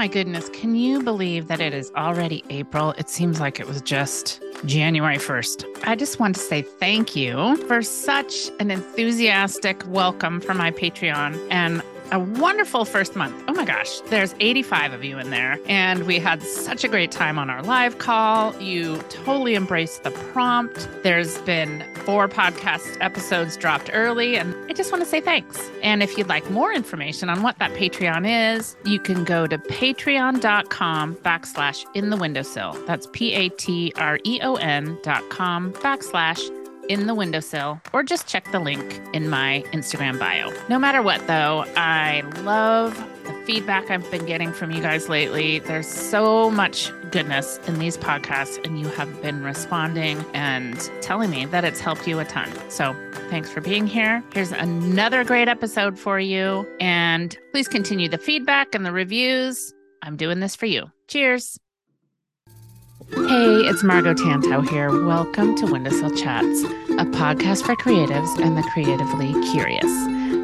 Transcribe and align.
my 0.00 0.08
goodness, 0.08 0.48
can 0.54 0.74
you 0.74 1.02
believe 1.02 1.46
that 1.46 1.60
it 1.60 1.74
is 1.74 1.92
already 1.94 2.42
April? 2.48 2.92
It 2.92 3.10
seems 3.10 3.38
like 3.38 3.60
it 3.60 3.66
was 3.68 3.82
just 3.82 4.42
January 4.64 5.18
1st. 5.18 5.66
I 5.86 5.94
just 5.94 6.18
want 6.18 6.36
to 6.36 6.40
say 6.40 6.62
thank 6.62 7.14
you 7.14 7.58
for 7.66 7.82
such 7.82 8.48
an 8.60 8.70
enthusiastic 8.70 9.82
welcome 9.88 10.40
for 10.40 10.54
my 10.54 10.70
Patreon. 10.70 11.46
And 11.50 11.82
a 12.12 12.18
wonderful 12.18 12.84
first 12.84 13.16
month. 13.16 13.42
Oh 13.48 13.52
my 13.52 13.64
gosh, 13.64 14.00
there's 14.02 14.34
85 14.40 14.92
of 14.92 15.04
you 15.04 15.18
in 15.18 15.30
there. 15.30 15.58
And 15.66 16.06
we 16.06 16.18
had 16.18 16.42
such 16.42 16.84
a 16.84 16.88
great 16.88 17.10
time 17.10 17.38
on 17.38 17.50
our 17.50 17.62
live 17.62 17.98
call. 17.98 18.60
You 18.60 18.98
totally 19.08 19.54
embraced 19.54 20.02
the 20.02 20.10
prompt. 20.10 20.88
There's 21.02 21.38
been 21.38 21.84
four 22.04 22.28
podcast 22.28 22.96
episodes 23.00 23.56
dropped 23.56 23.90
early. 23.92 24.36
And 24.36 24.54
I 24.68 24.72
just 24.72 24.90
want 24.92 25.02
to 25.04 25.08
say 25.08 25.20
thanks. 25.20 25.70
And 25.82 26.02
if 26.02 26.16
you'd 26.18 26.28
like 26.28 26.50
more 26.50 26.72
information 26.72 27.28
on 27.28 27.42
what 27.42 27.58
that 27.58 27.72
Patreon 27.72 28.56
is, 28.56 28.76
you 28.84 28.98
can 28.98 29.24
go 29.24 29.46
to 29.46 29.58
patreon.com 29.58 31.14
backslash 31.16 31.84
in 31.94 32.10
the 32.10 32.16
windowsill. 32.16 32.72
That's 32.86 33.08
P 33.12 33.32
A 33.34 33.48
T 33.50 33.92
R 33.96 34.18
E 34.24 34.40
O 34.42 34.56
N 34.56 34.98
dot 35.02 35.28
com 35.30 35.72
backslash 35.74 36.59
in 36.90 37.06
the 37.06 37.14
windowsill 37.14 37.80
or 37.92 38.02
just 38.02 38.26
check 38.26 38.50
the 38.50 38.58
link 38.58 39.00
in 39.14 39.30
my 39.30 39.64
Instagram 39.72 40.18
bio. 40.18 40.52
No 40.68 40.78
matter 40.78 41.00
what, 41.02 41.24
though, 41.28 41.64
I 41.76 42.22
love 42.42 42.96
the 43.24 43.32
feedback 43.46 43.90
I've 43.90 44.10
been 44.10 44.26
getting 44.26 44.52
from 44.52 44.72
you 44.72 44.82
guys 44.82 45.08
lately. 45.08 45.60
There's 45.60 45.86
so 45.86 46.50
much 46.50 46.92
goodness 47.12 47.58
in 47.68 47.78
these 47.78 47.96
podcasts, 47.96 48.62
and 48.66 48.78
you 48.78 48.88
have 48.88 49.22
been 49.22 49.42
responding 49.44 50.24
and 50.34 50.78
telling 51.00 51.30
me 51.30 51.46
that 51.46 51.64
it's 51.64 51.80
helped 51.80 52.08
you 52.08 52.18
a 52.18 52.24
ton. 52.24 52.50
So 52.70 52.94
thanks 53.30 53.50
for 53.50 53.60
being 53.60 53.86
here. 53.86 54.22
Here's 54.34 54.52
another 54.52 55.22
great 55.22 55.46
episode 55.46 55.96
for 55.96 56.18
you. 56.18 56.68
And 56.80 57.38
please 57.52 57.68
continue 57.68 58.08
the 58.08 58.18
feedback 58.18 58.74
and 58.74 58.84
the 58.84 58.92
reviews. 58.92 59.72
I'm 60.02 60.16
doing 60.16 60.40
this 60.40 60.56
for 60.56 60.66
you. 60.66 60.90
Cheers. 61.06 61.58
Hey, 63.12 63.66
it's 63.66 63.82
Margo 63.82 64.14
Tantau 64.14 64.68
here. 64.68 65.04
Welcome 65.04 65.56
to 65.56 65.66
Windowsill 65.66 66.10
Chats, 66.16 66.62
a 66.62 67.04
podcast 67.06 67.64
for 67.66 67.74
creatives 67.74 68.40
and 68.40 68.56
the 68.56 68.62
creatively 68.72 69.32
curious. 69.50 69.84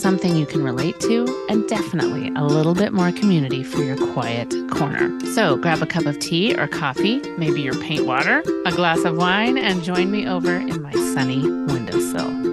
something 0.00 0.36
you 0.36 0.46
can 0.46 0.64
relate 0.64 0.98
to, 1.00 1.46
and 1.48 1.68
definitely 1.68 2.32
a 2.34 2.44
little 2.44 2.74
bit 2.74 2.92
more 2.92 3.12
community 3.12 3.62
for 3.62 3.82
your 3.82 3.96
quiet 4.12 4.50
corner. 4.70 5.18
So 5.34 5.56
grab 5.56 5.82
a 5.82 5.86
cup 5.86 6.06
of 6.06 6.18
tea 6.18 6.54
or 6.54 6.66
coffee, 6.66 7.20
maybe 7.36 7.60
your 7.60 7.78
paint 7.80 8.06
water, 8.06 8.42
a 8.64 8.72
glass 8.72 9.04
of 9.04 9.16
wine, 9.16 9.58
and 9.58 9.82
join 9.82 10.10
me 10.10 10.26
over 10.26 10.56
in 10.56 10.82
my 10.82 10.92
sunny 10.92 11.42
windowsill. 11.42 12.49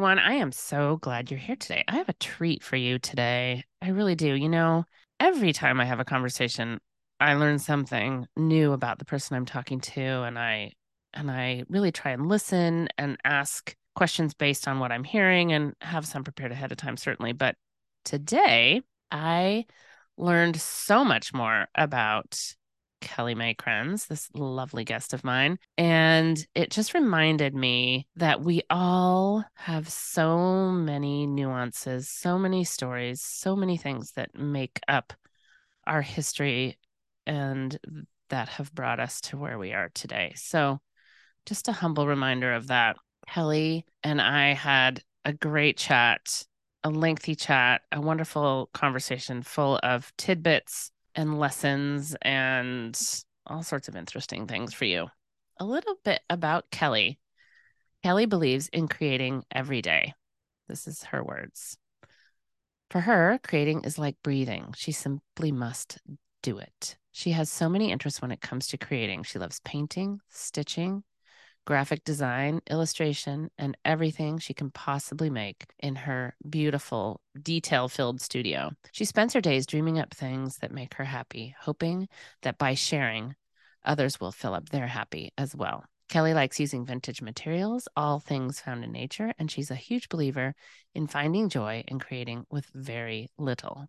Everyone, 0.00 0.18
I 0.18 0.36
am 0.36 0.50
so 0.50 0.96
glad 0.96 1.30
you're 1.30 1.38
here 1.38 1.56
today. 1.56 1.84
I 1.86 1.96
have 1.96 2.08
a 2.08 2.14
treat 2.14 2.62
for 2.62 2.76
you 2.76 2.98
today. 2.98 3.64
I 3.82 3.90
really 3.90 4.14
do. 4.14 4.32
You 4.32 4.48
know, 4.48 4.86
every 5.20 5.52
time 5.52 5.78
I 5.78 5.84
have 5.84 6.00
a 6.00 6.06
conversation, 6.06 6.80
I 7.20 7.34
learn 7.34 7.58
something 7.58 8.26
new 8.34 8.72
about 8.72 8.98
the 8.98 9.04
person 9.04 9.36
I'm 9.36 9.44
talking 9.44 9.78
to 9.78 10.00
and 10.00 10.38
I 10.38 10.72
and 11.12 11.30
I 11.30 11.64
really 11.68 11.92
try 11.92 12.12
and 12.12 12.30
listen 12.30 12.88
and 12.96 13.18
ask 13.24 13.76
questions 13.94 14.32
based 14.32 14.66
on 14.66 14.78
what 14.78 14.90
I'm 14.90 15.04
hearing 15.04 15.52
and 15.52 15.74
have 15.82 16.06
some 16.06 16.24
prepared 16.24 16.52
ahead 16.52 16.72
of 16.72 16.78
time 16.78 16.96
certainly, 16.96 17.34
but 17.34 17.56
today 18.06 18.80
I 19.10 19.66
learned 20.16 20.58
so 20.58 21.04
much 21.04 21.34
more 21.34 21.66
about 21.74 22.40
Kelli 23.00 23.36
May 23.36 23.54
Krenz, 23.54 24.06
this 24.06 24.28
lovely 24.34 24.84
guest 24.84 25.12
of 25.12 25.24
mine. 25.24 25.58
And 25.76 26.44
it 26.54 26.70
just 26.70 26.94
reminded 26.94 27.54
me 27.54 28.06
that 28.16 28.42
we 28.42 28.62
all 28.70 29.44
have 29.54 29.88
so 29.88 30.70
many 30.70 31.26
nuances, 31.26 32.08
so 32.08 32.38
many 32.38 32.64
stories, 32.64 33.20
so 33.20 33.56
many 33.56 33.76
things 33.76 34.12
that 34.12 34.34
make 34.34 34.80
up 34.88 35.12
our 35.86 36.02
history 36.02 36.78
and 37.26 37.78
that 38.28 38.48
have 38.48 38.72
brought 38.74 39.00
us 39.00 39.20
to 39.20 39.36
where 39.36 39.58
we 39.58 39.72
are 39.72 39.90
today. 39.94 40.32
So, 40.36 40.80
just 41.46 41.68
a 41.68 41.72
humble 41.72 42.06
reminder 42.06 42.54
of 42.54 42.68
that. 42.68 42.96
Kelli 43.28 43.84
and 44.02 44.20
I 44.20 44.54
had 44.54 45.02
a 45.24 45.32
great 45.32 45.76
chat, 45.76 46.44
a 46.84 46.90
lengthy 46.90 47.34
chat, 47.34 47.82
a 47.92 48.00
wonderful 48.00 48.70
conversation 48.72 49.42
full 49.42 49.78
of 49.82 50.12
tidbits 50.16 50.92
and 51.20 51.38
lessons 51.38 52.16
and 52.22 52.98
all 53.46 53.62
sorts 53.62 53.88
of 53.88 53.94
interesting 53.94 54.46
things 54.46 54.74
for 54.74 54.86
you. 54.86 55.06
A 55.58 55.64
little 55.64 55.96
bit 56.04 56.20
about 56.28 56.70
Kelli. 56.70 57.18
Kelli 58.04 58.28
believes 58.28 58.68
in 58.68 58.88
creating 58.88 59.44
every 59.52 59.82
day. 59.82 60.14
This 60.68 60.88
is 60.88 61.04
her 61.04 61.22
words. 61.22 61.76
For 62.90 63.02
her, 63.02 63.38
creating 63.42 63.84
is 63.84 63.98
like 63.98 64.16
breathing. 64.22 64.74
She 64.76 64.90
simply 64.90 65.52
must 65.52 65.98
do 66.42 66.58
it. 66.58 66.96
She 67.12 67.32
has 67.32 67.50
so 67.50 67.68
many 67.68 67.92
interests 67.92 68.22
when 68.22 68.32
it 68.32 68.40
comes 68.40 68.66
to 68.68 68.78
creating. 68.78 69.24
She 69.24 69.38
loves 69.38 69.60
painting, 69.64 70.20
stitching, 70.28 71.04
graphic 71.70 72.02
design, 72.02 72.60
illustration, 72.68 73.48
and 73.56 73.76
everything 73.84 74.40
she 74.40 74.52
can 74.52 74.72
possibly 74.72 75.30
make 75.30 75.66
in 75.78 75.94
her 75.94 76.34
beautiful, 76.48 77.20
detail 77.40 77.88
filled 77.88 78.20
studio. 78.20 78.72
She 78.90 79.04
spends 79.04 79.34
her 79.34 79.40
days 79.40 79.66
dreaming 79.66 79.96
up 79.96 80.12
things 80.12 80.56
that 80.56 80.72
make 80.72 80.94
her 80.94 81.04
happy, 81.04 81.54
hoping 81.60 82.08
that 82.42 82.58
by 82.58 82.74
sharing, 82.74 83.36
others 83.84 84.20
will 84.20 84.32
fill 84.32 84.52
up 84.52 84.70
their 84.70 84.88
happy 84.88 85.30
as 85.38 85.54
well. 85.54 85.84
Kelli 86.10 86.34
likes 86.34 86.58
using 86.58 86.84
vintage 86.84 87.22
materials, 87.22 87.86
all 87.94 88.18
things 88.18 88.58
found 88.58 88.82
in 88.82 88.90
nature, 88.90 89.32
and 89.38 89.48
she's 89.48 89.70
a 89.70 89.76
huge 89.76 90.08
believer 90.08 90.56
in 90.96 91.06
finding 91.06 91.48
joy 91.48 91.84
in 91.86 92.00
creating 92.00 92.46
with 92.50 92.66
very 92.74 93.28
little. 93.38 93.86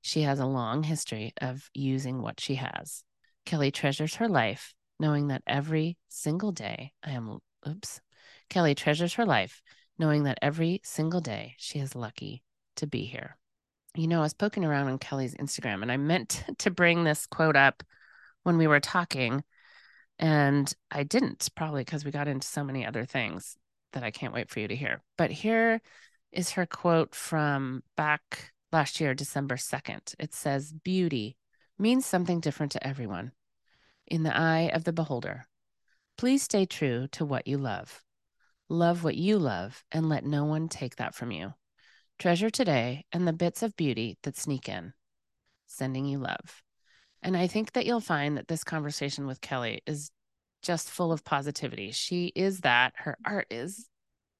She 0.00 0.22
has 0.22 0.40
a 0.40 0.46
long 0.46 0.82
history 0.82 1.34
of 1.42 1.68
using 1.74 2.22
what 2.22 2.40
she 2.40 2.54
has. 2.54 3.02
Kelli 3.44 3.70
treasures 3.70 4.14
her 4.14 4.28
life 4.28 4.72
knowing 4.98 5.28
that 5.28 5.42
every 5.46 5.96
single 6.08 6.52
day 6.52 6.92
I 7.02 7.10
am, 7.12 7.38
oops, 7.66 8.00
Kelli 8.50 8.76
treasures 8.76 9.14
her 9.14 9.24
life, 9.24 9.62
knowing 9.98 10.24
that 10.24 10.38
every 10.42 10.80
single 10.84 11.20
day 11.20 11.54
she 11.58 11.78
is 11.78 11.94
lucky 11.94 12.42
to 12.76 12.86
be 12.86 13.04
here. 13.04 13.36
You 13.94 14.06
know, 14.06 14.20
I 14.20 14.22
was 14.22 14.34
poking 14.34 14.64
around 14.64 14.88
on 14.88 14.98
Kelli's 14.98 15.34
Instagram 15.34 15.82
and 15.82 15.90
I 15.90 15.96
meant 15.96 16.44
to 16.58 16.70
bring 16.70 17.04
this 17.04 17.26
quote 17.26 17.56
up 17.56 17.82
when 18.42 18.58
we 18.58 18.66
were 18.66 18.80
talking, 18.80 19.42
and 20.18 20.72
I 20.90 21.02
didn't, 21.02 21.48
probably 21.54 21.82
because 21.82 22.04
we 22.04 22.10
got 22.10 22.28
into 22.28 22.46
so 22.46 22.64
many 22.64 22.86
other 22.86 23.04
things 23.04 23.56
that 23.92 24.02
I 24.02 24.10
can't 24.10 24.32
wait 24.32 24.48
for 24.48 24.60
you 24.60 24.68
to 24.68 24.76
hear. 24.76 25.02
But 25.16 25.30
here 25.30 25.80
is 26.32 26.52
her 26.52 26.66
quote 26.66 27.14
from 27.14 27.82
back 27.96 28.52
last 28.72 29.00
year, 29.00 29.14
December 29.14 29.56
2nd. 29.56 30.14
It 30.18 30.34
says, 30.34 30.72
Beauty 30.72 31.36
means 31.78 32.06
something 32.06 32.40
different 32.40 32.72
to 32.72 32.86
everyone 32.86 33.32
in 34.10 34.22
the 34.22 34.36
eye 34.36 34.70
of 34.72 34.84
the 34.84 34.92
beholder. 34.92 35.46
Please 36.16 36.42
stay 36.42 36.66
true 36.66 37.06
to 37.12 37.24
what 37.24 37.46
you 37.46 37.58
love. 37.58 38.02
Love 38.68 39.04
what 39.04 39.14
you 39.14 39.38
love 39.38 39.82
and 39.92 40.08
let 40.08 40.24
no 40.24 40.44
one 40.44 40.68
take 40.68 40.96
that 40.96 41.14
from 41.14 41.30
you. 41.30 41.54
Treasure 42.18 42.50
today 42.50 43.04
and 43.12 43.26
the 43.26 43.32
bits 43.32 43.62
of 43.62 43.76
beauty 43.76 44.18
that 44.24 44.36
sneak 44.36 44.68
in. 44.68 44.92
Sending 45.66 46.06
you 46.06 46.18
love. 46.18 46.62
And 47.22 47.36
I 47.36 47.46
think 47.46 47.72
that 47.72 47.86
you'll 47.86 48.00
find 48.00 48.36
that 48.36 48.48
this 48.48 48.64
conversation 48.64 49.26
with 49.26 49.40
Kelli 49.40 49.78
is 49.86 50.10
just 50.62 50.90
full 50.90 51.12
of 51.12 51.24
positivity. 51.24 51.92
She 51.92 52.32
is 52.34 52.60
that. 52.60 52.94
Her 52.96 53.16
art 53.24 53.46
is 53.50 53.88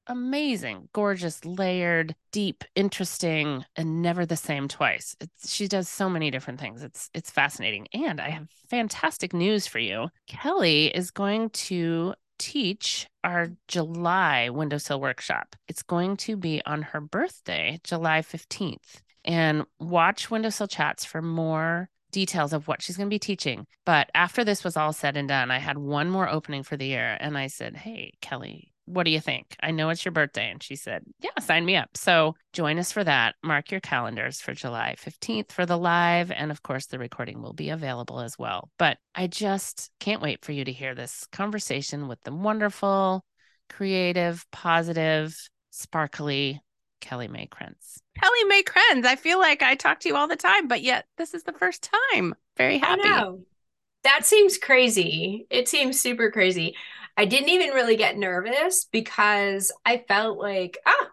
amazing, 0.08 0.88
gorgeous, 0.92 1.44
layered, 1.44 2.14
deep, 2.32 2.64
interesting, 2.74 3.64
and 3.76 4.02
never 4.02 4.26
the 4.26 4.36
same 4.36 4.68
twice. 4.68 5.16
It's, 5.20 5.50
she 5.52 5.68
does 5.68 5.88
so 5.88 6.08
many 6.08 6.30
different 6.30 6.60
things. 6.60 6.82
It's 6.82 7.10
it's 7.14 7.30
fascinating. 7.30 7.86
And 7.92 8.20
I 8.20 8.30
have 8.30 8.48
fantastic 8.68 9.32
news 9.32 9.66
for 9.66 9.78
you. 9.78 10.08
Kelli 10.28 10.90
is 10.90 11.10
going 11.10 11.50
to 11.50 12.14
teach 12.38 13.06
our 13.24 13.48
July 13.66 14.48
windowsill 14.48 15.00
workshop. 15.00 15.56
It's 15.66 15.82
going 15.82 16.16
to 16.18 16.36
be 16.36 16.62
on 16.64 16.82
her 16.82 17.00
birthday, 17.00 17.80
July 17.84 18.22
15th. 18.22 19.02
And 19.24 19.64
watch 19.78 20.30
Windowsill 20.30 20.68
Chats 20.68 21.04
for 21.04 21.20
more 21.20 21.90
details 22.12 22.52
of 22.52 22.66
what 22.66 22.80
she's 22.80 22.96
going 22.96 23.08
to 23.08 23.14
be 23.14 23.18
teaching. 23.18 23.66
But 23.84 24.10
after 24.14 24.44
this 24.44 24.64
was 24.64 24.76
all 24.76 24.92
said 24.92 25.16
and 25.16 25.28
done, 25.28 25.50
I 25.50 25.58
had 25.58 25.76
one 25.76 26.08
more 26.08 26.28
opening 26.28 26.62
for 26.62 26.76
the 26.76 26.86
year. 26.86 27.16
And 27.20 27.36
I 27.36 27.48
said, 27.48 27.76
Hey, 27.76 28.14
Kelli, 28.22 28.68
what 28.88 29.04
do 29.04 29.10
you 29.10 29.20
think? 29.20 29.56
I 29.62 29.70
know 29.70 29.90
it's 29.90 30.04
your 30.04 30.12
birthday. 30.12 30.50
And 30.50 30.62
she 30.62 30.76
said, 30.76 31.04
Yeah, 31.20 31.30
sign 31.40 31.64
me 31.64 31.76
up. 31.76 31.90
So 31.96 32.34
join 32.52 32.78
us 32.78 32.92
for 32.92 33.04
that. 33.04 33.34
Mark 33.42 33.70
your 33.70 33.80
calendars 33.80 34.40
for 34.40 34.54
July 34.54 34.96
15th 34.98 35.52
for 35.52 35.66
the 35.66 35.78
live. 35.78 36.30
And 36.30 36.50
of 36.50 36.62
course, 36.62 36.86
the 36.86 36.98
recording 36.98 37.42
will 37.42 37.52
be 37.52 37.70
available 37.70 38.20
as 38.20 38.38
well. 38.38 38.70
But 38.78 38.98
I 39.14 39.26
just 39.26 39.90
can't 40.00 40.22
wait 40.22 40.44
for 40.44 40.52
you 40.52 40.64
to 40.64 40.72
hear 40.72 40.94
this 40.94 41.26
conversation 41.32 42.08
with 42.08 42.20
the 42.22 42.32
wonderful, 42.32 43.24
creative, 43.68 44.46
positive, 44.50 45.36
sparkly 45.70 46.60
Kelli 47.00 47.28
May 47.28 47.46
Krenz. 47.46 48.00
Kelli 48.18 48.48
May 48.48 48.62
Krenz. 48.62 49.04
I 49.04 49.16
feel 49.16 49.38
like 49.38 49.62
I 49.62 49.74
talk 49.74 50.00
to 50.00 50.08
you 50.08 50.16
all 50.16 50.28
the 50.28 50.36
time, 50.36 50.68
but 50.68 50.82
yet 50.82 51.06
this 51.16 51.34
is 51.34 51.44
the 51.44 51.52
first 51.52 51.88
time. 52.12 52.34
Very 52.56 52.78
happy. 52.78 53.02
I 53.04 53.20
know. 53.20 53.40
That 54.04 54.24
seems 54.24 54.58
crazy. 54.58 55.46
It 55.50 55.68
seems 55.68 56.00
super 56.00 56.30
crazy. 56.30 56.74
I 57.18 57.24
didn't 57.24 57.48
even 57.48 57.70
really 57.70 57.96
get 57.96 58.16
nervous 58.16 58.86
because 58.92 59.72
I 59.84 60.04
felt 60.06 60.38
like, 60.38 60.78
ah, 60.86 61.08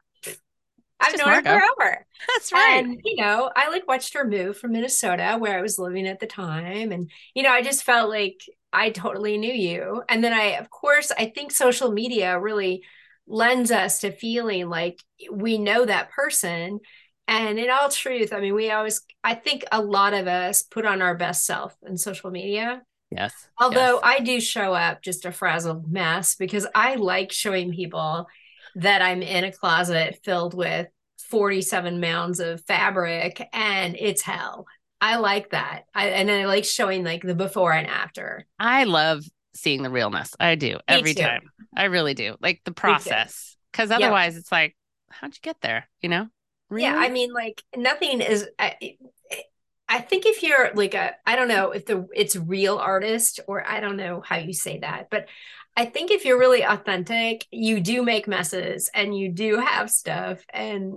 I've 1.00 1.18
known 1.18 1.34
her 1.34 1.42
forever. 1.42 2.06
That's 2.36 2.54
right. 2.54 2.86
And, 2.86 3.02
you 3.04 3.16
know, 3.18 3.52
I 3.56 3.70
like 3.70 3.88
watched 3.88 4.14
her 4.14 4.24
move 4.24 4.56
from 4.56 4.74
Minnesota 4.74 5.38
where 5.40 5.58
I 5.58 5.64
was 5.64 5.80
living 5.80 6.08
at 6.08 6.20
the 6.20 6.28
time. 6.28 6.92
And, 6.92 7.10
you 7.34 7.42
know, 7.42 7.50
I 7.50 7.64
just 7.64 7.84
felt 7.84 8.10
like 8.10 8.40
I 8.72 8.92
totally 8.92 9.40
knew 9.40 9.52
you. 9.52 10.04
And 10.08 10.24
then 10.24 10.32
I, 10.32 10.58
of 10.58 10.70
course, 10.70 11.12
I 11.18 11.32
think 11.34 11.52
social 11.52 11.92
media 11.92 12.40
really 12.40 12.84
lends 13.28 13.72
us 13.72 14.02
to 14.02 14.12
feeling 14.12 14.70
like 14.70 15.02
we 15.32 15.58
know 15.58 15.86
that 15.86 16.12
person. 16.12 16.82
And 17.28 17.58
in 17.58 17.72
all 17.72 17.90
truth, 17.90 18.32
I 18.32 18.42
mean, 18.42 18.54
we 18.54 18.70
always, 18.70 19.02
I 19.24 19.34
think 19.34 19.66
a 19.72 19.82
lot 19.82 20.14
of 20.14 20.28
us 20.28 20.62
put 20.62 20.86
on 20.86 21.02
our 21.02 21.16
best 21.16 21.48
self 21.48 21.76
in 21.84 21.98
social 21.98 22.30
media. 22.30 22.84
Yes. 23.12 23.34
Although 23.60 23.96
yes. 23.96 24.02
I 24.04 24.20
do 24.20 24.40
show 24.40 24.74
up 24.74 25.02
just 25.02 25.26
a 25.26 25.32
frazzled 25.32 25.92
mess 25.92 26.36
because 26.36 26.68
I 26.76 26.96
like 26.96 27.32
showing 27.32 27.72
people 27.74 28.28
that 28.76 29.02
I'm 29.02 29.22
in 29.22 29.44
a 29.44 29.52
closet 29.52 30.20
filled 30.24 30.54
with 30.54 30.88
47 31.30 32.00
mounds 32.00 32.40
of 32.40 32.64
fabric 32.66 33.48
and 33.54 33.96
it's 33.98 34.22
hell. 34.22 34.66
I 35.02 35.18
like 35.18 35.52
that. 35.52 35.84
I 35.94 36.08
and 36.10 36.32
I 36.32 36.46
like 36.46 36.66
showing 36.66 37.04
like 37.04 37.22
the 37.22 37.36
before 37.36 37.74
and 37.74 37.88
after. 37.88 38.46
I 38.60 38.86
love 38.86 39.24
seeing 39.54 39.84
the 39.84 39.90
realness. 39.90 40.34
I 40.40 40.56
do 40.56 40.80
every 40.88 41.14
too. 41.14 41.24
time. 41.24 41.50
I 41.76 41.86
really 41.86 42.14
do. 42.14 42.36
Like 42.42 42.62
the 42.66 42.72
process. 42.72 43.56
Because 43.72 43.90
Yeah. 43.90 43.98
otherwise 43.98 44.38
it's 44.38 44.52
like, 44.52 44.76
how'd 45.10 45.34
you 45.34 45.40
get 45.42 45.62
there? 45.62 45.88
You 46.02 46.10
know? 46.10 46.28
Yeah, 46.76 46.96
I 46.96 47.10
mean 47.10 47.32
like 47.32 47.62
nothing 47.76 48.22
is 48.22 48.48
I, 48.58 48.98
I 49.88 50.02
think 50.02 50.26
if 50.26 50.42
you're 50.44 50.72
like 50.74 50.94
a 50.94 51.14
I 51.26 51.36
don't 51.36 51.48
know 51.48 51.72
if 51.72 51.86
the 51.86 52.08
it's 52.16 52.36
real 52.36 52.78
artist 52.78 53.40
or 53.48 53.68
I 53.68 53.80
don't 53.80 53.98
know 53.98 54.22
how 54.22 54.38
you 54.38 54.54
say 54.54 54.80
that, 54.80 55.10
but 55.10 55.28
I 55.78 55.86
think 55.86 56.10
if 56.10 56.26
you're 56.26 56.40
really 56.40 56.64
authentic, 56.64 57.46
you 57.52 57.80
do 57.82 58.02
make 58.04 58.28
messes 58.28 58.90
and 58.94 59.18
you 59.18 59.32
do 59.32 59.60
have 59.60 59.90
stuff 59.90 60.44
and 60.52 60.96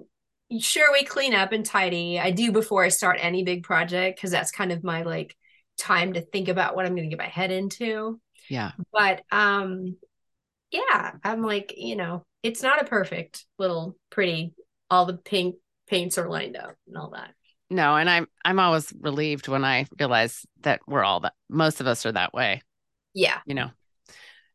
sure 0.61 0.93
we 0.93 1.05
clean 1.05 1.35
up 1.35 1.53
and 1.53 1.67
tidy. 1.67 2.19
I 2.19 2.31
do 2.31 2.53
before 2.53 2.85
I 2.85 2.89
start 2.89 3.19
any 3.21 3.43
big 3.45 3.65
project 3.65 4.17
because 4.19 4.31
that's 4.31 4.51
kind 4.51 4.73
of 4.73 4.85
my 4.85 5.03
like 5.03 5.37
time 5.77 6.15
to 6.15 6.21
think 6.21 6.49
about 6.49 6.75
what 6.75 6.87
I'm 6.87 6.95
going 6.95 7.09
to 7.09 7.15
get 7.15 7.23
my 7.23 7.29
head 7.29 7.51
into. 7.51 8.21
yeah. 8.49 8.73
But 8.93 9.23
um 9.31 9.97
yeah, 10.71 11.13
I'm 11.25 11.43
like, 11.43 11.75
you 11.77 11.97
know, 11.97 12.25
it's 12.43 12.63
not 12.63 12.81
a 12.81 12.87
perfect 12.87 13.45
little 13.59 13.97
pretty 14.11 14.55
all 14.91 15.07
the 15.07 15.17
pink 15.17 15.57
paints 15.89 16.19
are 16.19 16.29
lined 16.29 16.57
up 16.57 16.77
and 16.87 16.97
all 16.97 17.11
that. 17.11 17.35
No, 17.71 17.97
and 17.97 18.09
I'm 18.09 18.27
I'm 18.45 18.59
always 18.59 18.93
relieved 19.01 19.49
when 19.49 19.65
I 19.65 19.87
realize 19.99 20.47
that 20.63 20.81
we're 20.87 21.05
all 21.05 21.21
that 21.21 21.35
most 21.49 21.81
of 21.81 21.87
us 21.87 22.07
are 22.07 22.13
that 22.13 22.33
way, 22.33 22.63
Yeah. 23.15 23.41
you 23.47 23.55
know. 23.55 23.71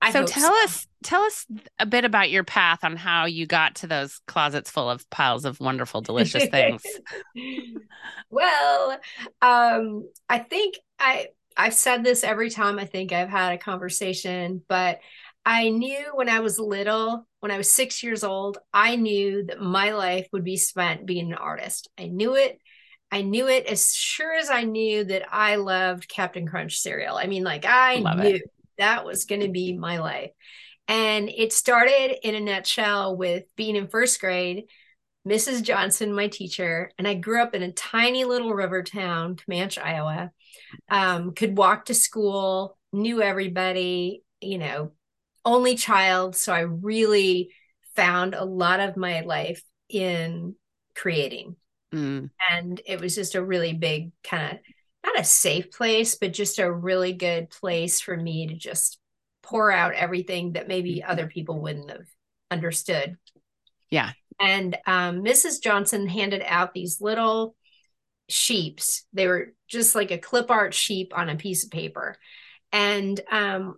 I 0.01 0.11
so 0.11 0.25
tell 0.25 0.53
so. 0.53 0.63
us 0.63 0.87
tell 1.03 1.21
us 1.21 1.45
a 1.79 1.85
bit 1.85 2.05
about 2.05 2.29
your 2.29 2.43
path 2.43 2.83
on 2.83 2.95
how 2.97 3.25
you 3.25 3.45
got 3.45 3.75
to 3.75 3.87
those 3.87 4.19
closets 4.27 4.69
full 4.69 4.89
of 4.89 5.09
piles 5.09 5.45
of 5.45 5.59
wonderful 5.59 6.01
delicious 6.01 6.45
things. 6.47 6.83
well, 8.29 8.99
um, 9.41 10.09
I 10.27 10.39
think 10.39 10.75
I 10.99 11.27
I've 11.55 11.73
said 11.73 12.03
this 12.03 12.23
every 12.23 12.49
time 12.49 12.79
I 12.79 12.85
think 12.85 13.11
I've 13.11 13.29
had 13.29 13.53
a 13.53 13.57
conversation, 13.57 14.63
but 14.67 14.99
I 15.45 15.69
knew 15.69 16.11
when 16.13 16.29
I 16.29 16.39
was 16.39 16.57
little, 16.57 17.27
when 17.41 17.51
I 17.51 17.57
was 17.57 17.69
six 17.69 18.01
years 18.01 18.23
old, 18.23 18.57
I 18.73 18.95
knew 18.95 19.45
that 19.45 19.61
my 19.61 19.91
life 19.91 20.27
would 20.31 20.43
be 20.43 20.57
spent 20.57 21.05
being 21.05 21.31
an 21.31 21.37
artist. 21.37 21.89
I 21.97 22.07
knew 22.07 22.35
it. 22.35 22.59
I 23.13 23.21
knew 23.21 23.47
it 23.47 23.67
as 23.67 23.93
sure 23.93 24.33
as 24.33 24.49
I 24.49 24.63
knew 24.63 25.03
that 25.03 25.31
I 25.31 25.57
loved 25.57 26.09
Captain 26.09 26.47
Crunch 26.47 26.79
cereal. 26.79 27.15
I 27.15 27.27
mean, 27.27 27.43
like 27.43 27.63
I 27.63 27.99
Love 27.99 28.19
it. 28.19 28.23
knew 28.23 28.39
that 28.79 29.05
was 29.05 29.25
going 29.25 29.41
to 29.41 29.49
be 29.49 29.77
my 29.77 29.99
life. 29.99 30.31
And 30.87 31.29
it 31.29 31.53
started 31.53 32.17
in 32.27 32.33
a 32.33 32.39
nutshell 32.39 33.15
with 33.15 33.43
being 33.55 33.75
in 33.75 33.87
first 33.87 34.19
grade, 34.19 34.63
Mrs. 35.27 35.61
Johnson, 35.61 36.15
my 36.15 36.27
teacher, 36.27 36.91
and 36.97 37.07
I 37.07 37.13
grew 37.13 37.39
up 37.39 37.53
in 37.53 37.61
a 37.61 37.71
tiny 37.71 38.25
little 38.25 38.51
river 38.51 38.81
town, 38.81 39.35
Comanche, 39.35 39.79
Iowa. 39.79 40.31
Um, 40.89 41.33
could 41.33 41.55
walk 41.55 41.85
to 41.85 41.93
school, 41.93 42.79
knew 42.91 43.21
everybody, 43.21 44.23
you 44.41 44.57
know, 44.57 44.93
only 45.45 45.75
child. 45.75 46.35
So 46.35 46.51
I 46.51 46.61
really 46.61 47.51
found 47.95 48.33
a 48.33 48.43
lot 48.43 48.79
of 48.79 48.97
my 48.97 49.21
life 49.21 49.63
in 49.87 50.55
creating. 50.95 51.57
Mm, 51.93 52.29
And 52.51 52.81
it 52.85 52.99
was 52.99 53.15
just 53.15 53.35
a 53.35 53.43
really 53.43 53.73
big 53.73 54.11
kind 54.23 54.53
of 54.53 54.59
not 55.05 55.19
a 55.19 55.23
safe 55.23 55.71
place, 55.71 56.15
but 56.15 56.33
just 56.33 56.59
a 56.59 56.71
really 56.71 57.13
good 57.13 57.49
place 57.49 57.99
for 57.99 58.15
me 58.15 58.47
to 58.47 58.55
just 58.55 58.97
pour 59.41 59.71
out 59.71 59.93
everything 59.93 60.53
that 60.53 60.67
maybe 60.69 61.03
other 61.03 61.27
people 61.27 61.59
wouldn't 61.59 61.89
have 61.91 62.07
understood. 62.49 63.17
Yeah. 63.89 64.13
And 64.39 64.77
um, 64.87 65.23
Mrs. 65.23 65.59
Johnson 65.59 66.07
handed 66.07 66.41
out 66.45 66.73
these 66.73 67.01
little 67.01 67.55
sheeps. 68.29 69.05
They 69.13 69.27
were 69.27 69.53
just 69.67 69.95
like 69.95 70.11
a 70.11 70.17
clip 70.17 70.49
art 70.49 70.73
sheep 70.73 71.13
on 71.15 71.29
a 71.29 71.35
piece 71.35 71.65
of 71.65 71.71
paper. 71.71 72.15
And 72.71 73.19
um, 73.31 73.75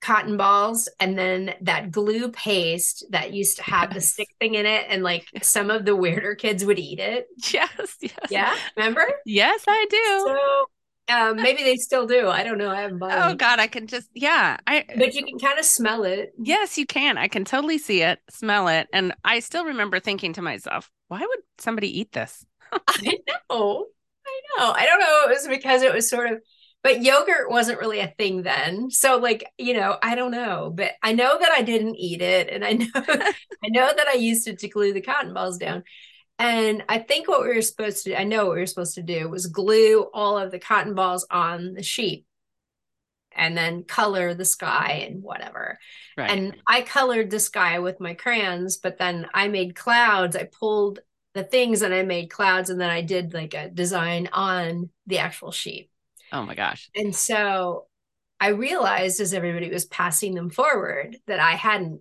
cotton 0.00 0.36
balls 0.36 0.88
and 0.98 1.18
then 1.18 1.54
that 1.60 1.90
glue 1.90 2.30
paste 2.30 3.04
that 3.10 3.32
used 3.32 3.56
to 3.56 3.62
have 3.62 3.92
the 3.92 4.00
stick 4.00 4.28
thing 4.40 4.54
in 4.54 4.64
it 4.66 4.86
and 4.88 5.02
like 5.02 5.28
some 5.42 5.70
of 5.70 5.84
the 5.84 5.94
weirder 5.94 6.34
kids 6.34 6.64
would 6.64 6.78
eat 6.78 6.98
it. 6.98 7.26
yes, 7.52 7.96
yes. 8.00 8.14
Yeah, 8.30 8.56
remember? 8.76 9.06
Yes, 9.26 9.64
I 9.68 9.86
do. 9.90 10.24
So 10.26 10.66
um, 11.10 11.36
maybe 11.36 11.62
they 11.62 11.76
still 11.76 12.06
do. 12.06 12.28
I 12.28 12.44
don't 12.44 12.58
know. 12.58 12.70
I 12.70 12.82
haven't 12.82 12.98
bought 12.98 13.32
oh. 13.32 13.34
God, 13.34 13.58
I 13.58 13.66
can 13.66 13.86
just 13.86 14.08
yeah. 14.14 14.56
I 14.66 14.84
But 14.96 15.14
you 15.14 15.24
can 15.24 15.38
kind 15.38 15.58
of 15.58 15.64
smell 15.64 16.04
it. 16.04 16.32
yes, 16.38 16.78
you 16.78 16.86
can. 16.86 17.18
I 17.18 17.28
can 17.28 17.44
totally 17.44 17.78
see 17.78 18.02
it, 18.02 18.20
smell 18.30 18.68
it, 18.68 18.88
and 18.92 19.12
I 19.24 19.40
still 19.40 19.64
remember 19.64 20.00
thinking 20.00 20.32
to 20.34 20.42
myself, 20.42 20.90
why 21.08 21.20
would 21.20 21.40
somebody 21.58 22.00
eat 22.00 22.12
this? 22.12 22.44
I 22.72 23.18
know. 23.50 23.86
I 24.26 24.40
know. 24.58 24.70
I 24.72 24.86
don't 24.86 25.00
know. 25.00 25.24
It 25.26 25.30
was 25.30 25.48
because 25.48 25.82
it 25.82 25.92
was 25.92 26.08
sort 26.08 26.30
of, 26.30 26.38
but 26.82 27.02
yogurt 27.02 27.50
wasn't 27.50 27.80
really 27.80 28.00
a 28.00 28.14
thing 28.18 28.42
then. 28.42 28.90
So 28.90 29.18
like, 29.18 29.44
you 29.58 29.74
know, 29.74 29.98
I 30.02 30.14
don't 30.14 30.30
know, 30.30 30.72
but 30.74 30.92
I 31.02 31.12
know 31.12 31.38
that 31.38 31.52
I 31.52 31.62
didn't 31.62 31.96
eat 31.96 32.22
it, 32.22 32.48
and 32.48 32.64
I 32.64 32.72
know, 32.72 32.88
I 33.64 33.68
know 33.68 33.90
that 33.94 34.08
I 34.08 34.14
used 34.14 34.48
it 34.48 34.58
to 34.60 34.68
glue 34.68 34.92
the 34.92 35.00
cotton 35.00 35.34
balls 35.34 35.58
down. 35.58 35.84
And 36.38 36.84
I 36.88 36.98
think 36.98 37.28
what 37.28 37.42
we 37.42 37.54
were 37.54 37.60
supposed 37.60 38.04
to, 38.04 38.10
do, 38.10 38.16
I 38.16 38.24
know 38.24 38.46
what 38.46 38.54
we 38.54 38.60
were 38.60 38.66
supposed 38.66 38.94
to 38.94 39.02
do 39.02 39.28
was 39.28 39.46
glue 39.46 40.04
all 40.14 40.38
of 40.38 40.50
the 40.50 40.58
cotton 40.58 40.94
balls 40.94 41.26
on 41.30 41.74
the 41.74 41.82
sheet 41.82 42.24
and 43.32 43.56
then 43.56 43.84
color 43.84 44.32
the 44.32 44.46
sky 44.46 45.06
and 45.06 45.22
whatever. 45.22 45.78
Right. 46.16 46.30
And 46.30 46.56
I 46.66 46.80
colored 46.80 47.30
the 47.30 47.40
sky 47.40 47.78
with 47.78 48.00
my 48.00 48.14
crayons, 48.14 48.78
but 48.78 48.96
then 48.96 49.26
I 49.34 49.48
made 49.48 49.76
clouds. 49.76 50.34
I 50.34 50.44
pulled 50.44 51.00
the 51.34 51.44
things 51.44 51.82
and 51.82 51.94
I 51.94 52.02
made 52.02 52.30
clouds, 52.30 52.70
and 52.70 52.80
then 52.80 52.90
I 52.90 53.02
did 53.02 53.34
like 53.34 53.54
a 53.54 53.68
design 53.68 54.28
on 54.32 54.88
the 55.06 55.18
actual 55.18 55.52
sheet. 55.52 55.89
Oh 56.32 56.42
my 56.42 56.54
gosh. 56.54 56.90
And 56.94 57.14
so 57.14 57.86
I 58.40 58.48
realized 58.48 59.20
as 59.20 59.34
everybody 59.34 59.70
was 59.70 59.84
passing 59.84 60.34
them 60.34 60.50
forward 60.50 61.16
that 61.26 61.40
I 61.40 61.52
hadn't 61.52 62.00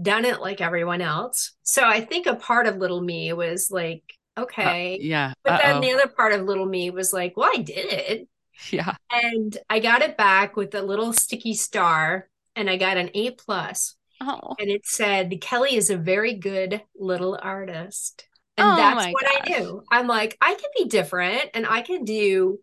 done 0.00 0.24
it 0.24 0.40
like 0.40 0.60
everyone 0.60 1.00
else. 1.00 1.52
So 1.62 1.84
I 1.84 2.00
think 2.00 2.26
a 2.26 2.34
part 2.34 2.66
of 2.66 2.76
little 2.76 3.00
me 3.00 3.32
was 3.32 3.70
like, 3.70 4.02
uh, 4.36 4.42
okay. 4.42 4.98
Yeah. 5.00 5.34
but 5.44 5.60
then 5.62 5.76
uh-oh. 5.76 5.80
the 5.80 5.92
other 5.92 6.08
part 6.08 6.32
of 6.32 6.42
little 6.42 6.66
me 6.66 6.90
was 6.90 7.12
like, 7.12 7.36
well, 7.36 7.50
I 7.54 7.62
did 7.62 7.92
it. 7.92 8.28
yeah. 8.70 8.94
And 9.10 9.56
I 9.68 9.78
got 9.78 10.02
it 10.02 10.16
back 10.16 10.56
with 10.56 10.74
a 10.74 10.82
little 10.82 11.12
sticky 11.12 11.54
star 11.54 12.28
and 12.56 12.70
I 12.70 12.76
got 12.76 12.96
an 12.96 13.10
A 13.14 13.32
plus. 13.32 13.96
Oh. 14.20 14.54
And 14.58 14.70
it 14.70 14.86
said, 14.86 15.30
Kelli 15.32 15.72
is 15.72 15.90
a 15.90 15.96
very 15.96 16.34
good 16.34 16.80
little 16.96 17.38
artist. 17.40 18.26
And 18.56 18.68
Oh 18.68 18.76
that's 18.76 19.12
what 19.12 19.26
I 19.26 19.38
gosh. 19.40 19.58
knew. 19.58 19.82
I'm 19.90 20.06
like, 20.06 20.36
I 20.40 20.54
can 20.54 20.70
be 20.76 20.88
different 20.88 21.50
and 21.52 21.66
I 21.66 21.82
can 21.82 22.04
do 22.04 22.60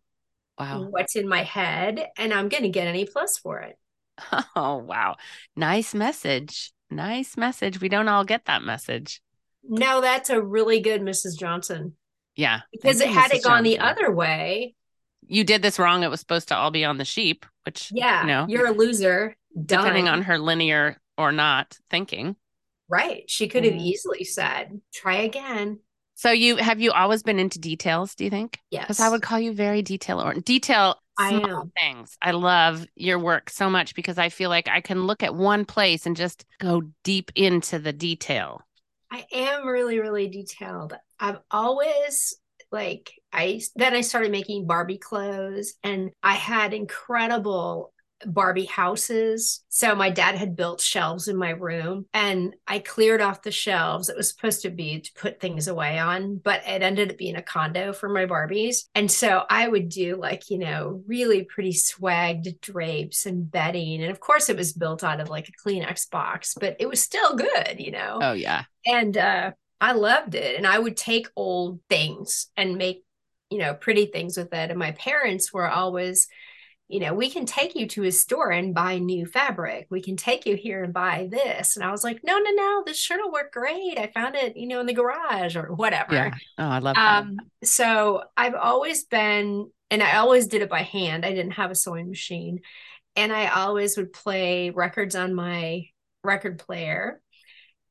Wow. 0.61 0.87
what's 0.89 1.15
in 1.15 1.27
my 1.27 1.43
head 1.43 2.07
and 2.17 2.33
I'm 2.33 2.49
going 2.49 2.63
to 2.63 2.69
get 2.69 2.87
an 2.87 2.95
A 2.95 3.05
plus 3.05 3.37
for 3.37 3.59
it. 3.59 3.77
Oh, 4.55 4.77
wow. 4.77 5.15
Nice 5.55 5.93
message. 5.95 6.71
Nice 6.89 7.37
message. 7.37 7.79
We 7.81 7.89
don't 7.89 8.07
all 8.07 8.23
get 8.25 8.45
that 8.45 8.61
message. 8.63 9.21
No, 9.63 10.01
that's 10.01 10.29
a 10.29 10.41
really 10.41 10.79
good 10.79 11.01
Mrs. 11.01 11.37
Johnson. 11.39 11.95
Yeah. 12.35 12.61
Because 12.71 13.01
it 13.01 13.09
had 13.09 13.31
it 13.31 13.41
Mrs. 13.41 13.43
gone 13.43 13.63
the 13.63 13.79
other 13.79 14.11
way, 14.11 14.75
You 15.27 15.43
did 15.43 15.61
this 15.61 15.79
wrong. 15.79 16.03
It 16.03 16.09
was 16.09 16.19
supposed 16.19 16.47
to 16.49 16.55
all 16.55 16.71
be 16.71 16.83
on 16.85 16.97
the 16.97 17.05
sheep, 17.05 17.45
which, 17.65 17.91
yeah, 17.93 18.21
you 18.21 18.27
know, 18.27 18.45
you're 18.49 18.67
a 18.67 18.71
loser. 18.71 19.35
Done. 19.53 19.79
depending 19.83 20.07
on 20.07 20.21
her 20.23 20.37
linear 20.37 20.97
or 21.17 21.31
not 21.31 21.77
thinking. 21.89 22.35
right. 22.89 23.29
She 23.29 23.47
could 23.47 23.63
have 23.65 23.73
Mhm. 23.73 23.81
easily 23.81 24.23
said, 24.25 24.81
try 24.93 25.15
again. 25.15 25.79
So 26.21 26.29
you 26.29 26.57
have 26.57 26.79
you 26.79 26.91
always 26.91 27.23
been 27.23 27.39
into 27.39 27.57
details, 27.57 28.13
do 28.13 28.23
you 28.23 28.29
think? 28.29 28.59
Yes. 28.69 28.83
Because 28.83 28.99
I 28.99 29.09
would 29.09 29.23
call 29.23 29.39
you 29.39 29.53
very 29.53 29.81
detail 29.81 30.21
or 30.21 30.35
detail 30.35 30.97
I 31.17 31.29
small 31.29 31.61
am. 31.61 31.71
things. 31.79 32.15
I 32.21 32.29
love 32.29 32.85
your 32.95 33.17
work 33.17 33.49
so 33.49 33.71
much 33.71 33.95
because 33.95 34.19
I 34.19 34.29
feel 34.29 34.51
like 34.51 34.67
I 34.67 34.81
can 34.81 35.07
look 35.07 35.23
at 35.23 35.33
one 35.33 35.65
place 35.65 36.05
and 36.05 36.15
just 36.15 36.45
go 36.59 36.83
deep 37.03 37.31
into 37.33 37.79
the 37.79 37.91
detail. 37.91 38.61
I 39.11 39.25
am 39.33 39.65
really, 39.65 39.99
really 39.99 40.27
detailed. 40.27 40.93
I've 41.19 41.39
always 41.49 42.37
like 42.71 43.11
I 43.33 43.59
then 43.75 43.95
I 43.95 44.01
started 44.01 44.31
making 44.31 44.67
Barbie 44.67 44.99
clothes 44.99 45.73
and 45.83 46.11
I 46.21 46.33
had 46.33 46.75
incredible 46.75 47.93
Barbie 48.25 48.65
houses. 48.65 49.63
So 49.69 49.95
my 49.95 50.09
dad 50.09 50.35
had 50.35 50.55
built 50.55 50.81
shelves 50.81 51.27
in 51.27 51.35
my 51.37 51.49
room 51.51 52.05
and 52.13 52.55
I 52.67 52.79
cleared 52.79 53.21
off 53.21 53.41
the 53.41 53.51
shelves. 53.51 54.09
It 54.09 54.17
was 54.17 54.29
supposed 54.29 54.61
to 54.63 54.69
be 54.69 54.99
to 55.01 55.11
put 55.13 55.39
things 55.39 55.67
away 55.67 55.97
on, 55.99 56.37
but 56.37 56.61
it 56.67 56.81
ended 56.81 57.11
up 57.11 57.17
being 57.17 57.35
a 57.35 57.41
condo 57.41 57.93
for 57.93 58.09
my 58.09 58.25
Barbies. 58.25 58.85
And 58.95 59.09
so 59.11 59.43
I 59.49 59.67
would 59.67 59.89
do 59.89 60.17
like, 60.17 60.49
you 60.49 60.57
know, 60.57 61.03
really 61.07 61.43
pretty 61.43 61.73
swagged 61.73 62.59
drapes 62.61 63.25
and 63.25 63.49
bedding. 63.49 64.01
And 64.01 64.11
of 64.11 64.19
course 64.19 64.49
it 64.49 64.57
was 64.57 64.73
built 64.73 65.03
out 65.03 65.19
of 65.19 65.29
like 65.29 65.49
a 65.49 65.67
Kleenex 65.69 66.09
box, 66.09 66.55
but 66.59 66.75
it 66.79 66.87
was 66.87 67.01
still 67.01 67.35
good, 67.35 67.75
you 67.79 67.91
know 67.91 68.19
Oh 68.21 68.33
yeah. 68.33 68.63
and 68.85 69.17
uh 69.17 69.51
I 69.79 69.93
loved 69.93 70.35
it 70.35 70.57
and 70.57 70.67
I 70.67 70.77
would 70.77 70.95
take 70.95 71.27
old 71.35 71.79
things 71.89 72.47
and 72.55 72.77
make 72.77 73.03
you 73.49 73.57
know 73.57 73.73
pretty 73.73 74.05
things 74.05 74.37
with 74.37 74.53
it 74.53 74.69
and 74.69 74.77
my 74.79 74.91
parents 74.91 75.51
were 75.51 75.69
always 75.69 76.27
you 76.91 76.99
know 76.99 77.13
we 77.13 77.29
can 77.29 77.45
take 77.45 77.75
you 77.75 77.87
to 77.87 78.03
a 78.03 78.11
store 78.11 78.51
and 78.51 78.75
buy 78.75 78.97
new 78.97 79.25
fabric 79.25 79.87
we 79.89 80.01
can 80.01 80.15
take 80.17 80.45
you 80.45 80.55
here 80.55 80.83
and 80.83 80.93
buy 80.93 81.27
this 81.31 81.75
and 81.75 81.85
I 81.85 81.91
was 81.91 82.03
like 82.03 82.21
no 82.23 82.37
no 82.37 82.51
no 82.51 82.83
this 82.85 82.97
shirt 82.97 83.19
will 83.21 83.31
work 83.31 83.53
great 83.53 83.97
I 83.97 84.11
found 84.13 84.35
it 84.35 84.57
you 84.57 84.67
know 84.67 84.79
in 84.79 84.85
the 84.85 84.93
garage 84.93 85.55
or 85.55 85.73
whatever 85.73 86.13
Yeah. 86.13 86.31
Oh, 86.57 86.67
I 86.67 86.79
love 86.79 86.95
that. 86.95 87.19
um 87.19 87.37
so 87.63 88.23
I've 88.35 88.55
always 88.55 89.05
been 89.05 89.69
and 89.89 90.03
I 90.03 90.17
always 90.17 90.47
did 90.47 90.61
it 90.61 90.69
by 90.69 90.83
hand 90.83 91.25
I 91.25 91.31
didn't 91.31 91.51
have 91.53 91.71
a 91.71 91.75
sewing 91.75 92.09
machine 92.09 92.59
and 93.15 93.31
I 93.33 93.47
always 93.47 93.97
would 93.97 94.13
play 94.13 94.69
records 94.69 95.15
on 95.15 95.33
my 95.33 95.87
record 96.23 96.59
player 96.59 97.21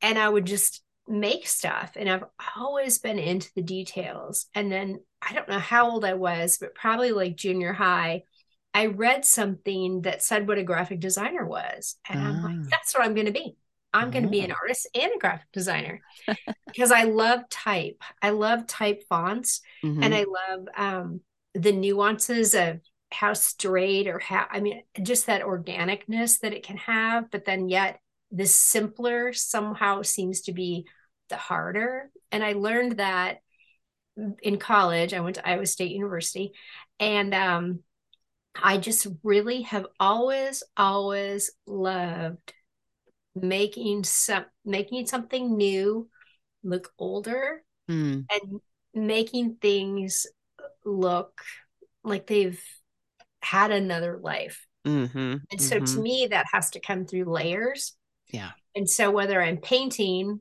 and 0.02 0.18
I 0.18 0.28
would 0.28 0.46
just 0.46 0.82
make 1.06 1.46
stuff. 1.46 1.92
And 1.96 2.08
I've 2.08 2.24
always 2.56 2.98
been 2.98 3.18
into 3.18 3.50
the 3.54 3.62
details. 3.62 4.46
And 4.54 4.70
then 4.70 5.00
I 5.20 5.32
don't 5.34 5.48
know 5.48 5.58
how 5.58 5.90
old 5.90 6.04
I 6.04 6.14
was, 6.14 6.58
but 6.58 6.74
probably 6.74 7.12
like 7.12 7.36
junior 7.36 7.72
high, 7.72 8.22
I 8.74 8.86
read 8.86 9.24
something 9.24 10.02
that 10.02 10.22
said 10.22 10.46
what 10.46 10.58
a 10.58 10.62
graphic 10.62 11.00
designer 11.00 11.44
was. 11.44 11.96
And 12.08 12.20
I'm 12.22 12.36
Ah. 12.36 12.42
like, 12.42 12.58
that's 12.70 12.94
what 12.94 13.04
I'm 13.04 13.14
going 13.14 13.26
to 13.26 13.32
be. 13.32 13.56
I'm 13.92 14.10
going 14.10 14.22
to 14.24 14.28
be 14.30 14.40
an 14.42 14.52
Oh. 14.52 14.54
artist 14.62 14.86
and 14.94 15.12
a 15.14 15.18
graphic 15.18 15.48
designer 15.52 16.00
because 16.72 16.92
I 16.92 17.04
love 17.04 17.48
type. 17.48 18.02
I 18.22 18.30
love 18.30 18.66
type 18.66 19.02
fonts 19.08 19.60
Mhm. 19.82 20.02
and 20.02 20.14
I 20.14 20.24
love 20.24 20.68
um, 20.76 21.20
the 21.54 21.72
nuances 21.72 22.54
of 22.54 22.80
how 23.12 23.32
straight 23.32 24.06
or 24.06 24.20
how 24.20 24.46
I 24.48 24.60
mean 24.60 24.84
just 25.02 25.26
that 25.26 25.42
organicness 25.42 26.38
that 26.40 26.52
it 26.52 26.62
can 26.62 26.76
have, 26.76 27.28
but 27.32 27.44
then 27.44 27.68
yet 27.68 27.98
the 28.30 28.46
simpler 28.46 29.32
somehow 29.32 30.02
seems 30.02 30.42
to 30.42 30.52
be 30.52 30.86
the 31.28 31.36
harder. 31.36 32.10
And 32.30 32.44
I 32.44 32.52
learned 32.52 32.98
that 32.98 33.38
in 34.42 34.58
college. 34.58 35.14
I 35.14 35.20
went 35.20 35.36
to 35.36 35.48
Iowa 35.48 35.66
State 35.66 35.92
University, 35.92 36.52
and 36.98 37.34
um, 37.34 37.80
I 38.54 38.78
just 38.78 39.06
really 39.22 39.62
have 39.62 39.86
always, 39.98 40.62
always 40.76 41.50
loved 41.66 42.52
making 43.34 44.04
some 44.04 44.44
making 44.64 45.06
something 45.06 45.56
new 45.56 46.08
look 46.62 46.92
older 46.98 47.62
Mm. 47.88 48.26
and 48.30 48.60
making 48.94 49.56
things 49.56 50.26
look 50.84 51.42
like 52.04 52.26
they've 52.26 52.62
had 53.42 53.70
another 53.70 54.18
life. 54.18 54.66
Mhm. 54.84 55.42
And 55.50 55.60
so 55.60 55.80
to 55.80 55.84
Mhm. 55.84 56.02
me, 56.02 56.26
that 56.30 56.46
has 56.52 56.70
to 56.70 56.80
come 56.80 57.06
through 57.06 57.24
layers. 57.24 57.96
Yeah. 58.28 58.52
And 58.74 58.88
so 58.88 59.10
whether 59.10 59.40
I'm 59.42 59.58
painting 59.58 60.40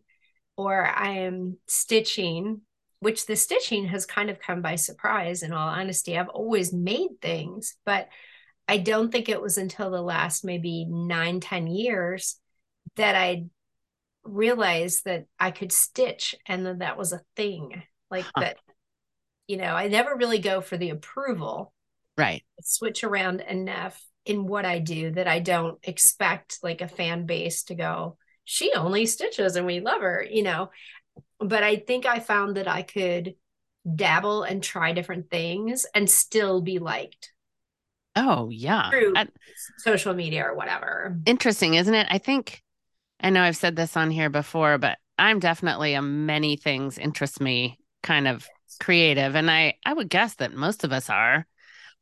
or 0.57 0.85
I 0.85 1.19
am 1.19 1.57
stitching, 1.67 2.61
which 2.99 3.25
the 3.25 3.35
stitching 3.35 3.85
has 3.87 4.05
kind 4.05 4.29
of 4.29 4.39
come 4.39 4.61
by 4.61 4.75
surprise, 4.75 5.43
in 5.43 5.53
all 5.53 5.69
honesty, 5.69 6.17
I've 6.17 6.29
always 6.29 6.73
made 6.73 7.21
things, 7.21 7.75
but 7.85 8.09
I 8.67 8.77
don't 8.77 9.11
think 9.11 9.29
it 9.29 9.41
was 9.41 9.57
until 9.57 9.89
the 9.89 10.01
last 10.01 10.43
maybe 10.45 10.85
nine, 10.85 11.39
ten 11.39 11.67
years 11.67 12.39
that 12.95 13.15
I 13.15 13.45
realized 14.23 15.05
that 15.05 15.25
I 15.39 15.51
could 15.51 15.71
stitch 15.71 16.35
and 16.45 16.65
that 16.65 16.79
that 16.79 16.97
was 16.97 17.13
a 17.13 17.21
thing. 17.35 17.81
Like 18.11 18.25
Huh. 18.35 18.41
that, 18.41 18.57
you 19.47 19.57
know, 19.57 19.73
I 19.75 19.87
never 19.87 20.15
really 20.15 20.39
go 20.39 20.61
for 20.61 20.77
the 20.77 20.91
approval 20.91 21.73
Right. 22.17 22.43
switch 22.61 23.03
around 23.03 23.41
enough 23.41 24.03
in 24.25 24.45
what 24.45 24.65
I 24.65 24.79
do 24.79 25.11
that 25.11 25.27
I 25.27 25.39
don't 25.39 25.79
expect 25.83 26.59
like 26.61 26.81
a 26.81 26.87
fan 26.87 27.25
base 27.25 27.63
to 27.63 27.75
go, 27.75 28.17
she 28.45 28.73
only 28.73 29.05
stitches 29.05 29.55
and 29.55 29.65
we 29.65 29.79
love 29.79 30.01
her, 30.01 30.25
you 30.29 30.43
know. 30.43 30.69
But 31.39 31.63
I 31.63 31.77
think 31.77 32.05
I 32.05 32.19
found 32.19 32.57
that 32.57 32.67
I 32.67 32.81
could 32.81 33.35
dabble 33.95 34.43
and 34.43 34.61
try 34.61 34.91
different 34.91 35.29
things 35.29 35.85
and 35.95 36.09
still 36.09 36.61
be 36.61 36.79
liked 36.79 37.31
Oh, 38.15 38.49
yeah. 38.49 38.89
through 38.89 39.13
And- 39.15 39.31
social 39.77 40.13
media 40.13 40.43
or 40.45 40.53
whatever. 40.55 41.17
interesting, 41.25 41.75
isn't 41.75 41.93
it? 41.93 42.07
I 42.09 42.17
think 42.17 42.61
I 43.21 43.29
know 43.29 43.41
I've 43.43 43.57
said 43.57 43.75
this 43.75 43.97
on 43.97 44.11
here 44.11 44.29
before, 44.29 44.77
but 44.77 44.97
I'm 45.17 45.39
definitely 45.39 45.93
a 45.93 46.01
many 46.01 46.55
things 46.55 46.97
interest 46.97 47.41
me 47.41 47.77
kind 48.03 48.27
of 48.27 48.47
creative. 48.79 49.35
And 49.35 49.51
I, 49.51 49.75
I 49.85 49.93
would 49.93 50.09
guess 50.09 50.35
that 50.35 50.53
most 50.53 50.83
of 50.85 50.93
us 50.93 51.09
are, 51.09 51.45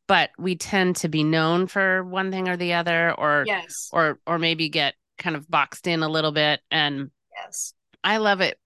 but 0.06 0.30
we 0.38 0.54
tend 0.56 0.96
to 0.96 1.08
be 1.08 1.24
known 1.24 1.66
for 1.66 2.04
one 2.04 2.30
thing 2.30 2.48
or 2.48 2.56
the 2.56 2.74
other, 2.74 3.12
or 3.12 3.44
Yes. 3.46 3.88
or 3.92 4.20
or 4.26 4.38
maybe 4.38 4.68
get 4.68 4.94
kind 5.18 5.34
of 5.34 5.50
boxed 5.50 5.86
in 5.88 6.02
a 6.04 6.08
little 6.08 6.30
bit. 6.32 6.60
And 6.70 7.10
Yes. 7.34 7.74
I 8.04 8.18
love 8.18 8.40
it 8.40 8.58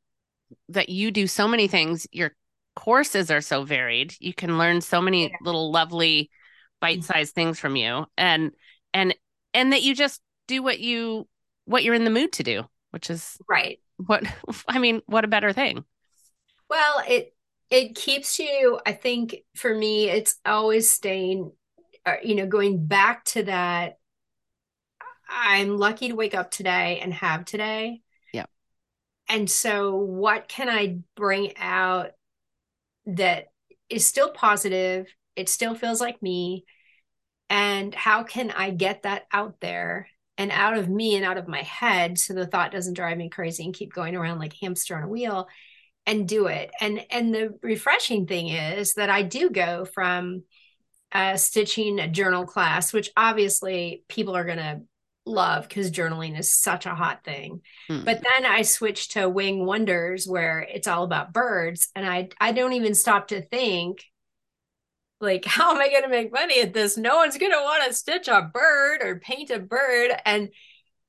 that 0.68 0.88
you 0.88 1.10
do 1.10 1.26
so 1.26 1.48
many 1.48 1.68
things. 1.68 2.06
Your 2.12 2.34
courses 2.76 3.30
are 3.30 3.40
so 3.40 3.64
varied. 3.64 4.14
You 4.20 4.34
can 4.34 4.58
learn 4.58 4.80
so 4.80 5.00
many 5.00 5.30
Yeah. 5.30 5.36
little 5.40 5.70
lovely 5.70 6.30
bite-sized 6.80 7.34
things 7.34 7.58
from 7.58 7.76
you. 7.76 8.06
And 8.16 8.52
and 8.94 9.14
and 9.54 9.72
that 9.72 9.82
you 9.82 9.94
just 9.94 10.20
do 10.48 10.62
what 10.62 10.80
you 10.80 11.28
what 11.64 11.84
you're 11.84 11.94
in 11.94 12.04
the 12.04 12.10
mood 12.10 12.32
to 12.34 12.42
do, 12.42 12.64
which 12.90 13.10
is 13.10 13.38
Right. 13.48 13.80
what 13.98 14.24
I 14.68 14.78
mean, 14.78 15.02
what 15.06 15.24
a 15.24 15.28
better 15.28 15.52
thing. 15.52 15.84
Well, 16.68 17.02
it 17.08 17.34
it 17.70 17.94
keeps 17.94 18.38
you, 18.38 18.78
I 18.86 18.92
think 18.92 19.36
for 19.56 19.74
me, 19.74 20.08
it's 20.10 20.36
always 20.44 20.90
staying, 20.90 21.52
uh, 22.04 22.16
you 22.22 22.34
know, 22.34 22.46
going 22.46 22.86
back 22.86 23.24
to 23.26 23.44
that. 23.44 23.98
I'm 25.28 25.78
lucky 25.78 26.08
to 26.08 26.14
wake 26.14 26.34
up 26.34 26.50
today 26.50 27.00
and 27.00 27.12
have 27.14 27.44
today. 27.44 28.02
And 29.28 29.48
so, 29.48 29.96
what 29.96 30.48
can 30.48 30.68
I 30.68 30.98
bring 31.16 31.56
out 31.56 32.10
that 33.06 33.46
is 33.88 34.06
still 34.06 34.30
positive? 34.30 35.06
It 35.36 35.48
still 35.48 35.74
feels 35.74 36.00
like 36.00 36.22
me. 36.22 36.64
And 37.48 37.94
how 37.94 38.22
can 38.22 38.50
I 38.50 38.70
get 38.70 39.02
that 39.02 39.24
out 39.32 39.60
there 39.60 40.08
and 40.38 40.50
out 40.50 40.76
of 40.76 40.88
me 40.88 41.16
and 41.16 41.24
out 41.24 41.38
of 41.38 41.48
my 41.48 41.62
head 41.62 42.18
so 42.18 42.34
the 42.34 42.46
thought 42.46 42.72
doesn't 42.72 42.94
drive 42.94 43.18
me 43.18 43.28
crazy 43.28 43.64
and 43.64 43.74
keep 43.74 43.92
going 43.92 44.16
around 44.16 44.38
like 44.38 44.54
hamster 44.54 44.96
on 44.96 45.02
a 45.02 45.08
wheel? 45.08 45.48
and 46.06 46.28
do 46.28 46.46
it. 46.46 46.70
And 46.80 47.04
and 47.10 47.34
the 47.34 47.58
refreshing 47.62 48.26
thing 48.26 48.48
is 48.48 48.94
that 48.94 49.10
I 49.10 49.22
do 49.22 49.50
go 49.50 49.84
from 49.84 50.42
uh, 51.12 51.36
stitching 51.36 51.98
a 51.98 52.08
journal 52.08 52.46
class, 52.46 52.92
which 52.92 53.10
obviously 53.16 54.04
people 54.08 54.36
are 54.36 54.44
gonna 54.44 54.82
love 55.24 55.68
because 55.68 55.90
journaling 55.90 56.38
is 56.38 56.52
such 56.52 56.86
a 56.86 56.94
hot 56.94 57.24
thing. 57.24 57.60
Mm. 57.88 58.04
But 58.04 58.22
then 58.22 58.46
I 58.46 58.62
switched 58.62 59.12
to 59.12 59.28
Wing 59.28 59.64
Wonders, 59.66 60.26
where 60.26 60.60
it's 60.60 60.88
all 60.88 61.04
about 61.04 61.32
birds, 61.32 61.88
and 61.94 62.06
I 62.06 62.30
I 62.40 62.52
don't 62.52 62.72
even 62.74 62.94
stop 62.94 63.28
to 63.28 63.42
think. 63.42 64.04
Like, 65.20 65.44
how 65.46 65.72
am 65.72 65.80
I 65.80 65.88
going 65.88 66.02
to 66.02 66.08
make 66.08 66.32
money 66.32 66.60
at 66.60 66.74
this? 66.74 66.96
No 66.96 67.16
one's 67.16 67.38
going 67.38 67.52
to 67.52 67.62
want 67.62 67.84
to 67.84 67.94
stitch 67.94 68.28
a 68.28 68.50
bird 68.52 69.02
or 69.02 69.20
paint 69.20 69.50
a 69.50 69.60
bird. 69.60 70.12
And 70.24 70.50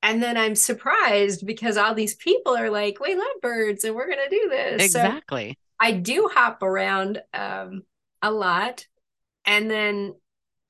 and 0.04 0.22
then 0.22 0.36
I'm 0.36 0.54
surprised 0.54 1.46
because 1.46 1.78
all 1.78 1.94
these 1.94 2.14
people 2.14 2.54
are 2.54 2.70
like, 2.70 3.00
we 3.00 3.14
love 3.14 3.40
birds 3.40 3.84
and 3.84 3.94
we're 3.94 4.06
going 4.06 4.18
to 4.22 4.28
do 4.28 4.48
this. 4.50 4.92
So 4.92 5.00
exactly. 5.00 5.58
I 5.80 5.92
do 5.92 6.30
hop 6.32 6.62
around 6.62 7.22
um, 7.32 7.84
a 8.20 8.30
lot. 8.30 8.86
And 9.46 9.70
then 9.70 10.14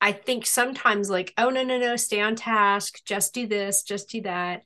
I 0.05 0.11
think 0.11 0.45
sometimes 0.45 1.09
like, 1.09 1.33
oh 1.35 1.49
no, 1.49 1.63
no, 1.63 1.79
no, 1.79 1.95
stay 1.95 2.21
on 2.21 2.35
task, 2.35 3.03
just 3.05 3.33
do 3.33 3.47
this, 3.47 3.81
just 3.81 4.07
do 4.07 4.21
that. 4.21 4.61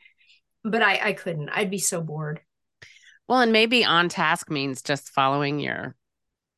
But 0.66 0.82
I 0.82 1.00
I 1.02 1.14
couldn't. 1.14 1.48
I'd 1.48 1.72
be 1.72 1.80
so 1.80 2.02
bored. 2.02 2.42
Well, 3.26 3.40
and 3.40 3.54
maybe 3.54 3.86
on 3.86 4.10
task 4.10 4.52
means 4.52 4.82
just 4.82 5.12
following 5.12 5.62
your 5.62 5.96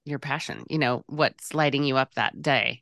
your 0.03 0.17
passion, 0.17 0.63
you 0.67 0.79
know, 0.79 1.03
what's 1.05 1.53
lighting 1.53 1.83
you 1.83 1.95
up 1.95 2.15
that 2.15 2.41
day. 2.41 2.81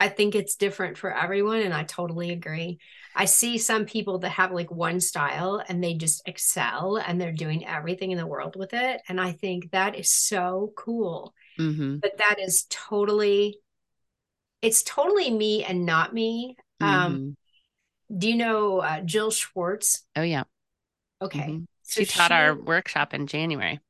I 0.00 0.08
think 0.08 0.34
it's 0.34 0.56
different 0.56 0.98
for 0.98 1.16
everyone, 1.16 1.60
and 1.60 1.72
I 1.72 1.84
totally 1.84 2.32
agree. 2.32 2.80
I 3.14 3.26
see 3.26 3.58
some 3.58 3.84
people 3.84 4.18
that 4.18 4.30
have 4.30 4.50
like 4.50 4.72
one 4.72 4.98
style 4.98 5.62
and 5.68 5.84
they 5.84 5.94
just 5.94 6.26
excel 6.26 6.96
and 6.96 7.20
they're 7.20 7.30
doing 7.30 7.64
everything 7.64 8.10
in 8.10 8.18
the 8.18 8.26
world 8.26 8.56
with 8.56 8.74
it. 8.74 9.02
And 9.08 9.20
I 9.20 9.30
think 9.30 9.70
that 9.70 9.94
is 9.94 10.10
so 10.10 10.72
cool. 10.76 11.32
Mm-hmm. 11.60 11.98
But 11.98 12.18
that 12.18 12.40
is 12.40 12.66
totally, 12.68 13.60
it's 14.66 14.82
totally 14.82 15.30
me 15.30 15.64
and 15.64 15.86
not 15.86 16.12
me. 16.12 16.56
Um, 16.80 17.18
Mhm. 17.18 17.36
do 18.16 18.28
you 18.28 18.36
know 18.36 18.78
uh, 18.80 19.00
Jill 19.00 19.30
Schwartz? 19.30 20.04
Oh 20.16 20.22
yeah. 20.22 20.44
Okay. 21.22 21.42
Mhm. 21.42 21.66
So 21.82 22.00
She 22.00 22.06
taught 22.06 22.32
our 22.32 22.54
workshop 22.54 23.14
in 23.14 23.26
January. 23.26 23.80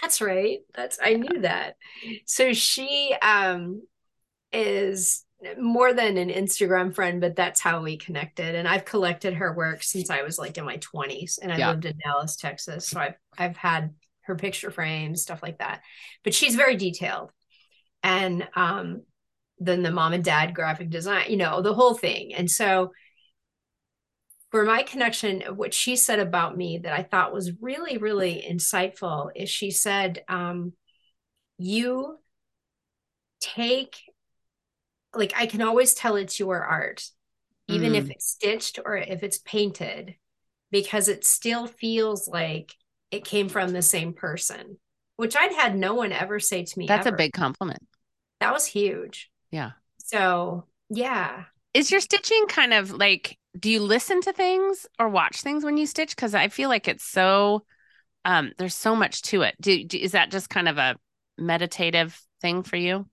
That's 0.00 0.20
right. 0.20 0.60
That's 0.74 0.98
I 1.02 1.14
knew 1.14 1.40
that. 1.42 1.76
So 2.26 2.52
she 2.52 3.14
um 3.22 3.82
is 4.52 5.24
more 5.58 5.94
than 5.94 6.16
an 6.18 6.30
Instagram 6.30 6.94
friend, 6.94 7.20
but 7.20 7.36
that's 7.36 7.60
how 7.60 7.82
we 7.82 7.98
connected. 7.98 8.54
And 8.54 8.68
I've 8.68 8.84
collected 8.86 9.34
her 9.34 9.54
work 9.54 9.82
since 9.82 10.10
I 10.10 10.22
was 10.22 10.38
like 10.38 10.58
in 10.58 10.64
my 10.64 10.78
20s 10.78 11.38
and 11.42 11.52
I 11.52 11.58
Yeah. 11.58 11.70
lived 11.72 11.86
in 11.86 11.98
Dallas, 12.04 12.36
Texas. 12.36 12.88
So 12.88 13.00
I've 13.00 13.16
I've 13.38 13.56
had 13.56 13.94
her 14.22 14.36
picture 14.36 14.70
frames, 14.70 15.22
stuff 15.22 15.42
like 15.42 15.58
that. 15.58 15.82
But 16.24 16.34
she's 16.34 16.56
very 16.56 16.76
detailed. 16.76 17.32
And 18.02 18.48
um 18.56 19.02
then 19.64 19.82
the 19.82 19.90
mom 19.90 20.12
and 20.12 20.24
dad 20.24 20.54
graphic 20.54 20.90
design, 20.90 21.26
you 21.30 21.36
know, 21.36 21.62
the 21.62 21.74
whole 21.74 21.94
thing. 21.94 22.34
And 22.34 22.50
so 22.50 22.92
for 24.50 24.64
my 24.64 24.82
connection, 24.82 25.42
what 25.56 25.72
she 25.72 25.96
said 25.96 26.18
about 26.18 26.56
me 26.56 26.78
that 26.78 26.92
I 26.92 27.02
thought 27.02 27.32
was 27.32 27.52
really, 27.60 27.96
really 27.98 28.44
insightful 28.48 29.30
is 29.34 29.48
she 29.48 29.70
said, 29.70 30.24
um, 30.28 30.74
you 31.58 32.18
take 33.40 33.96
like 35.14 35.32
I 35.36 35.46
can 35.46 35.62
always 35.62 35.94
tell 35.94 36.16
it's 36.16 36.38
your 36.40 36.62
art, 36.64 37.04
even 37.68 37.94
if 37.94 38.04
Mm. 38.04 38.12
it's 38.12 38.28
stitched 38.28 38.78
or 38.84 38.96
if 38.96 39.22
it's 39.22 39.38
painted, 39.38 40.16
because 40.70 41.08
it 41.08 41.24
still 41.24 41.66
feels 41.66 42.28
like 42.28 42.74
it 43.10 43.24
came 43.24 43.48
from 43.48 43.72
the 43.72 43.82
same 43.82 44.14
person, 44.14 44.78
which 45.16 45.36
I'd 45.36 45.52
had 45.52 45.76
no 45.76 45.94
one 45.94 46.12
ever 46.12 46.40
say 46.40 46.64
to 46.64 46.78
me. 46.78 46.86
That's 46.86 47.06
a 47.06 47.12
big 47.12 47.32
compliment. 47.32 47.86
that 48.40 48.52
was 48.52 48.66
huge. 48.66 49.30
Yeah. 49.52 49.72
So 49.98 50.66
yeah. 50.90 51.44
Is 51.74 51.90
your 51.90 52.00
stitching 52.00 52.46
kind 52.48 52.74
of 52.74 52.90
like 52.90 53.38
do 53.58 53.70
you 53.70 53.80
listen 53.80 54.20
to 54.22 54.32
things 54.32 54.86
or 54.98 55.08
watch 55.08 55.42
things 55.42 55.64
when 55.64 55.76
you 55.76 55.86
stitch 55.86 56.16
cuz 56.16 56.34
I 56.34 56.48
feel 56.48 56.68
like 56.68 56.88
it's 56.88 57.04
so 57.04 57.64
um 58.24 58.52
there's 58.58 58.74
so 58.74 58.96
much 58.96 59.22
to 59.22 59.42
it. 59.42 59.54
Do, 59.60 59.84
do 59.84 59.98
is 59.98 60.12
that 60.12 60.30
just 60.30 60.50
kind 60.50 60.68
of 60.68 60.78
a 60.78 60.96
meditative 61.38 62.20
thing 62.40 62.62
for 62.62 62.76
you? 62.76 63.06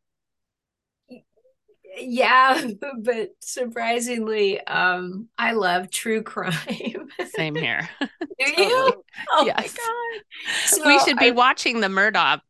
Yeah, 1.98 2.62
but 3.01 3.29
surprisingly, 3.41 4.60
um, 4.65 5.27
I 5.38 5.53
love 5.53 5.89
true 5.89 6.22
crime. 6.34 7.10
Same 7.36 7.55
here. 7.55 7.89
Do 8.00 8.08
you? 8.58 9.03
Oh 9.31 9.46
Yes. 9.46 9.75
my 9.75 10.84
god. 10.84 10.88
we 10.88 11.00
should 11.00 11.17
be 11.19 11.27
I- 11.27 11.31
watching 11.31 11.79
the 11.81 11.88
Murdaugh 11.88 12.41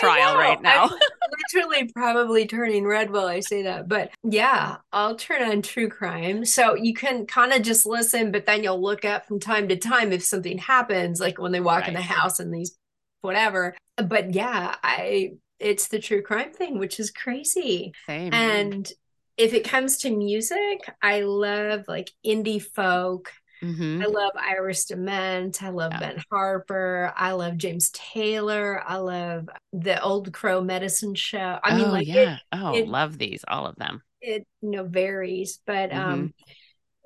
trial 0.00 0.36
right 0.36 0.60
now. 0.60 0.84
I'm 0.84 0.98
literally 1.54 1.90
probably 1.92 2.46
turning 2.46 2.86
red 2.86 3.10
while 3.10 3.26
I 3.26 3.40
say 3.40 3.62
that. 3.62 3.88
But 3.88 4.10
yeah, 4.22 4.76
I'll 4.92 5.16
turn 5.16 5.42
on 5.42 5.62
true 5.62 5.88
crime. 5.88 6.44
So 6.44 6.74
you 6.74 6.94
can 6.94 7.26
kind 7.26 7.52
of 7.52 7.62
just 7.62 7.86
listen, 7.86 8.32
but 8.32 8.46
then 8.46 8.62
you'll 8.62 8.82
look 8.82 9.04
up 9.04 9.26
from 9.26 9.40
time 9.40 9.68
to 9.68 9.76
time 9.76 10.12
if 10.12 10.24
something 10.24 10.58
happens, 10.58 11.20
like 11.20 11.38
when 11.38 11.52
they 11.52 11.60
walk 11.60 11.88
in 11.88 11.94
the 11.94 12.02
house 12.02 12.40
and 12.40 12.52
these 12.52 12.76
whatever. 13.20 13.76
But 13.96 14.34
yeah, 14.34 14.74
I 14.82 15.32
it's 15.60 15.88
the 15.88 15.98
true 15.98 16.22
crime 16.22 16.52
thing, 16.52 16.78
which 16.78 17.00
is 17.00 17.10
crazy. 17.10 17.92
Same. 18.06 18.32
And 18.32 18.90
if 19.36 19.54
it 19.54 19.64
comes 19.64 19.98
to 19.98 20.14
music, 20.14 20.80
I 21.02 21.20
love 21.22 21.84
like 21.88 22.10
indie 22.24 22.62
folk. 22.62 23.32
Mhm. 23.64 24.02
I 24.02 24.06
love 24.06 24.32
Iris 24.36 24.84
Dement. 24.84 25.62
I 25.62 25.70
love 25.70 25.92
Yeah. 25.92 26.00
Ben 26.00 26.24
Harper. 26.30 27.12
I 27.16 27.32
love 27.32 27.56
James 27.56 27.90
Taylor. 27.90 28.82
I 28.86 28.96
love 28.96 29.48
the 29.72 30.00
Old 30.02 30.32
Crow 30.32 30.60
Medicine 30.60 31.14
Show. 31.14 31.58
I 31.62 31.76
mean, 31.76 31.86
oh 31.86 31.92
like 31.92 32.06
yeah. 32.06 32.38
oh, 32.52 32.74
it- 32.76 32.86
love 32.88 33.16
these, 33.18 33.44
all 33.48 33.66
of 33.66 33.76
them. 33.76 34.02
it, 34.20 34.42
it 34.42 34.46
you 34.62 34.70
know 34.70 34.84
varies, 34.84 35.60
but 35.66 35.90
Mm-hmm. 35.90 35.98
um, 36.12 36.34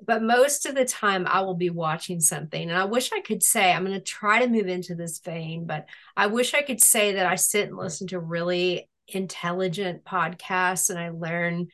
but 0.05 0.23
most 0.23 0.65
of 0.65 0.75
the 0.75 0.85
time 0.85 1.27
I 1.27 1.41
will 1.41 1.55
be 1.55 1.69
watching 1.69 2.21
something, 2.21 2.69
and 2.69 2.77
I 2.79 2.85
wish 2.85 3.11
I 3.11 3.19
could 3.19 3.43
say 3.43 3.71
I'm 3.71 3.83
going 3.85 3.97
to 3.97 4.03
try 4.03 4.39
to 4.39 4.47
move 4.51 4.67
into 4.67 4.95
this 4.95 5.19
vein, 5.19 5.65
but 5.65 5.87
I 6.15 6.27
wish 6.27 6.53
I 6.53 6.61
could 6.61 6.81
say 6.81 7.13
that 7.15 7.25
I 7.25 7.35
sit 7.35 7.67
and 7.67 7.77
listen 7.77 8.07
to 8.07 8.19
really 8.19 8.87
intelligent 9.09 10.05
podcasts 10.05 10.89
and 10.89 10.97
I 10.97 11.09
learn 11.09 11.67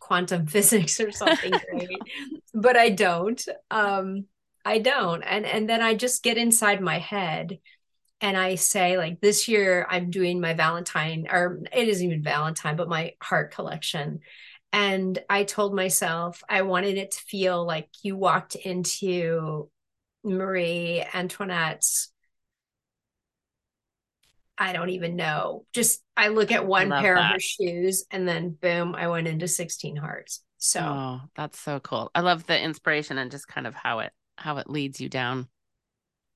quantum 0.00 0.46
physics 0.54 1.00
or 1.00 1.12
something 1.12 1.52
great 1.70 1.88
but 2.54 2.76
i 2.76 2.88
don't 2.90 3.46
um 3.70 4.24
i 4.64 4.78
don't 4.78 5.22
and 5.22 5.46
and 5.46 5.68
then 5.68 5.80
i 5.80 5.94
just 5.94 6.22
get 6.22 6.36
inside 6.36 6.80
my 6.80 6.98
head 6.98 7.58
and 8.20 8.36
i 8.36 8.54
say 8.54 8.96
like 8.96 9.20
this 9.20 9.48
year 9.48 9.86
i'm 9.88 10.10
doing 10.10 10.40
my 10.40 10.54
valentine 10.54 11.26
or 11.30 11.60
it 11.72 11.88
isn't 11.88 12.06
even 12.06 12.22
valentine 12.22 12.76
but 12.76 12.88
my 12.88 13.12
heart 13.22 13.52
collection 13.52 14.20
and 14.72 15.18
i 15.28 15.44
told 15.44 15.74
myself 15.74 16.42
i 16.48 16.62
wanted 16.62 16.96
it 16.96 17.12
to 17.12 17.20
feel 17.20 17.64
like 17.64 17.88
you 18.02 18.16
walked 18.16 18.54
into 18.54 19.68
marie 20.24 21.04
antoinette's 21.14 22.12
I 24.58 24.72
don't 24.72 24.90
even 24.90 25.16
know. 25.16 25.66
Just 25.72 26.04
I 26.16 26.28
look 26.28 26.52
at 26.52 26.66
one 26.66 26.90
pair 26.90 27.16
of 27.16 27.24
her 27.24 27.40
shoes 27.40 28.04
and 28.10 28.28
then 28.28 28.50
boom, 28.50 28.94
I 28.94 29.08
went 29.08 29.26
into 29.26 29.48
16 29.48 29.96
hearts. 29.96 30.42
So 30.64 30.80
Oh, 30.80 31.20
that's 31.34 31.58
so 31.58 31.80
cool. 31.80 32.10
I 32.14 32.20
love 32.20 32.46
the 32.46 32.58
inspiration 32.60 33.18
and 33.18 33.30
just 33.30 33.48
kind 33.48 33.66
of 33.66 33.74
how 33.74 33.98
it 34.00 34.12
how 34.38 34.58
it 34.58 34.70
leads 34.70 35.00
you 35.00 35.08
down 35.08 35.48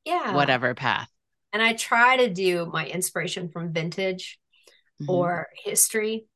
yeah. 0.04 0.34
whatever 0.34 0.74
path. 0.74 1.10
And 1.52 1.62
I 1.62 1.72
try 1.72 2.18
to 2.18 2.28
do 2.32 2.66
my 2.66 2.86
inspiration 2.86 3.48
from 3.48 3.72
vintage 3.72 4.38
Mhm. 5.00 5.08
or 5.08 5.48
history. 5.64 6.26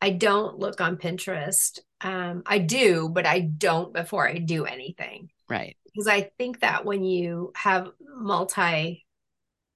I 0.00 0.10
don't 0.10 0.58
look 0.58 0.80
on 0.80 0.96
Pinterest. 0.96 1.78
Um, 2.00 2.42
I 2.46 2.58
do, 2.58 3.08
but 3.08 3.26
I 3.26 3.40
don't 3.40 3.92
before 3.92 4.28
I 4.28 4.38
do 4.38 4.64
anything. 4.64 5.30
right. 5.48 5.76
Because 5.84 6.08
I 6.08 6.30
think 6.38 6.60
that 6.60 6.84
when 6.84 7.04
you 7.04 7.52
have 7.56 7.90
multi 8.16 9.04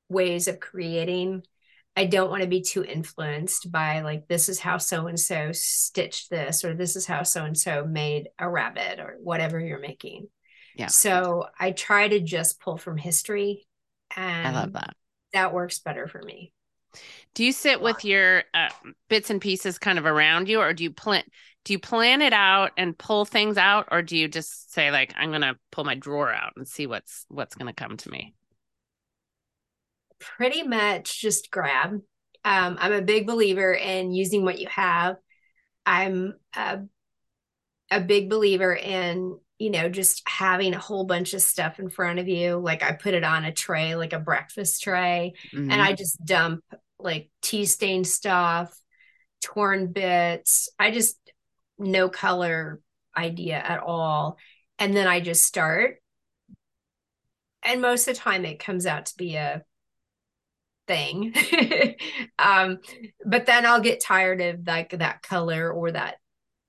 ways 0.09 0.49
of 0.49 0.61
creating, 0.61 1.45
I 1.97 2.07
don't 2.07 2.31
want 2.31 2.43
to 2.43 2.49
be 2.49 2.61
too 2.63 2.85
influenced 2.85 3.71
by 3.71 4.01
like 4.01 4.27
this 4.27 4.49
is 4.49 4.59
how 4.59 4.79
so 4.79 5.07
and 5.07 5.19
so 5.19 5.51
stitched 5.53 6.29
this 6.31 6.65
or 6.65 6.75
this 6.75 6.97
is 6.97 7.07
how 7.07 7.23
so 7.23 7.45
and 7.45 7.57
so 7.57 7.85
made 7.85 8.29
a 8.39 8.49
rabbit 8.49 8.99
or 8.99 9.17
whatever 9.23 9.61
you're 9.61 9.79
making. 9.81 10.29
Yeah. 10.75 10.89
So 10.89 11.47
I 11.59 11.71
try 11.71 12.09
to 12.09 12.21
just 12.21 12.61
pull 12.61 12.77
from 12.79 12.97
history 12.97 13.67
and 14.17 14.49
I 14.49 14.61
love 14.61 14.73
that. 14.73 14.95
that 15.33 15.53
works 15.55 15.79
better 15.79 16.09
for 16.09 16.21
me. 16.23 16.53
Do 17.35 17.45
you 17.45 17.53
sit 17.53 17.81
with 17.81 18.05
your 18.05 18.45
uh, 18.55 18.69
bits 19.09 19.31
and 19.31 19.41
pieces 19.41 19.79
kind 19.79 19.99
of 19.99 20.07
around 20.07 20.49
you, 20.49 20.61
or 20.61 20.73
do 20.73 20.85
you 20.85 20.93
plan? 20.93 21.25
Do 21.65 21.73
you 21.73 21.79
plan 21.79 22.23
it 22.23 22.33
out 22.33 22.73
and 22.77 22.97
pull 22.97 23.25
things 23.25 23.57
out, 23.57 23.89
or 23.91 24.03
do 24.03 24.17
you 24.17 24.29
just 24.29 24.73
say 24.73 24.91
like, 24.91 25.13
"I'm 25.17 25.33
gonna 25.33 25.57
pull 25.73 25.85
my 25.85 25.95
drawer 25.97 26.33
out 26.33 26.53
and 26.57 26.69
see 26.69 26.87
what's 26.87 27.27
what's 27.29 27.57
gonna 27.57 27.73
come 27.73 27.97
to 27.97 28.11
me"? 28.11 28.35
Pretty 30.37 30.63
much 30.63 31.21
just 31.21 31.51
grab. 31.51 32.01
Um, 32.45 32.77
I'm 32.79 32.93
a 32.93 33.03
big 33.03 33.27
believer 33.27 33.73
in 33.73 34.13
using 34.13 34.45
what 34.45 34.59
you 34.59 34.69
have. 34.69 35.17
I'm 35.87 36.35
a, 36.55 36.81
a 37.91 38.01
big 38.01 38.29
believer 38.29 38.75
in, 38.75 39.39
you 39.59 39.71
know, 39.71 39.89
just 39.89 40.23
having 40.29 40.75
a 40.75 40.79
whole 40.79 41.05
bunch 41.05 41.35
of 41.35 41.43
stuff 41.43 41.79
in 41.79 41.89
front 41.89 42.19
of 42.19 42.29
you. 42.29 42.57
Like 42.57 42.83
I 42.83 42.93
put 42.93 43.15
it 43.15 43.25
on 43.25 43.45
a 43.45 43.53
tray, 43.53 43.95
like 43.95 44.13
a 44.13 44.19
breakfast 44.19 44.83
tray, 44.83 45.35
Mhm. 45.53 45.71
and 45.71 45.81
I 45.81 45.93
just 45.93 46.23
dump 46.25 46.65
like 46.99 47.31
tea 47.43 47.67
stain 47.67 48.05
stuff, 48.05 48.75
torn 49.43 49.93
bits. 49.93 50.69
I 50.79 50.91
just 50.91 51.19
no 51.79 52.09
color 52.09 52.81
idea 53.17 53.57
at 53.57 53.81
all. 53.81 54.39
And 54.79 54.97
then 54.97 55.07
I 55.07 55.21
just 55.21 55.45
start. 55.45 55.97
And 57.63 57.81
most 57.81 58.09
of 58.09 58.15
the 58.15 58.21
time 58.21 58.45
it 58.45 58.59
comes 58.59 58.87
out 58.87 59.07
to 59.07 59.17
be 59.17 59.37
a 59.37 59.63
thing. 60.87 61.35
um, 62.39 62.79
but 63.25 63.47
then 63.47 63.67
I'll 63.67 63.81
get 63.81 64.01
tired 64.01 64.41
of 64.41 64.67
like 64.67 64.91
that 64.99 65.23
color 65.23 65.71
or 65.71 65.93
that 65.93 66.17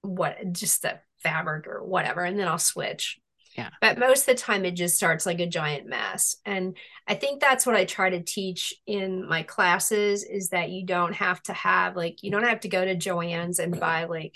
what 0.01 0.37
just 0.51 0.81
the 0.81 0.99
fabric 1.23 1.67
or 1.67 1.83
whatever, 1.83 2.21
and 2.21 2.39
then 2.39 2.47
I'll 2.47 2.59
switch. 2.59 3.19
Yeah. 3.57 3.69
But 3.79 3.97
most 3.97 4.21
of 4.21 4.35
the 4.35 4.41
time 4.41 4.65
it 4.65 4.71
just 4.71 4.97
starts 4.97 5.25
like 5.25 5.39
a 5.39 5.47
giant 5.47 5.87
mess. 5.87 6.35
And 6.45 6.75
I 7.07 7.15
think 7.15 7.39
that's 7.39 7.65
what 7.65 7.75
I 7.75 7.85
try 7.85 8.09
to 8.09 8.21
teach 8.21 8.73
in 8.85 9.27
my 9.27 9.43
classes 9.43 10.23
is 10.23 10.49
that 10.49 10.71
you 10.71 10.85
don't 10.85 11.13
have 11.13 11.41
to 11.43 11.53
have 11.53 11.95
like 11.95 12.21
you 12.21 12.31
don't 12.31 12.43
have 12.43 12.59
to 12.61 12.67
go 12.67 12.83
to 12.83 12.95
Joann's 12.95 13.59
and 13.59 13.79
buy 13.79 14.05
like 14.05 14.35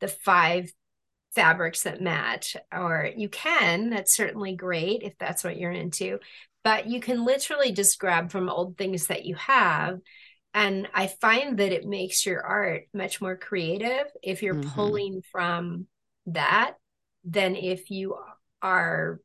the 0.00 0.08
five 0.08 0.72
fabrics 1.34 1.82
that 1.82 2.00
match 2.00 2.56
or 2.72 3.10
you 3.16 3.28
can 3.28 3.90
that's 3.90 4.14
certainly 4.14 4.54
great 4.54 5.02
if 5.02 5.18
that's 5.18 5.42
what 5.42 5.56
you're 5.56 5.72
into 5.72 6.18
but 6.64 6.88
you 6.88 7.00
can 7.00 7.24
literally 7.24 7.72
just 7.72 7.98
grab 8.00 8.32
from 8.32 8.48
old 8.48 8.78
things 8.78 9.08
that 9.08 9.26
you 9.26 9.34
have 9.36 10.00
and 10.54 10.88
i 10.94 11.06
find 11.06 11.58
that 11.58 11.72
it 11.72 11.86
makes 11.86 12.26
your 12.26 12.42
art 12.44 12.84
much 12.94 13.20
more 13.20 13.36
creative 13.36 14.06
if 14.22 14.42
you're 14.42 14.54
Mhm. 14.54 14.60
pulling 14.60 15.22
from 15.32 15.86
that 16.26 16.74
than 17.24 17.56
if 17.56 17.90
you 17.90 18.16
are 18.62 19.20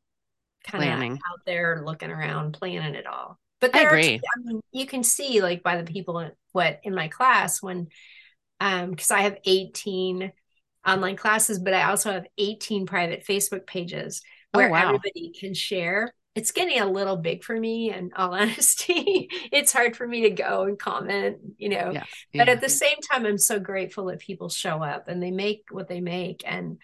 kind 0.64 0.94
of 0.94 1.00
out 1.32 1.40
there 1.46 1.84
looking 1.86 2.12
around 2.12 2.54
planning 2.54 2.96
it 2.96 3.08
all 3.08 3.40
but 3.62 3.74
I 3.74 3.80
there 3.80 3.94
are. 3.94 3.98
I 4.36 4.40
mean, 4.44 4.62
you 4.72 4.86
can 4.86 5.04
see 5.04 5.42
like 5.42 5.64
by 5.64 5.82
the 5.82 5.92
people 5.92 6.20
in, 6.20 6.32
what 6.54 6.80
in 6.84 6.96
my 6.96 7.08
class 7.10 7.62
when 7.62 7.88
um 8.60 8.92
because 8.92 9.12
I 9.12 9.22
have 9.22 9.38
18 9.46 10.32
online 10.88 11.16
classes, 11.18 11.60
but 11.60 11.74
I 11.74 11.84
also 11.90 12.12
have 12.12 12.28
18 12.38 12.86
private 12.86 13.26
Facebook 13.28 13.68
pages 13.68 14.22
Oh, 14.54 14.62
where 14.62 14.68
wow. 14.68 15.04
everybody 15.04 15.34
can 15.40 15.54
share. 15.54 16.14
It's 16.40 16.52
getting 16.52 16.80
a 16.80 16.86
little 16.86 17.18
big 17.18 17.44
for 17.44 17.60
me, 17.60 17.94
in 17.94 18.12
all 18.16 18.34
honesty. 18.34 19.28
it's 19.52 19.74
hard 19.74 19.96
for 19.96 20.08
me 20.08 20.22
to 20.22 20.30
go 20.30 20.64
and 20.64 20.80
comment, 20.80 21.38
you 21.58 21.70
know. 21.70 21.92
Yeah. 21.92 22.06
But 22.34 22.50
at 22.50 22.62
the 22.62 22.70
same 22.70 22.98
time, 23.12 23.26
I'm 23.26 23.38
so 23.38 23.60
grateful 23.60 24.06
that 24.06 24.20
people 24.20 24.50
show 24.50 24.82
up 24.82 25.08
and 25.08 25.22
they 25.22 25.32
make 25.32 25.64
what 25.70 25.88
they 25.88 26.02
make. 26.02 26.44
And 26.46 26.78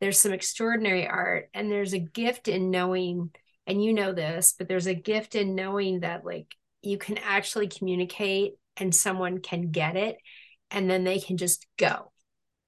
there's 0.00 0.18
some 0.18 0.32
extraordinary 0.32 1.06
art, 1.06 1.50
and 1.54 1.70
there's 1.70 1.92
a 1.92 1.98
gift 1.98 2.48
in 2.48 2.70
knowing, 2.70 3.30
and 3.66 3.84
you 3.84 3.92
know 3.92 4.12
this, 4.12 4.54
but 4.58 4.66
there's 4.66 4.86
a 4.86 4.94
gift 4.94 5.34
in 5.34 5.54
knowing 5.54 6.00
that 6.00 6.24
like 6.24 6.46
you 6.82 6.98
can 6.98 7.18
actually 7.18 7.68
communicate 7.68 8.54
and 8.76 8.94
someone 8.94 9.40
can 9.40 9.70
get 9.70 9.96
it 9.96 10.16
and 10.70 10.90
then 10.90 11.04
they 11.04 11.20
can 11.20 11.36
just 11.36 11.66
go. 11.76 12.10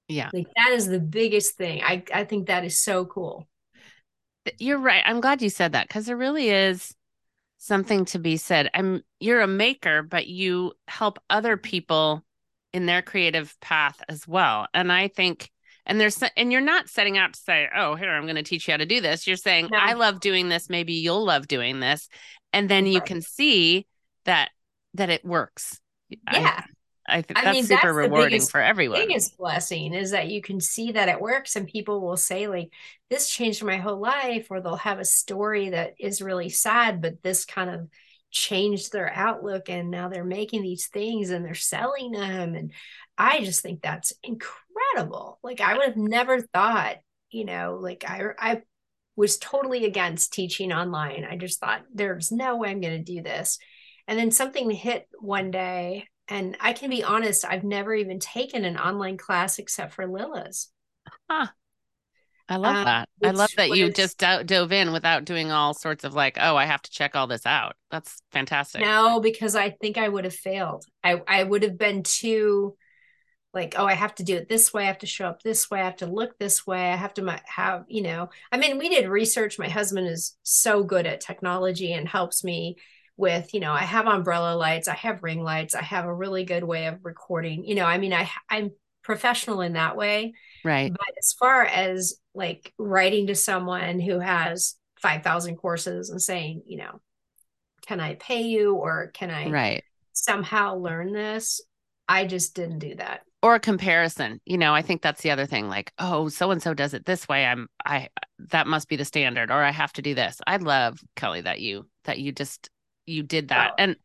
Yeah. 0.07 0.29
Like 0.33 0.47
that 0.55 0.73
is 0.73 0.87
the 0.87 0.99
biggest 0.99 1.55
thing. 1.55 1.81
I, 1.83 2.03
I 2.13 2.23
think 2.23 2.47
that 2.47 2.63
is 2.63 2.79
so 2.79 3.05
cool. 3.05 3.47
You're 4.59 4.79
right. 4.79 5.03
I'm 5.05 5.21
glad 5.21 5.41
you 5.41 5.49
said 5.49 5.73
that 5.73 5.87
because 5.87 6.05
there 6.05 6.17
really 6.17 6.49
is 6.49 6.93
something 7.57 8.05
to 8.05 8.19
be 8.19 8.37
said. 8.37 8.69
I'm 8.73 9.01
you're 9.19 9.41
a 9.41 9.47
maker, 9.47 10.03
but 10.03 10.27
you 10.27 10.73
help 10.87 11.19
other 11.29 11.57
people 11.57 12.23
in 12.73 12.85
their 12.85 13.01
creative 13.01 13.59
path 13.61 14.01
as 14.09 14.27
well. 14.27 14.67
And 14.73 14.91
I 14.91 15.07
think 15.07 15.49
and 15.85 15.99
there's 15.99 16.21
and 16.35 16.51
you're 16.51 16.61
not 16.61 16.89
setting 16.89 17.17
out 17.17 17.33
to 17.33 17.39
say, 17.39 17.67
"Oh, 17.75 17.95
here 17.95 18.09
I'm 18.09 18.23
going 18.23 18.35
to 18.35 18.43
teach 18.43 18.67
you 18.67 18.73
how 18.73 18.77
to 18.77 18.85
do 18.85 19.01
this." 19.01 19.27
You're 19.27 19.35
saying, 19.37 19.69
No. 19.71 19.77
"I 19.77 19.93
love 19.93 20.19
doing 20.19 20.49
this, 20.49 20.69
maybe 20.69 20.93
you'll 20.93 21.25
love 21.25 21.47
doing 21.47 21.79
this." 21.79 22.09
And 22.53 22.69
then 22.69 22.85
you 22.85 22.99
Right. 22.99 23.05
can 23.05 23.21
see 23.21 23.85
that 24.25 24.49
that 24.93 25.09
it 25.09 25.25
works. 25.25 25.79
Yeah. 26.09 26.63
I, 26.63 26.63
think 27.21 27.37
I 27.37 27.43
that's 27.43 27.55
mean, 27.55 27.63
super 27.65 27.87
that's 27.87 27.95
rewarding 27.95 28.29
biggest- 28.37 28.51
for 28.51 28.61
everyone. 28.61 28.99
The 29.01 29.07
biggest 29.07 29.37
blessing 29.37 29.93
is 29.93 30.11
that 30.11 30.27
you 30.29 30.41
can 30.41 30.59
see 30.59 30.93
that 30.93 31.09
it 31.09 31.21
works 31.21 31.55
and 31.55 31.67
people 31.67 32.01
will 32.01 32.17
say 32.17 32.47
like 32.47 32.71
this 33.09 33.29
changed 33.29 33.63
my 33.63 33.77
whole 33.77 33.99
life 33.99 34.47
or 34.49 34.59
they'll 34.61 34.75
have 34.77 34.99
a 34.99 35.05
story 35.05 35.69
that 35.69 35.93
is 35.99 36.21
really 36.21 36.49
sad 36.49 37.01
but 37.01 37.21
this 37.21 37.45
kind 37.45 37.69
of 37.69 37.87
changed 38.31 38.91
their 38.91 39.11
outlook 39.13 39.69
and 39.69 39.91
now 39.91 40.09
they're 40.09 40.25
making 40.25 40.61
these 40.61 40.87
things 40.87 41.29
and 41.29 41.45
they're 41.45 41.53
selling 41.53 42.11
them 42.11 42.53
and 42.55 42.73
i 43.17 43.39
just 43.45 43.61
think 43.61 43.81
that's 43.81 44.11
incredible. 44.23 45.39
Like 45.43 45.61
i 45.61 45.73
would 45.77 45.85
have 45.85 45.97
never 45.97 46.41
thought 46.41 46.97
you 47.29 47.45
know 47.45 47.77
like 47.81 48.03
i 48.07 48.23
i 48.39 48.61
was 49.15 49.37
totally 49.37 49.85
against 49.85 50.33
teaching 50.33 50.73
online. 50.73 51.23
I 51.23 51.37
just 51.37 51.59
thought 51.61 51.83
there's 51.93 52.31
no 52.31 52.57
way 52.57 52.69
i'm 52.71 52.81
going 52.81 52.97
to 53.03 53.13
do 53.13 53.21
this. 53.21 53.59
And 54.09 54.19
then 54.19 54.29
something 54.31 54.69
hit 54.69 55.07
one 55.19 55.51
day 55.51 56.07
and 56.27 56.57
I 56.59 56.73
can 56.73 56.89
be 56.89 57.03
honest, 57.03 57.45
I've 57.45 57.63
never 57.63 57.93
even 57.93 58.19
taken 58.19 58.65
an 58.65 58.77
online 58.77 59.17
class 59.17 59.59
except 59.59 59.93
for 59.93 60.07
Lila's. 60.07 60.71
I 62.47 62.57
love 62.57 62.75
Um, 62.75 62.85
that. 62.85 63.09
I 63.23 63.31
love 63.31 63.51
that 63.57 63.71
you 63.71 63.89
just 63.89 64.19
do- 64.19 64.43
dove 64.43 64.71
in 64.71 64.91
without 64.91 65.25
doing 65.25 65.51
all 65.51 65.73
sorts 65.73 66.03
of 66.03 66.13
like, 66.13 66.37
oh, 66.39 66.55
I 66.55 66.65
have 66.65 66.81
to 66.83 66.91
check 66.91 67.15
all 67.15 67.27
this 67.27 67.45
out. 67.45 67.75
That's 67.89 68.21
fantastic. 68.31 68.81
No, 68.81 69.19
because 69.19 69.55
I 69.55 69.71
think 69.71 69.97
I 69.97 70.07
would 70.07 70.25
have 70.25 70.35
failed. 70.35 70.85
I, 71.03 71.21
I 71.27 71.43
would 71.43 71.63
have 71.63 71.77
been 71.77 72.03
too 72.03 72.75
like, 73.53 73.75
oh, 73.77 73.85
I 73.85 73.93
have 73.93 74.13
to 74.15 74.23
do 74.23 74.35
it 74.35 74.49
this 74.49 74.73
way. 74.73 74.83
I 74.83 74.87
have 74.87 74.99
to 74.99 75.07
show 75.07 75.27
up 75.27 75.41
this 75.41 75.71
way. 75.71 75.79
I 75.79 75.85
have 75.85 75.95
to 75.97 76.07
look 76.07 76.37
this 76.37 76.67
way. 76.67 76.91
I 76.91 76.95
have 76.97 77.13
to 77.15 77.39
have, 77.45 77.85
you 77.87 78.03
know, 78.03 78.29
I 78.51 78.57
mean, 78.57 78.77
we 78.77 78.89
did 78.89 79.07
research. 79.07 79.57
My 79.57 79.69
husband 79.69 80.07
is 80.07 80.37
so 80.43 80.83
good 80.83 81.07
at 81.07 81.21
technology 81.21 81.93
and 81.93 82.07
helps 82.07 82.43
me 82.43 82.75
with, 83.17 83.53
you 83.53 83.59
know, 83.59 83.71
I 83.71 83.83
have 83.83 84.07
umbrella 84.07 84.55
lights, 84.55 84.87
I 84.87 84.95
have 84.95 85.23
ring 85.23 85.41
lights, 85.41 85.75
I 85.75 85.81
have 85.81 86.05
a 86.05 86.13
really 86.13 86.43
good 86.43 86.63
way 86.63 86.87
of 86.87 87.03
recording. 87.03 87.65
You 87.65 87.75
know, 87.75 87.85
I 87.85 87.97
mean, 87.97 88.13
I 88.13 88.29
I'm 88.49 88.71
professional 89.03 89.61
in 89.61 89.73
that 89.73 89.95
way. 89.95 90.33
Right. 90.63 90.91
But 90.91 91.13
as 91.17 91.33
far 91.33 91.63
as 91.63 92.15
like 92.33 92.73
writing 92.77 93.27
to 93.27 93.35
someone 93.35 93.99
who 93.99 94.19
has 94.19 94.75
5,000 95.01 95.57
courses 95.57 96.09
and 96.09 96.21
saying, 96.21 96.63
you 96.65 96.77
know, 96.77 97.01
can 97.85 97.99
I 97.99 98.15
pay 98.15 98.41
you 98.41 98.73
or 98.73 99.11
can 99.13 99.29
I 99.29 99.49
Right. 99.49 99.83
somehow 100.13 100.75
learn 100.75 101.13
this? 101.13 101.61
I 102.07 102.25
just 102.25 102.55
didn't 102.55 102.79
do 102.79 102.95
that. 102.95 103.21
Or 103.43 103.55
a 103.55 103.59
comparison. 103.59 104.41
You 104.45 104.57
know, 104.57 104.73
I 104.73 104.81
think 104.81 105.03
that's 105.03 105.21
the 105.21 105.29
other 105.29 105.45
thing. 105.45 105.69
Like, 105.69 105.93
oh, 105.99 106.29
so 106.29 106.49
and 106.49 106.61
so 106.61 106.73
does 106.73 106.95
it 106.95 107.05
this 107.05 107.27
way. 107.27 107.45
I'm 107.45 107.67
I 107.85 108.09
that 108.49 108.65
must 108.65 108.89
be 108.89 108.95
the 108.95 109.05
standard, 109.05 109.51
or 109.51 109.61
I 109.61 109.71
have 109.71 109.93
to 109.93 110.01
do 110.01 110.15
this. 110.15 110.41
I 110.47 110.57
love 110.57 110.99
Kelli 111.15 111.43
that 111.43 111.61
you 111.61 111.87
that 112.05 112.17
you 112.17 112.31
just 112.31 112.71
you 113.05 113.23
did 113.23 113.49
that. 113.49 113.71
Oh. 113.71 113.75
And 113.77 113.95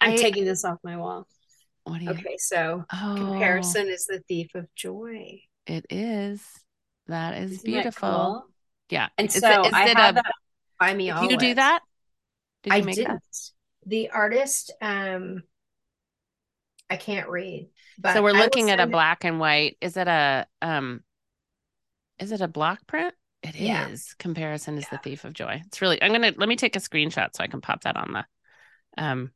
I'm 0.00 0.12
I- 0.12 0.16
taking 0.16 0.44
this 0.44 0.64
off 0.64 0.78
my 0.84 0.96
wall. 0.96 1.26
what 1.84 1.98
do 1.98 2.04
you 2.04 2.10
Okay, 2.10 2.36
so 2.38 2.84
Oh, 2.92 3.14
comparison 3.16 3.88
is 3.88 4.06
the 4.06 4.20
thief 4.28 4.54
of 4.54 4.66
joy. 4.74 5.40
It 5.66 5.86
is. 5.90 6.42
That 7.06 7.38
is 7.38 7.52
Isn't 7.52 7.64
that 7.64 7.64
beautiful. 7.72 8.08
cool? 8.10 8.44
Yeah. 8.90 9.08
And 9.18 9.28
Is 9.28 9.34
so 9.34 9.64
is 9.64 9.72
I 9.72 9.88
it 9.88 9.96
have 9.96 10.10
a- 10.10 10.22
that 10.22 10.32
by 10.78 10.94
me 10.94 11.10
you 11.10 11.36
do 11.36 11.54
that? 11.54 11.80
Did 12.62 12.72
you 12.72 12.78
I 12.78 12.82
make 12.82 12.94
didn't. 12.96 13.14
that? 13.14 13.50
The 13.86 14.10
artist, 14.10 14.72
um, 14.82 15.42
I 16.90 16.96
can't 16.96 17.28
read. 17.28 17.70
But 17.98 18.14
so 18.14 18.22
we're 18.22 18.32
looking 18.32 18.70
at 18.70 18.80
a 18.80 18.84
it- 18.84 18.90
black 18.90 19.24
and 19.24 19.38
white. 19.40 19.76
Is 19.80 19.96
it 19.96 20.08
a 20.08 20.46
um 20.62 21.02
is 22.18 22.32
it 22.32 22.40
a 22.40 22.48
block 22.48 22.86
print? 22.86 23.14
It 23.48 23.54
is. 23.56 23.60
Yeah. 23.60 23.88
Comparison 24.18 24.78
is 24.78 24.88
the 24.88 24.98
thief 24.98 25.24
of 25.24 25.32
joy. 25.32 25.62
It's 25.66 25.80
really 25.80 26.02
I'm 26.02 26.12
gonna 26.12 26.32
let 26.36 26.48
me 26.48 26.56
take 26.56 26.76
a 26.76 26.80
screenshot 26.80 27.30
so 27.34 27.42
I 27.42 27.46
can 27.46 27.60
pop 27.60 27.82
that 27.82 27.96
on 27.96 28.12
the 28.12 28.24
um 29.02 29.32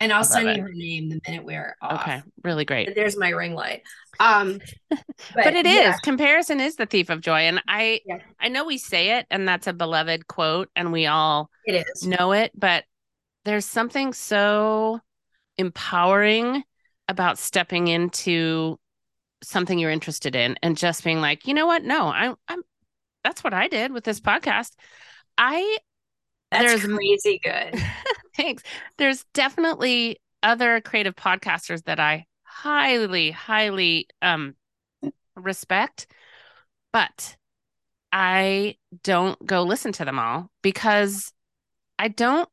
and 0.00 0.12
I'll 0.12 0.24
send 0.24 0.48
it. 0.48 0.56
you 0.56 0.62
her 0.62 0.72
name 0.72 1.08
the 1.08 1.20
minute 1.26 1.44
we're 1.44 1.76
off. 1.80 2.02
okay. 2.02 2.22
Really 2.42 2.64
great. 2.64 2.86
But 2.88 2.94
there's 2.96 3.16
my 3.16 3.30
ring 3.30 3.54
light. 3.54 3.82
Um, 4.20 4.60
But, 5.34 5.54
it 5.54 5.66
is 5.66 5.74
yeah, 5.74 5.96
comparison 6.02 6.60
is 6.60 6.76
the 6.76 6.84
thief 6.86 7.10
of 7.10 7.20
joy. 7.20 7.40
And 7.40 7.62
I 7.68 8.00
Yeah. 8.04 8.18
I 8.40 8.48
know 8.48 8.64
we 8.64 8.76
say 8.78 9.18
it 9.18 9.26
and 9.30 9.46
that's 9.48 9.66
a 9.66 9.72
beloved 9.72 10.26
quote 10.26 10.68
and 10.76 10.92
we 10.92 11.06
all 11.06 11.48
it 11.64 11.86
is. 11.94 12.06
know 12.06 12.32
it, 12.32 12.52
but 12.54 12.84
there's 13.44 13.64
something 13.66 14.12
so 14.12 15.00
empowering 15.58 16.62
about 17.08 17.38
stepping 17.38 17.88
into 17.88 18.78
something 19.48 19.78
you're 19.78 19.90
interested 19.90 20.34
in 20.36 20.56
and 20.62 20.76
just 20.76 21.04
being 21.04 21.20
like, 21.20 21.46
you 21.46 21.54
know 21.54 21.66
what? 21.66 21.84
No, 21.84 22.08
I'm 22.08 22.34
I'm 22.48 22.62
that's 23.22 23.42
what 23.42 23.54
I 23.54 23.68
did 23.68 23.92
with 23.92 24.04
this 24.04 24.20
podcast. 24.20 24.72
I 25.38 25.78
That's 26.50 26.82
there's- 26.82 26.94
crazy 26.96 27.40
good. 27.42 27.80
thanks. 28.36 28.62
There's 28.98 29.24
definitely 29.34 30.20
other 30.42 30.80
creative 30.80 31.14
podcasters 31.16 31.84
that 31.84 31.98
I 32.00 32.26
highly, 32.42 33.30
highly 33.30 34.08
um 34.22 34.54
respect, 35.36 36.06
but 36.92 37.36
I 38.12 38.76
don't 39.02 39.44
go 39.44 39.62
listen 39.62 39.92
to 39.92 40.04
them 40.04 40.18
all 40.18 40.50
because 40.62 41.32
I 41.98 42.08
don't 42.08 42.48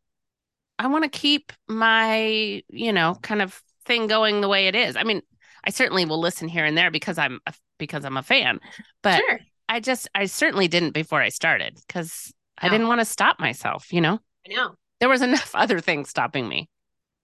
I 0.80 0.88
want 0.88 1.04
to 1.04 1.10
keep 1.10 1.54
my, 1.68 2.64
you 2.70 2.92
know, 2.92 3.16
kind 3.22 3.42
of 3.44 3.62
thing 3.86 4.08
going 4.08 4.42
the 4.42 4.48
way 4.50 4.68
it 4.68 4.74
is. 4.76 4.96
I 4.96 5.04
mean, 5.04 5.22
I 5.64 5.70
certainly 5.70 6.06
will 6.06 6.20
listen 6.20 6.48
here 6.48 6.66
and 6.66 6.78
there 6.78 6.92
because 6.92 7.18
I'm 7.18 7.40
a, 7.46 7.54
because 7.78 8.06
I'm 8.06 8.18
a 8.18 8.24
fan, 8.24 8.60
but 9.04 9.18
sure. 9.18 9.40
I 9.70 9.80
just 9.80 10.10
I 10.14 10.26
certainly 10.26 10.68
didn't 10.68 10.92
before 10.92 11.22
I 11.22 11.30
started 11.30 11.80
because 11.88 12.34
I 12.58 12.70
didn't 12.70 12.88
want 12.88 13.02
to 13.02 13.06
stop 13.06 13.40
myself, 13.40 13.92
you 13.92 14.02
know. 14.02 14.20
I 14.48 14.54
know. 14.54 14.76
There 15.00 15.10
was 15.10 15.22
enough 15.22 15.52
other 15.56 15.80
things 15.80 16.10
stopping 16.10 16.48
me. 16.48 16.70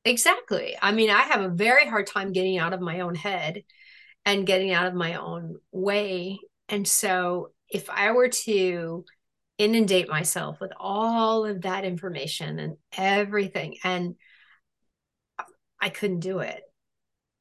Exactly. 0.06 0.76
I 0.82 0.91
mean, 0.91 1.10
I 1.10 1.23
have 1.23 1.41
a 1.41 1.50
very 1.50 1.86
hard 1.86 2.08
time 2.08 2.32
getting 2.32 2.58
out 2.58 2.73
of 2.73 2.82
my 2.82 3.02
own 3.02 3.15
head 3.15 3.63
and 4.26 4.47
getting 4.47 4.71
out 4.71 4.88
of 4.88 4.93
my 4.93 5.15
own 5.15 5.58
way. 5.71 6.39
And 6.69 6.88
so 6.88 7.52
if 7.69 7.89
I 7.89 8.12
were 8.12 8.30
to 8.30 9.06
inundate 9.58 10.08
myself 10.08 10.60
with 10.62 10.71
all 10.80 11.45
of 11.45 11.62
that 11.63 11.84
information 11.84 12.60
and 12.60 12.78
everything, 12.95 13.78
and 13.84 14.15
I 15.80 15.89
couldn't 15.89 16.21
do 16.21 16.39
it. 16.39 16.62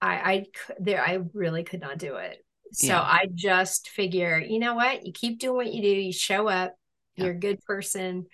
I 0.07 0.33
I 0.33 0.47
there 0.79 1.05
I 1.05 1.19
really 1.35 1.64
could 1.64 1.81
not 1.81 1.99
do 1.99 2.16
it. 2.16 2.45
So 2.73 2.88
Yeah. 2.88 3.01
I 3.01 3.29
just 3.33 3.88
figure, 3.90 4.38
you 4.38 4.59
know 4.59 4.75
what? 4.75 5.07
You 5.07 5.12
keep 5.12 5.38
doing 5.38 5.57
what 5.57 5.73
you 5.73 5.83
do, 5.83 5.88
you 5.88 6.12
show 6.12 6.49
up, 6.49 6.75
Yeah. 7.16 7.25
you're 7.25 7.35
a 7.35 7.38
good 7.38 7.62
person, 7.62 8.27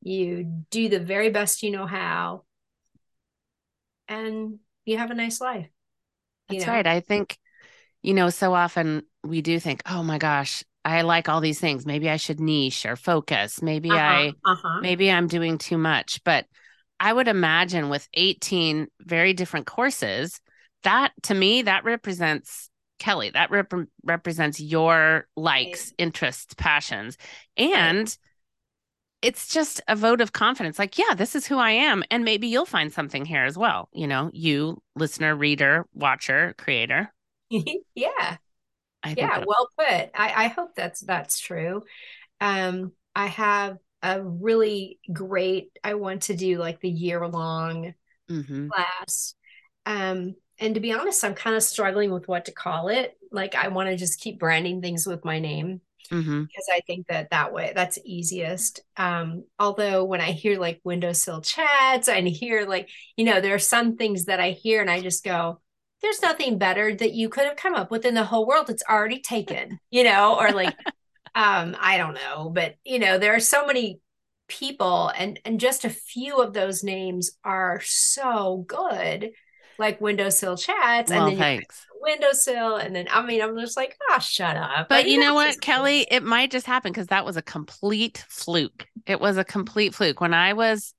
you 0.00 0.64
do 0.70 0.88
the 0.88 1.00
very 1.00 1.30
best 1.30 1.62
you 1.62 1.70
know 1.70 1.86
how, 1.86 2.44
and 4.08 4.58
you 4.84 4.98
have 4.98 5.10
a 5.10 5.14
nice 5.14 5.40
life. 5.40 5.68
That's 6.48 6.66
know? 6.66 6.72
right. 6.72 6.86
I 6.86 7.00
think, 7.00 7.38
you 8.02 8.14
know, 8.14 8.30
so 8.30 8.54
often 8.54 9.02
we 9.22 9.42
do 9.42 9.58
think, 9.60 9.82
oh 9.86 10.02
my 10.02 10.18
gosh, 10.18 10.64
I 10.84 11.02
like 11.02 11.28
all 11.28 11.40
these 11.40 11.60
things. 11.60 11.86
Maybe 11.86 12.10
I 12.10 12.16
should 12.16 12.40
niche 12.40 12.84
or 12.84 12.96
focus. 12.96 13.62
Maybe 13.62 13.90
I, 13.90 14.32
uh-huh. 14.44 14.80
maybe 14.80 15.10
I'm 15.10 15.26
doing 15.26 15.56
too 15.58 15.78
much. 15.78 16.22
But 16.24 16.46
I 17.00 17.12
would 17.12 17.28
imagine 17.28 17.88
with 17.88 18.06
18 18.14 18.88
very 19.00 19.32
different 19.32 19.66
courses, 19.66 20.40
that 20.84 21.12
to 21.24 21.34
me, 21.34 21.62
that 21.62 21.84
represents 21.84 22.70
Kelli. 22.98 23.32
That 23.32 23.50
rep- 23.50 23.72
represents 24.04 24.60
your 24.60 25.26
likes, 25.36 25.92
interests, 25.98 26.54
passions. 26.54 27.18
And 27.56 28.16
it's 29.22 29.48
just 29.48 29.80
a 29.88 29.96
vote 29.96 30.20
of 30.20 30.32
confidence. 30.32 30.78
Like, 30.78 30.98
yeah, 30.98 31.14
this 31.16 31.34
is 31.34 31.46
who 31.46 31.58
I 31.58 31.70
am. 31.70 32.04
And 32.10 32.24
maybe 32.24 32.46
you'll 32.46 32.66
find 32.66 32.92
something 32.92 33.24
here 33.24 33.44
as 33.44 33.56
well. 33.56 33.88
You 33.92 34.06
know, 34.06 34.30
you, 34.32 34.82
listener, 34.96 35.34
reader, 35.34 35.86
watcher, 35.94 36.54
creator. 36.58 37.12
yeah. 37.50 38.36
Yeah 39.16 39.44
well 39.46 39.68
put 39.78 40.10
I, 40.14 40.44
I 40.44 40.48
hope 40.48 40.74
that's 40.74 41.00
that's 41.00 41.38
true 41.38 41.82
um 42.40 42.92
i 43.14 43.26
have 43.26 43.78
a 44.02 44.22
really 44.22 44.98
great 45.12 45.78
i 45.84 45.94
want 45.94 46.22
to 46.22 46.34
do 46.34 46.58
like 46.58 46.80
the 46.80 46.90
year 46.90 47.26
long 47.28 47.94
Mhm. 48.30 48.70
class 48.70 49.34
um 49.86 50.34
and 50.64 50.74
to 50.74 50.80
be 50.80 50.92
honest 50.92 51.24
i'm 51.24 51.34
kind 51.34 51.56
of 51.56 51.62
struggling 51.62 52.12
with 52.12 52.28
what 52.28 52.46
to 52.46 52.52
call 52.52 52.88
it 52.88 53.16
like 53.30 53.54
i 53.54 53.68
want 53.68 53.88
to 53.88 53.96
just 53.96 54.20
keep 54.20 54.38
branding 54.38 54.80
things 54.80 55.06
with 55.06 55.24
my 55.24 55.38
name 55.38 55.80
Mhm. 56.10 56.46
because 56.46 56.66
i 56.72 56.80
think 56.86 57.06
that 57.06 57.30
that 57.30 57.52
way 57.52 57.72
that's 57.74 57.98
easiest 58.04 58.80
um 58.96 59.44
although 59.58 60.04
when 60.04 60.20
i 60.20 60.32
hear 60.32 60.58
like 60.58 60.80
windowsill 60.84 61.40
chats 61.40 62.08
and 62.08 62.28
hear 62.28 62.66
like 62.66 62.90
you 63.16 63.24
know 63.24 63.40
there 63.40 63.54
are 63.54 63.58
some 63.58 63.96
things 63.96 64.26
that 64.26 64.40
i 64.40 64.50
hear 64.50 64.80
and 64.80 64.90
i 64.90 65.00
just 65.00 65.24
go 65.24 65.60
there's 66.02 66.20
nothing 66.20 66.58
better 66.58 66.94
that 66.94 67.14
you 67.14 67.30
could 67.30 67.46
have 67.46 67.56
come 67.56 67.74
up 67.74 67.90
with 67.90 68.04
in 68.04 68.14
the 68.14 68.24
whole 68.24 68.46
world 68.46 68.68
it's 68.68 68.82
already 68.88 69.20
taken 69.20 69.78
you 69.90 70.04
know 70.04 70.36
or 70.38 70.50
like 70.50 70.76
um 71.34 71.74
i 71.80 71.96
don't 71.96 72.14
know 72.14 72.50
but 72.50 72.74
you 72.84 72.98
know 72.98 73.18
there 73.18 73.34
are 73.34 73.40
so 73.40 73.66
many 73.66 73.98
people 74.46 75.08
and 75.16 75.40
and 75.46 75.58
just 75.58 75.86
a 75.86 75.90
few 75.90 76.36
of 76.42 76.52
those 76.52 76.84
names 76.84 77.32
are 77.44 77.80
so 77.82 78.64
good 78.68 79.30
like 79.78 80.00
windowsill 80.00 80.56
chats 80.56 81.10
Well, 81.10 81.22
and 81.28 81.32
then 81.32 81.38
thanks. 81.38 81.84
windowsill 82.00 82.76
and 82.76 82.94
then 82.94 83.06
i 83.10 83.24
mean 83.24 83.40
i'm 83.42 83.58
just 83.58 83.76
like 83.76 83.96
oh 84.10 84.18
shut 84.18 84.56
up 84.56 84.88
But 84.88 85.08
you 85.08 85.18
know 85.18 85.34
what, 85.34 85.60
Kelli? 85.60 86.04
It 86.10 86.22
might 86.22 86.50
just 86.50 86.66
happen 86.66 86.92
because 86.92 87.08
that 87.08 87.24
was 87.24 87.36
a 87.36 87.42
complete 87.42 88.24
fluke. 88.28 88.86
It 89.06 89.20
was 89.20 89.36
a 89.38 89.44
complete 89.44 89.94
fluke. 89.94 90.20
When 90.20 90.34
I 90.34 90.52
was 90.52 90.94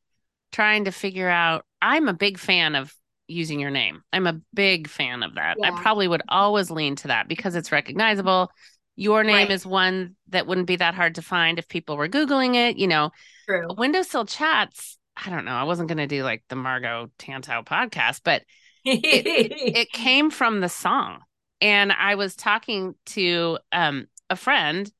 trying 0.51 0.85
to 0.85 0.91
figure 0.91 1.29
out, 1.29 1.65
I'm 1.81 2.07
a 2.07 2.13
big 2.13 2.37
fan 2.37 2.75
of 2.75 2.93
using 3.27 3.59
your 3.59 3.71
name. 3.71 4.01
I'm 4.13 4.27
a 4.27 4.39
big 4.53 4.87
fan 4.87 5.23
of 5.23 5.35
that. 5.35 5.57
I 5.63 5.71
probably 5.71 6.07
would 6.07 6.21
always 6.29 6.69
lean 6.71 6.95
to 6.97 7.07
that 7.09 7.27
because 7.27 7.55
it's 7.55 7.71
recognizable. 7.71 8.49
Your 8.95 9.23
name 9.23 9.35
Right. 9.47 9.51
is 9.51 9.65
one 9.65 10.15
that 10.29 10.47
wouldn't 10.47 10.67
be 10.67 10.77
that 10.77 10.95
hard 10.95 11.15
to 11.15 11.21
find 11.21 11.59
if 11.59 11.67
people 11.67 11.97
were 11.97 12.07
Googling 12.07 12.55
it. 12.55 12.77
You 12.77 12.87
know, 12.87 13.11
true 13.47 13.67
Windowsill 13.77 14.25
chats. 14.25 14.97
I 15.17 15.29
don't 15.29 15.45
know. 15.45 15.51
I 15.55 15.63
wasn't 15.63 15.87
going 15.89 15.97
to 15.97 16.07
do 16.07 16.23
like 16.23 16.43
the 16.49 16.55
Margo 16.55 17.11
Tantau 17.19 17.65
podcast, 17.65 18.21
but 18.23 18.43
it 19.73 19.91
came 19.91 20.29
from 20.29 20.59
the 20.61 20.69
song 20.69 21.19
and 21.61 21.91
i 21.91 22.15
was 22.15 22.35
talking 22.35 22.95
to 23.05 23.57
um 23.71 24.07
a 24.29 24.35
friend 24.35 24.91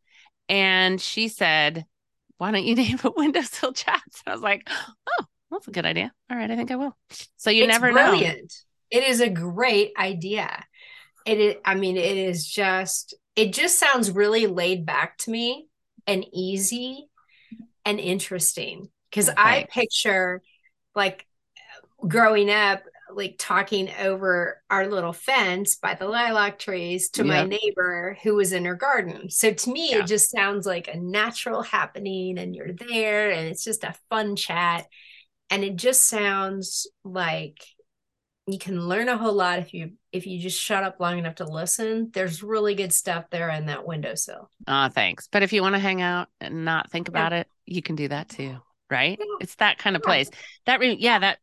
and 0.50 1.02
she 1.02 1.28
said 1.28 1.86
why 2.38 2.52
don't 2.52 2.66
you 2.66 2.76
name 2.78 3.00
it 3.04 3.18
windowsill 3.18 3.74
chats 3.74 4.24
and 4.26 4.32
i 4.32 4.34
was 4.34 4.42
like 4.42 4.68
oh 4.70 5.26
that's 5.52 5.68
a 5.68 5.72
good 5.72 5.86
idea 5.86 6.12
all 6.32 6.38
right 6.38 6.52
i 6.52 6.56
think 6.56 6.72
i 6.72 6.76
will 6.76 6.96
so 7.38 7.50
you 7.50 7.64
It's 7.64 7.66
never 7.66 7.92
know. 7.92 8.36
It 8.92 9.04
is 9.04 9.22
a 9.22 9.30
great 9.30 9.94
idea. 9.98 10.66
It 11.26 11.40
is, 11.40 11.56
I 11.66 11.76
mean, 11.76 11.98
it 11.98 12.18
is 12.18 12.46
just, 12.48 13.16
it 13.36 13.54
just 13.54 13.80
sounds 13.80 14.12
really 14.12 14.48
laid 14.48 14.86
back 14.86 15.18
to 15.20 15.32
me 15.32 15.68
and 16.08 16.26
easy 16.34 17.08
and 17.86 18.00
interesting. 18.00 18.90
Because 19.10 19.30
Oh, 19.46 19.64
I 19.64 19.68
picture 19.72 20.44
like 20.96 21.26
growing 22.08 22.52
up, 22.52 22.84
like 23.16 23.36
talking 23.40 23.90
over 24.00 24.62
our 24.70 24.88
little 24.88 25.14
fence 25.14 25.76
by 25.76 25.94
the 25.96 26.08
lilac 26.08 26.60
trees 26.60 27.10
to 27.12 27.24
my 27.24 27.44
neighbor 27.46 28.18
who 28.24 28.36
was 28.36 28.52
in 28.54 28.66
her 28.66 28.76
garden. 28.76 29.30
So 29.30 29.52
to 29.54 29.72
me, 29.72 29.92
Yeah. 29.92 30.00
it 30.00 30.08
just 30.08 30.30
sounds 30.32 30.66
like 30.66 30.88
a 30.88 30.98
natural 30.98 31.62
happening 31.62 32.38
and 32.38 32.56
you're 32.56 32.74
there 32.74 33.32
and 33.32 33.48
it's 33.48 33.64
just 33.64 33.84
a 33.84 33.96
fun 34.10 34.36
chat. 34.36 34.86
And 35.50 35.64
it 35.64 35.76
just 35.76 36.06
sounds 36.06 36.88
like 37.04 37.58
you 38.48 38.60
can 38.60 38.88
learn 38.88 39.10
a 39.10 39.18
whole 39.18 39.34
lot 39.34 39.60
if 39.60 39.74
you 39.74 39.94
if 40.12 40.28
you 40.28 40.40
just 40.40 40.62
shut 40.62 40.84
up 40.84 41.00
long 41.00 41.18
enough 41.18 41.36
to 41.36 41.46
listen. 41.46 42.12
There's 42.14 42.44
really 42.44 42.76
good 42.76 42.94
stuff 42.94 43.26
there 43.32 43.50
in 43.50 43.66
that 43.68 43.86
windowsill. 43.88 44.50
oh 44.68 44.90
thanks 44.90 45.28
but 45.32 45.42
if 45.44 45.52
you 45.54 45.62
want 45.62 45.74
to 45.76 45.80
hang 45.80 46.02
out 46.02 46.28
and 46.42 46.64
not 46.66 46.92
think 46.92 47.08
about 47.08 47.34
it 47.34 47.48
you 47.66 47.82
can 47.82 47.96
do 47.96 48.08
that 48.08 48.30
too 48.30 48.56
right 48.92 49.18
Yeah. 49.20 49.26
it's 49.42 49.56
that 49.56 49.78
kind 49.80 49.96
of 49.96 50.02
Yeah. 50.04 50.08
place 50.10 50.30
that 50.68 50.80
re- 50.80 50.98
yeah 51.00 51.18
that 51.20 51.40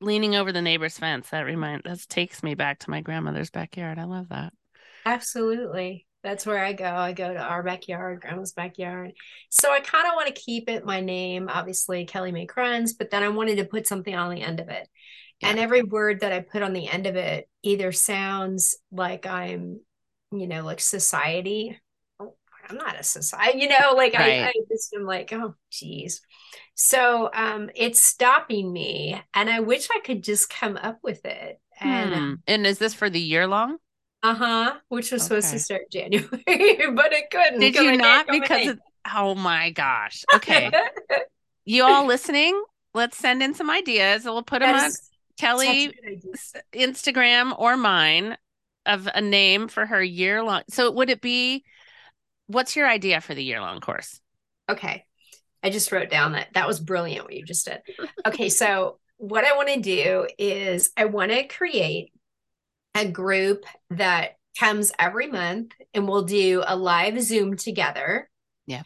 leaning 0.00 0.34
over 0.34 0.52
the 0.52 0.62
neighbor's 0.62 0.98
fence 0.98 1.28
that 1.30 1.42
reminds 1.42 1.84
that 1.84 2.08
takes 2.08 2.42
me 2.42 2.54
back 2.54 2.78
to 2.78 2.90
my 2.90 3.00
grandmother's 3.00 3.50
backyard 3.50 3.98
i 3.98 4.04
love 4.04 4.28
that 4.28 4.52
Absolutely. 5.06 6.06
That's 6.22 6.44
where 6.44 6.62
I 6.62 6.74
go. 6.74 6.84
I 6.84 7.12
go 7.12 7.32
to 7.32 7.40
our 7.40 7.62
backyard, 7.62 8.20
grandma's 8.20 8.52
backyard. 8.52 9.12
So 9.48 9.72
I 9.72 9.80
kind 9.80 10.06
of 10.06 10.12
want 10.14 10.28
to 10.28 10.40
keep 10.40 10.68
it 10.68 10.84
my 10.84 11.00
name, 11.00 11.48
obviously 11.50 12.04
Kelli 12.04 12.32
May 12.32 12.46
Krenz, 12.46 12.90
but 12.98 13.10
then 13.10 13.22
I 13.22 13.28
wanted 13.28 13.56
to 13.56 13.64
put 13.64 13.86
something 13.86 14.14
on 14.14 14.34
the 14.34 14.42
end 14.42 14.60
of 14.60 14.68
it. 14.68 14.86
And 15.42 15.58
every 15.58 15.82
word 15.82 16.20
that 16.20 16.34
I 16.34 16.40
put 16.40 16.62
on 16.62 16.74
the 16.74 16.86
end 16.86 17.06
of 17.06 17.16
it 17.16 17.48
either 17.62 17.92
sounds 17.92 18.76
like 18.92 19.24
I'm, 19.24 19.80
you 20.30 20.46
know, 20.46 20.62
like 20.62 20.80
society. 20.80 21.80
I'm 22.70 22.76
not 22.76 22.98
a 22.98 23.02
society, 23.02 23.60
you 23.60 23.68
know, 23.68 23.94
like 23.96 24.14
I, 24.14 24.48
I 24.48 24.52
just 24.70 24.94
am 24.94 25.04
like, 25.04 25.32
oh, 25.32 25.54
geez. 25.70 26.20
So 26.74 27.30
um, 27.34 27.70
it's 27.74 28.00
stopping 28.00 28.72
me, 28.72 29.20
and 29.34 29.50
I 29.50 29.60
wish 29.60 29.88
I 29.94 30.00
could 30.00 30.22
just 30.22 30.48
come 30.50 30.76
up 30.76 30.98
with 31.02 31.24
it. 31.24 31.60
And 31.80 32.14
Hmm. 32.14 32.34
and 32.46 32.66
is 32.66 32.78
this 32.78 32.94
for 32.94 33.08
the 33.10 33.20
year 33.20 33.46
long 33.46 33.78
uh 34.22 34.34
huh, 34.34 34.74
which 34.88 35.12
was 35.12 35.22
supposed 35.22 35.50
to 35.50 35.58
start 35.58 35.90
January, 35.90 36.26
but 36.46 37.12
it 37.12 37.30
couldn't. 37.30 37.60
Did 37.60 37.74
you 37.76 37.98
can't 37.98 38.30
Because 38.30 38.66
it, 38.66 38.78
oh 39.14 39.34
my 39.34 39.70
gosh. 39.70 40.24
Okay. 40.34 40.70
you 41.64 41.84
all 41.84 42.06
listening? 42.06 42.62
Let's 42.92 43.16
send 43.16 43.42
in 43.42 43.54
some 43.54 43.70
ideas. 43.70 44.24
We'll 44.24 44.42
put 44.42 44.60
them 44.60 44.74
on 44.74 44.90
is 44.90 45.00
such 45.38 45.66
a 45.66 45.92
Kelli. 45.92 45.92
Instagram 46.74 47.58
or 47.58 47.76
mine 47.76 48.36
of 48.86 49.08
a 49.14 49.20
name 49.20 49.68
for 49.68 49.86
her 49.86 50.02
year 50.02 50.42
long. 50.42 50.62
So 50.68 50.90
would 50.90 51.10
it 51.10 51.20
be 51.20 51.64
what's 52.50 52.76
your 52.76 52.88
idea 52.88 53.20
for 53.20 53.34
the 53.34 53.44
year 53.44 53.60
long 53.60 53.80
course? 53.80 54.20
Okay. 54.68 55.04
I 55.62 55.70
just 55.70 55.92
wrote 55.92 56.10
down 56.10 56.32
that 56.32 56.48
that 56.54 56.66
was 56.66 56.80
brilliant 56.80 57.24
what 57.24 57.34
you 57.34 57.44
just 57.44 57.66
did. 57.66 57.80
Okay, 58.26 58.48
so 58.48 58.98
what 59.18 59.44
I 59.44 59.54
want 59.56 59.68
to 59.68 59.80
do 59.80 60.26
is 60.38 60.90
I 60.96 61.04
want 61.04 61.30
to 61.30 61.44
create 61.44 62.12
a 62.94 63.06
group 63.06 63.64
that 63.90 64.36
comes 64.58 64.92
every 64.98 65.26
month 65.26 65.72
and 65.94 66.08
we'll 66.08 66.24
do 66.24 66.62
a 66.66 66.76
live 66.76 67.20
Zoom 67.20 67.56
together. 67.56 68.28
Yeah. 68.66 68.82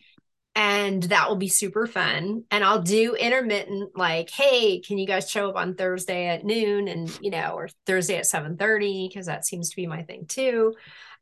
And 0.56 1.02
that 1.04 1.28
will 1.28 1.36
be 1.36 1.48
super 1.48 1.86
fun. 1.86 2.44
And 2.50 2.62
I'll 2.62 2.82
do 2.82 3.14
intermittent 3.14 3.96
like, 3.96 4.30
hey, 4.30 4.80
can 4.80 4.98
you 4.98 5.06
guys 5.06 5.30
show 5.30 5.50
up 5.50 5.56
on 5.56 5.74
Thursday 5.74 6.26
at 6.26 6.44
noon 6.44 6.88
and 6.88 7.16
you 7.20 7.30
know, 7.30 7.54
or 7.54 7.68
Thursday 7.86 8.16
at 8.16 8.24
7:30 8.24 9.08
because 9.08 9.26
that 9.26 9.46
seems 9.46 9.70
to 9.70 9.76
be 9.76 9.86
my 9.86 10.02
thing 10.02 10.26
too. 10.26 10.74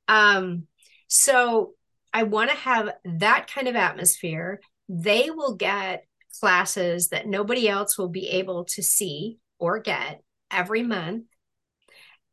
Um 0.09 0.67
so 1.09 1.75
I 2.13 2.25
want 2.25 2.51
to 2.51 2.57
have 2.57 2.91
that 3.05 3.51
kind 3.53 3.69
of 3.69 3.77
atmosphere. 3.77 4.61
They 4.89 5.31
will 5.31 5.57
get 5.57 6.05
classes 6.41 7.09
that 7.09 7.27
nobody 7.27 7.69
else 7.69 7.97
will 7.97 8.09
be 8.09 8.29
able 8.29 8.65
to 8.65 8.83
see 8.83 9.39
or 9.59 9.79
get 9.79 10.23
every 10.51 10.83
month. 10.83 11.25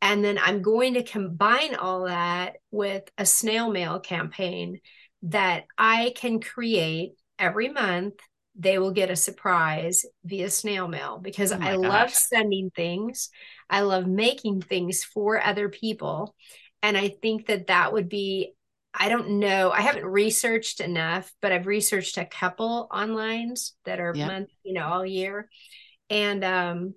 And 0.01 0.23
then 0.23 0.39
I'm 0.41 0.61
going 0.61 0.93
to 0.93 1.03
combine 1.03 1.75
all 1.75 2.05
that 2.05 2.57
with 2.71 3.03
a 3.17 3.25
snail 3.25 3.69
mail 3.69 3.99
campaign 3.99 4.79
that 5.23 5.65
I 5.77 6.13
can 6.15 6.39
create 6.39 7.11
every 7.37 7.69
month. 7.69 8.15
They 8.55 8.79
will 8.79 8.91
get 8.91 9.11
a 9.11 9.15
surprise 9.15 10.05
via 10.23 10.49
snail 10.49 10.87
mail 10.87 11.19
because 11.21 11.51
Oh 11.51 11.59
I 11.59 11.75
love 11.75 12.11
sending 12.11 12.71
things. 12.71 13.29
I 13.69 13.81
love 13.81 14.07
making 14.07 14.61
things 14.61 15.03
for 15.03 15.41
other 15.41 15.69
people. 15.69 16.35
And 16.81 16.97
I 16.97 17.09
think 17.21 17.47
that 17.47 17.67
that 17.67 17.93
would 17.93 18.09
be 18.09 18.53
I 18.99 19.07
don't 19.09 19.39
know. 19.39 19.71
I 19.71 19.81
haven't 19.81 20.05
researched 20.05 20.81
enough, 20.81 21.31
but 21.41 21.53
I've 21.53 21.67
researched 21.67 22.17
a 22.17 22.25
couple 22.25 22.87
onlines 22.91 23.71
that 23.85 23.99
are 24.01 24.13
Yeah. 24.13 24.27
month, 24.27 24.49
you 24.63 24.73
know, 24.73 24.85
all 24.85 25.05
year. 25.05 25.49
And 26.09 26.43
um 26.43 26.95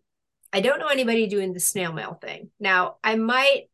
I 0.52 0.60
don't 0.60 0.80
know 0.80 0.88
anybody 0.88 1.28
doing 1.28 1.52
the 1.54 1.60
snail 1.60 1.92
mail 1.92 2.18
thing. 2.20 2.50
Now, 2.60 2.96
I 3.02 3.14
might, 3.14 3.70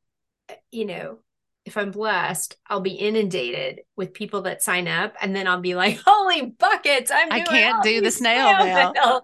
you 0.71 0.85
know, 0.85 1.19
if 1.65 1.77
I'm 1.77 1.91
blessed, 1.91 2.57
I'll 2.69 2.81
be 2.81 2.93
inundated 2.93 3.81
with 3.97 4.15
people 4.15 4.43
that 4.43 4.63
sign 4.63 4.89
up 4.89 5.15
and 5.21 5.35
then 5.35 5.47
I'll 5.47 5.61
be 5.61 5.75
like, 5.75 5.99
holy 6.07 6.47
buckets, 6.47 7.11
I'm 7.11 7.33
I 7.33 7.41
can't 7.41 7.83
do 7.83 8.01
the 8.01 8.05
these 8.05 8.17
snail 8.17 8.55
mail. 8.57 9.23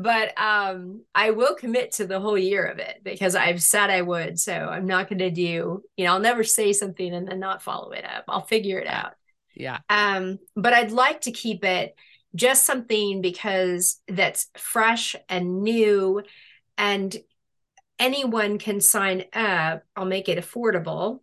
But 0.00 0.32
um 0.40 1.02
I 1.14 1.30
will 1.30 1.54
commit 1.54 1.92
to 1.92 2.06
the 2.06 2.20
whole 2.20 2.38
year 2.38 2.64
of 2.64 2.78
it 2.78 3.00
because 3.02 3.34
I've 3.34 3.62
said 3.62 3.90
I 3.90 4.00
would. 4.02 4.38
So 4.38 4.52
I'm 4.52 4.86
not 4.86 5.08
going 5.08 5.18
to 5.18 5.30
do, 5.30 5.82
you 5.96 6.04
know, 6.04 6.12
I'll 6.12 6.20
never 6.20 6.44
say 6.44 6.72
something 6.72 7.12
and 7.12 7.28
then 7.28 7.40
not 7.40 7.62
follow 7.62 7.90
it 7.90 8.04
up. 8.04 8.24
I'll 8.28 8.46
figure 8.46 8.78
it 8.78 8.86
out. 8.86 9.12
Yeah. 9.54 9.78
Um, 9.90 10.38
but 10.56 10.72
I'd 10.72 10.92
like 10.92 11.22
to 11.22 11.32
keep 11.32 11.64
it 11.64 11.94
just 12.34 12.64
something 12.64 13.20
because 13.20 14.00
that's 14.08 14.48
fresh 14.56 15.14
and 15.28 15.62
new 15.62 16.22
and 16.78 17.14
anyone 17.98 18.58
can 18.58 18.80
sign 18.80 19.24
up. 19.34 19.82
I'll 19.94 20.06
make 20.06 20.28
it 20.28 20.38
affordable 20.38 21.20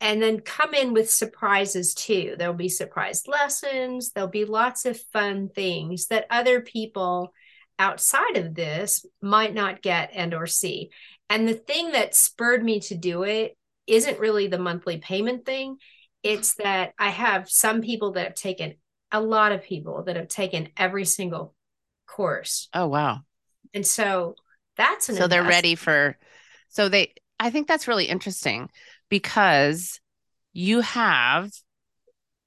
and 0.00 0.22
then 0.22 0.40
come 0.40 0.74
in 0.74 0.92
with 0.92 1.10
surprises 1.10 1.94
too. 1.94 2.34
There'll 2.38 2.54
be 2.54 2.68
surprise 2.68 3.26
lessons, 3.26 4.12
there'll 4.12 4.28
be 4.28 4.44
lots 4.44 4.84
of 4.84 5.00
fun 5.12 5.48
things 5.48 6.08
that 6.08 6.26
other 6.30 6.60
people 6.60 7.32
outside 7.78 8.36
of 8.36 8.54
this 8.54 9.04
might 9.20 9.54
not 9.54 9.82
get 9.82 10.10
and 10.14 10.34
or 10.34 10.46
see. 10.46 10.90
And 11.28 11.48
the 11.48 11.54
thing 11.54 11.92
that 11.92 12.14
spurred 12.14 12.64
me 12.64 12.80
to 12.80 12.94
do 12.94 13.24
it 13.24 13.56
isn't 13.86 14.18
really 14.18 14.46
the 14.46 14.58
monthly 14.58 14.98
payment 14.98 15.44
thing. 15.44 15.76
It's 16.22 16.54
that 16.54 16.92
I 16.98 17.10
have 17.10 17.48
some 17.48 17.82
people 17.82 18.12
that 18.12 18.24
have 18.24 18.34
taken 18.34 18.74
a 19.12 19.20
lot 19.20 19.52
of 19.52 19.62
people 19.62 20.04
that 20.04 20.16
have 20.16 20.28
taken 20.28 20.68
every 20.76 21.04
single 21.04 21.54
course. 22.06 22.68
Oh 22.74 22.88
wow. 22.88 23.20
And 23.74 23.86
so 23.86 24.34
that's 24.76 25.08
an 25.08 25.16
So 25.16 25.28
they're 25.28 25.42
ready 25.42 25.74
for 25.74 26.16
so 26.68 26.88
they 26.88 27.14
I 27.38 27.50
think 27.50 27.68
that's 27.68 27.88
really 27.88 28.06
interesting 28.06 28.70
because 29.08 30.00
you 30.52 30.80
have 30.80 31.50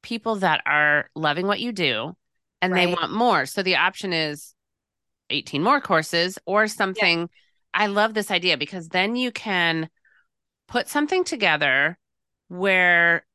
people 0.01 0.37
that 0.37 0.61
are 0.65 1.09
loving 1.15 1.45
what 1.45 1.59
you 1.59 1.71
do 1.71 2.15
and 2.61 2.75
they 2.75 2.87
want 2.87 3.11
more. 3.11 3.45
So 3.45 3.63
the 3.63 3.77
option 3.77 4.13
is 4.13 4.53
18 5.29 5.63
more 5.63 5.81
courses 5.81 6.37
or 6.45 6.67
something. 6.67 7.29
I 7.73 7.87
love 7.87 8.13
this 8.13 8.31
idea 8.31 8.57
because 8.57 8.89
then 8.89 9.15
you 9.15 9.31
can 9.31 9.89
put 10.67 10.89
something 10.89 11.23
together 11.23 11.97
where 12.49 13.25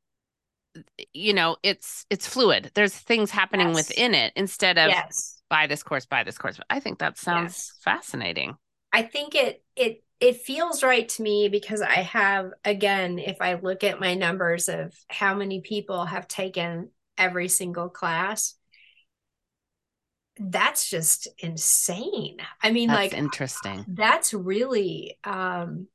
you 1.12 1.33
know 1.33 1.57
it's 1.62 2.07
it's 2.11 2.26
fluid. 2.26 2.70
There's 2.74 2.94
things 2.94 3.30
happening 3.30 3.72
Yes. 3.72 3.74
within 3.74 4.14
it 4.14 4.33
instead 4.37 4.78
of 4.78 4.92
Yes. 4.92 5.42
buy 5.48 5.66
this 5.66 5.83
course, 5.83 6.07
buy 6.07 6.24
this 6.24 6.38
course. 6.38 6.59
I 6.70 6.80
think 6.80 6.98
that 6.98 7.18
sounds 7.18 7.66
Yes. 7.66 7.72
fascinating. 7.80 8.57
I 8.92 9.02
think 9.02 9.35
it 9.35 9.64
it 9.76 10.02
it 10.20 10.37
feels 10.42 10.83
right 10.83 11.09
to 11.11 11.22
me 11.22 11.48
because 11.48 11.83
I 11.83 11.96
have 11.96 12.52
again, 12.64 13.18
if 13.18 13.38
I 13.40 13.54
look 13.54 13.85
at 13.85 14.00
my 14.00 14.14
numbers 14.14 14.68
of 14.68 14.94
how 15.09 15.35
many 15.35 15.61
people 15.61 16.04
have 16.04 16.28
taken 16.28 16.90
every 17.18 17.48
single 17.48 17.88
class, 17.88 18.54
that's 20.38 20.88
just 20.88 21.29
insane. 21.38 22.38
I 22.62 22.73
mean, 22.73 22.88
That's 22.88 23.12
like 23.12 23.12
interesting. 23.14 23.85
that's 23.88 24.35
really 24.35 25.18
um 25.25 25.88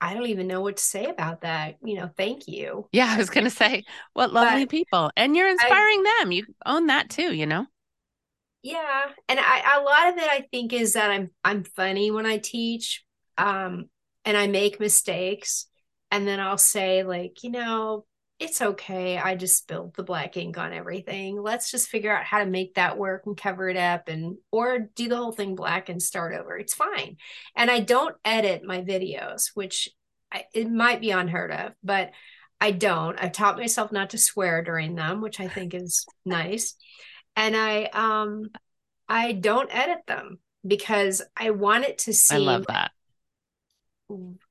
I 0.00 0.14
don't 0.14 0.26
even 0.26 0.46
know 0.46 0.60
what 0.60 0.76
to 0.76 0.82
say 0.82 1.06
about 1.06 1.40
that. 1.40 1.76
You 1.84 1.96
know, 1.96 2.10
thank 2.16 2.46
you. 2.46 2.88
Yeah, 2.92 3.06
I 3.10 3.16
was 3.16 3.30
going 3.30 3.44
to 3.44 3.50
say, 3.50 3.84
what 4.12 4.32
lovely 4.32 4.64
But 4.64 4.70
people. 4.70 5.10
And 5.16 5.36
you're 5.36 5.48
inspiring 5.48 6.04
them. 6.04 6.32
You 6.32 6.46
own 6.64 6.86
that 6.86 7.10
too, 7.10 7.34
you 7.34 7.46
know? 7.46 7.66
Yeah, 8.62 9.04
and 9.28 9.38
I 9.40 9.78
a 9.78 9.82
lot 9.82 10.08
of 10.08 10.18
it 10.18 10.28
I 10.28 10.46
think 10.50 10.72
is 10.72 10.94
that 10.94 11.10
I'm 11.10 11.30
I'm 11.44 11.64
funny 11.64 12.10
when 12.10 12.26
I 12.26 12.38
teach, 12.38 13.04
um, 13.36 13.88
and 14.24 14.36
I 14.36 14.46
make 14.48 14.80
mistakes, 14.80 15.66
and 16.10 16.26
then 16.26 16.40
I'll 16.40 16.58
say 16.58 17.04
like, 17.04 17.42
you 17.44 17.50
know, 17.50 18.04
it's 18.38 18.62
okay. 18.62 19.18
I 19.18 19.34
just 19.34 19.58
spilled 19.58 19.94
the 19.96 20.02
black 20.04 20.36
ink 20.36 20.58
on 20.58 20.72
everything. 20.72 21.40
Let's 21.40 21.70
just 21.70 21.88
figure 21.88 22.16
out 22.16 22.24
how 22.24 22.38
to 22.38 22.46
make 22.46 22.74
that 22.74 22.96
work 22.96 23.22
and 23.26 23.36
cover 23.36 23.68
it 23.68 23.76
up, 23.76 24.08
and 24.08 24.36
or 24.52 24.78
do 24.94 25.08
the 25.08 25.16
whole 25.16 25.32
thing 25.32 25.54
black 25.54 25.88
and 25.88 26.02
start 26.02 26.34
over. 26.34 26.56
It's 26.56 26.74
fine, 26.74 27.16
and 27.56 27.70
I 27.70 27.80
don't 27.80 28.16
edit 28.24 28.62
my 28.64 28.82
videos, 28.82 29.50
which 29.54 29.88
I, 30.32 30.44
it 30.54 30.70
might 30.70 31.00
be 31.00 31.10
unheard 31.10 31.50
of, 31.50 31.72
but 31.82 32.12
I 32.60 32.70
don't. 32.72 33.18
I've 33.20 33.32
taught 33.32 33.56
myself 33.56 33.92
not 33.92 34.10
to 34.10 34.18
swear 34.18 34.62
during 34.62 34.94
them, 34.94 35.20
which 35.20 35.40
I 35.40 35.48
think 35.48 35.74
is 35.74 36.06
nice 36.24 36.74
and 37.38 37.56
I 37.56 37.84
um 37.92 38.50
I 39.08 39.32
don't 39.32 39.70
edit 39.72 39.98
them 40.06 40.40
because 40.66 41.22
I 41.36 41.50
want 41.50 41.84
it 41.84 41.98
to 41.98 42.12
seem 42.12 42.48
I 42.48 42.52
love 42.52 42.66
that. 42.66 42.90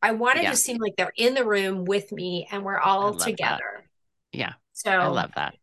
I 0.02 0.12
want 0.14 0.38
it 0.38 0.44
Yeah. 0.44 0.52
to 0.52 0.58
seem 0.58 0.78
like 0.78 0.96
they're 0.98 1.12
in 1.18 1.34
the 1.34 1.46
room 1.46 1.84
with 1.86 2.12
me 2.12 2.48
and 2.50 2.64
we're 2.64 2.80
all 2.80 3.14
together. 3.16 3.62
that. 3.76 3.77
Yeah, 4.38 4.54
So 4.74 4.92
I 4.92 5.08
love 5.08 5.32
that. 5.36 5.56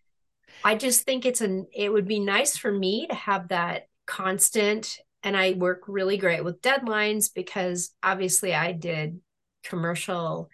I 0.64 0.74
just 0.74 1.02
think 1.02 1.24
it's 1.26 1.40
an 1.40 1.66
it 1.74 1.92
would 1.92 2.08
be 2.08 2.20
nice 2.20 2.56
for 2.56 2.72
me 2.72 3.06
to 3.08 3.14
have 3.14 3.48
that 3.48 3.88
constant 4.06 4.98
and 5.22 5.36
I 5.36 5.52
work 5.52 5.82
really 5.88 6.16
great 6.16 6.44
with 6.44 6.60
deadlines 6.60 7.32
because 7.34 7.92
obviously 8.02 8.54
I 8.54 8.72
did 8.72 9.20
commercial 9.62 10.50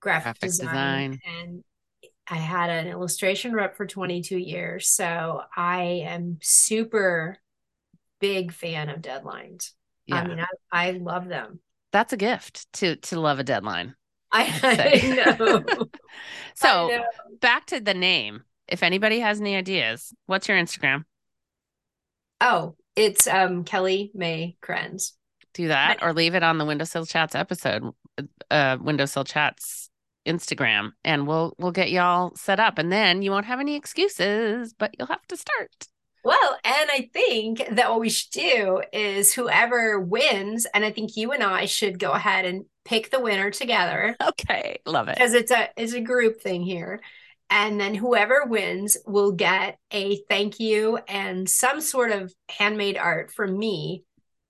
graphic, 0.00 0.24
Graphic 0.24 0.50
design, 0.50 1.10
design. 1.10 1.20
and 1.26 1.64
I 2.28 2.36
had 2.36 2.70
an 2.70 2.88
illustration 2.88 3.52
rep 3.52 3.76
for 3.76 3.86
22 3.86 4.36
years. 4.36 4.88
So 4.88 5.42
I 5.56 6.02
am 6.06 6.38
super 6.42 7.38
big 8.20 8.52
fan 8.52 8.88
of 8.88 9.00
deadlines. 9.00 9.72
Yeah. 10.06 10.16
I 10.16 10.26
mean, 10.26 10.40
I, 10.40 10.88
I 10.88 10.90
love 10.92 11.28
them. 11.28 11.60
That's 11.92 12.12
a 12.12 12.16
gift 12.16 12.72
to 12.74 12.96
to 12.96 13.20
love 13.20 13.38
a 13.38 13.44
deadline. 13.44 13.94
I. 14.32 14.44
I 15.02 15.38
know. 15.38 15.64
So 16.54 17.04
back 17.40 17.66
to 17.66 17.80
the 17.80 17.94
name. 17.94 18.42
If 18.68 18.82
anybody 18.82 19.20
has 19.20 19.40
any 19.40 19.54
ideas, 19.54 20.12
what's 20.26 20.48
your 20.48 20.58
Instagram? 20.58 21.04
Oh, 22.40 22.76
it's 22.94 23.26
um 23.26 23.64
Kelli 23.64 24.10
May 24.14 24.56
Krenz. 24.62 25.12
Do 25.54 25.68
that 25.68 26.02
or 26.02 26.12
leave 26.12 26.34
it 26.34 26.42
on 26.42 26.58
the 26.58 26.64
Windowsill 26.64 27.06
Chats 27.06 27.34
episode, 27.34 27.84
uh 28.50 28.76
Windowsill 28.80 29.24
Chats 29.24 29.90
Instagram, 30.26 30.92
and 31.04 31.26
we'll 31.26 31.54
we'll 31.58 31.72
get 31.72 31.90
y'all 31.90 32.34
set 32.34 32.60
up. 32.60 32.78
And 32.78 32.92
then 32.92 33.22
you 33.22 33.30
won't 33.30 33.46
have 33.46 33.60
any 33.60 33.76
excuses, 33.76 34.74
but 34.74 34.94
you'll 34.98 35.06
have 35.06 35.26
to 35.28 35.36
start. 35.36 35.86
Well, 36.24 36.58
and 36.64 36.90
I 36.90 37.08
think 37.12 37.62
that 37.70 37.88
what 37.88 38.00
we 38.00 38.10
should 38.10 38.32
do 38.32 38.82
is 38.92 39.32
whoever 39.32 40.00
wins, 40.00 40.66
and 40.74 40.84
I 40.84 40.90
think 40.90 41.16
you 41.16 41.30
and 41.30 41.42
I 41.42 41.66
should 41.66 42.00
go 42.00 42.10
ahead 42.10 42.44
and 42.44 42.64
pick 42.86 43.10
the 43.10 43.20
winner 43.20 43.50
together 43.50 44.16
Okay. 44.28 44.78
Love 44.86 45.08
it. 45.08 45.16
because 45.16 45.34
it's 45.34 45.50
a 45.50 45.68
it's 45.76 45.92
a 45.92 46.00
group 46.00 46.40
thing 46.40 46.62
here. 46.62 47.00
And 47.50 47.78
then 47.80 47.94
whoever 47.94 48.44
wins 48.46 48.96
will 49.06 49.30
get 49.32 49.78
a 49.92 50.16
thank 50.28 50.58
you 50.58 50.98
and 51.06 51.48
some 51.48 51.80
sort 51.80 52.10
of 52.10 52.32
handmade 52.48 52.96
art 52.96 53.30
from 53.32 53.56
me 53.56 54.02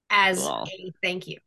as 0.09 0.39
Cool. 0.41 0.67
a 0.73 0.93
thank 1.03 1.27
you. 1.27 1.39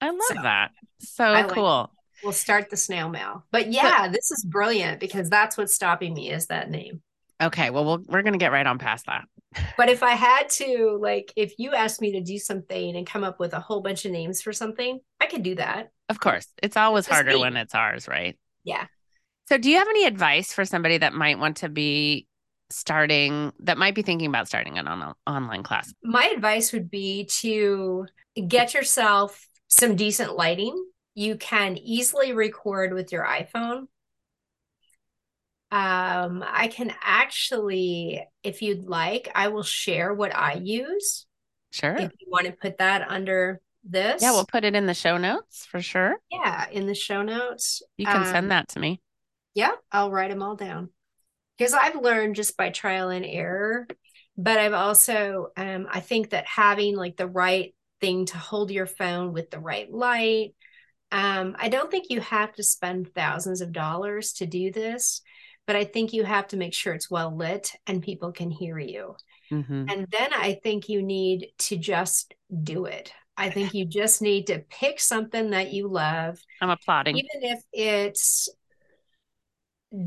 I 0.00 0.10
love 0.10 0.20
So, 0.28 0.34
that. 0.42 0.70
So 1.00 1.24
I 1.24 1.42
like 1.42 1.50
cool. 1.50 1.92
We'll 2.24 2.32
start 2.32 2.68
the 2.70 2.76
snail 2.76 3.08
mail. 3.08 3.44
But 3.52 3.70
yeah, 3.70 4.08
this 4.08 4.32
is 4.32 4.44
brilliant 4.44 4.98
because 4.98 5.30
that's 5.30 5.56
what's 5.56 5.74
stopping 5.74 6.14
me 6.14 6.30
is 6.32 6.46
that 6.46 6.68
name. 6.70 7.00
Okay. 7.40 7.70
Well, 7.70 7.84
we'll 7.84 8.02
we're 8.08 8.22
gonna 8.22 8.38
get 8.38 8.50
right 8.50 8.66
on 8.66 8.78
past 8.78 9.06
that. 9.06 9.24
But 9.76 9.88
if 9.88 10.02
I 10.02 10.12
had 10.12 10.48
to, 10.50 10.98
like, 11.00 11.32
if 11.36 11.54
you 11.58 11.72
asked 11.72 12.00
me 12.00 12.12
to 12.12 12.20
do 12.20 12.38
something 12.38 12.96
and 12.96 13.06
come 13.06 13.24
up 13.24 13.38
with 13.38 13.52
a 13.52 13.60
whole 13.60 13.80
bunch 13.80 14.04
of 14.04 14.12
names 14.12 14.42
for 14.42 14.52
something, 14.52 15.00
I 15.20 15.26
could 15.26 15.42
do 15.42 15.54
that. 15.56 15.90
Of 16.08 16.20
course, 16.20 16.46
it's 16.62 16.76
always 16.76 17.04
Just 17.04 17.14
harder 17.14 17.32
me. 17.32 17.40
when 17.40 17.56
it's 17.56 17.74
ours, 17.74 18.08
right? 18.08 18.36
Yeah. 18.64 18.86
So, 19.48 19.56
do 19.58 19.70
you 19.70 19.78
have 19.78 19.88
any 19.88 20.04
advice 20.04 20.52
for 20.52 20.64
somebody 20.64 20.98
that 20.98 21.14
might 21.14 21.38
want 21.38 21.58
to 21.58 21.68
be 21.68 22.26
starting, 22.70 23.52
that 23.60 23.78
might 23.78 23.94
be 23.94 24.02
thinking 24.02 24.28
about 24.28 24.46
starting 24.48 24.78
an 24.78 24.86
on- 24.88 25.14
online 25.26 25.62
class? 25.62 25.92
My 26.02 26.30
advice 26.34 26.72
would 26.72 26.90
be 26.90 27.24
to 27.40 28.06
get 28.46 28.74
yourself 28.74 29.48
some 29.68 29.96
decent 29.96 30.36
lighting. 30.36 30.76
You 31.14 31.36
can 31.36 31.78
easily 31.78 32.32
record 32.32 32.92
with 32.94 33.10
your 33.12 33.24
iPhone. 33.24 33.86
Um, 35.70 36.42
I 36.46 36.68
can 36.68 36.92
actually, 37.02 38.24
if 38.42 38.62
you'd 38.62 38.84
like, 38.84 39.30
I 39.34 39.48
will 39.48 39.62
share 39.62 40.14
what 40.14 40.34
I 40.34 40.54
use. 40.54 41.26
Sure. 41.70 42.04
If 42.04 42.12
you 42.20 42.28
want 42.30 42.46
to 42.46 42.52
put 42.52 42.78
that 42.78 43.08
under 43.10 43.60
this, 43.84 44.24
Yeah, 44.24 44.32
we'll 44.32 44.46
put 44.46 44.64
it 44.64 44.74
in 44.74 44.86
the 44.86 44.94
show 44.94 45.16
notes 45.16 45.64
for 45.66 45.80
sure. 45.80 46.20
yeah, 46.30 46.68
in 46.70 46.86
the 46.86 46.94
show 46.94 47.22
notes. 47.22 47.82
You 47.98 48.08
can 48.08 48.24
Um, 48.24 48.24
send 48.24 48.50
that 48.50 48.68
to 48.68 48.80
me. 48.80 49.02
Yeah, 49.54 49.72
I'll 49.92 50.10
write 50.10 50.30
them 50.30 50.42
all 50.42 50.56
down. 50.56 50.90
Because 51.58 51.74
I've 51.74 51.96
learned 51.96 52.36
just 52.36 52.56
by 52.56 52.70
trial 52.70 53.10
and 53.10 53.24
error, 53.26 53.86
but 54.36 54.58
I've 54.58 54.74
also 54.74 55.48
um 55.56 55.88
I 55.90 56.00
think 56.00 56.30
that 56.30 56.46
having 56.46 56.96
like 56.96 57.16
the 57.16 57.28
right 57.28 57.74
thing 58.00 58.26
to 58.26 58.38
hold 58.38 58.70
your 58.70 58.86
phone 58.86 59.32
with 59.32 59.50
the 59.50 59.60
right 59.60 59.90
light. 59.92 60.54
Um, 61.12 61.56
I 61.58 61.68
don't 61.70 61.90
think 61.90 62.06
you 62.10 62.20
have 62.20 62.54
to 62.54 62.64
spend 62.64 63.14
thousands 63.14 63.60
of 63.62 63.72
dollars 63.72 64.34
to 64.34 64.46
do 64.46 64.72
this, 64.72 65.22
but 65.68 65.76
I 65.76 65.84
think 65.84 66.12
you 66.14 66.24
have 66.24 66.48
to 66.48 66.56
make 66.56 66.74
sure 66.74 66.94
it's 66.94 67.10
well 67.10 67.36
lit 67.36 67.74
and 67.86 68.02
people 68.02 68.32
can 68.32 68.50
hear 68.50 68.78
you. 68.80 69.14
hmm 69.50 69.86
And 69.88 70.06
then 70.10 70.32
I 70.34 70.58
think 70.62 70.88
you 70.88 71.02
need 71.02 71.48
to 71.58 71.76
just 71.76 72.34
do 72.64 72.86
it. 72.86 73.12
I 73.36 73.50
think 73.50 73.74
you 73.74 73.84
just 73.84 74.20
need 74.20 74.48
to 74.48 74.58
pick 74.70 74.98
something 74.98 75.50
that 75.50 75.72
you 75.72 75.86
love 75.88 76.40
I'm 76.60 76.70
applauding. 76.70 77.16
even 77.16 77.44
if 77.44 77.62
it's 77.72 78.48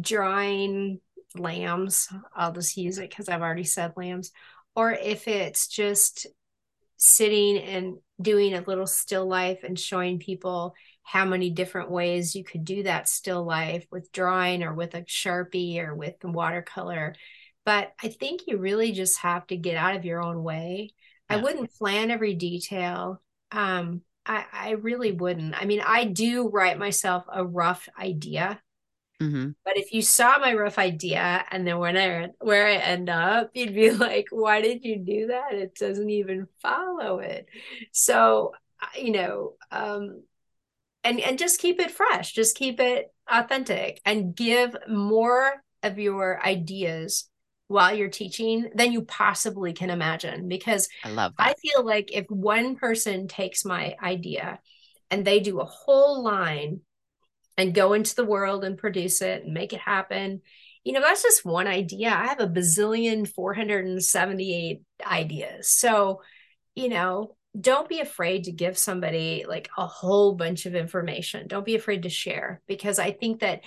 drawing 0.01 0.99
lambs, 1.35 2.07
I'll 2.35 2.51
just 2.51 2.77
use 2.77 2.97
it 2.97 3.09
because 3.09 3.29
I've 3.29 3.41
already 3.41 3.63
said 3.63 3.93
lambs, 3.95 4.31
or 4.75 4.91
if 4.91 5.27
it's 5.27 5.67
just 5.67 6.27
sitting 6.97 7.57
and 7.59 7.97
doing 8.21 8.53
a 8.53 8.61
little 8.61 8.87
still 8.87 9.27
life 9.27 9.63
and 9.63 9.79
showing 9.79 10.19
people 10.19 10.75
how 11.11 11.25
many 11.25 11.49
different 11.49 11.91
ways 11.91 12.35
you 12.35 12.43
could 12.43 12.63
do 12.65 12.83
that 12.83 13.09
still 13.09 13.43
life 13.43 13.85
with 13.91 14.11
drawing 14.11 14.63
or 14.63 14.73
with 14.73 14.93
a 14.95 15.01
sharpie 15.03 15.79
or 15.79 15.93
with 15.95 16.15
watercolor 16.23 17.15
but 17.65 17.93
i 18.01 18.07
think 18.07 18.41
you 18.47 18.57
really 18.57 18.91
just 18.91 19.19
have 19.19 19.45
to 19.47 19.57
get 19.57 19.75
out 19.77 19.95
of 19.95 20.05
your 20.05 20.21
own 20.23 20.43
way 20.43 20.91
i 21.29 21.37
wouldn't 21.37 21.73
plan 21.73 22.11
every 22.11 22.33
detail 22.35 23.21
um 23.51 24.01
I, 24.23 24.45
I 24.53 24.69
really 24.73 25.11
wouldn't. 25.11 25.59
I 25.59 25.65
mean, 25.65 25.81
I 25.83 26.03
do 26.03 26.47
write 26.47 26.77
myself 26.77 27.25
a 27.27 27.43
rough 27.43 27.89
idea, 27.99 28.61
hmm 29.19 29.51
but 29.63 29.77
if 29.77 29.93
you 29.93 30.01
saw 30.01 30.39
my 30.39 30.53
rough 30.53 30.79
idea 30.79 31.45
and 31.51 31.67
then 31.67 31.77
when 31.77 31.95
I 31.97 32.29
where 32.39 32.67
I 32.67 32.73
end 32.75 33.09
up, 33.09 33.51
you'd 33.53 33.75
be 33.75 33.91
like, 33.91 34.27
"Why 34.31 34.61
did 34.61 34.83
you 34.83 34.97
do 34.99 35.27
that? 35.27 35.53
It 35.53 35.75
doesn't 35.75 36.09
even 36.09 36.47
follow 36.61 37.19
it." 37.19 37.47
So, 37.91 38.53
you 38.97 39.11
know, 39.11 39.53
um, 39.71 40.23
and 41.03 41.19
and 41.19 41.39
just 41.39 41.59
keep 41.59 41.79
it 41.79 41.91
fresh, 41.91 42.33
just 42.33 42.55
keep 42.55 42.79
it 42.79 43.13
authentic, 43.29 44.01
and 44.05 44.35
give 44.35 44.75
more 44.87 45.63
of 45.83 45.97
your 45.97 46.43
ideas 46.45 47.27
while 47.67 47.95
you're 47.95 48.09
teaching 48.09 48.69
than 48.75 48.91
you 48.91 49.03
possibly 49.03 49.71
can 49.73 49.89
imagine 49.89 50.47
because 50.47 50.89
I 51.05 51.09
love 51.09 51.33
I 51.37 51.53
feel 51.53 51.85
like 51.85 52.11
if 52.11 52.25
one 52.29 52.75
person 52.75 53.27
takes 53.27 53.63
my 53.63 53.95
idea 54.03 54.59
and 55.09 55.25
they 55.25 55.39
do 55.39 55.59
a 55.59 55.65
whole 55.65 56.23
line 56.23 56.81
and 57.57 57.73
go 57.73 57.93
into 57.93 58.15
the 58.15 58.25
world 58.25 58.63
and 58.63 58.77
produce 58.77 59.21
it 59.21 59.43
and 59.43 59.53
make 59.53 59.71
it 59.73 59.79
happen, 59.79 60.41
you 60.83 60.93
know, 60.93 61.01
that's 61.01 61.23
just 61.23 61.45
one 61.45 61.67
idea. 61.67 62.09
I 62.09 62.27
have 62.27 62.39
a 62.39 62.47
bazillion 62.47 63.27
478 63.27 64.81
ideas. 65.05 65.69
So, 65.69 66.21
you 66.75 66.89
know, 66.89 67.35
don't 67.59 67.89
be 67.89 67.99
afraid 67.99 68.45
to 68.45 68.51
give 68.51 68.77
somebody 68.77 69.45
like 69.47 69.69
a 69.77 69.85
whole 69.85 70.35
bunch 70.35 70.65
of 70.65 70.75
information. 70.75 71.47
Don't 71.47 71.65
be 71.65 71.75
afraid 71.75 72.03
to 72.03 72.09
share 72.09 72.61
because 72.67 72.97
I 72.97 73.11
think 73.11 73.41
that 73.41 73.61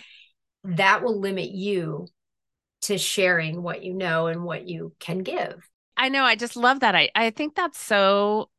that 0.65 1.03
will 1.03 1.21
limit 1.21 1.51
you 1.51 2.07
to 2.83 2.97
sharing 2.97 3.63
what 3.63 3.83
you 3.83 3.95
know 3.95 4.27
and 4.27 4.45
what 4.45 4.67
you 4.67 4.95
can 5.01 5.19
give. 5.19 5.69
I 5.97 6.09
know. 6.09 6.25
I 6.25 6.35
just 6.37 6.57
love 6.57 6.81
that. 6.81 6.95
I, 6.95 7.11
I 7.15 7.31
think 7.31 7.55
that's 7.55 7.79
so, 7.79 8.51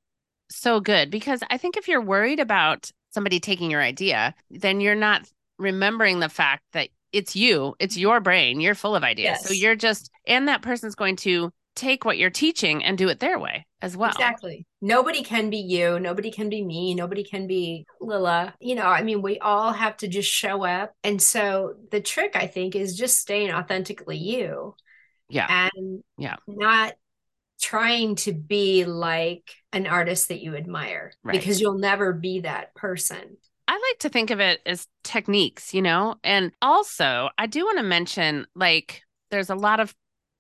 so 0.50 0.80
good 0.80 1.10
because 1.10 1.42
I 1.50 1.58
think 1.58 1.76
if 1.76 1.88
you're 1.88 2.02
worried 2.02 2.40
about 2.40 2.92
somebody 3.12 3.40
taking 3.40 3.72
your 3.72 3.82
idea, 3.82 4.36
then 4.52 4.80
you're 4.80 4.96
not 4.96 5.28
remembering 5.58 6.20
the 6.20 6.30
fact 6.30 6.64
that 6.74 6.90
it's 7.12 7.36
you, 7.36 7.76
it's 7.80 7.98
your 7.98 8.20
brain, 8.20 8.60
you're 8.60 8.76
full 8.76 8.96
of 8.96 9.04
ideas. 9.04 9.42
So 9.42 9.54
you're 9.54 9.76
just, 9.76 10.12
and 10.28 10.48
that 10.48 10.62
person's 10.62 10.96
going 10.96 11.16
to 11.18 11.52
take 11.76 12.04
what 12.04 12.18
you're 12.18 12.30
teaching 12.30 12.84
and 12.84 12.98
do 12.98 13.10
it 13.10 13.20
their 13.20 13.40
way 13.40 13.66
as 13.82 13.96
well. 13.96 14.12
Exactly. 14.12 14.66
Nobody 14.86 15.24
can 15.24 15.50
be 15.50 15.58
you. 15.58 16.00
Nobody 16.00 16.30
can 16.30 16.48
be 16.48 16.64
me. 16.64 16.94
Nobody 16.94 17.24
can 17.24 17.48
be 17.48 17.88
Lila. 18.00 18.54
You 18.60 18.76
know, 18.76 18.86
I 18.86 19.02
mean, 19.02 19.24
we 19.24 19.40
all 19.40 19.74
have 19.74 19.98
to 19.98 20.08
just 20.08 20.30
show 20.30 20.64
up. 20.64 20.94
And 21.04 21.20
so 21.20 21.74
the 21.90 22.00
trick, 22.00 22.36
I 22.36 22.46
think, 22.46 22.76
is 22.76 22.96
just 22.96 23.18
staying 23.18 23.52
authentically 23.52 24.18
you 24.18 24.76
Yeah. 25.28 25.70
and 25.74 26.04
Yeah. 26.20 26.36
not 26.46 26.94
trying 27.60 28.16
to 28.18 28.32
be 28.34 28.86
like 28.86 29.50
an 29.74 29.88
artist 29.88 30.28
that 30.28 30.44
you 30.44 30.56
admire 30.56 31.14
Right. 31.24 31.40
because 31.40 31.60
you'll 31.60 31.80
never 31.80 32.14
be 32.14 32.42
that 32.42 32.76
person. 32.76 33.38
I 33.68 33.74
like 33.74 34.00
to 34.02 34.10
think 34.10 34.30
of 34.30 34.40
it 34.40 34.62
as 34.68 34.88
techniques, 35.04 35.74
you 35.74 35.82
know? 35.82 36.18
And 36.24 36.52
also, 36.62 37.30
I 37.40 37.48
do 37.48 37.66
want 37.66 37.80
to 37.80 37.84
mention 37.84 38.46
like 38.54 39.02
there's 39.32 39.50
a 39.50 39.56
lot 39.56 39.80
of 39.80 39.96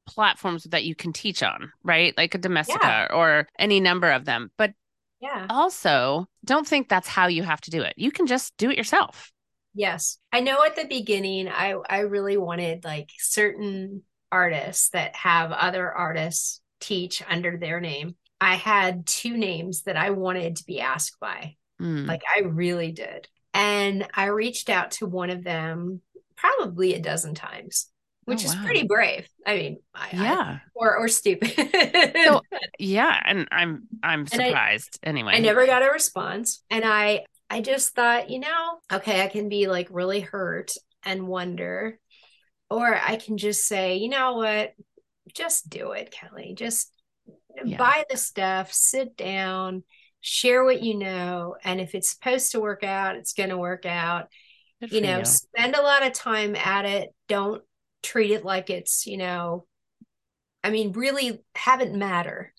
platforms 0.05 0.63
that 0.65 0.83
you 0.83 0.95
can 0.95 1.13
teach 1.13 1.43
on, 1.43 1.71
right? 1.83 2.13
Like 2.17 2.35
a 2.35 2.39
Domestika 2.39 3.11
or 3.13 3.47
any 3.59 3.79
number 3.79 4.11
of 4.11 4.25
them. 4.25 4.51
But 4.57 4.73
Yeah. 5.21 5.47
also, 5.49 6.27
don't 6.43 6.67
think 6.67 6.89
that's 6.89 7.07
how 7.07 7.27
you 7.27 7.43
have 7.43 7.61
to 7.61 7.71
do 7.71 7.81
it. 7.81 7.93
You 7.97 8.11
can 8.11 8.27
just 8.27 8.55
do 8.57 8.69
it 8.69 8.77
yourself. 8.77 9.31
Yes. 9.73 10.17
I 10.31 10.39
know 10.39 10.63
at 10.63 10.75
the 10.75 10.85
beginning 10.85 11.49
I 11.49 11.75
I 11.89 11.99
really 11.99 12.37
wanted 12.37 12.85
like 12.85 13.09
certain 13.17 14.03
artists 14.31 14.89
that 14.89 15.15
have 15.15 15.51
other 15.51 15.91
artists 15.91 16.61
teach 16.79 17.21
under 17.27 17.57
their 17.57 17.79
name. 17.81 18.15
I 18.39 18.55
had 18.55 19.05
two 19.07 19.35
names 19.37 19.83
that 19.83 19.97
I 19.97 20.11
wanted 20.11 20.57
to 20.57 20.65
be 20.65 20.79
asked 20.81 21.19
by. 21.19 21.55
Mm. 21.81 22.07
Like 22.07 22.21
I 22.33 22.41
really 22.41 22.91
did. 22.91 23.27
And 23.53 24.07
I 24.13 24.25
reached 24.27 24.69
out 24.69 24.91
to 24.91 25.07
one 25.07 25.29
of 25.29 25.43
them 25.43 26.01
probably 26.35 26.93
a 26.93 26.99
dozen 27.01 27.33
times, 27.35 27.89
which 28.26 28.43
Oh, 28.43 28.49
is 28.49 28.55
wow. 28.55 28.63
pretty 28.65 28.84
brave. 28.84 29.28
I 29.45 29.55
mean, 29.55 29.78
I, 29.93 30.09
I- 30.13 30.23
yeah. 30.23 30.59
or 30.73 30.97
or 30.97 31.07
stupid. 31.07 31.53
So- 32.26 32.41
Yeah. 32.80 33.19
And 33.26 33.47
I'm 33.51 33.88
I'm 34.03 34.21
And 34.32 34.41
I- 34.41 34.47
surprised 34.47 34.99
anyway. 35.03 35.34
I 35.36 35.39
never 35.39 35.65
got 35.65 35.84
a 35.84 35.91
response. 35.91 36.63
And 36.69 36.84
I 36.86 37.26
I 37.49 37.61
just 37.61 37.93
thought, 37.93 38.30
you 38.30 38.39
know, 38.39 38.80
okay, 38.91 39.23
I 39.23 39.28
can 39.28 39.49
be 39.49 39.67
like 39.67 39.88
really 39.91 40.19
hurt 40.21 40.73
and 41.03 41.28
wonder. 41.28 41.99
Or 42.71 42.95
I 42.95 43.17
can 43.17 43.38
just 43.38 43.67
say, 43.67 43.97
you 43.97 44.09
know 44.09 44.34
what? 44.38 44.73
Just 45.36 45.69
do 45.69 45.91
it, 45.91 46.11
Kelli. 46.15 46.55
Just 46.57 46.91
Yeah. 47.63 47.78
buy 47.78 48.03
the 48.09 48.17
stuff, 48.17 48.73
sit 48.73 49.15
down, 49.15 49.84
share 50.21 50.63
what 50.63 50.82
you 50.82 50.97
know. 50.97 51.55
And 51.63 51.80
if 51.80 51.93
it's 51.93 52.09
supposed 52.09 52.51
to 52.53 52.59
work 52.59 52.84
out, 52.84 53.15
it's 53.17 53.34
going 53.34 53.49
to 53.49 53.57
work 53.57 53.86
out. 53.86 54.30
Good 54.82 54.91
You 54.93 55.01
know, 55.01 55.21
spend 55.23 55.76
a 55.76 55.82
lot 55.84 56.05
of 56.05 56.13
time 56.13 56.55
at 56.55 56.86
it. 56.86 57.09
Don't 57.28 57.61
treat 58.05 58.31
it 58.31 58.45
like 58.45 58.69
it's, 58.69 59.05
you 59.07 59.17
know, 59.17 59.65
I 60.63 60.69
mean, 60.71 60.93
really 60.93 61.43
have 61.55 61.81
it 61.81 61.93
matter. 61.93 62.53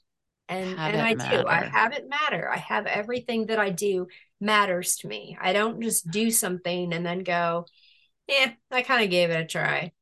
And 0.49 0.79
Have 0.79 0.95
and 0.95 1.03
I 1.03 1.15
it 1.15 1.19
do. 1.19 1.49
I 1.49 1.65
have 1.65 1.93
it 1.93 2.09
matter. 2.09 2.49
I 2.49 2.59
have 2.59 2.87
everything 2.87 3.47
that 3.47 3.59
I 3.59 3.71
do 3.71 4.07
matters 4.41 4.97
to 4.99 5.09
me. 5.09 5.37
I 5.41 5.53
don't 5.53 5.83
just 5.83 6.09
do 6.11 6.31
something 6.31 6.93
and 6.93 7.05
then 7.05 7.25
go, 7.25 7.67
yeah, 8.29 8.53
I 8.71 8.83
kind 8.83 9.05
of 9.05 9.11
gave 9.11 9.31
it 9.31 9.41
a 9.41 9.47
try. 9.47 9.93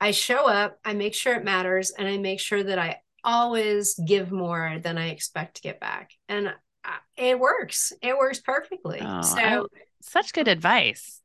I 0.00 0.12
show 0.12 0.46
up, 0.48 0.78
I 0.84 0.94
make 0.94 1.14
sure 1.14 1.34
it 1.34 1.44
matters, 1.44 1.90
and 1.90 2.06
I 2.06 2.18
make 2.18 2.40
sure 2.40 2.62
that 2.62 2.78
I 2.78 2.98
always 3.24 3.94
give 3.94 4.30
more 4.30 4.78
than 4.82 4.98
I 4.98 5.08
expect 5.08 5.56
to 5.56 5.62
get 5.62 5.80
back. 5.80 6.12
And 6.28 6.48
uh, 6.48 6.90
it 7.16 7.38
works. 7.38 7.92
It 8.02 8.16
works 8.16 8.40
perfectly. 8.40 9.00
Oh, 9.00 9.22
so 9.22 9.40
I- 9.40 9.60
Such 10.00 10.32
good 10.32 10.48
advice. 10.48 11.17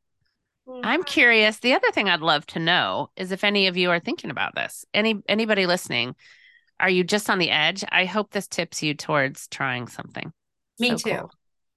I'm 0.83 1.03
curious. 1.03 1.57
The 1.57 1.73
other 1.73 1.91
thing 1.91 2.09
I'd 2.09 2.21
love 2.21 2.45
to 2.47 2.59
know 2.59 3.09
is 3.15 3.31
if 3.31 3.43
any 3.43 3.67
of 3.67 3.77
you 3.77 3.89
are 3.91 3.99
thinking 3.99 4.29
about 4.29 4.55
this. 4.55 4.85
Any 4.93 5.21
anybody 5.27 5.65
listening, 5.65 6.15
are 6.79 6.89
you 6.89 7.03
just 7.03 7.29
on 7.29 7.39
the 7.39 7.51
edge? 7.51 7.83
I 7.91 8.05
hope 8.05 8.31
this 8.31 8.47
tips 8.47 8.81
you 8.81 8.93
towards 8.93 9.47
trying 9.47 9.87
something. 9.87 10.31
me 10.79 10.89
So 10.89 10.97
too. 10.97 11.17
cool. 11.17 11.31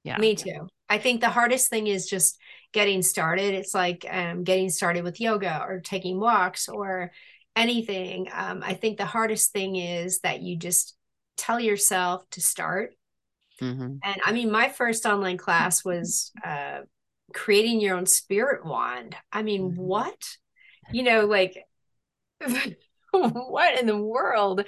Yeah. 0.05 0.19
Me 0.19 0.35
too. 0.35 0.69
I 0.89 0.99
think 0.99 1.21
the 1.21 1.29
hardest 1.31 1.69
thing 1.69 1.89
is 1.89 2.07
just 2.07 2.39
getting 2.73 3.03
started. 3.03 3.55
It's 3.55 3.75
like 3.75 4.07
um, 4.09 4.45
getting 4.45 4.71
started 4.71 5.03
with 5.03 5.21
yoga 5.21 5.65
or 5.67 5.81
taking 5.81 6.21
walks 6.21 6.69
or 6.69 7.11
anything. 7.57 8.29
Um, 8.33 8.63
I 8.65 8.75
think 8.75 8.99
the 8.99 9.05
hardest 9.05 9.53
thing 9.53 9.77
is 9.77 10.21
that 10.21 10.43
you 10.43 10.57
just 10.57 10.97
tell 11.37 11.59
yourself 11.59 12.25
to 12.31 12.41
start. 12.41 12.95
Mhm. 13.61 13.99
And 14.05 14.21
I 14.25 14.33
mean, 14.33 14.51
my 14.51 14.69
first 14.69 15.07
online 15.07 15.39
class 15.39 15.85
was 15.85 16.31
uh, 16.45 16.81
creating 17.33 17.81
your 17.81 17.97
own 17.97 18.07
spirit 18.07 18.65
wand. 18.65 19.17
I 19.33 19.43
mean, 19.43 19.73
Mhm. 19.73 19.77
what? 19.77 20.37
You 20.93 21.03
know, 21.03 21.27
like 21.27 21.65
what 23.11 23.79
in 23.79 23.87
the 23.87 23.97
world? 23.97 24.65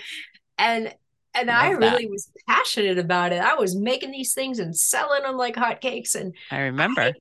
And 0.58 0.94
and 1.34 1.50
I 1.50 1.70
Love 1.70 1.80
that. 1.80 1.92
really 1.92 2.06
was 2.06 2.30
passionate 2.48 2.98
about 2.98 3.32
it. 3.32 3.40
I 3.40 3.54
was 3.54 3.76
making 3.76 4.10
these 4.10 4.34
things 4.34 4.58
and 4.58 4.76
selling 4.76 5.22
them 5.22 5.36
like 5.36 5.54
hotcakes, 5.54 6.14
and 6.14 6.34
I 6.50 6.60
remember. 6.62 7.12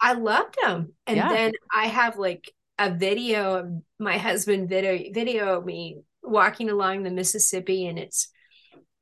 I 0.00 0.12
loved 0.14 0.56
them. 0.62 0.92
And 1.06 1.16
Yeah. 1.16 1.28
then 1.28 1.52
I 1.74 1.86
have 1.86 2.18
like 2.18 2.52
a 2.78 2.90
video 2.90 3.54
of 3.54 3.82
my 3.98 4.18
husband 4.18 4.68
video 4.68 5.12
video 5.12 5.58
of 5.58 5.64
me 5.64 6.00
walking 6.22 6.70
along 6.70 7.02
the 7.02 7.10
Mississippi, 7.10 7.86
and 7.86 7.98
it's 7.98 8.28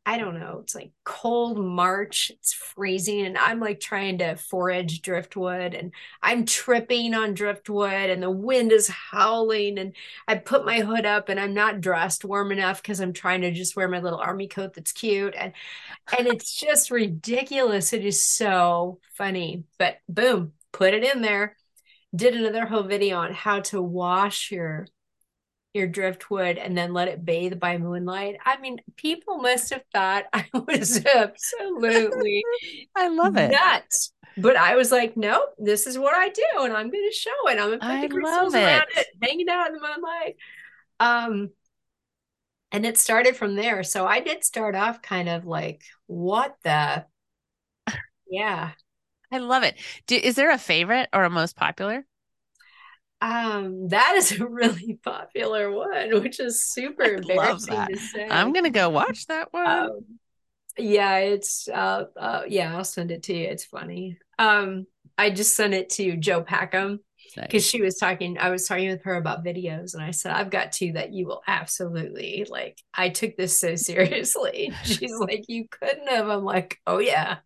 I 0.06 0.18
don't 0.18 0.40
know, 0.40 0.58
it's 0.62 0.74
like 0.74 0.92
cold 1.04 1.58
March, 1.58 2.30
it's 2.30 2.52
freezing, 2.52 3.20
and 3.26 3.38
I'm 3.38 3.60
like 3.60 3.78
trying 3.80 4.18
to 4.18 4.34
forage 4.34 5.02
driftwood 5.02 5.74
and 5.74 5.92
I'm 6.22 6.46
tripping 6.46 7.14
on 7.14 7.34
driftwood 7.34 8.10
and 8.10 8.22
the 8.22 8.30
wind 8.30 8.72
is 8.72 8.88
howling 8.88 9.78
and 9.78 9.94
I 10.26 10.36
put 10.36 10.64
my 10.64 10.80
hood 10.80 11.06
up 11.06 11.28
and 11.28 11.38
I'm 11.38 11.54
not 11.54 11.80
dressed 11.80 12.24
warm 12.24 12.50
enough 12.50 12.82
because 12.82 12.98
I'm 13.00 13.12
trying 13.12 13.42
to 13.42 13.52
just 13.52 13.76
wear 13.76 13.88
my 13.88 14.00
little 14.00 14.18
army 14.18 14.48
coat 14.48 14.72
that's 14.74 14.92
cute 14.92 15.34
and 15.36 15.52
and 16.18 16.26
it's 16.28 16.54
just 16.56 16.90
ridiculous. 16.90 17.92
It 17.92 18.04
is 18.04 18.22
so 18.22 19.00
funny. 19.14 19.64
But 19.78 19.98
boom, 20.08 20.52
put 20.72 20.94
it 20.94 21.04
in 21.04 21.22
there. 21.22 21.56
Did 22.14 22.34
another 22.34 22.66
whole 22.66 22.82
video 22.82 23.18
on 23.18 23.32
how 23.32 23.60
to 23.60 23.80
wash 23.80 24.50
your 24.50 24.86
your 25.74 25.86
driftwood 25.86 26.58
and 26.58 26.76
then 26.76 26.92
let 26.92 27.08
it 27.08 27.24
bathe 27.24 27.60
by 27.60 27.78
moonlight. 27.78 28.36
I 28.44 28.58
mean, 28.60 28.80
people 28.96 29.38
must 29.38 29.70
have 29.70 29.84
thought 29.92 30.24
I 30.32 30.46
was 30.54 31.04
absolutely 31.04 32.48
I 32.96 33.08
love 33.08 33.36
it. 33.36 33.50
nuts. 33.50 34.12
But 34.36 34.56
I 34.56 34.76
was 34.76 34.92
like, 34.92 35.16
nope, 35.16 35.50
this 35.58 35.86
is 35.86 35.98
what 35.98 36.14
I 36.14 36.28
do, 36.30 36.64
and 36.64 36.72
I'm 36.72 36.90
going 36.90 37.08
to 37.10 37.16
show 37.16 37.48
it. 37.48 37.58
I'm 37.58 37.68
going 37.68 37.80
to 37.80 37.86
put 37.86 37.98
I 37.98 38.00
the 38.00 38.08
crystals 38.08 38.54
love 38.54 38.54
around 38.54 38.86
it. 38.96 38.96
it, 38.96 39.06
hanging 39.22 39.48
out 39.48 39.66
in 39.68 39.74
the 39.74 39.80
moonlight. 39.80 40.36
Um, 41.00 41.50
and 42.72 42.86
it 42.86 42.98
started 42.98 43.36
from 43.36 43.56
there. 43.56 43.82
So 43.82 44.06
I 44.06 44.20
did 44.20 44.44
start 44.44 44.74
off 44.74 45.02
kind 45.02 45.28
of 45.28 45.44
like, 45.46 45.82
what 46.06 46.56
the? 46.62 47.06
Yeah. 48.30 48.72
I 49.32 49.38
love 49.38 49.62
it. 49.64 49.76
Do, 50.06 50.16
is 50.16 50.36
there 50.36 50.50
a 50.52 50.58
favorite 50.58 51.08
or 51.12 51.24
a 51.24 51.30
most 51.30 51.56
popular? 51.56 52.04
Um, 53.20 53.88
that 53.88 54.14
is 54.16 54.40
a 54.40 54.46
really 54.46 54.98
popular 55.04 55.70
one, 55.70 56.22
which 56.22 56.40
is 56.40 56.64
super 56.64 57.04
I 57.04 57.08
embarrassing 57.08 57.86
to 57.86 57.98
say. 57.98 58.28
I'm 58.30 58.52
gonna 58.52 58.70
go 58.70 58.88
watch 58.88 59.26
that 59.26 59.52
one. 59.52 59.66
Um, 59.66 60.00
yeah, 60.78 61.18
it's 61.18 61.68
uh, 61.68 62.04
uh 62.16 62.42
yeah, 62.48 62.74
I'll 62.76 62.84
send 62.84 63.10
it 63.10 63.24
to 63.24 63.34
you. 63.34 63.46
It's 63.46 63.64
funny. 63.64 64.18
Um, 64.38 64.86
I 65.18 65.30
just 65.30 65.54
sent 65.54 65.74
it 65.74 65.90
to 65.90 66.16
Jo 66.16 66.42
Packham 66.42 67.00
because 67.34 67.52
Nice. 67.52 67.64
she 67.64 67.82
was 67.82 67.96
talking. 67.96 68.38
I 68.38 68.50
was 68.50 68.66
talking 68.66 68.88
with 68.88 69.02
her 69.04 69.16
about 69.16 69.44
videos, 69.44 69.94
and 69.94 70.02
I 70.02 70.12
said, 70.12 70.32
"I've 70.32 70.50
got 70.50 70.72
two 70.72 70.92
that 70.92 71.12
you 71.12 71.26
will 71.26 71.42
absolutely 71.46 72.46
like." 72.48 72.78
I 72.94 73.10
took 73.10 73.36
this 73.36 73.58
so 73.58 73.74
seriously. 73.76 74.72
She's 74.84 75.12
like, 75.18 75.44
"You 75.48 75.66
couldn't 75.70 76.08
have." 76.08 76.28
I'm 76.28 76.44
like, 76.44 76.78
"Oh 76.86 76.98
yeah, 76.98 77.38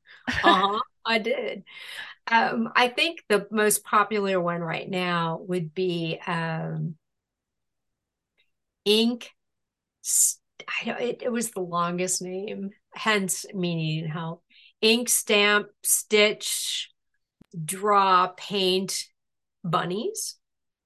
uh-huh, 0.42 0.78
I 1.04 1.18
did." 1.18 1.64
Um, 2.30 2.70
I 2.74 2.88
think 2.88 3.22
the 3.28 3.46
most 3.50 3.84
popular 3.84 4.40
one 4.40 4.60
right 4.60 4.88
now 4.88 5.40
would 5.46 5.74
be 5.74 6.18
um, 6.26 6.96
Ink. 8.84 9.30
S- 10.04 10.40
I 10.68 10.86
don't, 10.86 11.00
it, 11.00 11.22
it 11.24 11.32
was 11.32 11.50
the 11.50 11.60
longest 11.60 12.22
name, 12.22 12.70
hence 12.94 13.46
me 13.54 13.74
needing 13.76 14.10
help. 14.10 14.42
Ink, 14.80 15.08
stamp, 15.08 15.68
stitch, 15.82 16.90
draw, 17.64 18.28
paint, 18.36 19.06
bunnies. 19.64 20.36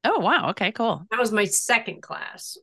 Oh 0.05 0.21
wow. 0.21 0.51
Okay. 0.51 0.73
Cool. 0.73 1.07
That 1.11 1.21
was 1.21 1.33
my 1.33 1.45
second 1.45 2.03
class. 2.03 2.57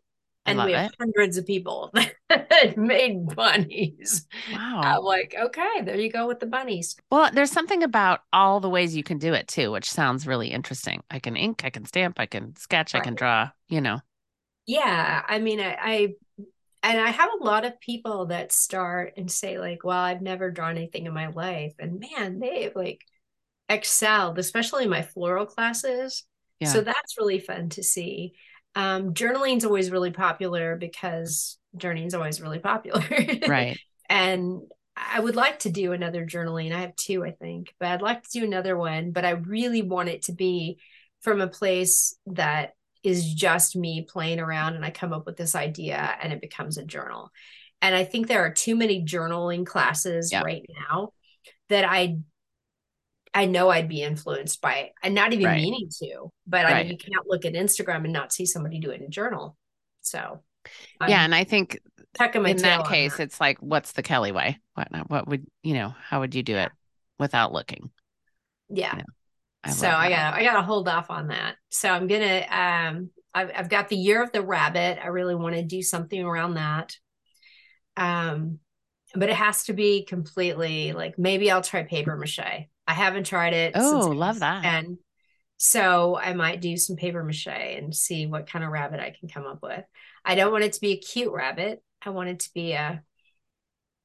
And 0.45 0.63
we 0.63 0.73
have 0.73 0.91
it. 0.91 0.95
hundreds 0.99 1.37
of 1.37 1.45
people 1.45 1.91
that 2.29 2.77
made 2.77 3.35
bunnies. 3.35 4.27
Wow. 4.51 4.81
I'm 4.83 5.03
like, 5.03 5.35
okay, 5.37 5.81
there 5.83 5.97
you 5.97 6.11
go 6.11 6.27
with 6.27 6.39
the 6.39 6.45
bunnies. 6.45 6.95
Well, 7.09 7.31
there's 7.33 7.51
something 7.51 7.81
about 7.83 8.21
all 8.31 8.59
the 8.59 8.69
ways 8.69 8.95
you 8.95 9.03
can 9.03 9.17
do 9.17 9.33
it 9.33 9.47
too, 9.47 9.71
which 9.71 9.89
sounds 9.89 10.27
really 10.27 10.49
interesting. 10.49 11.01
I 11.09 11.19
can 11.19 11.35
ink, 11.35 11.61
I 11.63 11.69
can 11.69 11.85
stamp, 11.85 12.19
I 12.19 12.27
can 12.27 12.55
sketch, 12.55 12.93
I 12.93 12.99
can 12.99 13.15
draw. 13.15 13.49
You 13.67 13.81
know. 13.81 13.99
Yeah, 14.67 15.23
I 15.27 15.39
mean, 15.39 15.59
I, 15.59 15.77
I 15.79 16.13
and 16.83 17.01
I 17.01 17.09
have 17.09 17.29
a 17.39 17.43
lot 17.43 17.65
of 17.65 17.79
people 17.79 18.27
that 18.27 18.51
start 18.51 19.13
and 19.17 19.31
say 19.31 19.57
like, 19.57 19.83
"Well, 19.83 19.97
I've 19.97 20.21
never 20.21 20.51
drawn 20.51 20.77
anything 20.77 21.07
in 21.07 21.13
my 21.13 21.27
life," 21.27 21.73
and 21.79 21.99
man, 21.99 22.39
they've 22.39 22.75
like 22.75 23.01
excelled, 23.69 24.37
especially 24.37 24.83
in 24.83 24.89
my 24.89 25.01
floral 25.01 25.45
classes. 25.47 26.23
Yeah. 26.59 26.69
So 26.69 26.81
that's 26.81 27.17
really 27.17 27.39
fun 27.39 27.69
to 27.69 27.83
see. 27.83 28.33
Um, 28.75 29.13
journaling's 29.13 29.65
always 29.65 29.91
really 29.91 30.11
popular 30.11 30.75
because 30.75 31.57
journaling's 31.77 32.13
always 32.13 32.41
really 32.41 32.59
popular, 32.59 33.03
Right. 33.45 33.79
and 34.09 34.61
I 34.97 35.19
would 35.19 35.35
like 35.35 35.59
to 35.59 35.69
do 35.69 35.91
another 35.93 36.25
journaling. 36.25 36.73
I 36.73 36.81
have 36.81 36.95
two, 36.95 37.23
I 37.23 37.31
think, 37.31 37.73
but 37.79 37.89
I'd 37.89 38.01
like 38.01 38.23
to 38.23 38.39
do 38.39 38.45
another 38.45 38.77
one. 38.77 39.11
But 39.11 39.25
I 39.25 39.31
really 39.31 39.81
want 39.81 40.09
it 40.09 40.23
to 40.23 40.33
be 40.33 40.79
from 41.21 41.41
a 41.41 41.47
place 41.47 42.15
that 42.27 42.73
is 43.03 43.33
just 43.33 43.75
me 43.75 44.01
playing 44.03 44.39
around 44.39 44.75
and 44.75 44.83
I 44.85 44.89
come 44.89 45.13
up 45.13 45.25
with 45.25 45.37
this 45.37 45.55
idea 45.55 45.97
and 46.21 46.33
it 46.33 46.41
becomes 46.41 46.77
a 46.77 46.83
journal. 46.85 47.29
And 47.81 47.93
I 47.93 48.03
think 48.03 48.27
there 48.27 48.43
are 48.45 48.53
too 48.53 48.75
many 48.75 49.03
journaling 49.03 49.65
classes 49.65 50.31
Yeah. 50.31 50.41
right 50.41 50.65
now 50.89 51.11
that 51.69 51.85
I 51.85 52.17
I 53.35 53.45
know 53.45 53.69
I'd 53.69 53.89
be 53.89 54.01
influenced 54.01 54.61
by 54.61 54.91
and 55.03 55.13
not 55.13 55.33
even 55.33 55.45
Right. 55.45 55.61
meaning 55.61 55.89
to. 56.01 56.31
But 56.47 56.65
I 56.65 56.83
mean 56.83 56.91
you 56.91 56.97
can't 56.97 57.27
look 57.27 57.45
at 57.45 57.53
Instagram 57.53 58.05
and 58.05 58.13
not 58.13 58.33
see 58.33 58.45
somebody 58.45 58.79
do 58.79 58.91
it 58.91 59.01
in 59.01 59.07
a 59.07 59.09
journal. 59.09 59.57
So 60.01 60.41
yeah, 61.01 61.19
I'm 61.19 61.25
and 61.25 61.35
I 61.35 61.43
think 61.43 61.79
in 62.19 62.57
that 62.57 62.87
case, 62.87 63.17
that. 63.17 63.23
it's 63.23 63.39
like, 63.41 63.59
what's 63.59 63.91
the 63.91 64.03
Kelli 64.03 64.33
way? 64.33 64.59
What 64.73 64.87
what 65.09 65.27
would 65.27 65.45
you 65.61 65.73
know? 65.73 65.93
How 66.09 66.21
would 66.21 66.33
you 66.33 66.43
do 66.43 66.55
it 66.55 66.71
without 67.19 67.51
looking? 67.51 67.91
yeah. 68.69 68.95
Yeah. 68.95 69.03
I 69.63 69.71
so 69.71 69.89
I 69.89 70.09
got 70.09 70.33
I 70.35 70.43
got 70.43 70.53
to 70.53 70.61
hold 70.61 70.87
off 70.87 71.09
on 71.09 71.27
that. 71.27 71.55
So 71.69 71.89
I'm 71.89 72.07
gonna 72.07 72.45
um 72.49 73.09
I've 73.33 73.51
I've 73.55 73.69
got 73.69 73.89
the 73.89 73.97
year 73.97 74.23
of 74.23 74.31
the 74.31 74.41
rabbit. 74.41 74.99
I 75.03 75.07
really 75.07 75.35
want 75.35 75.55
to 75.55 75.63
do 75.63 75.81
something 75.81 76.23
around 76.23 76.53
that. 76.53 76.95
Um, 77.97 78.59
but 79.13 79.29
it 79.29 79.35
has 79.35 79.65
to 79.65 79.73
be 79.73 80.05
completely 80.05 80.93
like 80.93 81.17
maybe 81.17 81.51
I'll 81.51 81.61
try 81.61 81.83
paper 81.83 82.15
mache. 82.15 82.67
I 82.87 82.93
haven't 82.93 83.25
tried 83.25 83.53
it. 83.53 83.73
Oh, 83.75 84.09
love 84.09 84.39
that. 84.39 84.65
And 84.65 84.97
So 85.57 86.17
I 86.17 86.33
might 86.33 86.61
do 86.61 86.77
some 86.77 86.95
paper 86.97 87.23
mache 87.23 87.47
and 87.47 87.95
see 87.95 88.27
what 88.27 88.47
kind 88.49 88.65
of 88.65 88.71
rabbit 88.71 88.99
I 88.99 89.11
can 89.17 89.29
come 89.29 89.45
up 89.47 89.61
with. 89.63 89.85
I 90.25 90.35
don't 90.35 90.51
want 90.51 90.65
it 90.65 90.73
to 90.73 90.81
be 90.81 90.93
a 90.93 90.97
cute 90.97 91.33
rabbit. 91.33 91.83
I 92.01 92.11
want 92.11 92.29
it 92.29 92.41
to 92.41 92.53
be 92.53 92.73
a, 92.73 93.03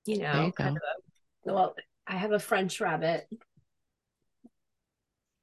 you 0.07 0.19
know, 0.19 0.47
you 0.47 0.53
kind 0.53 0.77
go. 0.77 0.77
of 0.77 0.83
a 0.83 1.53
well, 1.53 1.75
I 2.07 2.17
have 2.17 2.33
a 2.33 2.39
French 2.39 2.81
rabbit. 2.81 3.29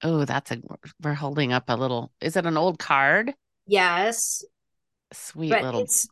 Oh, 0.04 0.26
that's 0.26 0.52
a 0.52 0.62
we're 1.04 1.14
holding 1.16 1.54
up 1.54 1.66
a 1.70 1.76
little. 1.76 2.12
Is 2.22 2.36
it 2.36 2.46
an 2.46 2.58
old 2.58 2.80
card? 2.80 3.34
Yes, 3.66 4.44
Sweet 5.14 5.52
but 5.52 5.62
little. 5.62 5.82
it's 5.82 6.08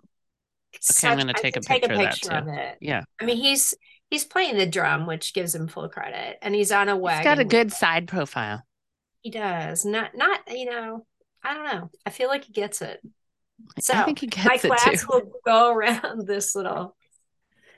it's 0.74 1.04
Okay, 1.04 1.08
I'm 1.08 1.18
gonna 1.18 1.34
I 1.34 1.42
take 1.42 1.56
a 1.58 1.62
picture 1.62 1.94
of 1.96 2.02
that 2.04 2.22
picture 2.22 2.30
too. 2.30 2.44
of 2.44 2.48
it. 2.48 2.78
Yeah. 2.80 3.04
I 3.20 3.26
mean, 3.26 3.38
he's 3.38 3.74
he's 4.16 4.26
playing 4.26 4.58
the 4.58 4.66
drum, 4.68 5.06
which 5.08 5.34
gives 5.34 5.56
him 5.56 5.68
full 5.68 5.90
credit, 5.90 6.38
and 6.42 6.56
he's 6.56 6.72
on 6.72 6.90
a 6.90 6.98
He's 7.08 7.20
wagon. 7.20 7.22
got 7.22 7.40
a 7.40 7.46
good 7.46 7.72
side 7.72 8.08
profile. 8.08 8.64
He 9.22 9.30
does 9.32 9.86
not 9.86 10.16
not 10.16 10.42
you 10.52 10.66
know. 10.66 11.06
I 11.44 11.54
don't 11.54 11.66
know. 11.66 11.92
I 12.06 12.10
feel 12.10 12.28
like 12.28 12.46
he 12.46 12.54
gets 12.54 12.82
it. 12.82 13.02
So 13.80 13.94
I 13.94 14.02
think 14.02 14.20
he 14.20 14.28
my 14.44 14.58
gets 14.58 14.66
it 14.66 14.78
class 14.78 14.78
too. 14.78 15.08
will 15.08 15.32
go 15.46 15.72
around 15.74 16.28
this 16.28 16.56
little 16.56 16.96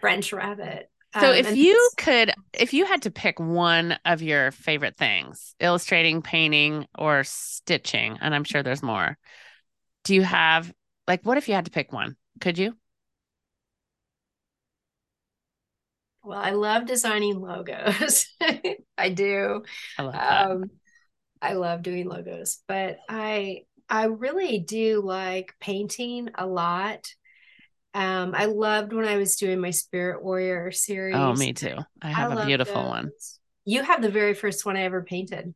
French 0.01 0.33
rabbit. 0.33 0.89
So 1.19 1.31
Um, 1.31 1.37
if 1.37 1.51
you 1.55 1.89
could, 1.97 2.31
if 2.53 2.73
you 2.73 2.85
had 2.85 3.03
to 3.03 3.11
pick 3.11 3.39
one 3.39 3.97
of 4.05 4.21
your 4.21 4.51
favorite 4.51 4.97
things, 4.97 5.55
illustrating, 5.59 6.21
painting, 6.21 6.87
or 6.97 7.23
stitching, 7.23 8.17
and 8.21 8.35
I'm 8.35 8.43
sure 8.43 8.61
there's 8.61 8.83
more, 8.83 9.17
do 10.05 10.15
you 10.15 10.23
have 10.23 10.73
like 11.07 11.23
what 11.25 11.37
if 11.37 11.49
you 11.49 11.55
had 11.55 11.65
to 11.65 11.71
pick 11.71 11.93
one? 11.93 12.17
Could 12.41 12.57
you? 12.57 12.77
Well, 16.27 16.39
I 16.39 16.51
love 16.51 16.85
designing 16.85 17.39
logos. 17.39 18.27
I 18.97 19.09
do. 19.09 19.63
I 19.97 20.01
love 20.03 20.13
that. 20.13 20.49
Um, 20.51 20.71
I 21.41 21.53
love 21.53 21.83
doing 21.83 22.07
logos, 22.07 22.59
but 22.67 22.97
I 23.07 23.63
I 23.89 24.05
really 24.05 24.59
do 24.59 25.01
like 25.01 25.55
painting 25.59 26.29
a 26.35 26.45
lot. 26.45 27.07
Um, 27.93 28.33
I 28.35 28.45
loved 28.45 28.93
when 28.93 29.07
I 29.07 29.17
was 29.17 29.37
doing 29.37 29.59
my 29.59 29.71
Spirit 29.71 30.23
Warrior 30.23 30.71
series. 30.71 31.15
oh, 31.15 31.33
me 31.33 31.53
too. 31.53 31.77
I 32.01 32.09
have 32.09 32.31
a 32.31 32.35
love 32.35 32.45
beautiful 32.45 32.83
one. 32.83 33.11
You 33.65 33.83
have 33.83 34.01
the 34.01 34.09
very 34.09 34.33
first 34.33 34.65
one 34.65 34.77
I 34.77 34.83
ever 34.83 35.03
painted. 35.03 35.53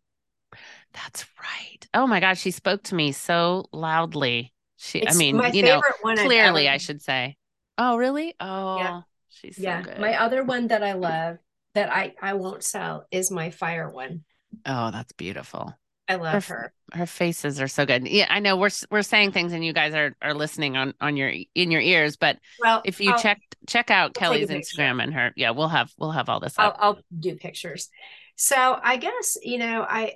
That's 0.93 1.25
right. 1.41 1.87
Oh 1.93 2.07
my 2.07 2.19
gosh, 2.19 2.41
she 2.41 2.51
spoke 2.51 2.83
to 2.83 2.95
me 2.95 3.11
so 3.11 3.65
loudly. 3.71 4.53
She, 4.77 5.07
I 5.07 5.13
mean, 5.13 5.37
my 5.37 5.51
you 5.51 5.63
know, 5.63 5.81
clearly, 6.15 6.67
I 6.67 6.77
should 6.77 7.01
say. 7.01 7.37
Oh, 7.77 7.97
really? 7.97 8.33
Oh, 8.39 9.03
she's 9.41 9.57
so 9.57 9.63
yeah, 9.63 9.81
good. 9.81 9.99
my 9.99 10.19
other 10.19 10.43
one 10.43 10.67
that 10.67 10.83
I 10.83 10.93
love 10.93 11.37
that 11.73 11.91
I 11.91 12.13
I 12.21 12.33
won't 12.33 12.63
sell 12.63 13.05
is 13.11 13.31
my 13.31 13.49
fire 13.51 13.89
one. 13.89 14.23
Oh, 14.65 14.91
that's 14.91 15.13
beautiful. 15.13 15.73
I 16.07 16.15
love 16.15 16.43
Perf- 16.43 16.49
her. 16.49 16.73
Her 16.91 17.05
faces 17.05 17.61
are 17.61 17.69
so 17.69 17.85
good. 17.85 18.05
Yeah, 18.07 18.27
I 18.29 18.39
know 18.39 18.57
we're 18.57 18.69
we're 18.89 19.01
saying 19.01 19.31
things 19.31 19.53
and 19.53 19.63
you 19.63 19.71
guys 19.71 19.93
are 19.93 20.13
are 20.21 20.33
listening 20.33 20.75
on 20.75 20.93
on 20.99 21.15
your 21.15 21.31
in 21.55 21.71
your 21.71 21.79
ears, 21.81 22.17
but 22.17 22.37
Well, 22.59 22.81
if 22.83 22.99
you 22.99 23.11
I'll, 23.11 23.19
check 23.19 23.39
check 23.67 23.89
out 23.89 24.11
I'll 24.21 24.31
Kelli's. 24.33 24.49
Instagram 24.49 25.01
and 25.01 25.13
her, 25.13 25.31
yeah, 25.37 25.51
we'll 25.51 25.69
have 25.69 25.89
we'll 25.97 26.11
have 26.11 26.27
all 26.27 26.39
this 26.41 26.55
I'll. 26.57 26.75
I'll 26.77 26.99
do 27.17 27.35
pictures. 27.35 27.89
So 28.35 28.77
I 28.83 28.97
guess 28.97 29.37
you 29.41 29.57
know 29.57 29.85
I 29.87 30.15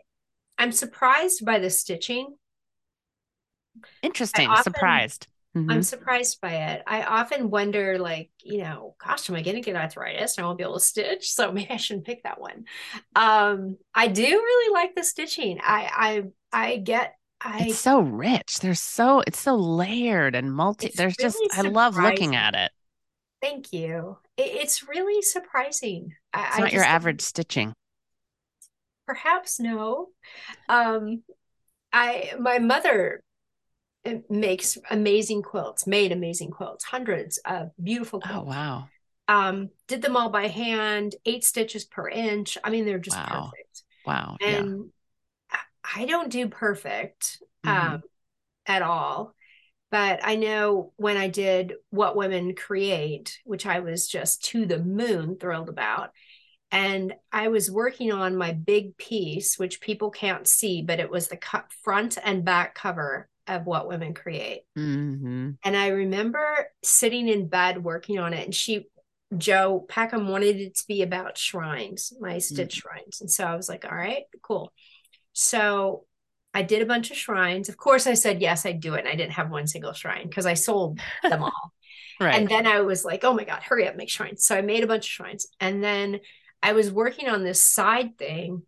I'm 0.58 0.72
surprised 0.74 1.46
by 1.46 1.60
the 1.60 1.70
stitching. 1.70 2.36
Interesting. 4.02 4.50
often- 4.50 4.64
Surprised. 4.64 5.28
Mhm. 5.56 5.72
I'm 5.72 5.84
surprised 5.84 6.42
by 6.42 6.54
it. 6.72 6.84
I 6.86 7.04
often 7.04 7.50
wonder, 7.50 7.98
like, 7.98 8.30
you 8.44 8.58
know, 8.60 8.96
gosh, 9.04 9.30
am 9.30 9.36
I 9.38 9.42
going 9.42 9.56
to 9.56 9.62
get 9.62 9.76
arthritis 9.78 10.38
I 10.38 10.44
won't 10.44 10.58
be 10.58 10.64
able 10.66 10.74
to 10.74 10.80
stitch? 10.82 11.32
So 11.32 11.52
maybe 11.54 11.70
I 11.72 11.78
shouldn't 11.78 12.06
pick 12.06 12.24
that 12.24 12.42
one. 12.42 12.66
Um, 13.16 13.78
I 13.94 14.08
do 14.08 14.24
really 14.24 14.74
like 14.74 14.96
the 14.96 15.04
stitching. 15.04 15.60
I 15.64 16.24
I 16.52 16.68
I 16.72 16.78
get 16.78 17.16
I 17.40 17.68
It's 17.68 17.80
so 17.80 18.00
rich. 18.02 18.60
There's 18.60 18.82
so 18.82 19.22
it's 19.26 19.40
so 19.40 19.56
layered 19.56 20.36
and 20.36 20.52
multi. 20.54 20.92
There's 20.94 21.16
just 21.16 21.38
really 21.40 21.68
I 21.68 21.70
love 21.72 21.96
looking 21.98 22.36
at 22.36 22.54
it. 22.56 22.72
thank 23.42 23.72
you. 23.72 24.18
It, 24.38 24.48
it's 24.64 24.88
really 24.88 25.22
surprising. 25.22 26.16
I, 26.34 26.48
It's 26.48 26.58
I 26.58 26.60
not 26.60 26.74
your 26.74 26.82
just- 26.84 26.90
average 26.92 27.22
stitching. 27.22 27.74
Perhaps 29.08 29.60
no. 29.60 30.08
Um, 30.68 31.24
I 31.94 32.34
my 32.40 32.58
mother 32.60 33.22
makes 34.30 34.78
amazing 34.90 35.42
quilts, 35.42 35.88
made 35.88 36.12
amazing 36.12 36.52
quilts, 36.52 36.84
hundreds 36.86 37.38
of 37.46 37.72
beautiful 37.82 38.20
quilts. 38.20 38.40
Oh 38.40 38.50
wow. 38.50 38.88
um 39.28 39.70
did 39.88 40.02
them 40.02 40.16
all 40.16 40.30
by 40.30 40.48
hand 40.48 41.16
eight 41.26 41.44
stitches 41.44 41.84
per 41.84 42.08
inch 42.08 42.58
i 42.64 42.70
mean 42.70 42.86
they're 42.86 43.00
just 43.00 43.18
Wow. 43.18 43.52
perfect 43.52 43.84
Wow. 44.06 44.38
And 44.40 44.92
I- 45.52 46.02
i 46.02 46.06
don't 46.06 46.30
do 46.32 46.48
perfect 46.48 47.42
Mhm. 47.66 47.94
um 47.94 48.04
at 48.68 48.82
all 48.84 49.34
But 49.92 50.20
I 50.24 50.36
know 50.36 50.92
when 50.98 51.16
I 51.18 51.30
did 51.30 51.74
What 51.90 52.16
Women 52.18 52.54
Create, 52.56 53.40
which 53.46 53.66
I 53.66 53.80
was 53.80 54.08
just 54.10 54.44
to 54.46 54.66
the 54.66 54.80
moon 54.80 55.38
thrilled 55.40 55.70
about. 55.70 56.12
And 56.72 57.14
I 57.32 57.48
was 57.48 57.72
working 57.72 58.12
on 58.12 58.36
my 58.36 58.52
big 58.52 58.98
piece, 58.98 59.58
which 59.58 59.80
people 59.80 60.10
can't 60.12 60.48
see, 60.48 60.82
but 60.82 61.00
it 61.00 61.10
was 61.10 61.28
the 61.30 61.40
front 61.84 62.18
and 62.22 62.44
back 62.44 62.76
cover 62.76 63.30
of 63.48 63.66
What 63.66 63.88
Women 63.88 64.14
Create. 64.14 64.62
hmm 64.76 65.52
And 65.64 65.78
I 65.78 65.88
remember 65.90 66.68
sitting 66.84 67.28
in 67.28 67.48
bed 67.48 67.84
working 67.84 68.20
on 68.20 68.34
it. 68.34 68.46
And 68.46 68.56
she, 68.56 68.88
Jo 69.38 69.86
Packham, 69.90 70.28
wanted 70.28 70.58
it 70.58 70.76
to 70.76 70.84
be 70.88 71.02
about 71.02 71.38
shrines, 71.38 72.14
my 72.20 72.38
stitch 72.40 72.74
shrines. 72.76 73.22
And 73.22 73.30
so 73.30 73.46
I 73.46 73.56
was 73.56 73.70
like, 73.70 73.86
all 73.86 73.98
right, 73.98 74.24
cool. 74.42 74.72
So 75.34 76.06
I 76.54 76.62
did 76.62 76.82
a 76.82 76.86
bunch 76.86 77.12
of 77.12 77.18
shrines. 77.18 77.68
Of 77.68 77.78
course, 77.78 78.08
I 78.08 78.14
said, 78.14 78.42
yes, 78.42 78.66
I'd 78.66 78.80
do 78.80 78.94
it. 78.94 79.00
And 79.00 79.10
I 79.10 79.16
didn't 79.16 79.34
have 79.34 79.52
one 79.52 79.68
single 79.68 79.94
shrine 79.94 80.28
because 80.28 80.46
I 80.46 80.54
sold 80.54 81.00
them 81.22 81.44
all. 81.44 81.74
Right. 82.20 82.36
And 82.36 82.48
then 82.48 82.66
I 82.66 82.82
was 82.82 83.04
like, 83.04 83.24
oh 83.26 83.34
my 83.34 83.44
God, 83.44 83.62
hurry 83.62 83.88
up, 83.88 83.98
make 83.98 84.10
shrines. 84.10 84.46
So 84.46 84.56
I 84.56 84.62
made 84.62 84.84
a 84.84 84.88
bunch 84.88 85.06
of 85.06 85.10
shrines. 85.10 85.48
And 85.60 85.84
then 85.84 86.22
I 86.64 86.72
was 86.72 86.92
working 86.92 87.28
on 87.28 87.44
this 87.44 87.62
side 87.64 88.18
thing 88.18 88.64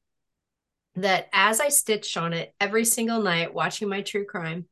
that 0.98 1.30
as 1.34 1.60
I 1.60 1.70
stitched 1.70 2.18
on 2.18 2.34
it 2.34 2.54
every 2.60 2.86
single 2.86 3.22
night, 3.22 3.54
watching 3.54 3.89
my 3.89 4.02
true 4.02 4.26
crime, 4.26 4.66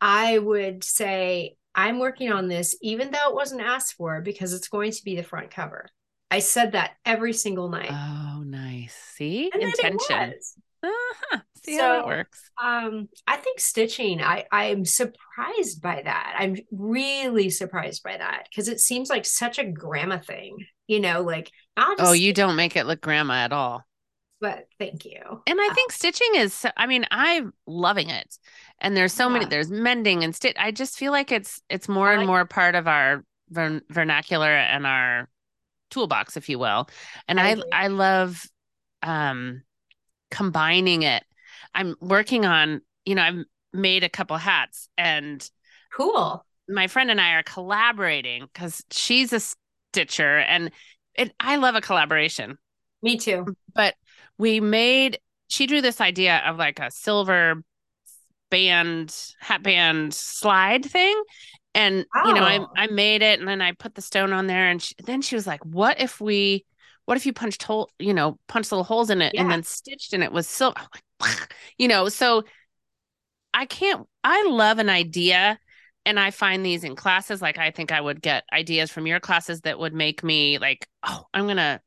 I 0.00 0.38
would 0.38 0.82
say, 0.82 1.56
I'm 1.74 1.98
working 1.98 2.32
on 2.32 2.48
this, 2.48 2.76
even 2.82 3.10
though 3.10 3.28
it 3.28 3.34
wasn't 3.34 3.60
asked 3.62 3.94
for, 3.94 4.20
because 4.20 4.52
it's 4.52 4.68
going 4.68 4.90
to 4.90 5.04
be 5.04 5.16
the 5.16 5.22
front 5.22 5.50
cover. 5.50 5.88
I 6.30 6.40
said 6.40 6.72
that 6.72 6.92
every 7.04 7.32
single 7.32 7.68
night. 7.68 7.90
oh, 7.90 8.42
nice. 8.44 8.94
See? 9.14 9.50
and 9.52 9.62
Intention. 9.62 10.34
Uh-huh. 10.82 11.38
See 11.64 11.76
how 11.76 12.00
it 12.00 12.06
works. 12.06 12.50
Um, 12.62 13.08
I 13.26 13.36
think 13.36 13.60
stitching, 13.60 14.22
I 14.22 14.46
I'm 14.50 14.86
surprised 14.86 15.82
by 15.82 16.00
that. 16.02 16.36
I'm 16.38 16.56
really 16.72 17.50
surprised 17.50 18.02
by 18.02 18.16
that 18.16 18.46
because 18.48 18.68
it 18.68 18.80
seems 18.80 19.10
like 19.10 19.26
such 19.26 19.58
a 19.58 19.66
grandma 19.66 20.18
thing, 20.18 20.56
you 20.86 21.00
know, 21.00 21.20
like 21.20 21.50
Oh, 21.76 22.12
you 22.12 22.32
don't 22.32 22.56
make 22.56 22.76
it 22.76 22.86
look 22.86 23.02
grandma 23.02 23.34
at 23.34 23.52
all. 23.52 23.84
But 24.40 24.66
thank 24.78 25.04
you. 25.04 25.20
And 25.46 25.60
I 25.60 25.68
Uh, 25.68 25.74
think 25.74 25.92
stitching 25.92 26.34
is, 26.34 26.54
so- 26.54 26.70
I 26.76 26.86
mean, 26.86 27.04
I'm 27.10 27.52
loving 27.66 28.10
it. 28.10 28.38
And 28.80 28.96
there's 28.96 29.12
so 29.12 29.28
many, 29.28 29.44
there's 29.44 29.70
mending 29.70 30.24
and 30.24 30.34
stitch. 30.34 30.56
I 30.58 30.70
just 30.70 30.98
feel 30.98 31.12
like 31.12 31.30
it's, 31.32 31.60
it's 31.68 31.88
more 31.88 32.12
and 32.12 32.26
more 32.26 32.44
part 32.46 32.74
of 32.74 32.88
our 32.88 33.24
vern- 33.50 33.82
vernacular 33.90 34.48
and 34.50 34.86
our 34.86 35.28
toolbox, 35.90 36.36
if 36.36 36.48
you 36.48 36.58
will. 36.58 36.88
And 37.28 37.38
I 37.40 37.50
I. 37.50 37.62
I 37.72 37.86
love, 37.88 38.44
um, 39.02 39.62
combining 40.30 41.02
it. 41.02 41.24
I'm 41.74 41.96
working 42.00 42.46
on, 42.46 42.80
you 43.04 43.14
know, 43.14 43.22
I've 43.22 43.44
made 43.72 44.04
a 44.04 44.08
couple 44.08 44.36
hats 44.36 44.88
and 44.96 45.48
Cool. 45.92 46.44
my 46.68 46.86
friend 46.86 47.10
and 47.10 47.20
I 47.20 47.32
are 47.34 47.42
collaborating 47.42 48.42
because 48.52 48.82
she's 48.90 49.32
a 49.32 49.40
stitcher 49.92 50.38
and 50.38 50.70
it, 51.14 51.32
I 51.40 51.56
love 51.56 51.74
a 51.74 51.80
collaboration 51.80 52.58
Me 53.02 53.16
too. 53.18 53.54
but 53.74 53.94
we 54.40 54.58
made 54.58 55.18
she 55.48 55.66
drew 55.66 55.82
this 55.82 56.00
idea 56.00 56.42
of 56.46 56.56
like 56.56 56.78
a 56.78 56.90
silver 56.90 57.62
band 58.50 59.14
hat 59.38 59.62
band 59.62 60.14
slide 60.14 60.84
thing. 60.84 61.22
And 61.74 62.06
you 62.24 62.34
know 62.34 62.42
I 62.42 62.58
Oh. 62.58 62.68
I 62.76 62.86
made 62.88 63.22
it 63.22 63.38
and 63.38 63.46
then 63.46 63.60
I 63.60 63.72
put 63.72 63.94
the 63.94 64.02
stone 64.02 64.32
on 64.32 64.46
there. 64.46 64.68
And 64.68 64.82
she, 64.82 64.94
then 65.04 65.20
she 65.20 65.36
was 65.36 65.46
like 65.46 65.64
what 65.64 66.00
if 66.00 66.20
we 66.20 66.64
what 67.04 67.16
if 67.16 67.26
you 67.26 67.32
punched 67.32 67.62
hole 67.62 67.90
you 67.98 68.14
know 68.14 68.38
punched 68.48 68.72
little 68.72 68.84
holes 68.84 69.10
in 69.10 69.20
it 69.20 69.34
and 69.36 69.50
then 69.50 69.62
stitched 69.62 70.14
and 70.14 70.22
it 70.22 70.32
was 70.32 70.48
silver 70.48 70.80
oh, 71.20 71.36
you 71.78 71.86
know? 71.86 72.08
So 72.08 72.44
I 73.52 73.66
can't 73.66 74.06
I 74.24 74.48
love 74.48 74.78
an 74.78 74.88
idea 74.88 75.58
and 76.06 76.18
I 76.18 76.30
find 76.30 76.64
these 76.64 76.82
in 76.82 76.96
classes. 76.96 77.42
Like 77.42 77.58
I 77.58 77.72
think 77.72 77.92
I 77.92 78.00
would 78.00 78.22
get 78.22 78.44
ideas 78.54 78.90
from 78.90 79.06
your 79.06 79.20
classes 79.20 79.60
that 79.62 79.78
would 79.78 79.92
make 79.92 80.24
me 80.24 80.56
like 80.58 80.88
oh 81.02 81.24
I'm 81.34 81.44
going 81.44 81.58
to 81.58 81.80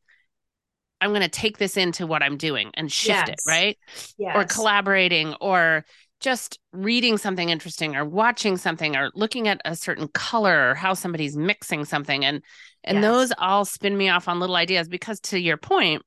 I'm 1.04 1.12
going 1.12 1.22
to 1.22 1.28
take 1.30 1.58
this 1.58 1.78
into 1.78 2.08
what 2.08 2.24
I'm 2.24 2.38
doing 2.38 2.72
and 2.76 2.92
shift 2.92 3.28
it, 3.30 3.42
right? 3.46 3.78
Yes. 4.18 4.36
Or 4.36 4.46
collaborating 4.46 5.34
or 5.42 5.86
just 6.20 6.60
reading 6.72 7.18
something 7.18 7.50
interesting 7.50 7.96
or 7.96 8.06
watching 8.06 8.56
something 8.56 8.96
or 8.96 9.12
looking 9.14 9.50
at 9.50 9.60
a 9.66 9.76
certain 9.76 10.08
color 10.08 10.70
or 10.72 10.76
how 10.76 10.94
somebody's 10.94 11.36
mixing 11.36 11.84
something 11.84 12.24
and 12.24 12.42
and 12.86 12.98
Yes. 12.98 13.04
those 13.04 13.34
all 13.38 13.66
spin 13.66 13.98
me 13.98 14.08
off 14.10 14.30
on 14.30 14.40
little 14.40 14.56
ideas 14.56 14.88
because 14.88 15.20
to 15.20 15.40
your 15.40 15.58
point 15.58 16.02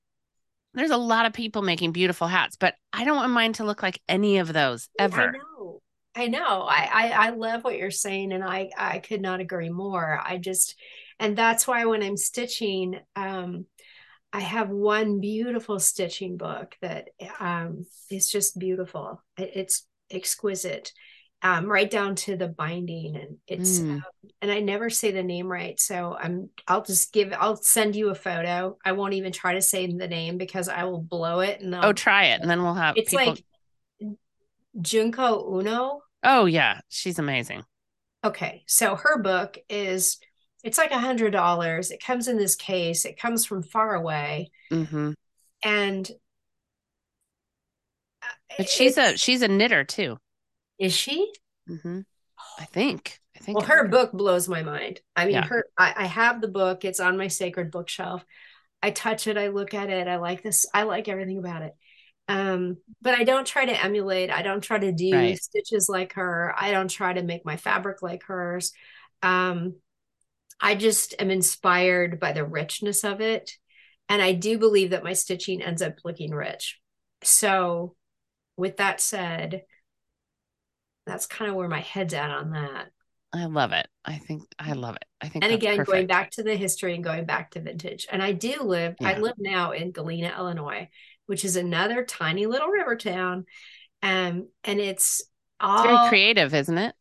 there's 0.73 0.91
a 0.91 0.97
lot 0.97 1.27
of 1.27 1.33
people 1.35 1.61
making 1.63 1.93
beautiful 1.93 2.27
hats 2.27 2.57
but 2.57 2.75
I 2.93 3.05
don't 3.05 3.17
want 3.17 3.33
mine 3.33 3.53
to 3.55 3.65
look 3.65 3.83
like 3.83 4.01
any 4.09 4.39
of 4.39 4.53
those 4.53 4.89
ever 4.99 5.21
I 5.21 5.27
know. 5.33 5.83
I 6.15 6.29
know. 6.29 6.63
I, 6.63 6.89
I 6.93 7.27
I 7.27 7.31
love 7.31 7.63
what 7.63 7.77
you're 7.77 7.91
saying, 7.91 8.33
and 8.33 8.43
I 8.43 8.71
I 8.77 9.01
could 9.01 9.21
not 9.21 9.41
agree 9.41 9.69
more. 9.69 10.19
I 10.25 10.39
just, 10.39 10.75
and 11.21 11.37
that's 11.37 11.67
why 11.67 11.85
when 11.85 12.03
I'm 12.03 12.17
stitching, 12.17 12.99
um, 13.15 13.67
I 14.37 14.41
have 14.41 14.69
one 14.69 15.19
beautiful 15.21 15.81
stitching 15.81 16.37
book 16.37 16.77
that 16.83 17.09
um 17.41 17.87
is 18.11 18.31
just 18.31 18.59
beautiful. 18.59 19.23
It- 19.39 19.53
It's 19.55 19.89
exquisite, 20.11 20.93
um, 21.43 21.65
right 21.67 21.91
down 21.91 22.17
to 22.17 22.37
the 22.37 22.47
binding, 22.49 23.17
and 23.17 23.39
it's 23.47 23.81
Mm. 23.81 23.95
um, 23.95 24.03
and 24.43 24.51
I 24.51 24.61
never 24.61 24.91
say 24.91 25.11
the 25.11 25.23
name 25.23 25.49
right, 25.49 25.81
so 25.81 26.15
I'm 26.21 26.51
I'll 26.69 26.83
just 26.85 27.15
give 27.15 27.33
I'll 27.33 27.57
send 27.57 27.97
you 27.97 28.11
a 28.11 28.15
photo. 28.15 28.77
I 28.85 28.93
won't 28.93 29.15
even 29.15 29.33
try 29.33 29.55
to 29.55 29.63
say 29.63 29.87
the 29.87 30.07
name 30.07 30.37
because 30.37 30.69
I 30.69 30.85
will 30.85 31.01
blow 31.01 31.41
it, 31.41 31.61
and 31.63 31.75
Oh, 31.75 31.79
I'll, 31.79 31.95
try 31.95 32.27
it 32.27 32.43
and 32.43 32.51
then 32.51 32.63
we'll 32.63 32.75
have 32.75 32.99
it's 32.99 33.11
people 33.11 33.37
like 33.37 33.45
Junko 34.81 35.59
Uno. 35.59 36.03
Oh 36.23 36.45
yeah, 36.45 36.81
she's 36.91 37.19
amazing. 37.19 37.65
Okay, 38.23 38.65
so 38.67 38.97
her 38.97 39.23
book 39.23 39.57
is 39.71 40.19
it's 40.67 40.79
like 40.79 40.93
a 40.93 40.99
hundred 40.99 41.33
dollars. 41.33 41.91
It 41.93 42.03
comes 42.05 42.29
in 42.29 42.39
this 42.39 42.57
case. 42.57 43.05
It 43.07 43.19
comes 43.21 43.47
from 43.47 43.63
far 43.65 43.95
away, 43.95 44.51
hmm 44.71 45.13
and 45.65 46.11
But 48.59 48.69
she's 48.69 48.99
a 48.99 49.17
she's 49.17 49.41
a 49.41 49.49
knitter 49.49 49.83
too. 49.83 50.19
is 50.79 50.95
she? 50.95 51.33
hmm 51.67 52.01
I 52.59 52.65
think. 52.67 53.21
I 53.37 53.41
think. 53.41 53.63
Well, 53.63 53.65
I 53.65 53.69
her 53.69 53.89
book 53.89 54.13
blows 54.13 54.49
my 54.49 54.63
mind. 54.63 55.01
I 55.15 55.27
mean, 55.27 55.43
Yeah. 55.43 55.45
her. 55.45 55.67
I, 55.79 55.95
I 55.97 56.07
have 56.07 56.41
the 56.41 56.49
book. 56.49 56.85
It's 56.85 57.01
on 57.01 57.17
my 57.17 57.29
sacred 57.29 57.71
bookshelf. 57.71 58.25
I 58.83 58.91
touch 58.91 59.27
it. 59.27 59.39
I 59.39 59.49
look 59.49 59.75
at 59.75 59.91
it. 59.91 60.09
I 60.09 60.17
like 60.17 60.43
this. 60.43 60.67
I 60.75 60.85
like 60.85 61.09
everything 61.09 61.39
about 61.39 61.63
it. 61.63 61.75
Um, 62.29 62.79
but 63.03 63.15
I 63.15 63.25
don't 63.25 63.47
try 63.47 63.67
to 63.67 63.85
emulate. 63.85 64.31
I 64.31 64.43
don't 64.43 64.63
try 64.63 64.79
to 64.79 64.93
do 64.93 65.35
Right. 65.35 65.41
stitches 65.41 65.89
like 65.89 66.15
her. 66.15 66.55
I 66.59 66.73
don't 66.73 66.89
try 66.91 67.13
to 67.15 67.23
make 67.23 67.45
my 67.45 67.57
fabric 67.57 68.03
like 68.03 68.25
hers. 68.25 68.73
Um, 69.23 69.77
I 70.61 70.75
just 70.75 71.15
am 71.19 71.31
inspired 71.31 72.19
by 72.19 72.33
the 72.33 72.45
richness 72.45 73.05
of 73.05 73.21
it. 73.21 73.53
And 74.09 74.23
I 74.23 74.33
do 74.33 74.59
believe 74.59 74.91
that 74.91 75.05
my 75.05 75.13
stitching 75.13 75.63
ends 75.63 75.83
up 75.83 75.95
looking 76.05 76.33
rich. 76.33 76.81
So, 77.23 77.97
with 78.57 78.77
that 78.79 79.01
said, 79.01 79.63
that's 81.07 81.27
kind 81.27 81.51
of 81.51 81.57
where 81.57 81.69
my 81.69 81.81
head's 81.81 82.15
at 82.15 82.31
on 82.31 82.51
that. 82.53 82.87
I 83.33 83.47
love 83.47 83.73
it. 83.73 83.87
I 84.05 84.19
think 84.19 84.45
I 84.59 84.73
love 84.73 84.97
it. 84.97 85.05
I 85.21 85.29
think 85.29 85.45
and 85.45 85.53
again 85.53 85.83
going 85.83 86.07
back 86.07 86.31
to 86.33 86.43
the 86.43 86.57
history 86.57 86.95
and 86.95 87.05
going 87.05 87.25
back 87.27 87.51
to 87.51 87.61
vintage 87.61 88.07
and 88.11 88.23
i 88.23 88.33
do 88.33 88.63
live 88.63 88.95
i 89.03 89.19
live 89.19 89.35
now 89.39 89.73
in 89.73 89.91
galena 89.91 90.35
illinois 90.39 90.89
which 91.27 91.45
is 91.45 91.57
another 91.57 92.05
tiny 92.05 92.47
little 92.47 92.69
river 92.69 92.97
town 92.97 93.45
um 94.03 94.49
and 94.65 94.81
it's 94.81 95.21
It's 95.21 95.29
all 95.61 95.83
very 95.83 96.09
creative, 96.09 96.55
isn't 96.55 96.79
it? 96.79 96.95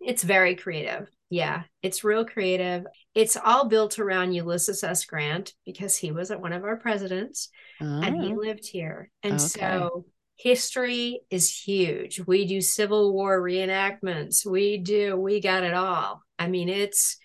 it's 0.00 0.22
very 0.22 0.54
creative 0.54 1.08
yeah 1.30 1.64
it's 1.82 2.04
real 2.04 2.24
creative. 2.24 2.84
It's 3.14 3.36
all 3.36 3.66
built 3.68 3.98
around 3.98 4.32
ulysses 4.32 4.82
s. 4.84 5.04
Grant 5.04 5.54
because 5.66 5.96
he 5.96 6.12
was 6.12 6.30
one 6.30 6.52
of 6.52 6.64
our 6.64 6.76
presidents 6.76 7.50
and 8.02 8.16
he 8.16 8.34
Oh, 8.34 8.34
lived 8.34 8.66
here. 8.66 9.10
And 9.22 9.40
Okay. 9.40 9.40
so 9.40 10.06
history 10.36 11.20
is 11.30 11.52
huge. 11.52 12.20
We 12.26 12.46
do 12.46 12.60
civil 12.60 13.12
war 13.12 13.40
reenactments. 13.42 14.46
We 14.46 14.78
do 14.78 15.16
we 15.16 15.40
got 15.40 15.64
it 15.64 15.74
all. 15.74 16.22
I 16.38 16.48
mean 16.48 16.68
it's 16.68 17.18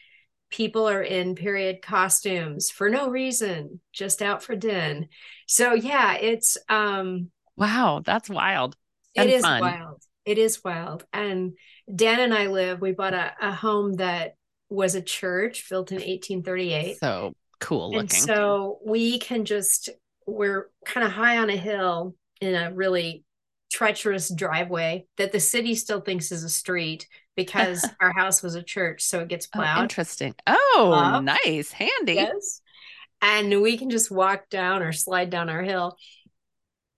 people 0.51 0.87
are 0.89 1.03
in 1.03 1.35
period 1.35 1.81
costumes 1.81 2.69
for 2.71 2.89
no 2.89 3.09
reason 3.09 3.81
just 3.93 4.21
out 4.21 4.43
for 4.43 4.55
din. 4.55 5.09
So 5.47 5.73
yeah 5.73 6.15
it's 6.15 6.57
um 6.69 7.31
wow, 7.55 8.01
that's 8.03 8.29
wild. 8.29 8.75
it 9.15 9.27
And 9.27 9.29
is 9.29 9.49
fun. 9.49 9.57
wild 9.57 10.01
it 10.25 10.37
is 10.37 10.63
wild 10.63 11.05
and 11.13 11.53
dan 11.93 12.19
and 12.19 12.33
i 12.33 12.47
live 12.47 12.81
we 12.81 12.91
bought 12.91 13.13
a, 13.13 13.33
a 13.41 13.51
home 13.51 13.93
that 13.93 14.35
was 14.69 14.95
a 14.95 15.01
church 15.01 15.69
built 15.69 15.91
in 15.91 15.97
1838 15.97 16.97
So 16.97 17.33
cool 17.59 17.85
and 17.97 18.09
looking. 18.09 18.19
so 18.19 18.79
we 18.85 19.19
can 19.19 19.45
just 19.45 19.89
we're 20.25 20.69
kind 20.85 21.05
of 21.05 21.11
high 21.11 21.37
on 21.37 21.49
a 21.49 21.55
hill 21.55 22.15
in 22.41 22.55
a 22.55 22.73
really 22.73 23.23
treacherous 23.71 24.33
driveway 24.33 25.05
that 25.17 25.31
the 25.31 25.39
city 25.39 25.75
still 25.75 26.01
thinks 26.01 26.31
is 26.31 26.43
a 26.43 26.49
street 26.49 27.07
because 27.35 27.87
our 28.01 28.13
house 28.13 28.41
was 28.43 28.55
a 28.55 28.63
church 28.63 29.03
so 29.03 29.19
it 29.19 29.27
gets 29.27 29.47
oh, 29.53 29.59
plowed 29.59 29.83
interesting. 29.83 30.35
Oh, 30.47 30.91
Up. 30.95 31.23
nice, 31.23 31.71
handy. 31.71 32.13
yes 32.15 32.61
and 33.21 33.61
we 33.61 33.77
can 33.77 33.89
just 33.89 34.11
walk 34.11 34.49
down 34.49 34.83
or 34.83 34.91
slide 34.91 35.29
down 35.29 35.49
our 35.49 35.63
hill 35.63 35.95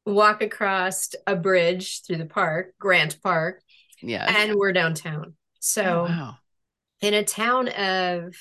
walk 0.06 0.42
across 0.44 1.10
a 1.26 1.36
bridge 1.36 2.04
through 2.06 2.18
the 2.18 2.26
park 2.26 2.74
grant 2.80 3.22
park 3.24 3.62
Yeah. 4.02 4.26
and 4.28 4.56
we're 4.56 4.74
downtown 4.74 5.36
So 5.60 5.84
Oh, 5.84 6.04
wow. 6.04 6.36
in 7.02 7.14
a 7.14 7.24
town 7.24 7.70
of 7.70 8.36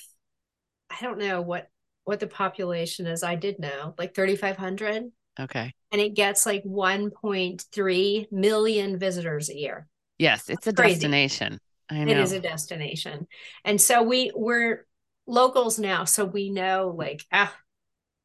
I 0.91 0.97
don't 1.03 1.19
know 1.19 1.41
what 1.43 1.69
what 2.05 2.21
the 2.21 2.27
population 2.27 3.07
is. 3.07 3.23
I 3.23 3.35
did 3.35 3.59
know, 3.59 3.95
like 3.99 4.15
3500 4.15 5.11
Okay. 5.41 5.73
and 5.91 6.01
it 6.01 6.15
gets 6.15 6.45
like 6.47 6.63
1.3 6.65 8.27
million 8.31 8.99
visitors 8.99 9.49
a 9.49 9.57
year. 9.57 9.89
Yes, 10.19 10.49
it's 10.49 10.67
a 10.67 10.73
Crazy. 10.73 10.95
destination. 10.95 11.59
I 11.91 12.05
know. 12.05 12.13
It 12.13 12.19
is 12.19 12.33
a 12.33 12.41
destination. 12.41 13.27
And 13.65 13.81
so 13.81 14.03
we 14.03 14.31
we're 14.35 14.87
locals 15.27 15.79
now, 15.79 16.05
so 16.05 16.25
we 16.25 16.51
know 16.51 16.95
like 16.97 17.25
ah 17.33 17.55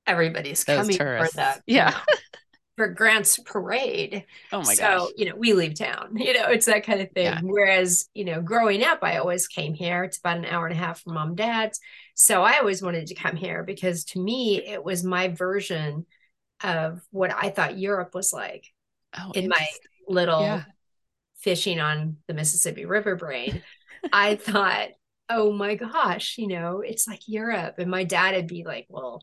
everybody's 0.05 0.63
Those 0.65 0.77
coming 0.77 0.97
tourists. 0.97 1.33
for 1.33 1.37
that. 1.37 1.61
Yeah. 1.67 1.97
For 2.79 2.87
Grant's 2.87 3.37
parade. 3.39 4.23
oh 4.53 4.63
my 4.63 4.73
so, 4.73 4.83
gosh. 4.83 5.09
you 5.17 5.25
know, 5.25 5.35
we 5.35 5.51
leave 5.51 5.77
town. 5.77 6.15
You 6.17 6.33
know, 6.33 6.45
it's 6.45 6.67
that 6.67 6.85
kind 6.85 7.01
of 7.01 7.11
thing. 7.11 7.25
Yeah. 7.25 7.41
Whereas, 7.43 8.07
you 8.13 8.23
know, 8.23 8.41
growing 8.41 8.85
up, 8.85 8.99
I 9.01 9.17
always 9.17 9.49
came 9.49 9.73
here. 9.73 10.05
It's 10.05 10.17
about 10.17 10.37
an 10.37 10.45
hour 10.45 10.65
and 10.65 10.73
a 10.73 10.79
half 10.79 11.01
from 11.01 11.15
mom 11.15 11.27
and 11.29 11.37
dad's. 11.37 11.81
So 12.15 12.41
I 12.41 12.59
always 12.59 12.81
wanted 12.81 13.07
to 13.07 13.15
come 13.15 13.35
here 13.35 13.63
because 13.63 14.05
to 14.05 14.19
me, 14.19 14.63
it 14.65 14.81
was 14.81 15.03
my 15.03 15.27
version 15.27 16.05
of 16.63 17.01
what 17.11 17.31
I 17.35 17.49
thought 17.49 17.77
Europe 17.77 18.15
was 18.15 18.31
like 18.31 18.65
Oh, 19.17 19.31
in 19.33 19.49
my 19.49 19.67
little 20.07 20.41
Yeah. 20.43 20.63
fishing 21.41 21.81
on 21.81 22.17
the 22.27 22.33
Mississippi 22.33 22.85
River 22.85 23.17
brain. 23.17 23.61
I 24.13 24.35
thought, 24.35 24.89
oh 25.29 25.51
my 25.51 25.75
gosh, 25.75 26.37
you 26.37 26.47
know, 26.47 26.79
it's 26.79 27.07
like 27.09 27.27
Europe. 27.27 27.75
And 27.77 27.91
my 27.91 28.05
dad 28.05 28.35
would 28.35 28.47
be 28.47 28.63
like, 28.63 28.85
well, 28.89 29.21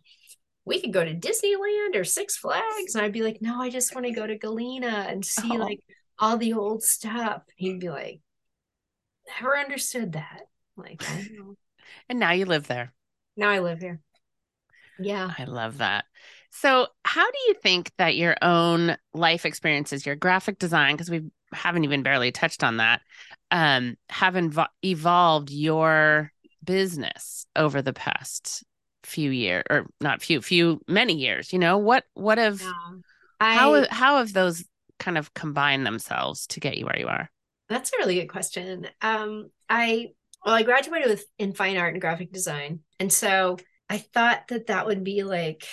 we 0.66 0.80
could 0.80 0.92
go 0.92 1.02
to 1.04 1.14
Disneyland 1.14 1.94
or 1.94 2.04
Six 2.04 2.36
Flags. 2.36 2.94
And 2.94 3.02
I'd 3.04 3.12
be 3.12 3.22
like, 3.22 3.38
no, 3.40 3.62
I 3.62 3.70
just 3.70 3.94
want 3.94 4.06
to 4.06 4.12
go 4.12 4.26
to 4.26 4.36
Galena 4.36 5.06
and 5.08 5.24
see 5.24 5.52
Oh. 5.52 5.56
like 5.56 5.80
all 6.18 6.36
the 6.36 6.52
old 6.52 6.82
stuff. 6.82 7.42
He'd 7.56 7.80
be 7.80 7.88
like, 7.88 8.20
never 9.40 9.56
understood 9.56 10.12
that. 10.12 10.42
Like, 10.76 11.02
I 11.08 11.14
don't 11.22 11.32
know. 11.38 11.54
And 12.08 12.18
now 12.18 12.32
you 12.32 12.46
live 12.46 12.66
there. 12.66 12.92
now 13.36 13.48
I 13.48 13.60
live 13.60 13.80
here. 13.80 14.00
Yeah. 14.98 15.30
I 15.38 15.44
love 15.44 15.78
that. 15.78 16.04
So, 16.50 16.88
how 17.04 17.24
do 17.30 17.38
you 17.46 17.54
think 17.62 17.92
that 17.98 18.16
your 18.16 18.36
own 18.42 18.96
life 19.14 19.44
experiences, 19.46 20.04
your 20.04 20.16
graphic 20.16 20.58
design, 20.58 20.94
because 20.96 21.10
we 21.10 21.30
haven't 21.52 21.84
even 21.84 22.02
barely 22.02 22.32
touched 22.32 22.64
on 22.64 22.78
that, 22.78 23.02
um, 23.52 23.96
have 24.08 24.34
invo- 24.34 24.66
evolved 24.82 25.50
your 25.50 26.32
business 26.64 27.46
over 27.54 27.82
the 27.82 27.92
past 27.92 28.64
few 29.06 29.30
years, 29.30 29.64
or 29.70 29.86
not 30.00 30.22
few, 30.22 30.42
few, 30.42 30.80
many 30.86 31.14
years? 31.14 31.52
You 31.52 31.58
know, 31.58 31.78
what, 31.78 32.04
what 32.14 32.38
have, 32.38 32.60
Yeah. 32.60 32.72
how, 33.40 33.74
I, 33.74 33.86
how 33.90 34.18
have 34.18 34.32
those 34.32 34.64
kind 34.98 35.18
of 35.18 35.32
combined 35.34 35.86
themselves 35.86 36.46
to 36.48 36.60
get 36.60 36.76
you 36.76 36.86
where 36.86 36.98
you 36.98 37.06
are? 37.06 37.30
That's 37.68 37.92
a 37.92 37.98
really 37.98 38.14
good 38.14 38.28
question. 38.28 38.86
Um, 39.00 39.50
I 39.68 40.08
well, 40.44 40.54
I 40.54 40.62
graduated 40.62 41.08
with 41.08 41.24
in 41.38 41.52
fine 41.52 41.76
art 41.76 41.92
and 41.92 42.00
graphic 42.00 42.32
design, 42.32 42.80
and 43.00 43.12
so 43.12 43.56
I 43.90 43.98
thought 43.98 44.48
that 44.48 44.68
that 44.68 44.86
would 44.86 45.02
be 45.02 45.24
like, 45.24 45.66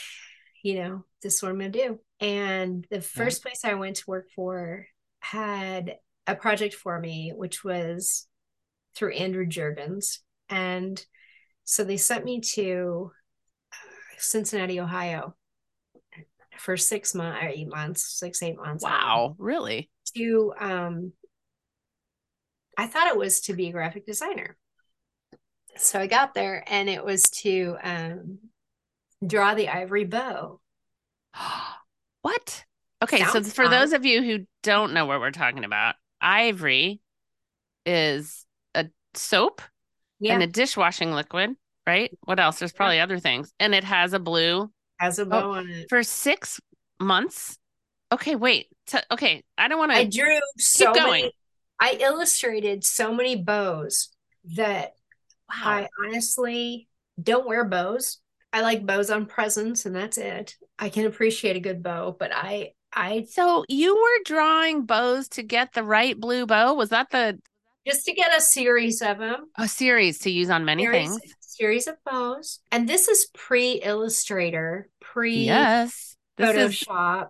you 0.63 0.75
know, 0.75 1.05
this 1.21 1.35
is 1.35 1.43
what 1.43 1.51
I'm 1.51 1.59
gonna 1.59 1.69
do. 1.69 1.99
And 2.19 2.87
the 2.89 3.01
first 3.01 3.43
place 3.43 3.61
I 3.63 3.75
went 3.75 3.97
to 3.97 4.03
work 4.07 4.29
for 4.35 4.87
had 5.19 5.97
a 6.25 6.35
project 6.35 6.73
for 6.73 6.99
me, 6.99 7.33
which 7.35 7.63
was 7.63 8.27
through 8.95 9.13
Andrew 9.13 9.45
Jergens, 9.45 10.21
and 10.49 11.03
so 11.63 11.83
they 11.83 11.97
sent 11.97 12.25
me 12.25 12.41
to 12.55 13.11
Cincinnati, 14.23 14.79
Ohio, 14.79 15.35
for 16.57 16.77
six 16.77 17.13
months 17.15 17.39
or 17.43 17.47
eight 17.47 17.67
months, 17.67 18.05
six 18.19 18.41
eight 18.43 18.57
months. 18.57 18.85
I 18.85 18.89
don't 18.91 18.99
know 18.99 19.05
Wow, 19.05 19.35
really? 19.37 19.89
to 20.15 20.53
um 20.59 21.13
I 22.77 22.87
thought 22.87 23.07
it 23.07 23.17
was 23.17 23.41
to 23.41 23.53
be 23.53 23.67
a 23.67 23.71
graphic 23.71 24.05
designer. 24.05 24.57
So 25.77 25.99
I 25.99 26.07
got 26.07 26.33
there 26.33 26.63
and 26.67 26.89
it 26.89 27.03
was 27.03 27.23
to 27.41 27.77
um 27.83 28.39
draw 29.25 29.55
the 29.55 29.69
ivory 29.69 30.05
bow. 30.05 30.59
what? 32.21 32.65
Okay, 33.03 33.25
so 33.25 33.41
for 33.43 33.65
fun. 33.65 33.71
those 33.71 33.93
of 33.93 34.05
you 34.05 34.23
who 34.23 34.45
don't 34.61 34.93
know 34.93 35.05
what 35.05 35.19
we're 35.19 35.31
talking 35.31 35.65
about, 35.65 35.95
ivory 36.21 37.01
is 37.85 38.45
a 38.75 38.87
soap 39.13 39.61
Yeah, 40.19 40.33
and 40.35 40.43
a 40.43 40.47
dishwashing 40.47 41.11
liquid, 41.11 41.55
right? 41.85 42.11
What 42.23 42.39
else? 42.39 42.59
There's 42.59 42.73
probably 42.73 42.99
other 42.99 43.19
things. 43.19 43.51
And 43.59 43.73
it 43.73 43.83
has 43.83 44.13
a 44.13 44.19
blue 44.19 44.71
has 44.99 45.19
a 45.19 45.23
oh, 45.23 45.25
bow 45.25 45.51
on 45.51 45.69
it. 45.69 45.87
for 45.89 46.03
six 46.03 46.59
months. 46.99 47.57
Okay, 48.11 48.35
wait. 48.35 48.67
T- 48.87 48.99
okay, 49.11 49.43
I 49.57 49.67
don't 49.67 49.79
want 49.79 49.91
to. 49.91 49.97
I 49.97 50.05
drew 50.05 50.39
so 50.57 50.93
going. 50.93 51.23
many 51.23 51.33
I 51.79 51.97
illustrated 51.99 52.83
so 52.83 53.13
many 53.13 53.35
bows 53.35 54.09
that 54.55 54.93
Wow. 55.61 55.69
I 55.71 55.89
honestly 56.03 56.87
don't 57.21 57.47
wear 57.47 57.65
bows. 57.65 58.19
I 58.51 58.61
like 58.61 58.85
bows 58.85 59.09
on 59.09 59.25
presents 59.25 59.85
and 59.85 59.95
that's 59.95 60.17
it. 60.17 60.55
I 60.79 60.89
can 60.89 61.05
appreciate 61.05 61.55
a 61.55 61.61
good 61.61 61.83
bow, 61.83 62.15
but 62.17 62.31
I 62.33 62.71
I 62.93 63.25
So 63.29 63.65
you 63.67 63.95
were 63.95 64.23
drawing 64.25 64.85
bows 64.85 65.27
to 65.29 65.43
get 65.43 65.73
the 65.73 65.83
right 65.83 66.19
blue 66.19 66.45
bow? 66.45 66.73
Was 66.73 66.89
that 66.89 67.09
the 67.09 67.39
just 67.85 68.05
to 68.05 68.13
get 68.13 68.35
a 68.35 68.41
series 68.41 69.01
of 69.01 69.17
them 69.17 69.47
a 69.57 69.67
series 69.67 70.19
to 70.19 70.29
use 70.29 70.49
on 70.49 70.65
many 70.65 70.83
series, 70.83 71.09
things? 71.09 71.35
Series 71.57 71.87
of 71.87 71.95
bows. 72.05 72.59
And 72.71 72.87
this 72.87 73.07
is 73.07 73.27
pre 73.33 73.73
Illustrator, 73.73 74.89
pre 74.99 75.45
Yes. 75.45 76.15
This 76.37 76.55
is 76.55 76.79
Photoshop. 76.79 77.29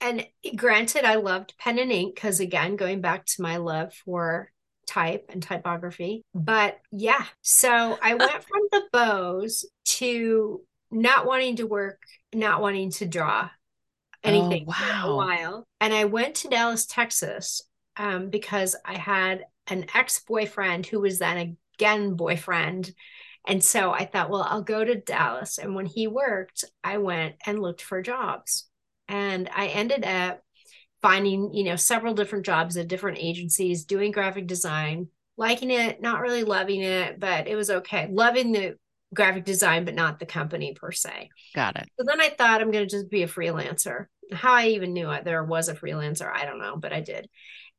And 0.00 0.26
granted, 0.56 1.04
I 1.04 1.16
loved 1.16 1.54
pen 1.58 1.78
and 1.78 1.92
ink 1.92 2.14
because, 2.14 2.40
again, 2.40 2.76
going 2.76 3.00
back 3.00 3.26
to 3.26 3.42
my 3.42 3.58
love 3.58 3.92
for 3.92 4.50
type 4.86 5.26
and 5.28 5.42
typography. 5.42 6.24
But 6.34 6.78
yeah, 6.90 7.24
so 7.42 7.98
I 8.02 8.14
went 8.16 8.42
from 8.42 8.62
the 8.72 8.82
bows 8.92 9.64
to 9.84 10.62
not 10.90 11.26
wanting 11.26 11.56
to 11.56 11.66
work, 11.66 12.00
not 12.34 12.60
wanting 12.60 12.90
to 12.92 13.06
draw 13.06 13.50
anything 14.24 14.66
for 14.66 14.72
a 14.72 15.06
wow. 15.06 15.16
while. 15.16 15.68
And 15.80 15.94
I 15.94 16.04
went 16.04 16.36
to 16.36 16.48
Dallas, 16.48 16.86
Texas, 16.86 17.62
um, 17.96 18.30
because 18.30 18.76
I 18.84 18.98
had 18.98 19.44
an 19.68 19.86
ex 19.94 20.20
boyfriend 20.20 20.86
who 20.86 21.00
was 21.00 21.18
then 21.18 21.56
again 21.76 22.14
boyfriend. 22.14 22.92
And 23.46 23.62
so 23.64 23.90
I 23.90 24.04
thought, 24.04 24.30
well, 24.30 24.46
I'll 24.48 24.62
go 24.62 24.84
to 24.84 25.00
Dallas. 25.00 25.58
And 25.58 25.74
when 25.74 25.86
he 25.86 26.06
worked, 26.06 26.64
I 26.84 26.98
went 26.98 27.36
and 27.46 27.60
looked 27.60 27.82
for 27.82 28.02
jobs. 28.02 28.68
And 29.08 29.48
I 29.54 29.68
ended 29.68 30.04
up 30.04 30.40
finding, 31.02 31.52
you 31.54 31.64
know, 31.64 31.76
several 31.76 32.14
different 32.14 32.44
jobs 32.44 32.76
at 32.76 32.88
different 32.88 33.18
agencies 33.18 33.84
doing 33.84 34.12
graphic 34.12 34.46
design, 34.46 35.08
liking 35.36 35.70
it, 35.70 36.00
not 36.02 36.20
really 36.20 36.44
loving 36.44 36.82
it, 36.82 37.18
but 37.18 37.48
it 37.48 37.56
was 37.56 37.70
okay. 37.70 38.08
Loving 38.10 38.52
the 38.52 38.76
graphic 39.14 39.44
design, 39.44 39.84
but 39.84 39.94
not 39.94 40.20
the 40.20 40.26
company 40.26 40.74
per 40.74 40.92
se. 40.92 41.30
got 41.54 41.76
it. 41.76 41.88
So 41.98 42.04
then 42.06 42.20
I 42.20 42.28
thought 42.28 42.60
I'm 42.60 42.70
going 42.70 42.86
to 42.86 42.90
just 42.90 43.10
be 43.10 43.22
a 43.22 43.28
freelancer. 43.28 44.06
How 44.32 44.52
I 44.52 44.68
even 44.68 44.92
knew 44.92 45.10
it, 45.10 45.24
there 45.24 45.42
was 45.42 45.68
a 45.68 45.74
freelancer, 45.74 46.30
I 46.32 46.44
don't 46.44 46.60
know, 46.60 46.76
but 46.76 46.92
I 46.92 47.00
did. 47.00 47.28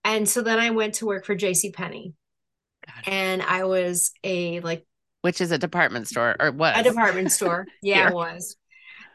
And 0.03 0.27
so 0.27 0.41
then 0.41 0.59
I 0.59 0.71
went 0.71 0.95
to 0.95 1.05
work 1.05 1.25
for 1.25 1.35
J.C. 1.35 1.71
Penney, 1.71 2.13
and 3.05 3.41
I 3.41 3.65
was 3.65 4.11
a 4.23 4.59
like 4.61 4.85
Which 5.21 5.41
is 5.41 5.51
a 5.51 5.57
department 5.57 6.07
store 6.07 6.35
or 6.39 6.51
was 6.51 6.73
a 6.77 6.83
department 6.83 7.31
store. 7.31 7.67
Yeah, 7.81 8.09
it 8.09 8.13
was. 8.13 8.55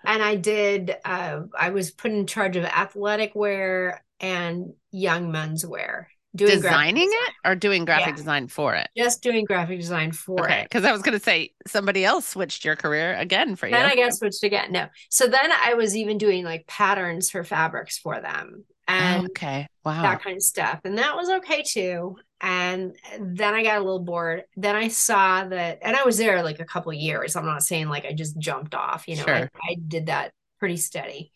And 0.04 0.22
I 0.22 0.36
did. 0.36 0.94
Uh, 1.04 1.42
I 1.58 1.70
was 1.70 1.90
put 1.90 2.12
in 2.12 2.26
charge 2.26 2.56
of 2.56 2.64
athletic 2.64 3.32
wear 3.34 4.04
and 4.20 4.72
young 4.92 5.32
men's 5.32 5.66
wear. 5.66 6.10
Doing 6.34 6.52
designing 6.52 7.08
it 7.10 7.32
or 7.46 7.54
doing 7.54 7.86
graphic 7.86 8.08
Yeah. 8.08 8.16
design 8.16 8.48
for 8.48 8.74
it? 8.74 8.88
just 8.94 9.22
doing 9.22 9.46
graphic 9.46 9.80
design 9.80 10.12
for 10.12 10.44
Okay, 10.44 10.60
it. 10.60 10.64
because 10.64 10.84
I 10.84 10.92
was 10.92 11.00
going 11.00 11.18
to 11.18 11.24
say 11.24 11.52
somebody 11.66 12.04
else 12.04 12.28
switched 12.28 12.62
your 12.62 12.76
career 12.76 13.14
again 13.14 13.56
for 13.56 13.66
you. 13.66 13.72
Then 13.72 13.86
I 13.86 13.96
got 13.96 14.12
switched 14.14 14.44
again. 14.44 14.70
No, 14.70 14.86
so 15.08 15.28
then 15.28 15.50
I 15.50 15.74
was 15.74 15.96
even 15.96 16.18
doing 16.18 16.44
like 16.44 16.66
patterns 16.66 17.30
for 17.30 17.42
fabrics 17.42 17.96
for 17.96 18.20
them 18.20 18.64
and 18.86 19.26
okay, 19.30 19.66
wow. 19.82 20.02
that 20.02 20.22
kind 20.22 20.36
of 20.36 20.42
stuff, 20.42 20.80
and 20.84 20.98
that 20.98 21.16
was 21.16 21.30
okay 21.30 21.62
too. 21.62 22.16
And 22.40 22.94
then 23.18 23.54
I 23.54 23.62
got 23.62 23.78
a 23.78 23.84
little 23.84 24.00
bored. 24.04 24.44
Then 24.56 24.76
I 24.76 24.88
saw 24.88 25.44
that, 25.44 25.78
and 25.82 25.96
I 25.96 26.04
was 26.04 26.18
there 26.18 26.42
like 26.42 26.60
a 26.60 26.64
couple 26.66 26.92
years. 26.92 27.34
I'm 27.36 27.46
not 27.46 27.62
saying 27.62 27.88
like 27.88 28.04
I 28.04 28.12
just 28.12 28.38
jumped 28.38 28.74
off. 28.74 29.08
You 29.08 29.16
know, 29.16 29.22
I, 29.22 29.38
Sure. 29.40 29.50
I 29.70 29.76
did 29.86 30.06
that 30.06 30.32
pretty 30.58 30.76
steady. 30.76 31.32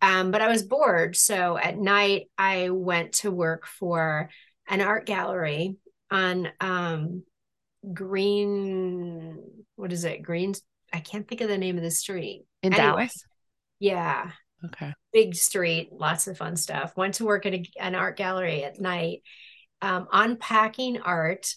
Um, 0.00 0.32
but 0.32 0.42
I 0.42 0.48
was 0.48 0.64
bored, 0.64 1.14
so 1.16 1.56
at 1.56 1.78
night 1.78 2.28
I 2.36 2.70
went 2.70 3.12
to 3.18 3.30
work 3.30 3.66
for 3.66 4.30
an 4.68 4.80
art 4.80 5.06
gallery 5.06 5.76
on 6.10 6.48
um 6.60 7.22
Green. 7.94 9.38
What 9.76 9.92
is 9.92 10.04
it? 10.04 10.22
Green. 10.22 10.54
I 10.92 11.00
can't 11.00 11.26
think 11.26 11.40
of 11.40 11.48
the 11.48 11.58
name 11.58 11.76
of 11.76 11.82
the 11.82 11.90
street. 11.90 12.44
In 12.62 12.72
anyway. 12.72 12.86
Dallas? 12.90 13.24
Yeah, 13.78 14.30
Okay. 14.64 14.92
big 15.12 15.34
street, 15.34 15.88
lots 15.92 16.26
of 16.28 16.36
fun 16.36 16.56
stuff. 16.56 16.96
Went 16.96 17.14
to 17.14 17.24
work 17.24 17.46
at 17.46 17.54
a, 17.54 17.64
an 17.80 17.94
art 17.96 18.16
gallery 18.16 18.62
at 18.62 18.80
night, 18.80 19.22
um, 19.82 20.06
unpacking 20.12 21.00
art 21.00 21.54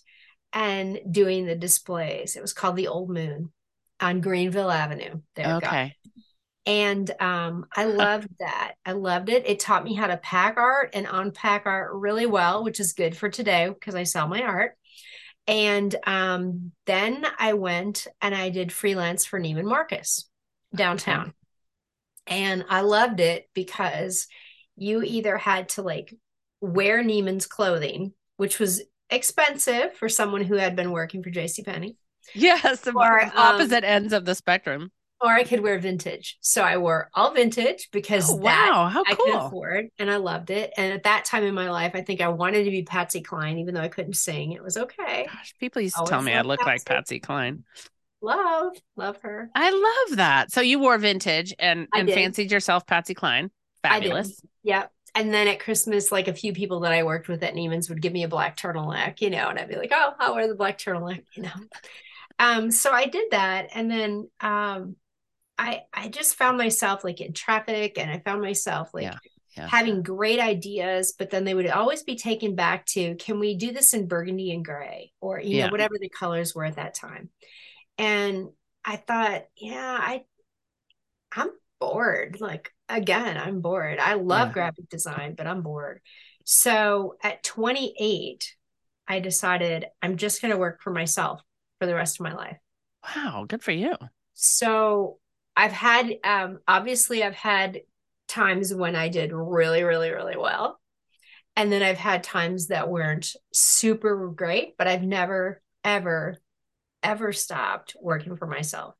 and 0.51 0.99
doing 1.09 1.45
the 1.45 1.55
displays. 1.55 2.35
It 2.35 2.41
was 2.41 2.53
called 2.53 2.75
the 2.75 2.87
Old 2.87 3.09
Moon 3.09 3.51
on 3.99 4.21
Greenville 4.21 4.71
Avenue. 4.71 5.21
There 5.35 5.53
you 5.53 5.61
go. 5.61 5.67
Okay. 5.67 5.95
And 6.65 7.09
um, 7.19 7.67
I 7.75 7.85
loved 7.85 8.29
that. 8.39 8.73
I 8.83 8.93
loved 8.93 9.29
it. 9.29 9.47
It 9.47 9.59
taught 9.59 9.83
me 9.83 9.93
how 9.93 10.07
to 10.07 10.17
pack 10.17 10.57
art 10.57 10.89
and 10.93 11.07
unpack 11.09 11.67
art 11.67 11.93
really 11.93 12.25
well, 12.25 12.63
which 12.63 12.79
is 12.79 12.93
good 12.93 13.15
for 13.15 13.29
today 13.29 13.69
because 13.69 13.93
I 13.93 14.03
sell 14.03 14.27
my 14.27 14.41
art. 14.41 14.75
And 15.47 15.95
um, 16.07 16.71
then 16.87 17.23
I 17.37 17.53
went 17.53 18.07
and 18.19 18.33
I 18.33 18.49
did 18.49 18.73
freelance 18.73 19.25
for 19.25 19.39
Neiman 19.39 19.65
Marcus 19.65 20.27
downtown. 20.73 21.33
And 22.25 22.65
I 22.67 22.81
loved 22.81 23.19
it 23.19 23.47
because 23.53 24.27
you 24.75 25.03
either 25.03 25.37
had 25.37 25.69
to 25.69 25.83
like 25.83 26.15
wear 26.65 27.03
Neiman's 27.03 27.45
clothing, 27.47 28.13
which 28.37 28.59
was 28.59 28.81
expensive 29.09 29.93
for 29.95 30.09
someone 30.09 30.43
who 30.43 30.55
had 30.55 30.75
been 30.75 30.91
working 30.91 31.23
for 31.23 31.29
JCPenney, 31.29 31.95
Yes, 32.33 32.81
the 32.81 32.91
Or, 32.93 33.21
um, 33.21 33.31
opposite 33.35 33.83
ends 33.83 34.11
of 34.13 34.25
the 34.25 34.33
spectrum. 34.35 34.91
or 35.21 35.31
I 35.31 35.43
could 35.43 35.61
wear 35.61 35.79
vintage. 35.79 36.37
So 36.41 36.61
I 36.63 36.77
wore 36.77 37.09
all 37.13 37.33
vintage 37.33 37.89
because 37.91 38.29
Oh, 38.31 38.35
wow, 38.35 38.89
how 38.91 39.03
I 39.05 39.15
could 39.15 39.25
cool. 39.25 39.47
afford 39.47 39.87
and 39.99 40.09
I 40.11 40.17
loved 40.17 40.49
it. 40.49 40.73
And 40.77 40.91
at 40.91 41.03
that 41.03 41.25
time 41.25 41.43
in 41.43 41.53
my 41.53 41.69
life, 41.69 41.91
I 41.95 42.01
think 42.01 42.19
I 42.21 42.27
wanted 42.29 42.65
to 42.65 42.71
be 42.71 42.83
Patsy 42.83 43.21
Cline, 43.21 43.59
even 43.59 43.73
though 43.75 43.81
I 43.81 43.87
couldn't 43.87 44.15
sing. 44.15 44.51
It 44.51 44.63
was 44.63 44.75
okay. 44.77 45.25
Gosh, 45.31 45.53
people 45.59 45.81
used 45.81 45.95
to 45.95 45.99
Always 45.99 46.09
tell 46.09 46.21
me 46.21 46.33
I 46.33 46.41
look 46.41 46.59
like 46.65 46.83
Patsy. 46.85 46.85
Patsy 46.85 47.19
Cline. 47.19 47.63
Love, 48.21 48.75
love 48.95 49.17
her. 49.21 49.49
I 49.55 49.69
love 50.09 50.17
that. 50.17 50.51
So 50.51 50.61
you 50.61 50.79
wore 50.79 50.97
vintage 50.97 51.53
and 51.59 51.87
and 51.93 52.09
fancied 52.09 52.51
yourself 52.51 52.87
Patsy 52.87 53.13
Cline. 53.13 53.51
Fabulous. 53.83 54.41
Yep. 54.63 54.91
And 55.15 55.33
then 55.33 55.47
at 55.47 55.61
Christmas, 55.61 56.11
like 56.11 56.27
a 56.27 56.33
few 56.33 56.53
people 56.53 56.81
that 56.81 56.91
I 56.91 57.03
worked 57.03 57.29
with 57.29 57.41
at 57.43 57.55
Neiman's 57.55 57.89
would 57.89 58.01
give 58.01 58.13
me 58.13 58.23
a 58.23 58.27
black 58.27 58.57
turtleneck, 58.57 59.21
you 59.21 59.29
know, 59.29 59.47
and 59.49 59.57
I'd 59.57 59.69
be 59.69 59.77
like, 59.77 59.91
oh, 59.93 60.13
I'll 60.19 60.35
wear 60.35 60.47
the 60.47 60.55
black 60.55 60.77
turtleneck, 60.77 61.23
you 61.35 61.43
know. 61.43 61.51
Um, 62.39 62.71
so 62.71 62.91
I 62.91 63.05
did 63.05 63.31
that. 63.31 63.69
And 63.73 63.89
then 63.89 64.29
um 64.41 64.95
I 65.57 65.83
I 65.93 66.09
just 66.09 66.35
found 66.35 66.57
myself 66.57 67.03
like 67.03 67.21
in 67.21 67.33
traffic 67.33 67.97
and 67.99 68.11
I 68.11 68.19
found 68.19 68.41
myself 68.41 68.93
like 68.93 69.03
Yeah, 69.03 69.19
yeah. 69.55 69.71
having 69.71 70.03
great 70.03 70.39
ideas, 70.39 71.13
but 71.17 71.29
then 71.31 71.45
they 71.45 71.53
would 71.55 71.67
always 71.69 72.03
be 72.03 72.15
taken 72.17 72.55
back 72.55 72.85
to, 72.87 73.15
can 73.15 73.39
we 73.39 73.55
do 73.57 73.71
this 73.73 73.93
in 73.93 74.07
burgundy 74.07 74.51
and 74.53 74.65
gray? 74.65 75.11
Or, 75.21 75.39
you 75.39 75.57
Yeah. 75.57 75.65
know, 75.65 75.69
whatever 75.69 75.95
the 75.99 76.09
colors 76.09 76.55
were 76.55 76.65
at 76.65 76.75
that 76.77 76.95
time. 76.95 77.29
And 77.97 78.49
I 78.85 78.97
thought, 78.97 79.45
yeah, 79.57 79.97
I 80.01 80.25
I'm 81.31 81.51
bored. 81.79 82.37
Like 82.39 82.71
again, 82.89 83.37
I'm 83.37 83.61
bored. 83.61 83.99
I 83.99 84.15
love 84.15 84.51
Yeah. 84.51 84.53
graphic 84.53 84.89
design, 84.89 85.35
but 85.35 85.47
I'm 85.47 85.61
bored. 85.61 86.01
So 86.45 87.15
at 87.23 87.43
28, 87.43 88.55
I 89.07 89.19
decided 89.19 89.85
I'm 90.01 90.17
just 90.17 90.41
going 90.41 90.51
to 90.51 90.57
work 90.57 90.81
for 90.81 90.91
myself 90.91 91.41
for 91.79 91.85
the 91.87 91.95
rest 91.95 92.19
of 92.19 92.23
my 92.23 92.33
life. 92.33 92.57
Wow, 93.03 93.45
good 93.47 93.63
for 93.63 93.71
you. 93.71 93.95
So 94.33 95.19
I've 95.55 95.71
had 95.71 96.13
um 96.23 96.59
obviously 96.67 97.23
I've 97.23 97.35
had 97.35 97.81
times 98.27 98.73
when 98.73 98.95
I 98.95 99.09
did 99.09 99.31
really, 99.33 99.83
really, 99.83 100.11
really 100.11 100.37
well. 100.37 100.79
And 101.55 101.71
then 101.71 101.83
I've 101.83 101.97
had 101.97 102.23
times 102.23 102.67
that 102.69 102.89
weren't 102.89 103.29
super 103.53 104.29
great, 104.29 104.77
but 104.77 104.87
I've 104.87 105.03
never, 105.03 105.61
ever, 105.83 106.37
ever 107.03 107.33
stopped 107.33 107.95
working 108.01 108.37
for 108.37 108.47
myself. 108.47 108.95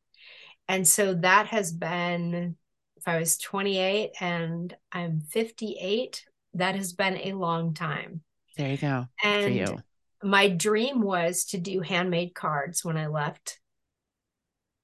And 0.67 0.88
so 0.88 1.15
that 1.15 1.47
has 1.47 1.73
been, 1.73 2.57
if 3.05 3.13
I 3.13 3.19
was 3.19 3.37
28 3.37 4.13
and 4.19 4.75
I'm 4.91 5.21
58, 5.21 6.25
that 6.55 6.75
has 6.75 6.93
been 6.93 7.17
a 7.17 7.33
long 7.33 7.75
time. 7.75 8.21
There 8.57 8.71
you 8.71 8.77
go. 8.77 9.05
And 9.23 9.55
you. 9.55 9.77
my 10.23 10.49
dream 10.49 11.01
was 11.01 11.45
to 11.45 11.59
do 11.59 11.81
handmade 11.81 12.33
cards 12.33 12.83
when 12.83 12.97
I 12.97 13.05
left. 13.05 13.59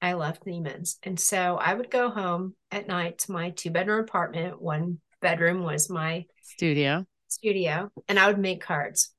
I 0.03 0.13
left 0.13 0.45
Neiman's. 0.45 0.99
And 1.01 1.19
so 1.19 1.57
I 1.57 1.73
would 1.73 1.89
go 1.89 2.11
home 2.11 2.55
at 2.69 2.87
night 2.87 3.19
to 3.19 3.31
my 3.31 3.51
two 3.51 3.71
bedroom 3.71 4.01
apartment. 4.01 4.61
One 4.61 4.99
bedroom 5.19 5.63
was 5.63 5.89
my 5.89 6.25
Studio. 6.43 7.07
studio, 7.27 7.91
and 8.07 8.19
I 8.19 8.27
would 8.27 8.39
make 8.39 8.61
cards. 8.61 9.13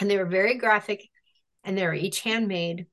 And 0.00 0.10
they 0.10 0.16
were 0.16 0.26
very 0.26 0.58
graphic 0.58 1.08
and 1.62 1.78
they 1.78 1.86
were 1.86 1.94
each 1.94 2.22
handmade. 2.22 2.86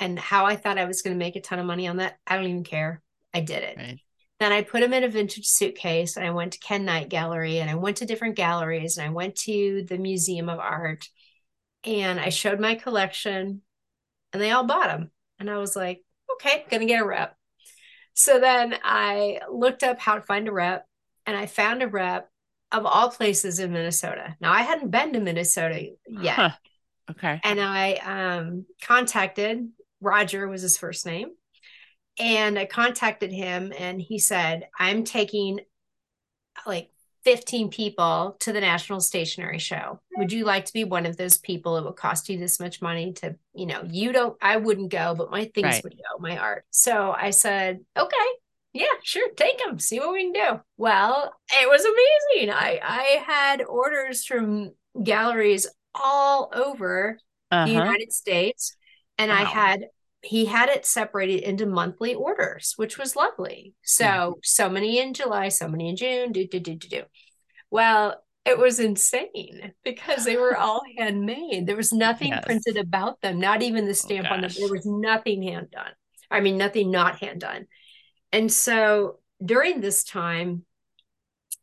And 0.00 0.18
how 0.18 0.44
I 0.44 0.56
thought 0.56 0.76
I 0.76 0.86
was 0.86 1.02
going 1.02 1.14
to 1.14 1.24
make 1.24 1.36
a 1.36 1.40
ton 1.40 1.60
of 1.60 1.66
money 1.66 1.86
on 1.86 1.98
that, 1.98 2.18
I 2.26 2.34
don't 2.34 2.46
even 2.46 2.64
care. 2.64 3.00
I 3.32 3.40
did 3.40 3.62
it. 3.62 3.76
Right. 3.76 4.00
Then 4.38 4.52
I 4.52 4.62
put 4.62 4.80
them 4.80 4.92
in 4.92 5.04
a 5.04 5.08
vintage 5.08 5.46
suitcase 5.46 6.16
and 6.16 6.26
I 6.26 6.30
went 6.30 6.52
to 6.52 6.58
Ken 6.58 6.84
Knight 6.84 7.08
Gallery 7.08 7.58
and 7.58 7.70
I 7.70 7.74
went 7.74 7.98
to 7.98 8.06
different 8.06 8.36
galleries 8.36 8.98
and 8.98 9.06
I 9.06 9.10
went 9.10 9.36
to 9.36 9.84
the 9.88 9.96
Museum 9.96 10.48
of 10.48 10.58
Art 10.58 11.08
and 11.84 12.20
I 12.20 12.28
showed 12.28 12.60
my 12.60 12.74
collection 12.74 13.62
and 14.32 14.42
they 14.42 14.50
all 14.50 14.64
bought 14.64 14.88
them. 14.88 15.10
And 15.38 15.48
I 15.50 15.56
was 15.56 15.74
like, 15.74 16.02
okay, 16.34 16.66
gonna 16.70 16.84
get 16.84 17.00
a 17.00 17.06
rep. 17.06 17.34
So 18.14 18.38
then 18.38 18.76
I 18.82 19.40
looked 19.50 19.82
up 19.82 19.98
how 19.98 20.16
to 20.16 20.22
find 20.22 20.48
a 20.48 20.52
rep 20.52 20.86
and 21.24 21.36
I 21.36 21.46
found 21.46 21.82
a 21.82 21.88
rep 21.88 22.28
of 22.72 22.84
all 22.84 23.10
places 23.10 23.58
in 23.58 23.72
Minnesota. 23.72 24.36
Now 24.40 24.52
I 24.52 24.62
hadn't 24.62 24.90
been 24.90 25.12
to 25.14 25.20
Minnesota 25.20 25.90
yet. 26.06 26.34
Huh. 26.34 26.50
Okay. 27.10 27.40
And 27.44 27.60
I 27.60 27.94
um, 27.94 28.66
contacted 28.82 29.68
Roger 30.00 30.48
was 30.48 30.62
his 30.62 30.76
first 30.76 31.06
name. 31.06 31.30
And 32.18 32.58
I 32.58 32.66
contacted 32.66 33.32
him 33.32 33.72
and 33.76 34.00
he 34.00 34.18
said, 34.18 34.68
I'm 34.78 35.04
taking 35.04 35.60
like 36.66 36.90
15 37.24 37.70
people 37.70 38.36
to 38.40 38.52
the 38.52 38.60
National 38.60 39.00
Stationery 39.00 39.58
Show. 39.58 40.00
Would 40.16 40.32
you 40.32 40.44
like 40.44 40.64
to 40.66 40.72
be 40.72 40.84
one 40.84 41.06
of 41.06 41.16
those 41.16 41.38
people? 41.38 41.76
It 41.76 41.84
would 41.84 41.96
cost 41.96 42.28
you 42.28 42.38
this 42.38 42.60
much 42.60 42.80
money 42.80 43.12
to, 43.14 43.36
you 43.54 43.66
know, 43.66 43.82
you 43.84 44.12
don't, 44.12 44.36
I 44.40 44.56
wouldn't 44.56 44.90
go, 44.92 45.14
but 45.14 45.30
my 45.30 45.46
things 45.54 45.80
Right. 45.80 45.82
would 45.82 45.94
go, 45.96 46.18
my 46.20 46.38
art. 46.38 46.64
So 46.70 47.12
I 47.12 47.30
said, 47.30 47.80
okay, 47.96 48.14
yeah, 48.72 48.86
sure, 49.02 49.28
take 49.36 49.58
them, 49.58 49.78
see 49.78 49.98
what 49.98 50.12
we 50.12 50.22
can 50.24 50.32
do. 50.32 50.60
Well, 50.76 51.32
it 51.50 51.68
was 51.68 51.84
amazing. 51.84 52.50
I 52.54 52.80
I 52.82 53.02
had 53.26 53.64
orders 53.64 54.24
from 54.24 54.72
galleries 55.02 55.66
all 55.94 56.50
over 56.54 57.18
the 57.64 57.70
Uh-huh. 57.70 57.96
United 57.96 58.12
States, 58.12 58.76
and 59.18 59.32
I 59.32 59.44
had 59.44 59.86
he 60.26 60.46
had 60.46 60.68
it 60.68 60.86
separated 60.86 61.42
into 61.42 61.66
monthly 61.66 62.14
orders, 62.14 62.74
which 62.76 62.98
was 62.98 63.16
lovely. 63.16 63.74
So 63.82 64.06
Mm-hmm. 64.06 64.40
so 64.42 64.68
many 64.68 64.98
in 64.98 65.14
July, 65.14 65.48
so 65.48 65.68
many 65.68 65.88
in 65.90 65.96
June, 65.96 66.32
do 66.32 66.46
do 66.46 66.60
do 66.60 66.74
do 66.76 66.88
do. 66.88 67.02
Well, 67.70 68.22
it 68.44 68.58
was 68.58 68.80
insane 68.80 69.72
because 69.84 70.24
they 70.24 70.36
were 70.36 70.56
all 70.56 70.82
handmade. 70.98 71.66
There 71.66 71.76
was 71.76 71.92
nothing 71.92 72.28
Yes. 72.30 72.44
printed 72.46 72.76
about 72.76 73.20
them, 73.20 73.40
not 73.40 73.62
even 73.62 73.86
the 73.86 73.94
stamp 73.94 74.30
on 74.30 74.42
them. 74.42 74.52
There 74.56 74.68
was 74.68 74.86
nothing 74.86 75.42
hand 75.42 75.70
done. 75.72 75.92
I 76.30 76.40
mean, 76.40 76.58
nothing 76.58 76.90
not 76.90 77.18
hand 77.20 77.40
done. 77.40 77.66
And 78.32 78.52
so 78.52 79.20
during 79.44 79.80
this 79.80 80.04
time, 80.04 80.64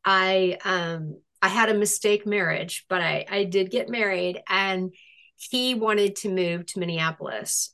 I 0.05 0.57
um 0.65 1.17
I 1.41 1.47
had 1.49 1.69
a 1.69 1.73
mistake 1.73 2.25
marriage, 2.25 2.85
but 2.89 3.01
I 3.01 3.25
I 3.29 3.43
did 3.45 3.71
get 3.71 3.89
married 3.89 4.41
and 4.47 4.93
he 5.35 5.75
wanted 5.75 6.15
to 6.17 6.29
move 6.29 6.65
to 6.67 6.79
Minneapolis. 6.79 7.72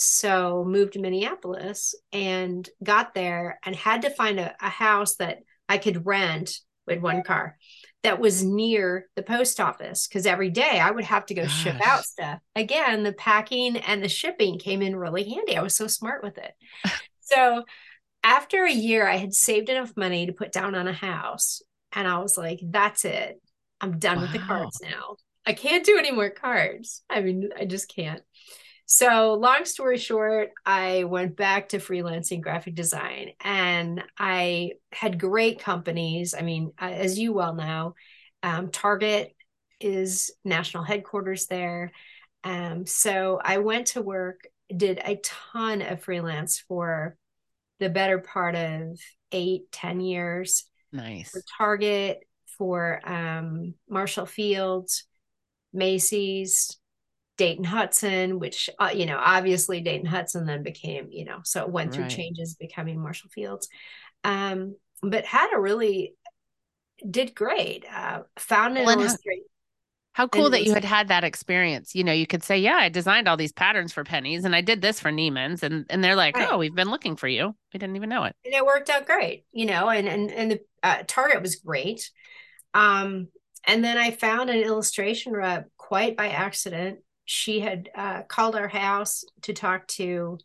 So 0.00 0.64
moved 0.66 0.94
to 0.94 1.00
Minneapolis 1.00 1.94
and 2.12 2.68
got 2.82 3.14
there 3.14 3.58
and 3.64 3.74
had 3.74 4.02
to 4.02 4.10
find 4.10 4.38
a, 4.40 4.54
a 4.60 4.68
house 4.68 5.16
that 5.16 5.38
I 5.68 5.78
could 5.78 6.06
rent 6.06 6.60
with 6.86 7.00
one 7.00 7.22
car 7.22 7.56
that 8.02 8.20
was 8.20 8.44
near 8.44 9.08
the 9.16 9.22
post 9.22 9.60
office 9.60 10.06
because 10.06 10.24
every 10.24 10.50
day 10.50 10.78
I 10.80 10.90
would 10.90 11.04
have 11.04 11.26
to 11.26 11.34
go 11.34 11.46
ship 11.46 11.76
out 11.84 12.04
stuff. 12.04 12.40
Again, 12.54 13.02
the 13.02 13.12
packing 13.12 13.76
and 13.76 14.02
the 14.02 14.08
shipping 14.08 14.58
came 14.58 14.82
in 14.82 14.96
really 14.96 15.28
handy. 15.28 15.56
I 15.56 15.62
was 15.62 15.74
so 15.74 15.86
smart 15.86 16.22
with 16.22 16.38
it. 16.38 16.52
so 17.20 17.64
after 18.22 18.64
a 18.64 18.72
year, 18.72 19.06
I 19.08 19.16
had 19.16 19.34
saved 19.34 19.68
enough 19.68 19.96
money 19.96 20.26
to 20.26 20.32
put 20.32 20.52
down 20.52 20.74
on 20.74 20.86
a 20.86 20.92
house. 20.92 21.62
And 21.92 22.06
I 22.06 22.18
was 22.18 22.38
like, 22.38 22.60
that's 22.62 23.04
it. 23.04 23.40
I'm 23.80 23.98
done 23.98 24.20
with 24.20 24.32
the 24.32 24.38
cards 24.38 24.80
now. 24.82 25.16
I 25.46 25.52
can't 25.54 25.84
do 25.84 25.98
any 25.98 26.10
more 26.10 26.30
cards. 26.30 27.02
I 27.08 27.20
mean, 27.20 27.48
I 27.58 27.64
just 27.64 27.92
can't. 27.94 28.22
So, 28.90 29.34
long 29.34 29.66
story 29.66 29.98
short, 29.98 30.52
I 30.64 31.04
went 31.04 31.36
back 31.36 31.68
to 31.68 31.78
freelancing 31.78 32.40
graphic 32.40 32.74
design 32.74 33.32
and 33.38 34.02
I 34.18 34.72
had 34.90 35.20
great 35.20 35.60
companies. 35.60 36.32
I 36.32 36.40
mean, 36.40 36.72
as 36.78 37.18
you 37.18 37.34
well 37.34 37.54
know, 37.54 37.94
um, 38.42 38.70
Target 38.70 39.36
is 39.78 40.30
national 40.42 40.84
headquarters 40.84 41.48
there. 41.48 41.92
Um, 42.44 42.86
so, 42.86 43.38
I 43.44 43.58
went 43.58 43.88
to 43.88 44.00
work, 44.00 44.46
did 44.74 45.02
a 45.04 45.20
ton 45.22 45.82
of 45.82 46.02
freelance 46.02 46.58
for 46.58 47.14
the 47.80 47.90
better 47.90 48.18
part 48.18 48.54
of 48.54 48.98
eight, 49.32 49.70
ten 49.70 50.00
years 50.00 50.64
Nice. 50.92 51.28
for 51.28 51.42
Target, 51.58 52.20
for 52.56 53.06
um, 53.06 53.74
Marshall 53.86 54.24
Fields, 54.24 55.04
Macy's, 55.74 56.78
Dayton 57.38 57.64
Hudson, 57.64 58.38
which, 58.38 58.68
uh, 58.78 58.90
you 58.94 59.06
know, 59.06 59.16
obviously 59.18 59.80
Dayton 59.80 60.06
Hudson 60.06 60.44
then 60.44 60.62
became, 60.62 61.08
you 61.10 61.24
know, 61.24 61.38
so 61.44 61.62
it 61.62 61.70
went 61.70 61.94
through 61.94 62.04
Right. 62.04 62.10
changes 62.12 62.54
becoming 62.56 63.00
Marshall 63.00 63.30
Fields. 63.30 63.68
Um, 64.24 64.76
but 65.02 65.24
had 65.24 65.54
a 65.54 65.60
really, 65.60 66.14
did 67.08 67.34
great. 67.34 67.84
Uh, 67.90 68.22
found 68.38 68.76
an 68.76 68.84
Well, 68.84 68.98
how- 70.12 70.26
cool 70.26 70.50
that 70.50 70.64
you 70.64 70.74
had 70.74 70.84
had 70.84 71.08
that 71.08 71.22
experience. 71.22 71.94
You 71.94 72.02
know, 72.02 72.12
you 72.12 72.26
could 72.26 72.42
say, 72.42 72.58
"Yeah, 72.58 72.74
I 72.76 72.88
designed 72.88 73.28
all 73.28 73.36
these 73.36 73.52
patterns 73.52 73.92
for 73.92 74.02
pennies, 74.02 74.44
and 74.44 74.54
I 74.54 74.60
did 74.60 74.82
this 74.82 74.98
for 74.98 75.10
Neiman's," 75.10 75.62
and 75.62 75.86
and 75.88 76.02
they're 76.02 76.16
like, 76.16 76.36
Right. 76.36 76.48
"Oh, 76.50 76.58
we've 76.58 76.74
been 76.74 76.90
looking 76.90 77.14
for 77.16 77.28
you. 77.28 77.54
We 77.72 77.78
didn't 77.78 77.94
even 77.96 78.08
know 78.08 78.24
it." 78.24 78.34
and 78.44 78.52
it 78.52 78.66
worked 78.66 78.90
out 78.90 79.06
great, 79.06 79.44
you 79.52 79.66
know, 79.66 79.88
and 79.88 80.08
and 80.08 80.30
and 80.32 80.50
the 80.52 80.60
uh, 80.82 81.04
Target 81.06 81.40
was 81.42 81.56
great. 81.56 82.10
Um, 82.74 83.28
and 83.64 83.84
then 83.84 83.96
I 83.96 84.10
found 84.10 84.50
an 84.50 84.58
illustration 84.60 85.32
rep 85.32 85.68
quite 85.76 86.16
by 86.16 86.28
accident 86.30 86.98
she 87.30 87.60
had 87.60 87.90
uh, 87.94 88.22
called 88.22 88.56
our 88.56 88.68
house 88.68 89.22
to 89.42 89.52
talk 89.52 89.86
to 89.86 90.38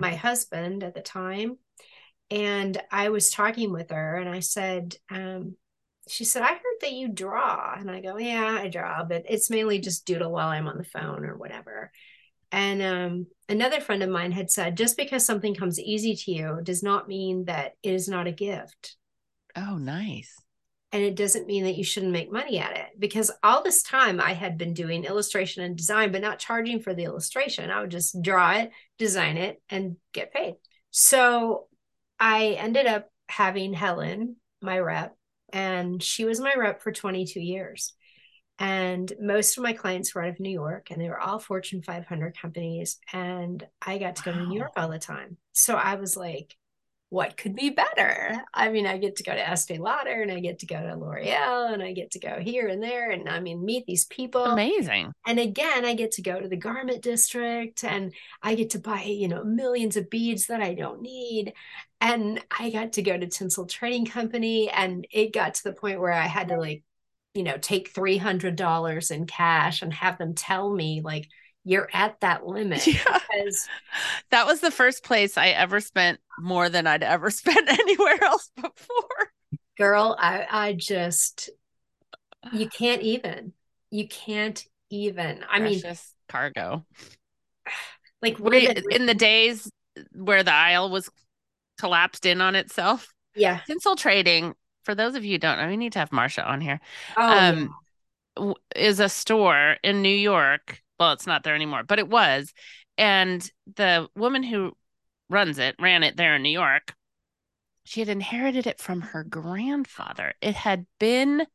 my 0.00 0.16
husband 0.16 0.82
at 0.82 0.92
the 0.92 1.00
time. 1.00 1.56
And 2.28 2.76
I 2.90 3.10
was 3.10 3.30
talking 3.30 3.72
with 3.72 3.90
her 3.90 4.16
and 4.16 4.28
I 4.28 4.40
said, 4.40 4.96
um, 5.12 5.54
she 6.08 6.24
said, 6.24 6.42
I 6.42 6.54
heard 6.54 6.78
that 6.80 6.92
you 6.92 7.06
draw. 7.06 7.72
And 7.78 7.88
I 7.88 8.00
go, 8.00 8.18
Yeah, 8.18 8.58
I 8.60 8.66
draw, 8.66 9.04
but 9.04 9.26
it's 9.28 9.48
mainly 9.48 9.78
just 9.78 10.06
doodle 10.06 10.32
while 10.32 10.48
I'm 10.48 10.66
on 10.66 10.76
the 10.76 10.82
phone 10.82 11.24
or 11.24 11.36
whatever. 11.36 11.92
And 12.50 12.82
um, 12.82 13.26
another 13.48 13.80
friend 13.80 14.02
of 14.02 14.10
mine 14.10 14.32
had 14.32 14.50
said, 14.50 14.76
just 14.76 14.96
because 14.96 15.24
something 15.24 15.54
comes 15.54 15.78
easy 15.78 16.16
to 16.16 16.32
you 16.32 16.58
does 16.64 16.82
not 16.82 17.06
mean 17.06 17.44
that 17.44 17.74
it 17.84 17.94
is 17.94 18.08
not 18.08 18.26
a 18.26 18.32
gift. 18.32 18.96
Oh, 19.54 19.76
nice. 19.76 20.34
And 20.90 21.02
it 21.02 21.16
doesn't 21.16 21.46
mean 21.46 21.64
that 21.64 21.76
you 21.76 21.84
shouldn't 21.84 22.12
make 22.12 22.32
money 22.32 22.58
at 22.58 22.76
it. 22.76 22.86
Because 22.98 23.30
all 23.42 23.62
this 23.62 23.82
time 23.82 24.20
I 24.20 24.32
had 24.32 24.56
been 24.56 24.72
doing 24.72 25.04
illustration 25.04 25.62
and 25.62 25.76
design, 25.76 26.12
but 26.12 26.22
not 26.22 26.38
charging 26.38 26.80
for 26.80 26.94
the 26.94 27.04
illustration. 27.04 27.70
I 27.70 27.80
would 27.80 27.90
just 27.90 28.22
draw 28.22 28.52
it, 28.52 28.70
design 28.98 29.36
it, 29.36 29.60
and 29.68 29.96
get 30.14 30.32
paid. 30.32 30.54
So 30.90 31.66
I 32.18 32.56
ended 32.58 32.86
up 32.86 33.10
having 33.28 33.74
Helen, 33.74 34.36
my 34.62 34.78
rep, 34.78 35.14
and 35.52 36.02
she 36.02 36.24
was 36.24 36.40
my 36.40 36.54
rep 36.56 36.82
for 36.82 36.92
22 36.92 37.40
years. 37.40 37.92
And 38.58 39.12
most 39.20 39.56
of 39.56 39.62
my 39.62 39.72
clients 39.72 40.14
were 40.14 40.22
out 40.22 40.30
of 40.30 40.40
New 40.40 40.50
York 40.50 40.90
and 40.90 41.00
they 41.00 41.08
were 41.08 41.20
all 41.20 41.38
Fortune 41.38 41.80
500 41.80 42.36
companies. 42.36 42.98
And 43.12 43.64
I 43.80 43.98
got 43.98 44.16
to 44.16 44.22
go 44.24 44.32
to 44.32 44.46
New 44.46 44.58
York 44.58 44.72
all 44.76 44.88
the 44.88 44.98
time. 44.98 45.36
So 45.52 45.76
I 45.76 45.94
was 45.94 46.16
like, 46.16 46.56
what 47.10 47.38
could 47.38 47.56
be 47.56 47.70
better? 47.70 48.38
I 48.52 48.68
mean, 48.68 48.86
I 48.86 48.98
get 48.98 49.16
to 49.16 49.22
go 49.22 49.32
to 49.32 49.48
Estee 49.48 49.78
Lauder 49.78 50.22
and 50.22 50.30
I 50.30 50.40
get 50.40 50.58
to 50.58 50.66
go 50.66 50.80
to 50.80 50.94
L'Oreal 50.94 51.72
and 51.72 51.82
I 51.82 51.92
get 51.92 52.10
to 52.12 52.18
go 52.18 52.38
here 52.38 52.68
and 52.68 52.82
there 52.82 53.10
and 53.10 53.28
I 53.28 53.40
mean, 53.40 53.64
meet 53.64 53.86
these 53.86 54.04
people. 54.04 54.44
Amazing. 54.44 55.12
And 55.26 55.38
again, 55.38 55.86
I 55.86 55.94
get 55.94 56.12
to 56.12 56.22
go 56.22 56.38
to 56.38 56.48
the 56.48 56.56
garment 56.56 57.02
district 57.02 57.82
and 57.82 58.12
I 58.42 58.54
get 58.54 58.70
to 58.70 58.78
buy, 58.78 59.04
you 59.04 59.28
know, 59.28 59.42
millions 59.42 59.96
of 59.96 60.10
beads 60.10 60.48
that 60.48 60.60
I 60.60 60.74
don't 60.74 61.00
need. 61.00 61.54
And 62.00 62.44
I 62.56 62.68
got 62.70 62.92
to 62.94 63.02
go 63.02 63.16
to 63.16 63.26
Tinsel 63.26 63.64
Trading 63.64 64.04
Company. 64.04 64.68
And 64.68 65.06
it 65.10 65.32
got 65.32 65.54
to 65.54 65.64
the 65.64 65.72
point 65.72 66.00
where 66.00 66.12
I 66.12 66.26
had 66.26 66.48
to 66.48 66.58
like, 66.58 66.82
you 67.32 67.42
know, 67.42 67.56
take 67.56 67.94
$300 67.94 69.10
in 69.10 69.26
cash 69.26 69.80
and 69.80 69.94
have 69.94 70.18
them 70.18 70.34
tell 70.34 70.72
me, 70.72 71.00
like, 71.02 71.28
you're 71.64 71.88
at 71.92 72.20
that 72.20 72.46
limit. 72.46 72.86
Yeah. 72.86 73.18
Because 73.30 73.68
That 74.30 74.46
was 74.46 74.60
the 74.60 74.70
first 74.70 75.04
place 75.04 75.36
I 75.36 75.48
ever 75.48 75.80
spent 75.80 76.20
more 76.38 76.68
than 76.68 76.86
I'd 76.86 77.02
ever 77.02 77.30
spent 77.32 77.68
anywhere 77.68 78.22
else 78.22 78.50
before. 78.56 79.32
girl, 79.76 80.16
I, 80.18 80.46
I 80.50 80.72
just, 80.72 81.50
you 82.52 82.68
can't 82.68 83.02
even, 83.02 83.52
you 83.90 84.08
can't 84.08 84.64
even. 84.90 85.44
I 85.48 85.58
mean, 85.60 85.80
Precious 85.80 86.14
cargo. 86.28 86.84
like, 88.22 88.38
ribbon- 88.38 88.84
in 88.90 89.06
the 89.06 89.14
days 89.14 89.70
where 90.14 90.42
the 90.42 90.54
aisle 90.54 90.90
was 90.90 91.10
collapsed 91.78 92.26
in 92.26 92.40
on 92.40 92.54
itself, 92.54 93.12
yeah. 93.34 93.60
tinsel 93.66 93.96
trading. 93.96 94.54
For 94.84 94.94
those 94.94 95.14
of 95.16 95.24
you 95.24 95.32
who 95.32 95.38
don't 95.38 95.58
know, 95.58 95.68
we 95.68 95.76
need 95.76 95.92
to 95.92 95.98
have 95.98 96.12
Marcia 96.12 96.42
on 96.48 96.60
here. 96.60 96.80
Oh, 97.16 97.38
um, 97.38 97.74
w- 98.36 98.54
is 98.74 99.00
a 99.00 99.08
store 99.08 99.76
in 99.82 100.00
New 100.00 100.08
York. 100.08 100.82
Well, 100.98 101.12
it's 101.12 101.26
not 101.26 101.44
there 101.44 101.54
anymore, 101.54 101.82
but 101.84 101.98
it 101.98 102.08
was. 102.08 102.52
And 102.96 103.48
the 103.76 104.08
woman 104.16 104.42
who 104.42 104.76
runs 105.30 105.58
it 105.58 105.76
ran 105.78 106.02
it 106.02 106.16
there 106.16 106.36
in 106.36 106.42
New 106.42 106.50
York. 106.50 106.94
She 107.84 108.00
had 108.00 108.08
inherited 108.08 108.66
it 108.66 108.80
from 108.80 109.00
her 109.00 109.24
grandfather. 109.24 110.34
It 110.40 110.54
had 110.54 110.86
been 110.98 111.46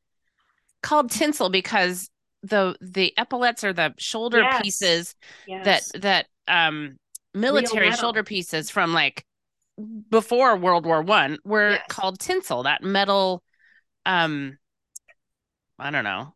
called 0.82 1.12
tinsel 1.12 1.50
because 1.50 2.10
the 2.42 2.76
the 2.82 3.14
epaulets 3.18 3.64
or 3.64 3.74
the 3.74 3.94
shoulder 3.98 4.44
Yes. 4.44 4.62
pieces 4.62 5.16
yeah. 5.48 5.64
that 5.64 5.84
that 6.02 6.28
um 6.48 6.98
military 7.34 7.92
shoulder 7.92 8.24
pieces 8.24 8.70
from 8.70 8.94
like 8.94 9.26
before 10.10 10.58
World 10.58 10.86
War 10.86 11.02
One 11.02 11.38
were 11.44 11.72
Yes. 11.72 11.86
called 11.88 12.20
tinsel. 12.20 12.64
That 12.64 12.84
metal, 12.84 13.44
um, 14.06 14.58
I 15.80 15.92
don't 15.92 16.04
know. 16.04 16.36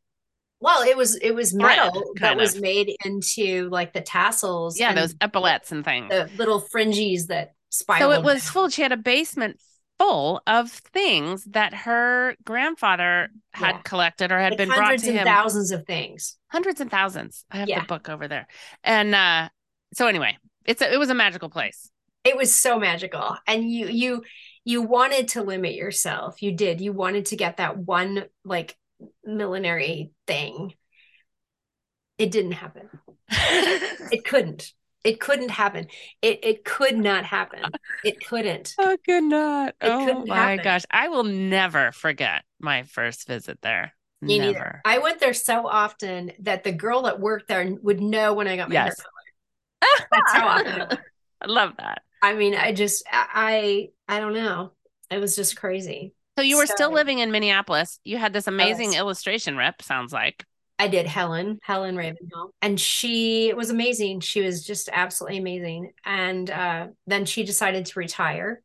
Well, 0.60 0.82
it 0.84 0.98
was 0.98 1.16
it 1.18 1.32
was 1.32 1.52
Thread, 1.52 1.78
metal 1.78 2.04
that 2.16 2.20
kind 2.22 2.40
was 2.40 2.60
made 2.60 2.96
into 3.06 3.70
like 3.70 3.94
the 3.94 4.02
tassels. 4.02 4.80
Yeah, 4.80 4.90
and 4.90 4.98
those 4.98 5.16
epaulets 5.22 5.72
and 5.72 5.86
things. 5.86 6.10
the 6.10 6.30
little 6.38 6.60
fringes 6.60 7.28
that 7.28 7.54
spiral. 7.70 8.12
So 8.12 8.20
it 8.20 8.24
was 8.24 8.50
full. 8.50 8.70
She 8.70 8.82
had 8.82 8.92
a 8.92 8.98
basement 8.98 9.60
full 10.00 10.42
of 10.48 10.70
things 10.72 11.44
that 11.46 11.74
her 11.74 12.36
grandfather 12.44 13.30
had 13.52 13.76
Yeah. 13.78 13.82
collected 13.84 14.32
or 14.32 14.40
had 14.40 14.52
Like 14.52 14.58
been 14.58 14.68
brought 14.70 14.82
hundreds 14.84 15.04
to 15.04 15.10
and 15.10 15.20
him. 15.20 15.26
thousands 15.26 15.72
of 15.72 15.86
things. 15.86 16.38
Hundreds 16.52 16.82
and 16.82 16.90
thousands. 16.92 17.46
I 17.52 17.58
have 17.58 17.70
Yeah. 17.70 17.82
the 17.82 17.88
book 17.88 18.10
over 18.10 18.28
there. 18.28 18.48
And 18.84 19.14
uh 19.16 19.50
so 19.94 20.08
anyway, 20.08 20.38
it's 20.66 20.82
a, 20.82 20.92
it 20.94 20.98
was 20.98 21.10
a 21.10 21.16
magical 21.16 21.50
place. 21.50 21.90
It 22.24 22.36
was 22.36 22.54
so 22.54 22.78
magical, 22.80 23.38
and 23.48 23.72
you 23.72 23.88
you 23.88 24.24
you 24.66 24.82
wanted 24.82 25.30
to 25.30 25.44
limit 25.44 25.76
yourself. 25.76 26.42
You 26.42 26.52
did. 26.52 26.82
You 26.82 26.92
wanted 26.92 27.28
to 27.28 27.38
get 27.38 27.58
that 27.58 27.78
one 27.78 28.26
like 28.44 28.76
millinery 29.24 30.12
thing. 30.26 30.74
It 32.18 32.32
didn't 32.32 32.54
happen. 32.54 32.90
It 34.10 34.24
couldn't. 34.26 34.74
It 35.04 35.20
couldn't 35.20 35.50
happen. 35.50 35.88
It 36.22 36.40
it 36.44 36.66
could 36.66 36.98
not 36.98 37.26
happen. 37.26 37.72
It 38.04 38.26
couldn't. 38.26 38.76
Oh, 38.78 38.98
could 39.04 39.24
not. 39.24 39.76
It 39.82 39.92
oh 39.92 40.26
my 40.26 40.58
happen. 40.58 40.64
gosh. 40.64 40.84
I 40.92 41.08
will 41.10 41.24
never 41.24 41.92
forget 41.92 42.44
my 42.60 42.84
first 42.84 43.28
visit 43.28 43.60
there. 43.62 43.94
Me 44.22 44.40
neither. 44.40 44.60
never. 44.60 44.82
I 44.86 45.00
went 45.00 45.20
there 45.20 45.34
so 45.34 45.68
often 45.68 46.32
that 46.40 46.64
the 46.64 46.72
girl 46.72 47.04
that 47.04 47.20
worked 47.20 47.48
there 47.48 47.76
would 47.82 48.02
know 48.02 48.34
when 48.34 48.48
I 48.48 48.56
got 48.56 48.70
my 48.70 48.78
hair 48.78 48.96
Yes. 48.96 48.96
colored. 48.96 49.12
That's 50.12 50.34
how 50.34 50.48
often. 50.48 50.88
I 51.42 51.48
love 51.48 51.74
that. 51.78 52.02
I 52.22 52.34
mean, 52.34 52.56
I 52.56 52.74
just 52.74 53.04
I 53.12 53.90
I 54.08 54.20
don't 54.20 54.34
know. 54.34 54.74
It 55.10 55.20
was 55.20 55.36
just 55.36 55.56
crazy. 55.56 56.14
So 56.38 56.44
you 56.44 56.58
were 56.58 56.68
still 56.68 56.92
living 56.94 57.18
in 57.18 57.32
Minneapolis. 57.32 58.00
You 58.04 58.18
had 58.20 58.32
this 58.32 58.46
amazing 58.46 58.90
was. 58.90 58.98
illustration 58.98 59.58
rep, 59.58 59.82
sounds 59.82 60.14
like. 60.14 60.46
I 60.78 60.88
did 60.88 61.08
Helen, 61.08 61.58
Helen 61.64 61.96
Ravenhill, 61.96 62.54
and 62.62 62.80
she 62.80 63.52
was 63.56 63.72
amazing. 63.72 64.20
She 64.20 64.42
was 64.42 64.64
just 64.64 64.88
absolutely 64.94 65.40
amazing. 65.40 65.94
And 66.06 66.48
uh, 66.52 66.88
then 67.08 67.26
she 67.26 67.44
decided 67.44 67.88
to 67.88 68.00
retire. 68.00 68.62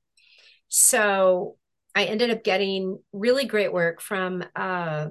So 0.68 1.56
I 1.94 2.04
ended 2.04 2.28
up 2.30 2.44
getting 2.44 2.98
really 3.14 3.46
great 3.46 3.72
work 3.72 4.02
from 4.02 4.44
uh, 4.54 5.08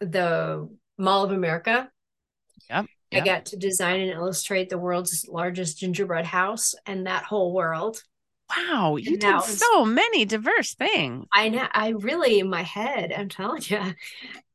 the 0.00 0.68
Mall 0.96 1.24
of 1.24 1.32
America. 1.32 1.90
Yep, 2.70 2.86
I 3.12 3.20
got 3.20 3.46
to 3.46 3.56
design 3.56 4.00
and 4.00 4.12
illustrate 4.12 4.68
the 4.68 4.78
world's 4.78 5.26
largest 5.28 5.78
gingerbread 5.78 6.26
house 6.26 6.76
and 6.86 7.08
that 7.08 7.24
whole 7.24 7.52
world. 7.52 8.00
Wow, 8.48 8.96
you 8.96 9.16
did 9.16 9.40
so 9.42 9.84
many 9.84 10.24
diverse 10.24 10.74
things. 10.74 11.26
I 11.32 11.48
know 11.48 11.66
I 11.72 11.90
really 11.90 12.38
in 12.38 12.48
my 12.48 12.62
head, 12.62 13.12
I'm 13.16 13.28
telling 13.28 13.62
you. 13.66 13.80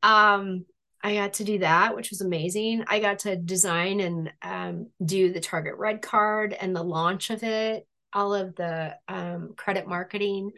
Um, 0.04 0.66
I 1.04 1.16
got 1.16 1.34
to 1.34 1.44
do 1.44 1.60
that, 1.60 1.96
which 1.96 2.10
was 2.12 2.22
amazing. 2.22 2.84
I 2.88 3.00
got 3.00 3.20
to 3.20 3.36
design 3.36 4.00
and 4.00 4.34
um, 4.42 4.88
do 5.04 5.34
the 5.34 5.40
Target 5.40 5.76
Red 5.78 6.02
Card 6.02 6.54
and 6.54 6.76
the 6.76 6.84
launch 6.84 7.30
of 7.30 7.44
it, 7.44 7.88
all 8.14 8.34
of 8.34 8.56
the 8.56 8.96
um, 9.08 9.54
credit 9.58 9.88
marketing. 9.88 10.52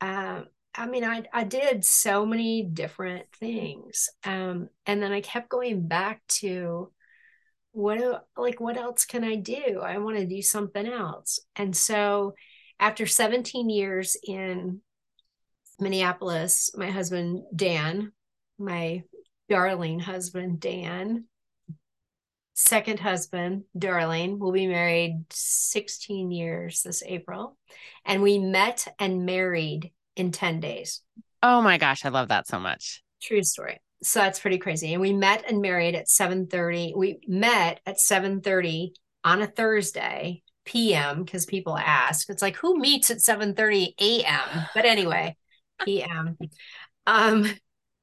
Um, 0.00 0.46
I 0.74 0.86
mean, 0.86 1.04
I 1.04 1.22
I 1.32 1.44
did 1.44 1.84
so 1.84 2.26
many 2.26 2.62
different 2.62 3.26
things, 3.38 4.08
um, 4.24 4.68
and 4.86 5.02
then 5.02 5.12
I 5.12 5.20
kept 5.20 5.48
going 5.48 5.86
back 5.86 6.22
to 6.40 6.90
what 7.72 8.26
like 8.36 8.60
what 8.60 8.76
else 8.76 9.04
can 9.04 9.24
I 9.24 9.36
do? 9.36 9.80
I 9.82 9.98
want 9.98 10.16
to 10.18 10.26
do 10.26 10.42
something 10.42 10.86
else, 10.86 11.40
and 11.56 11.76
so 11.76 12.34
after 12.78 13.06
17 13.06 13.70
years 13.70 14.16
in 14.22 14.80
Minneapolis, 15.78 16.70
my 16.76 16.90
husband 16.90 17.42
Dan, 17.54 18.12
my 18.58 19.02
darling 19.48 19.98
husband 19.98 20.60
Dan, 20.60 21.24
second 22.54 23.00
husband 23.00 23.64
darling, 23.76 24.38
will 24.38 24.52
be 24.52 24.66
married 24.66 25.24
16 25.30 26.30
years 26.30 26.82
this 26.82 27.02
April, 27.04 27.56
and 28.04 28.22
we 28.22 28.38
met 28.38 28.86
and 28.98 29.26
married 29.26 29.92
in 30.16 30.30
10 30.30 30.60
days. 30.60 31.02
Oh 31.42 31.60
my 31.60 31.78
gosh, 31.78 32.04
I 32.04 32.10
love 32.10 32.28
that 32.28 32.46
so 32.46 32.58
much. 32.58 33.02
True 33.20 33.42
story. 33.42 33.80
So 34.02 34.20
that's 34.20 34.40
pretty 34.40 34.58
crazy. 34.58 34.92
And 34.92 35.00
we 35.00 35.12
met 35.12 35.44
and 35.48 35.60
married 35.60 35.94
at 35.94 36.08
7:30. 36.08 36.94
We 36.94 37.20
met 37.26 37.80
at 37.86 37.98
7:30 37.98 38.92
on 39.24 39.42
a 39.42 39.46
Thursday 39.46 40.43
p.m. 40.64 41.24
because 41.24 41.46
people 41.46 41.76
ask. 41.76 42.28
It's 42.30 42.42
like 42.42 42.56
who 42.56 42.78
meets 42.78 43.10
at 43.10 43.20
7:30 43.20 43.94
a.m. 44.00 44.68
But 44.74 44.84
anyway, 44.84 45.36
p.m. 45.84 46.36
Um, 47.06 47.46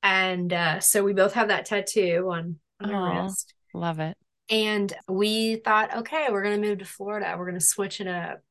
and 0.03 0.51
uh, 0.53 0.79
so 0.79 1.03
we 1.03 1.13
both 1.13 1.33
have 1.33 1.49
that 1.49 1.65
tattoo 1.65 2.29
on, 2.31 2.57
on 2.79 2.91
our 2.91 3.23
wrist. 3.25 3.53
Love 3.73 3.99
it. 3.99 4.17
And 4.49 4.93
we 5.07 5.55
thought, 5.57 5.95
okay, 5.97 6.27
we're 6.29 6.43
gonna 6.43 6.57
move 6.57 6.79
to 6.79 6.85
Florida. 6.85 7.35
We're 7.37 7.45
gonna 7.45 7.59
switch 7.61 8.01
it 8.01 8.07
up. 8.07 8.41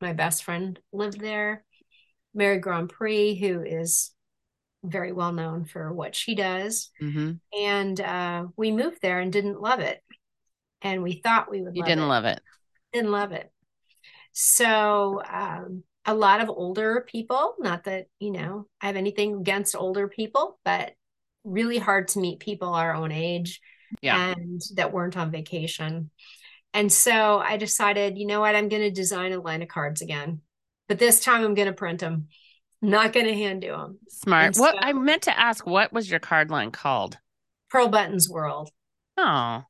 My 0.00 0.12
best 0.12 0.44
friend 0.44 0.78
lived 0.92 1.20
there, 1.20 1.64
Mary 2.34 2.60
GrandPré, 2.60 3.38
who 3.40 3.62
is 3.62 4.12
very 4.84 5.12
well 5.12 5.32
known 5.32 5.64
for 5.64 5.92
what 5.92 6.14
she 6.14 6.34
does 6.34 6.90
hmm 7.00 7.32
and 7.58 8.00
uh, 8.00 8.44
we 8.56 8.70
moved 8.70 9.00
there 9.02 9.20
and 9.20 9.32
didn't 9.32 9.60
love 9.60 9.80
it. 9.80 10.00
and 10.82 11.02
we 11.02 11.14
thought 11.14 11.50
we 11.50 11.60
would 11.62 11.74
You 11.74 11.82
didn't 11.82 12.04
it. 12.04 12.08
love 12.08 12.24
it. 12.24 12.40
Didn't 12.92 13.10
love 13.10 13.32
it. 13.32 13.50
So 14.32 15.22
um, 15.28 15.82
a 16.06 16.14
lot 16.14 16.40
of 16.40 16.48
older 16.48 17.04
people, 17.06 17.54
not 17.58 17.84
that, 17.84 18.06
you 18.18 18.30
know, 18.30 18.66
I 18.80 18.86
have 18.86 18.96
anything 18.96 19.34
against 19.40 19.74
older 19.76 20.08
people, 20.08 20.58
but 20.64 20.92
really 21.44 21.78
hard 21.78 22.08
to 22.08 22.18
meet 22.20 22.40
people 22.40 22.68
our 22.68 22.94
own 22.94 23.10
age 23.12 23.60
Yeah. 24.00 24.32
and 24.32 24.60
that 24.74 24.92
weren't 24.92 25.16
on 25.16 25.30
vacation. 25.30 26.10
And 26.74 26.92
so 26.92 27.38
I 27.38 27.56
decided, 27.56 28.18
you 28.18 28.26
know 28.26 28.40
what, 28.40 28.54
I'm 28.54 28.68
going 28.68 28.82
to 28.82 28.90
design 28.90 29.32
a 29.32 29.40
line 29.40 29.62
of 29.62 29.68
cards 29.68 30.02
again, 30.02 30.40
but 30.88 30.98
this 30.98 31.20
time 31.20 31.42
I'm 31.44 31.54
going 31.54 31.66
to 31.68 31.72
print 31.74 32.00
them. 32.00 32.28
I'm 32.82 32.90
not 32.90 33.12
going 33.12 33.26
to 33.26 33.34
hand 33.34 33.62
do 33.62 33.72
them. 33.72 33.98
Smart. 34.08 34.46
And 34.46 34.56
What 34.56 34.74
so- 34.74 34.80
I 34.82 34.92
meant 34.92 35.22
to 35.22 35.38
ask, 35.38 35.66
what 35.66 35.92
was 35.92 36.10
your 36.10 36.20
card 36.20 36.50
line 36.50 36.70
called? 36.70 37.18
Pearl 37.70 37.88
Buttons 37.88 38.28
World. 38.28 38.70
Oh, 39.16 39.62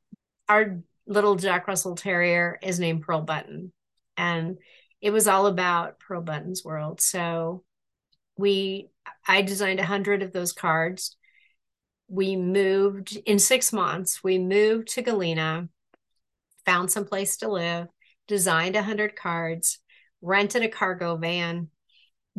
our 0.47 0.79
little 1.09 1.35
Jack 1.35 1.67
Russell 1.67 1.95
Terrier 1.95 2.59
is 2.61 2.79
named 2.79 3.01
Pearl 3.01 3.21
Button, 3.21 3.73
and 4.15 4.59
it 5.01 5.09
was 5.09 5.27
all 5.27 5.47
about 5.47 5.99
Pearl 5.99 6.21
Button's 6.21 6.63
world. 6.63 7.01
So 7.01 7.63
we, 8.37 8.89
I 9.27 9.41
designed 9.41 9.79
a 9.79 9.85
hundred 9.85 10.21
of 10.21 10.31
those 10.31 10.53
cards. 10.53 11.17
We 12.07 12.35
moved 12.35 13.17
in 13.25 13.39
six 13.39 13.73
months. 13.73 14.23
We 14.23 14.37
moved 14.37 14.89
to 14.89 15.01
Galena, 15.01 15.67
found 16.65 16.91
some 16.91 17.05
place 17.05 17.37
to 17.37 17.49
live, 17.49 17.87
designed 18.27 18.75
a 18.75 18.83
hundred 18.83 19.15
cards, 19.15 19.79
rented 20.21 20.61
a 20.61 20.69
cargo 20.69 21.17
van, 21.17 21.69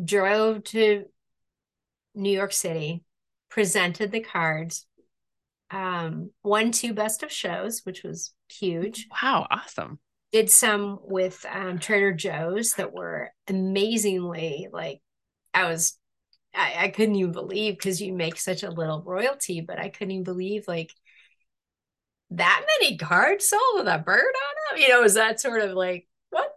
drove 0.03 0.63
to 0.63 1.05
New 2.15 2.31
York 2.31 2.53
City, 2.53 3.03
presented 3.49 4.11
the 4.11 4.21
cards, 4.21 4.85
um, 5.71 6.31
won 6.43 6.71
two 6.71 6.93
best 6.93 7.23
of 7.23 7.31
shows, 7.31 7.81
which 7.83 8.03
was 8.03 8.33
huge. 8.49 9.07
wow. 9.21 9.47
Awesome. 9.49 9.99
Did 10.31 10.49
some 10.49 10.99
with 11.03 11.45
um, 11.51 11.79
Trader 11.79 12.13
Joe's 12.13 12.73
that 12.73 12.93
were 12.93 13.31
amazingly 13.47 14.67
like, 14.71 15.01
I 15.53 15.67
was, 15.67 15.97
I, 16.55 16.75
I 16.85 16.87
couldn't 16.89 17.15
even 17.15 17.31
believe 17.31 17.77
because 17.77 18.01
you 18.01 18.13
make 18.13 18.37
such 18.37 18.63
a 18.63 18.71
little 18.71 19.03
royalty, 19.05 19.61
but 19.61 19.79
I 19.79 19.89
couldn't 19.89 20.11
even 20.11 20.23
believe 20.23 20.65
like 20.67 20.91
that 22.29 22.65
many 22.79 22.97
cards 22.97 23.47
sold 23.47 23.61
with 23.75 23.87
a 23.87 23.99
bird 23.99 24.19
on 24.19 24.77
them. 24.77 24.81
You 24.81 24.89
know, 24.89 25.03
is 25.03 25.15
that 25.15 25.41
sort 25.41 25.61
of 25.61 25.71
like, 25.71 26.07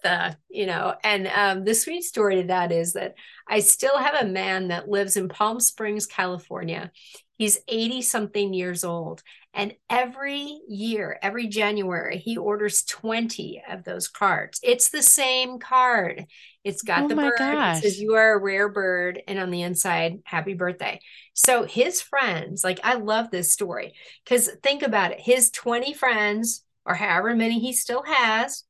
the, 0.04 0.36
you 0.48 0.66
know? 0.66 0.94
And 1.02 1.26
um, 1.26 1.64
the 1.64 1.74
sweet 1.74 2.04
story 2.04 2.42
to 2.42 2.48
that 2.48 2.70
is 2.70 2.92
that 2.92 3.16
I 3.48 3.58
still 3.58 3.98
have 3.98 4.14
a 4.14 4.28
man 4.28 4.68
that 4.68 4.88
lives 4.88 5.16
in 5.16 5.28
Palm 5.28 5.58
Springs, 5.58 6.06
California. 6.06 6.92
He's 7.36 7.58
80 7.66 8.02
something 8.02 8.54
years 8.54 8.84
old. 8.84 9.24
And 9.52 9.74
every 9.88 10.60
year, 10.68 11.18
every 11.22 11.46
January, 11.46 12.18
he 12.18 12.36
orders 12.36 12.84
20 12.84 13.62
of 13.68 13.84
those 13.84 14.08
cards. 14.08 14.60
It's 14.62 14.90
the 14.90 15.02
same 15.02 15.58
card. 15.58 16.26
It's 16.64 16.82
got 16.82 17.04
Oh 17.04 17.08
the 17.08 17.14
bird. 17.14 17.34
It 17.38 17.82
says, 17.82 17.94
gosh. 17.94 17.98
You 17.98 18.14
are 18.14 18.34
a 18.34 18.42
rare 18.42 18.68
bird. 18.68 19.22
And 19.28 19.38
on 19.38 19.50
the 19.50 19.62
inside, 19.62 20.20
happy 20.24 20.54
birthday. 20.54 21.00
So 21.34 21.64
his 21.64 22.00
friends, 22.00 22.64
like, 22.64 22.80
I 22.82 22.94
love 22.94 23.30
this 23.30 23.52
story 23.52 23.94
because 24.24 24.50
think 24.62 24.82
about 24.82 25.12
it. 25.12 25.20
His 25.20 25.50
20 25.50 25.94
friends, 25.94 26.64
or 26.84 26.94
however 26.94 27.34
many 27.34 27.60
he 27.60 27.72
still 27.72 28.02
has, 28.04 28.64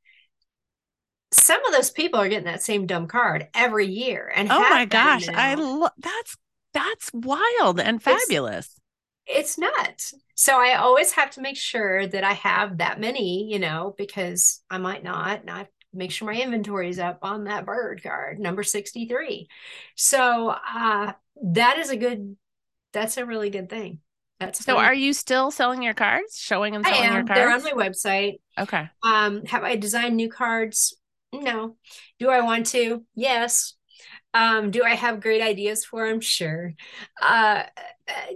some 1.34 1.64
of 1.66 1.72
those 1.72 1.90
people 1.90 2.20
are 2.20 2.28
getting 2.28 2.44
that 2.46 2.62
same 2.62 2.86
dumb 2.86 3.06
card 3.06 3.48
every 3.54 3.86
year. 3.86 4.30
And 4.34 4.48
Oh 4.50 4.60
my 4.60 4.84
gosh. 4.84 5.26
now. 5.26 5.34
I 5.36 5.54
love 5.54 5.92
that's 5.98 6.36
that's 6.72 7.10
wild 7.12 7.78
and 7.80 8.02
fabulous. 8.02 8.78
it's 9.26 9.56
nuts. 9.58 10.14
So 10.34 10.58
I 10.58 10.74
always 10.74 11.12
have 11.12 11.30
to 11.32 11.40
make 11.40 11.56
sure 11.56 12.06
that 12.06 12.24
I 12.24 12.32
have 12.32 12.78
that 12.78 13.00
many, 13.00 13.50
you 13.50 13.58
know, 13.60 13.94
because 13.96 14.60
I 14.70 14.78
might 14.78 15.04
not, 15.04 15.40
and 15.42 15.50
I 15.50 15.68
make 15.92 16.10
sure 16.10 16.26
my 16.26 16.40
inventory 16.40 16.88
is 16.90 16.98
up 16.98 17.20
on 17.22 17.44
that 17.44 17.64
bird 17.64 18.02
card, 18.02 18.40
number 18.40 18.62
63. 18.64 19.48
So 19.94 20.48
uh 20.48 21.12
that 21.42 21.78
is 21.78 21.90
a 21.90 21.96
good 21.96 22.36
that's 22.92 23.16
a 23.16 23.26
really 23.26 23.50
good 23.50 23.68
thing. 23.68 23.98
That's 24.40 24.64
So 24.64 24.74
fun. 24.74 24.84
are 24.84 24.94
you 24.94 25.12
still 25.12 25.50
selling 25.52 25.82
your 25.82 25.94
cards? 25.94 26.36
Showing 26.38 26.74
and 26.74 26.84
selling 26.84 27.12
your 27.12 27.24
cards? 27.24 27.34
They're 27.34 27.50
on 27.52 27.62
my 27.62 27.70
website. 27.72 28.40
Okay. 28.58 28.88
Um, 29.04 29.44
have 29.46 29.62
I 29.62 29.76
designed 29.76 30.16
new 30.16 30.28
cards? 30.28 30.96
No. 31.42 31.76
Do 32.18 32.30
I 32.30 32.40
want 32.42 32.66
to? 32.68 33.04
Yes. 33.14 33.74
Um, 34.32 34.70
do 34.72 34.82
I 34.82 34.94
have 34.94 35.20
great 35.20 35.40
ideas 35.42 35.84
for 35.84 36.08
them? 36.08 36.20
Sure. 36.20 36.74
Uh, 37.22 37.62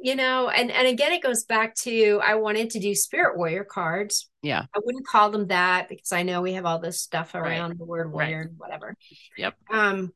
you 0.01 0.15
know, 0.15 0.49
and 0.49 0.71
and 0.71 0.87
again, 0.87 1.13
it 1.13 1.23
goes 1.23 1.45
back 1.45 1.75
to 1.77 2.21
I 2.25 2.37
wanted 2.37 2.71
to 2.71 2.81
do 2.81 2.95
Spirit 2.95 3.37
Warrior 3.37 3.65
cards. 3.65 4.31
Yeah. 4.43 4.63
I 4.75 4.79
wouldn't 4.85 5.07
call 5.07 5.31
them 5.31 5.49
that 5.49 5.89
because 5.89 6.13
I 6.13 6.23
know 6.23 6.41
we 6.41 6.53
have 6.55 6.65
all 6.67 6.79
this 6.79 7.01
stuff 7.01 7.35
Right. 7.35 7.59
around 7.59 7.79
the 7.79 7.85
word 7.85 8.07
Right. 8.07 8.13
warrior 8.31 8.41
and 8.43 8.59
whatever. 8.59 8.95
Yep. 9.37 9.55
Um, 9.71 10.13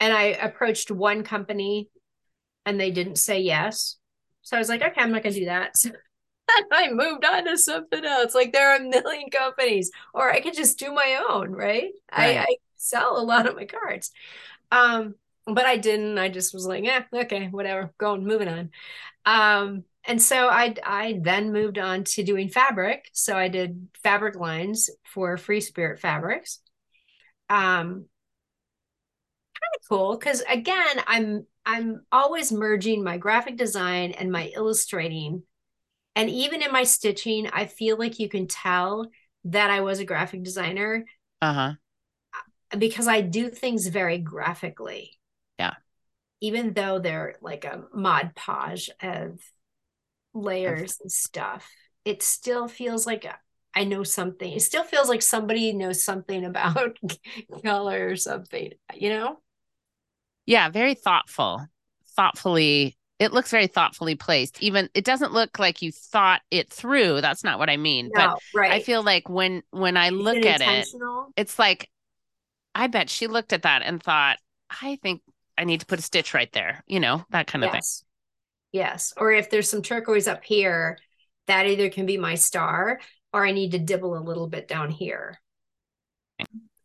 and 0.00 0.12
I 0.12 0.22
approached 0.40 0.90
one 0.90 1.24
company, 1.24 1.88
and 2.64 2.78
they 2.80 2.90
didn't 2.92 3.16
say 3.16 3.40
yes. 3.40 3.96
So 4.42 4.56
I 4.56 4.60
was 4.60 4.68
like, 4.68 4.82
okay, 4.82 5.00
I'm 5.00 5.10
not 5.10 5.22
gonna 5.22 5.34
do 5.34 5.46
that. 5.46 5.72
So 5.76 5.90
I 6.72 6.90
moved 6.92 7.24
on 7.24 7.44
to 7.46 7.58
something 7.58 8.04
else. 8.04 8.34
Like 8.34 8.52
there 8.52 8.70
are 8.70 8.76
a 8.76 8.80
million 8.88 9.30
companies, 9.30 9.90
or 10.12 10.30
I 10.30 10.40
could 10.40 10.54
just 10.54 10.78
do 10.78 10.92
my 10.92 11.22
own, 11.28 11.52
right? 11.52 11.92
Right. 12.16 12.38
I, 12.38 12.42
I 12.42 12.56
sell 12.76 13.18
a 13.20 13.22
lot 13.24 13.46
of 13.48 13.56
my 13.56 13.64
cards. 13.66 14.10
Um, 14.72 15.14
but 15.46 15.66
I 15.66 15.76
didn't. 15.76 16.18
I 16.18 16.28
just 16.28 16.54
was 16.54 16.66
like, 16.66 16.84
yeah, 16.84 17.04
okay, 17.12 17.48
whatever, 17.48 17.92
going, 17.98 18.24
moving 18.24 18.48
on. 18.48 18.70
Um, 19.26 19.84
and 20.06 20.22
so 20.22 20.48
I 20.48 20.74
I 20.84 21.20
then 21.22 21.52
moved 21.52 21.78
on 21.78 22.04
to 22.04 22.24
doing 22.24 22.48
fabric. 22.50 23.10
So 23.12 23.36
I 23.36 23.48
did 23.48 23.88
fabric 24.02 24.36
lines 24.36 24.90
for 25.04 25.36
Free 25.38 25.60
Spirit 25.60 26.00
Fabrics. 26.00 26.60
Um, 27.50 28.06
kind 29.54 29.74
of 29.76 29.88
cool 29.88 30.16
because 30.16 30.42
again, 30.48 31.02
I'm 31.06 31.46
I'm 31.66 32.04
always 32.12 32.52
merging 32.52 33.02
my 33.02 33.16
graphic 33.18 33.56
design 33.56 34.12
and 34.12 34.30
my 34.30 34.52
illustrating. 34.54 35.42
And 36.16 36.30
even 36.30 36.62
in 36.62 36.72
my 36.72 36.84
stitching, 36.84 37.48
I 37.52 37.66
feel 37.66 37.98
like 37.98 38.18
you 38.18 38.28
can 38.28 38.46
tell 38.46 39.08
that 39.44 39.70
I 39.70 39.80
was 39.80 39.98
a 39.98 40.04
graphic 40.04 40.42
designer 40.42 41.04
Uh-huh. 41.40 41.74
because 42.76 43.06
I 43.06 43.20
do 43.20 43.48
things 43.48 43.86
very 43.86 44.18
graphically. 44.18 45.18
Yeah. 45.58 45.74
Even 46.40 46.74
though 46.74 46.98
they're 46.98 47.36
like 47.40 47.64
a 47.64 47.84
mod 47.92 48.34
podge 48.34 48.90
of 49.00 49.40
layers 50.34 50.98
and 51.00 51.10
stuff, 51.10 51.70
it 52.04 52.22
still 52.22 52.68
feels 52.68 53.06
like 53.06 53.26
I 53.74 53.84
know 53.84 54.04
something. 54.04 54.52
It 54.52 54.62
still 54.62 54.84
feels 54.84 55.08
like 55.08 55.22
somebody 55.22 55.72
knows 55.72 56.04
something 56.04 56.44
about 56.46 56.98
color 57.64 58.08
or 58.10 58.16
something, 58.16 58.72
you 58.94 59.10
know? 59.10 59.38
Yeah, 60.46 60.68
very 60.68 60.94
thoughtful. 60.94 61.66
Thoughtfully, 62.16 62.96
it 63.18 63.32
looks 63.32 63.50
very 63.50 63.66
thoughtfully 63.66 64.14
placed. 64.16 64.62
Even 64.62 64.88
it 64.94 65.04
doesn't 65.04 65.32
look 65.32 65.58
like 65.58 65.82
you 65.82 65.92
thought 65.92 66.42
it 66.50 66.70
through. 66.72 67.20
That's 67.20 67.44
not 67.44 67.58
what 67.58 67.70
I 67.70 67.76
mean. 67.76 68.10
But 68.12 68.32
No, 68.32 68.36
right. 68.52 68.72
I 68.72 68.80
feel 68.80 69.02
like 69.02 69.28
when 69.28 69.62
when 69.70 69.96
I 69.96 70.10
look 70.10 70.44
it 70.44 70.46
at 70.46 70.60
it, 70.60 70.88
it's 71.36 71.58
like 71.58 71.90
I 72.74 72.88
bet 72.88 73.10
she 73.10 73.26
looked 73.26 73.52
at 73.52 73.62
that 73.62 73.82
and 73.82 74.02
thought, 74.02 74.38
I 74.82 74.96
think 75.02 75.22
I 75.56 75.64
need 75.64 75.80
to 75.80 75.86
put 75.86 75.98
a 76.00 76.02
stitch 76.02 76.34
right 76.34 76.52
there, 76.52 76.82
you 76.86 77.00
know, 77.00 77.24
that 77.30 77.46
kind 77.46 77.64
of 77.64 77.70
thing. 77.70 77.78
Yes. 77.78 78.04
Yes. 78.72 79.12
Or 79.16 79.32
if 79.32 79.50
there's 79.50 79.70
some 79.70 79.82
turquoise 79.82 80.26
up 80.28 80.44
here, 80.44 80.98
that 81.46 81.66
either 81.66 81.90
can 81.90 82.06
be 82.06 82.16
my 82.18 82.34
star 82.34 83.00
or 83.32 83.46
I 83.46 83.52
need 83.52 83.72
to 83.72 83.78
dibble 83.78 84.16
a 84.16 84.20
little 84.20 84.48
bit 84.48 84.66
down 84.68 84.90
here. 84.90 85.40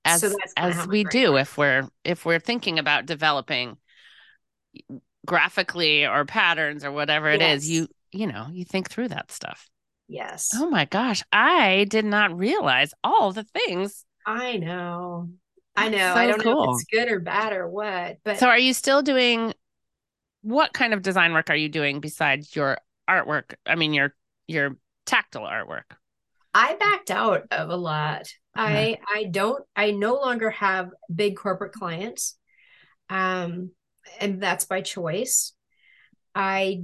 As 0.05 0.21
So 0.21 0.29
that's 0.29 0.53
kinda 0.53 0.75
how 0.75 0.83
as 0.83 0.87
we 0.87 1.03
brain 1.03 1.11
do 1.23 1.31
works. 1.33 1.41
if 1.41 1.57
we're 1.57 1.89
if 2.03 2.25
we're 2.25 2.39
thinking 2.39 2.79
about 2.79 3.05
developing 3.05 3.77
graphically 5.29 6.05
or 6.05 6.25
patterns 6.25 6.83
or 6.83 6.91
whatever 6.91 7.29
it 7.29 7.41
is, 7.41 7.69
Yes. 7.69 7.69
you 7.69 7.87
you 8.11 8.27
know, 8.27 8.47
you 8.51 8.65
think 8.65 8.89
through 8.89 9.09
that 9.09 9.31
stuff. 9.31 9.69
Yes. 10.07 10.49
Oh 10.55 10.69
my 10.69 10.85
gosh, 10.85 11.23
I 11.31 11.85
did 11.87 12.05
not 12.05 12.35
realize 12.35 12.91
all 13.03 13.31
the 13.31 13.43
things. 13.43 14.03
I 14.25 14.57
know. 14.57 15.29
I 15.75 15.89
know. 15.89 15.97
That's 15.97 16.17
I 16.17 16.27
don't 16.27 16.43
know 16.43 16.63
if 16.63 16.69
it's 16.81 16.85
good 16.91 17.11
or 17.11 17.19
bad 17.19 17.53
or 17.53 17.69
what, 17.69 18.17
but 18.23 18.39
So 18.39 18.47
are 18.47 18.57
you 18.57 18.73
still 18.73 19.01
doing 19.03 19.53
what 20.41 20.73
kind 20.73 20.93
of 20.93 21.01
design 21.03 21.33
work 21.33 21.49
are 21.49 21.55
you 21.55 21.69
doing 21.69 21.99
besides 21.99 22.55
your 22.55 22.79
artwork? 23.09 23.53
I 23.65 23.75
mean 23.75 23.93
your 23.93 24.15
your 24.47 24.77
tactile 25.05 25.43
artwork. 25.43 25.83
I 26.53 26.75
backed 26.75 27.11
out 27.11 27.43
of 27.51 27.69
a 27.69 27.75
lot. 27.75 28.27
I 28.55 28.97
I 29.07 29.25
don't 29.25 29.63
I 29.75 29.91
no 29.91 30.15
longer 30.15 30.49
have 30.49 30.89
big 31.13 31.37
corporate 31.37 31.73
clients. 31.73 32.35
Um 33.09 33.71
and 34.19 34.41
that's 34.41 34.65
by 34.65 34.81
choice. 34.81 35.53
I 36.35 36.83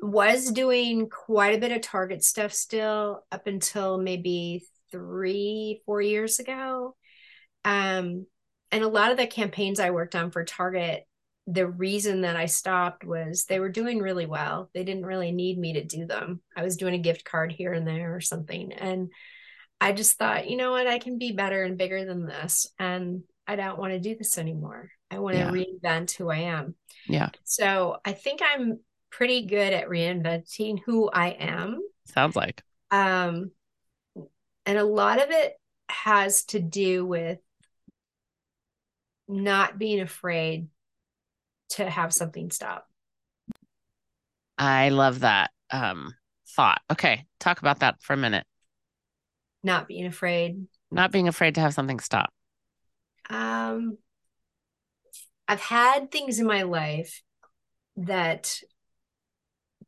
was 0.00 0.50
doing 0.50 1.08
quite 1.08 1.54
a 1.54 1.60
bit 1.60 1.72
of 1.72 1.80
Target 1.80 2.24
stuff 2.24 2.52
still 2.52 3.24
up 3.30 3.46
until 3.46 3.98
maybe 3.98 4.64
3 4.90 5.80
4 5.86 6.02
years 6.02 6.38
ago. 6.38 6.96
Um 7.64 8.26
and 8.70 8.82
a 8.82 8.88
lot 8.88 9.10
of 9.10 9.18
the 9.18 9.26
campaigns 9.26 9.78
I 9.78 9.90
worked 9.90 10.14
on 10.14 10.30
for 10.30 10.44
Target 10.44 11.06
the 11.46 11.66
reason 11.66 12.20
that 12.20 12.36
I 12.36 12.46
stopped 12.46 13.04
was 13.04 13.44
they 13.44 13.58
were 13.58 13.68
doing 13.68 13.98
really 13.98 14.26
well. 14.26 14.70
They 14.74 14.84
didn't 14.84 15.06
really 15.06 15.32
need 15.32 15.58
me 15.58 15.72
to 15.74 15.84
do 15.84 16.06
them. 16.06 16.40
I 16.56 16.62
was 16.62 16.76
doing 16.76 16.94
a 16.94 16.98
gift 16.98 17.24
card 17.24 17.50
here 17.50 17.72
and 17.72 17.86
there 17.86 18.14
or 18.14 18.20
something. 18.20 18.72
And 18.72 19.10
I 19.80 19.92
just 19.92 20.16
thought, 20.16 20.48
you 20.48 20.56
know 20.56 20.70
what, 20.70 20.86
I 20.86 21.00
can 21.00 21.18
be 21.18 21.32
better 21.32 21.64
and 21.64 21.76
bigger 21.76 22.04
than 22.04 22.26
this. 22.26 22.68
And 22.78 23.22
I 23.46 23.56
don't 23.56 23.78
want 23.78 23.92
to 23.92 23.98
do 23.98 24.14
this 24.16 24.38
anymore. 24.38 24.90
I 25.12 25.18
want 25.18 25.34
to 25.34 25.40
Yeah. 25.40 25.50
reinvent 25.50 26.12
who 26.12 26.30
I 26.30 26.38
am. 26.38 26.74
Yeah. 27.06 27.28
So 27.44 27.98
I 28.04 28.12
think 28.12 28.40
I'm 28.42 28.80
pretty 29.10 29.46
good 29.46 29.72
at 29.72 29.88
reinventing 29.88 30.80
who 30.86 31.10
I 31.10 31.28
am. 31.28 31.80
Sounds 32.06 32.34
like. 32.34 32.62
Um, 32.90 33.50
and 34.64 34.78
a 34.78 34.84
lot 34.84 35.22
of 35.22 35.30
it 35.30 35.54
has 35.88 36.44
to 36.46 36.60
do 36.60 37.04
with 37.04 37.38
not 39.28 39.78
being 39.78 40.00
afraid 40.00 40.68
to 41.70 41.88
have 41.88 42.12
something 42.12 42.50
stop. 42.50 42.86
I 44.58 44.90
love 44.90 45.20
that 45.20 45.50
um 45.70 46.14
thought. 46.48 46.80
Okay, 46.90 47.26
talk 47.38 47.60
about 47.60 47.80
that 47.80 48.00
for 48.02 48.12
a 48.12 48.16
minute. 48.16 48.46
Not 49.62 49.88
being 49.88 50.06
afraid. 50.06 50.66
Not 50.90 51.12
being 51.12 51.28
afraid 51.28 51.54
to 51.54 51.60
have 51.60 51.74
something 51.74 52.00
stop. 52.00 52.32
Um, 53.30 53.98
I've 55.52 55.60
had 55.60 56.10
things 56.10 56.40
in 56.40 56.46
my 56.46 56.62
life 56.62 57.22
that 57.96 58.58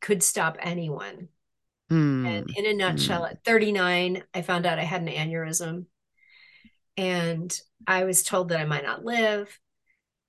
could 0.03 0.23
stop 0.23 0.59
anyone. 0.61 1.29
Hmm. 1.89 2.27
And 2.27 2.51
in 2.55 2.67
a 2.67 2.75
nutshell, 2.75 3.25
at 3.25 3.43
39, 3.45 4.23
I 4.35 4.43
found 4.43 4.67
out 4.67 4.79
I 4.79 4.85
had 4.85 5.01
an 5.01 5.09
aneurysm. 5.09 5.87
And 6.99 7.59
I 7.87 8.05
was 8.05 8.23
told 8.23 8.51
that 8.51 8.61
I 8.61 8.67
might 8.67 8.85
not 8.85 9.07
live. 9.07 9.59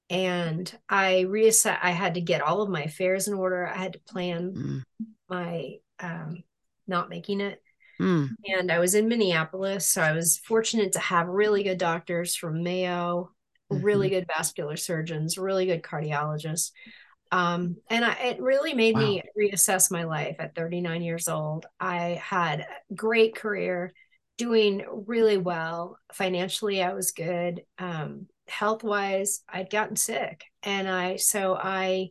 And 0.09 0.73
I 0.87 1.25
reassessed, 1.27 1.79
I 1.83 1.91
had 1.91 2.13
to 2.13 2.21
get 2.21 2.41
all 2.41 2.61
of 2.61 2.69
my 2.69 2.83
affairs 2.83 3.27
in 3.27 3.33
order. 3.33 3.67
I 3.67 3.75
had 3.75 3.93
to 3.93 3.99
plan 4.07 4.53
Mm. 4.53 4.83
my 5.27 5.73
um, 5.99 6.43
not 6.87 7.09
making 7.09 7.41
it. 7.41 7.61
Mm. 7.99 8.29
And 8.45 8.71
I 8.71 8.79
was 8.79 8.95
in 8.95 9.09
Minneapolis. 9.09 9.89
So 9.89 10.01
I 10.01 10.13
was 10.13 10.37
fortunate 10.37 10.93
to 10.93 10.99
have 10.99 11.27
really 11.27 11.63
good 11.63 11.77
doctors 11.77 12.37
from 12.37 12.63
Mayo, 12.63 13.34
really 13.69 14.09
good 14.09 14.27
vascular 14.27 14.77
surgeons, 14.77 15.37
really 15.37 15.65
good 15.65 15.81
cardiologists. 15.81 16.71
Um, 17.31 17.77
and 17.89 18.05
I, 18.05 18.13
it 18.13 18.39
really 18.39 18.73
made 18.73 18.95
me 18.95 19.23
reassess 19.37 19.91
my 19.91 20.03
life 20.03 20.35
at 20.39 20.55
39 20.55 21.01
years 21.01 21.27
old. 21.27 21.65
I 21.79 22.21
had 22.23 22.61
a 22.61 22.93
great 22.93 23.35
career, 23.35 23.93
doing 24.37 24.85
really 25.07 25.37
well. 25.37 25.97
Financially, 26.13 26.83
I 26.83 26.93
was 26.93 27.11
good. 27.11 27.63
Um, 27.79 28.27
health 28.47 28.83
wise, 28.83 29.41
I'd 29.49 29.69
gotten 29.69 29.95
sick. 29.95 30.45
And 30.63 30.87
I, 30.87 31.15
so 31.15 31.55
I 31.55 32.09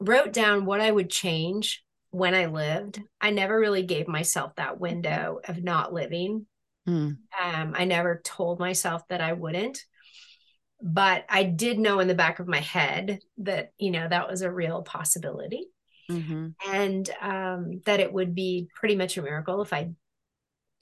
wrote 0.00 0.32
down 0.32 0.64
what 0.64 0.80
I 0.80 0.90
would 0.90 1.10
change 1.10 1.84
when 2.10 2.34
I 2.34 2.46
lived. 2.46 3.00
I 3.20 3.30
never 3.30 3.58
really 3.58 3.82
gave 3.82 4.08
myself 4.08 4.54
that 4.56 4.80
window 4.80 5.40
of 5.46 5.62
not 5.62 5.92
living. 5.92 6.46
Mm. 6.88 7.18
Um, 7.42 7.74
I 7.76 7.84
never 7.84 8.20
told 8.24 8.58
myself 8.58 9.02
that 9.08 9.20
I 9.20 9.32
wouldn't, 9.32 9.84
but 10.84 11.26
I 11.30 11.44
did 11.44 11.80
know 11.80 12.00
in 12.00 12.08
the 12.08 12.14
back 12.14 12.40
of 12.40 12.48
my 12.48 12.60
head 12.60 13.20
that, 13.38 13.72
you 13.78 13.92
know, 13.92 14.08
that 14.08 14.30
was 14.30 14.42
a 14.42 14.52
real 14.52 14.82
possibility 14.84 15.68
hmm 16.08 16.56
and 16.66 17.08
um, 17.20 17.82
that 17.86 18.00
it 18.00 18.12
would 18.12 18.34
be 18.34 18.68
pretty 18.74 18.96
much 18.96 19.16
a 19.16 19.22
miracle 19.22 19.62
if 19.62 19.72
I 19.72 19.90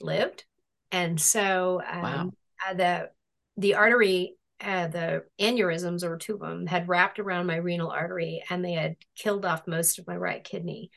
lived. 0.00 0.44
And 0.90 1.20
so 1.20 1.82
um, 1.88 2.02
Wow. 2.02 2.32
uh, 2.66 2.74
the 2.74 3.10
the 3.56 3.74
artery, 3.74 4.36
uh, 4.60 4.88
the 4.88 5.24
aneurysms 5.40 6.04
or 6.04 6.16
two 6.16 6.34
of 6.34 6.40
them 6.40 6.66
had 6.66 6.88
wrapped 6.88 7.18
around 7.18 7.46
my 7.46 7.56
renal 7.56 7.90
artery, 7.90 8.42
and 8.50 8.64
they 8.64 8.72
had 8.72 8.96
killed 9.16 9.44
off 9.44 9.66
most 9.66 9.98
of 9.98 10.06
my 10.06 10.16
right 10.16 10.42
kidney, 10.42 10.90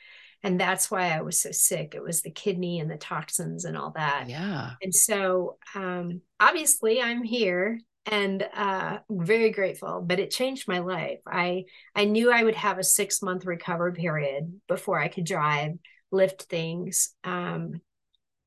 and 0.44 0.60
that's 0.60 0.90
why 0.91 1.10
I 1.10 1.22
was 1.22 1.41
so 1.41 1.52
sick. 1.52 1.95
It 1.95 2.03
was 2.03 2.22
the 2.22 2.32
kidney 2.32 2.80
and 2.80 2.90
the 2.90 2.98
toxins 2.98 3.65
and 3.65 3.77
all 3.77 3.91
that. 3.91 4.27
Yeah. 4.27 4.76
And 4.82 4.94
so 4.94 5.57
um, 5.76 6.22
obviously 6.40 7.02
I'm 7.02 7.23
here 7.23 7.80
and 8.06 8.48
uh, 8.53 8.99
very 9.10 9.49
grateful, 9.52 10.02
but 10.06 10.19
it 10.19 10.32
changed 10.32 10.68
my 10.68 10.80
life. 10.80 11.19
I 11.26 11.65
I 11.95 12.06
knew 12.06 12.32
I 12.32 12.44
would 12.44 12.56
have 12.56 12.77
a 12.77 12.84
six 12.84 13.22
month 13.22 13.45
recovery 13.45 13.94
period 13.94 14.61
before 14.68 14.99
I 14.99 15.07
could 15.07 15.26
drive, 15.26 15.73
lift 16.11 16.44
things. 16.44 17.14
Um, 17.23 17.82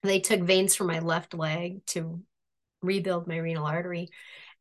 they 0.03 0.21
took 0.21 0.41
veins 0.41 0.75
from 0.77 0.87
my 0.87 1.01
left 1.01 1.35
leg 1.35 1.85
to 1.87 2.21
rebuild 2.83 3.27
my 3.27 3.39
renal 3.39 3.67
artery. 3.67 4.11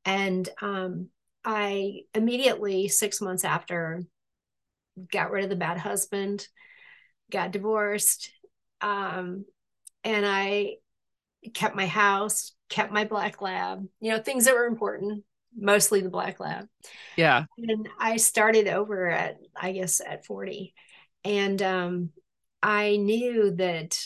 And 0.03 0.47
um, 0.61 1.09
I 1.45 2.01
immediately, 2.13 2.87
six 2.87 3.21
months 3.21 3.45
after, 3.45 4.03
got 5.11 5.31
rid 5.31 5.43
of 5.43 5.49
the 5.49 5.55
bad 5.55 5.77
husband, 5.77 6.47
got 7.31 7.51
divorced. 7.51 8.31
Um, 8.81 9.45
and 10.03 10.25
I 10.25 10.75
kept 11.53 11.75
my 11.75 11.87
house, 11.87 12.53
kept 12.69 12.91
my 12.91 13.05
black 13.05 13.41
lab, 13.41 13.85
you 13.99 14.11
know, 14.11 14.19
things 14.19 14.45
that 14.45 14.55
were 14.55 14.65
important, 14.65 15.23
mostly 15.55 16.01
the 16.01 16.09
black 16.09 16.39
lab. 16.39 16.67
Yeah. 17.15 17.45
And 17.57 17.87
I 17.99 18.17
started 18.17 18.67
over 18.67 19.07
at, 19.09 19.37
I 19.55 19.71
guess, 19.71 20.01
at 20.01 20.25
40. 20.25 20.73
And 21.23 21.61
um, 21.61 22.09
I 22.61 22.97
knew 22.97 23.51
that 23.55 23.99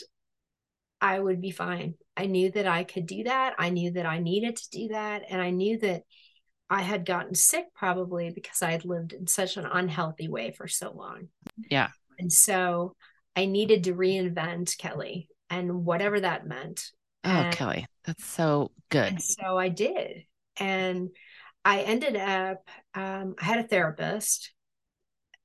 I 1.00 1.18
would 1.18 1.40
be 1.40 1.50
fine. 1.50 1.94
I 2.16 2.26
knew 2.26 2.50
that 2.52 2.66
I 2.66 2.84
could 2.84 3.06
do 3.06 3.24
that. 3.24 3.54
I 3.58 3.70
knew 3.70 3.92
that 3.92 4.06
I 4.06 4.18
needed 4.18 4.56
to 4.56 4.70
do 4.70 4.88
that. 4.88 5.22
And 5.28 5.40
I 5.40 5.50
knew 5.50 5.78
that 5.78 6.02
I 6.70 6.82
had 6.82 7.04
gotten 7.04 7.34
sick 7.34 7.66
probably 7.74 8.30
because 8.30 8.62
I 8.62 8.70
had 8.70 8.84
lived 8.84 9.12
in 9.12 9.26
such 9.26 9.56
an 9.56 9.66
unhealthy 9.66 10.28
way 10.28 10.52
for 10.52 10.68
so 10.68 10.92
long. 10.92 11.28
Yeah. 11.70 11.88
And 12.18 12.32
so 12.32 12.94
I 13.36 13.46
needed 13.46 13.84
to 13.84 13.94
reinvent 13.94 14.76
Kelli 14.76 15.26
and 15.50 15.84
whatever 15.84 16.20
that 16.20 16.46
meant. 16.46 16.90
Oh, 17.24 17.30
And- 17.30 17.54
Kelli, 17.54 17.84
that's 18.04 18.24
so 18.24 18.72
good. 18.90 19.12
And 19.12 19.22
so 19.22 19.56
I 19.58 19.68
did. 19.68 20.24
And 20.58 21.10
I 21.64 21.82
ended 21.82 22.16
up, 22.16 22.68
um, 22.94 23.34
I 23.40 23.44
had 23.44 23.58
a 23.58 23.68
therapist, 23.68 24.52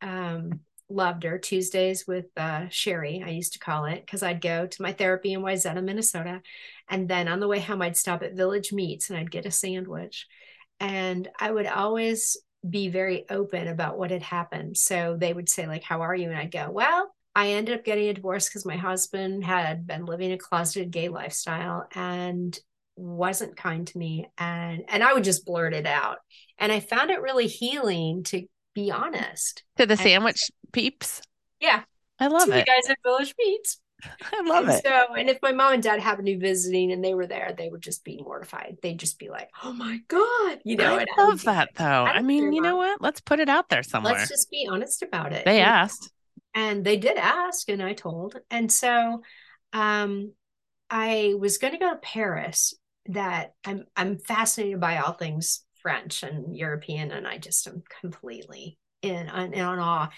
um, 0.01 0.61
loved 0.89 1.23
her 1.23 1.37
Tuesdays 1.37 2.05
with 2.07 2.25
uh, 2.37 2.69
Sherry, 2.69 3.21
I 3.25 3.29
used 3.29 3.53
to 3.53 3.59
call 3.59 3.85
it, 3.85 4.05
because 4.05 4.23
I'd 4.23 4.41
go 4.41 4.65
to 4.67 4.81
my 4.81 4.93
therapy 4.93 5.33
in 5.33 5.41
Wayzata, 5.41 5.83
Minnesota. 5.83 6.41
And 6.89 7.07
then 7.09 7.27
on 7.27 7.39
the 7.39 7.47
way 7.47 7.59
home, 7.59 7.81
I'd 7.81 7.97
stop 7.97 8.23
at 8.23 8.35
Village 8.35 8.71
Meats 8.71 9.09
and 9.09 9.19
I'd 9.19 9.31
get 9.31 9.45
a 9.45 9.51
sandwich. 9.51 10.27
And 10.79 11.27
I 11.39 11.51
would 11.51 11.67
always 11.67 12.37
be 12.67 12.89
very 12.89 13.25
open 13.29 13.67
about 13.67 13.97
what 13.97 14.11
had 14.11 14.21
happened. 14.21 14.77
So 14.77 15.17
they 15.19 15.33
would 15.33 15.49
say, 15.49 15.67
like, 15.67 15.83
how 15.83 16.01
are 16.01 16.15
you? 16.15 16.29
And 16.29 16.37
I'd 16.37 16.51
go, 16.51 16.69
well, 16.71 17.13
I 17.38 17.49
ended 17.49 17.77
up 17.77 17.85
getting 17.85 18.09
a 18.09 18.14
divorce 18.15 18.49
because 18.49 18.65
my 18.65 18.77
husband 18.77 19.45
had 19.45 19.85
been 19.85 20.05
living 20.05 20.31
a 20.31 20.39
closeted 20.39 20.89
gay 20.89 21.07
lifestyle 21.07 21.88
and 21.93 22.57
wasn't 22.95 23.55
kind 23.55 23.85
to 23.85 23.95
me 23.95 24.27
and 24.39 24.84
and 24.88 25.03
I 25.03 25.14
would 25.14 25.23
just 25.23 25.45
blurt 25.45 25.76
it 25.76 25.85
out. 25.85 26.18
And 26.57 26.72
I 26.72 26.80
found 26.80 27.11
it 27.11 27.22
really 27.22 27.45
healing 27.45 28.23
to 28.23 28.47
be 28.73 28.89
honest. 28.89 29.61
To 29.77 29.85
the 29.85 29.91
And- 29.93 30.01
sandwich 30.01 30.49
peeps. 30.72 31.22
Yeah. 31.59 31.84
I 32.19 32.26
love 32.26 32.47
to 32.47 32.55
it. 32.57 32.57
you 32.57 32.65
guys 32.65 32.89
at 32.89 32.97
Village 33.03 33.35
Meats. 33.38 33.80
I 34.34 34.41
love 34.41 34.68
and 34.68 34.73
it. 34.73 34.84
So, 34.84 35.14
and 35.15 35.30
if 35.30 35.38
my 35.43 35.51
mom 35.51 35.73
and 35.73 35.84
dad 35.84 35.99
happened 35.99 36.26
to 36.26 36.34
be 36.34 36.39
visiting 36.39 36.91
and 36.91 37.03
they 37.03 37.14
were 37.14 37.27
there, 37.27 37.53
they 37.55 37.69
would 37.69 37.84
just 37.84 38.03
be 38.03 38.19
mortified. 38.19 38.77
They'd 38.81 38.99
just 38.99 39.19
be 39.19 39.30
like, 39.30 39.49
"Oh 39.64 39.73
my 39.73 39.99
god," 40.07 40.59
you 40.64 40.76
know. 40.76 40.97
I 40.99 41.05
love 41.18 41.43
that 41.43 41.69
though. 41.76 41.85
I 42.05 42.14
I 42.18 42.22
mean, 42.22 42.53
you 42.53 42.61
know 42.61 42.76
what? 42.77 43.01
Let's 43.01 43.22
put 43.22 43.39
it 43.39 43.49
out 43.49 43.69
there 43.69 43.81
somewhere. 43.84 44.14
Let's 44.14 44.30
just 44.30 44.49
be 44.51 44.68
honest 44.69 45.03
about 45.03 45.34
it. 45.34 45.45
They 45.45 45.61
asked. 45.61 46.11
And 46.57 46.84
they 46.84 46.97
did 46.97 47.17
ask 47.17 47.69
and 47.69 47.81
i 47.81 47.93
told. 47.93 48.35
And 48.51 48.69
so 48.71 49.21
um 49.73 50.34
i 50.89 51.34
was 51.38 51.57
going 51.57 51.73
to 51.73 51.79
go 51.79 51.91
to 51.91 51.99
paris 51.99 52.73
that 53.07 53.53
i'm 53.65 53.84
i'm 53.97 54.17
fascinated 54.17 54.79
by 54.79 54.97
all 54.97 55.11
things 55.11 55.65
french 55.81 56.23
and 56.23 56.55
european 56.55 57.11
and 57.11 57.27
i 57.27 57.38
just 57.38 57.67
am 57.67 57.84
completely 57.99 58.77
in 59.01 59.27
on, 59.27 59.53
in 59.53 59.61
awe. 59.61 60.09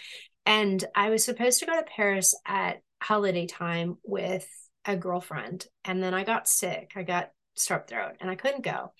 And 0.45 0.83
i 0.95 1.09
was 1.09 1.23
supposed 1.25 1.59
to 1.59 1.65
go 1.65 1.75
to 1.75 1.85
paris 1.95 2.35
at 2.45 2.81
holiday 3.01 3.47
time 3.47 3.97
with 4.03 4.47
a 4.85 4.95
girlfriend 4.95 5.65
and 5.83 6.01
then 6.01 6.13
i 6.13 6.23
got 6.23 6.47
sick. 6.47 6.91
I 6.95 7.03
got 7.03 7.31
strep 7.57 7.87
throat 7.87 8.13
and 8.21 8.29
i 8.29 8.35
couldn't 8.35 8.63
go 8.63 8.91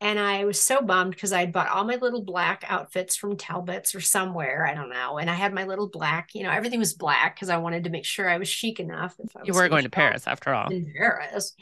and 0.00 0.18
I 0.18 0.44
was 0.44 0.60
so 0.60 0.82
bummed 0.82 1.12
because 1.12 1.32
I 1.32 1.40
had 1.40 1.52
bought 1.52 1.70
all 1.70 1.84
my 1.84 1.96
little 1.96 2.22
black 2.22 2.64
outfits 2.68 3.16
from 3.16 3.36
Talbot's 3.36 3.94
or 3.94 4.00
somewhere, 4.00 4.66
I 4.66 4.74
don't 4.74 4.90
know. 4.90 5.18
And 5.18 5.30
I 5.30 5.34
had 5.34 5.54
my 5.54 5.64
little 5.64 5.88
black, 5.88 6.34
you 6.34 6.42
know, 6.42 6.50
everything 6.50 6.78
was 6.78 6.92
black 6.92 7.34
because 7.34 7.48
I 7.48 7.56
wanted 7.56 7.84
to 7.84 7.90
make 7.90 8.04
sure 8.04 8.28
I 8.28 8.36
was 8.36 8.48
chic 8.48 8.78
enough. 8.78 9.16
If 9.18 9.34
I 9.36 9.40
You 9.44 9.54
were 9.54 9.68
going 9.68 9.84
to 9.84 9.90
Paris 9.90 10.26
after 10.26 10.52
all. 10.52 10.68
Paris. 10.96 11.54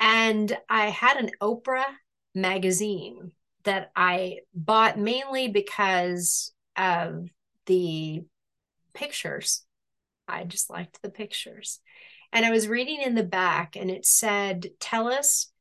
And 0.00 0.56
I 0.68 0.86
had 0.86 1.16
an 1.16 1.30
Oprah 1.40 1.84
magazine 2.34 3.32
that 3.64 3.90
I 3.96 4.40
bought 4.54 4.98
mainly 4.98 5.48
because 5.48 6.52
of 6.76 7.28
the 7.66 8.24
pictures. 8.92 9.64
I 10.28 10.44
just 10.44 10.68
liked 10.68 11.00
the 11.02 11.10
pictures. 11.10 11.80
And 12.32 12.44
I 12.44 12.50
was 12.50 12.68
reading 12.68 13.00
in 13.00 13.14
the 13.14 13.22
back 13.22 13.76
and 13.76 13.90
it 13.90 14.04
said, 14.04 14.70
Tell 14.80 15.08
us 15.08 15.51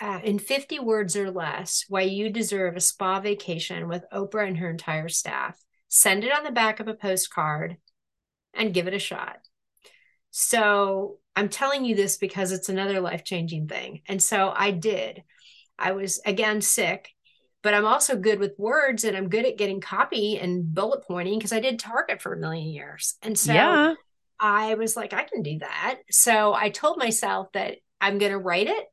uh, 0.00 0.20
in 0.24 0.38
50 0.38 0.80
words 0.80 1.16
or 1.16 1.30
less 1.30 1.84
why 1.88 2.02
you 2.02 2.30
deserve 2.30 2.76
a 2.76 2.80
spa 2.80 3.20
vacation 3.20 3.88
with 3.88 4.04
Oprah 4.12 4.46
and 4.46 4.58
her 4.58 4.70
entire 4.70 5.08
staff. 5.08 5.58
Send 5.88 6.24
it 6.24 6.36
on 6.36 6.44
the 6.44 6.50
back 6.50 6.80
of 6.80 6.88
a 6.88 6.94
postcard 6.94 7.76
and 8.52 8.74
give 8.74 8.86
it 8.86 8.94
a 8.94 8.98
shot. 8.98 9.38
So 10.30 11.18
I'm 11.36 11.48
telling 11.48 11.84
you 11.84 11.94
this 11.94 12.16
because 12.16 12.50
it's 12.50 12.68
another 12.68 13.00
life 13.00 13.24
changing 13.24 13.68
thing. 13.68 14.02
And 14.06 14.20
so 14.22 14.52
I 14.54 14.72
did. 14.72 15.22
I 15.78 15.92
was 15.92 16.20
again 16.26 16.60
sick, 16.60 17.08
but 17.62 17.74
I'm 17.74 17.86
also 17.86 18.16
good 18.16 18.40
with 18.40 18.58
words 18.58 19.04
and 19.04 19.16
I'm 19.16 19.28
good 19.28 19.46
at 19.46 19.58
getting 19.58 19.80
copy 19.80 20.38
and 20.38 20.74
bullet 20.74 21.04
pointing 21.06 21.38
because 21.38 21.52
I 21.52 21.60
did 21.60 21.78
Target 21.78 22.20
for 22.20 22.32
a 22.32 22.38
million 22.38 22.68
years. 22.68 23.14
And 23.22 23.38
so 23.38 23.52
yeah. 23.52 23.94
I 24.40 24.74
was 24.74 24.96
like, 24.96 25.12
I 25.12 25.24
can 25.24 25.42
do 25.42 25.60
that. 25.60 26.00
So 26.10 26.52
I 26.52 26.68
told 26.68 26.98
myself 26.98 27.48
that 27.52 27.76
I'm 28.00 28.18
going 28.18 28.32
to 28.32 28.38
write 28.38 28.66
it, 28.66 28.84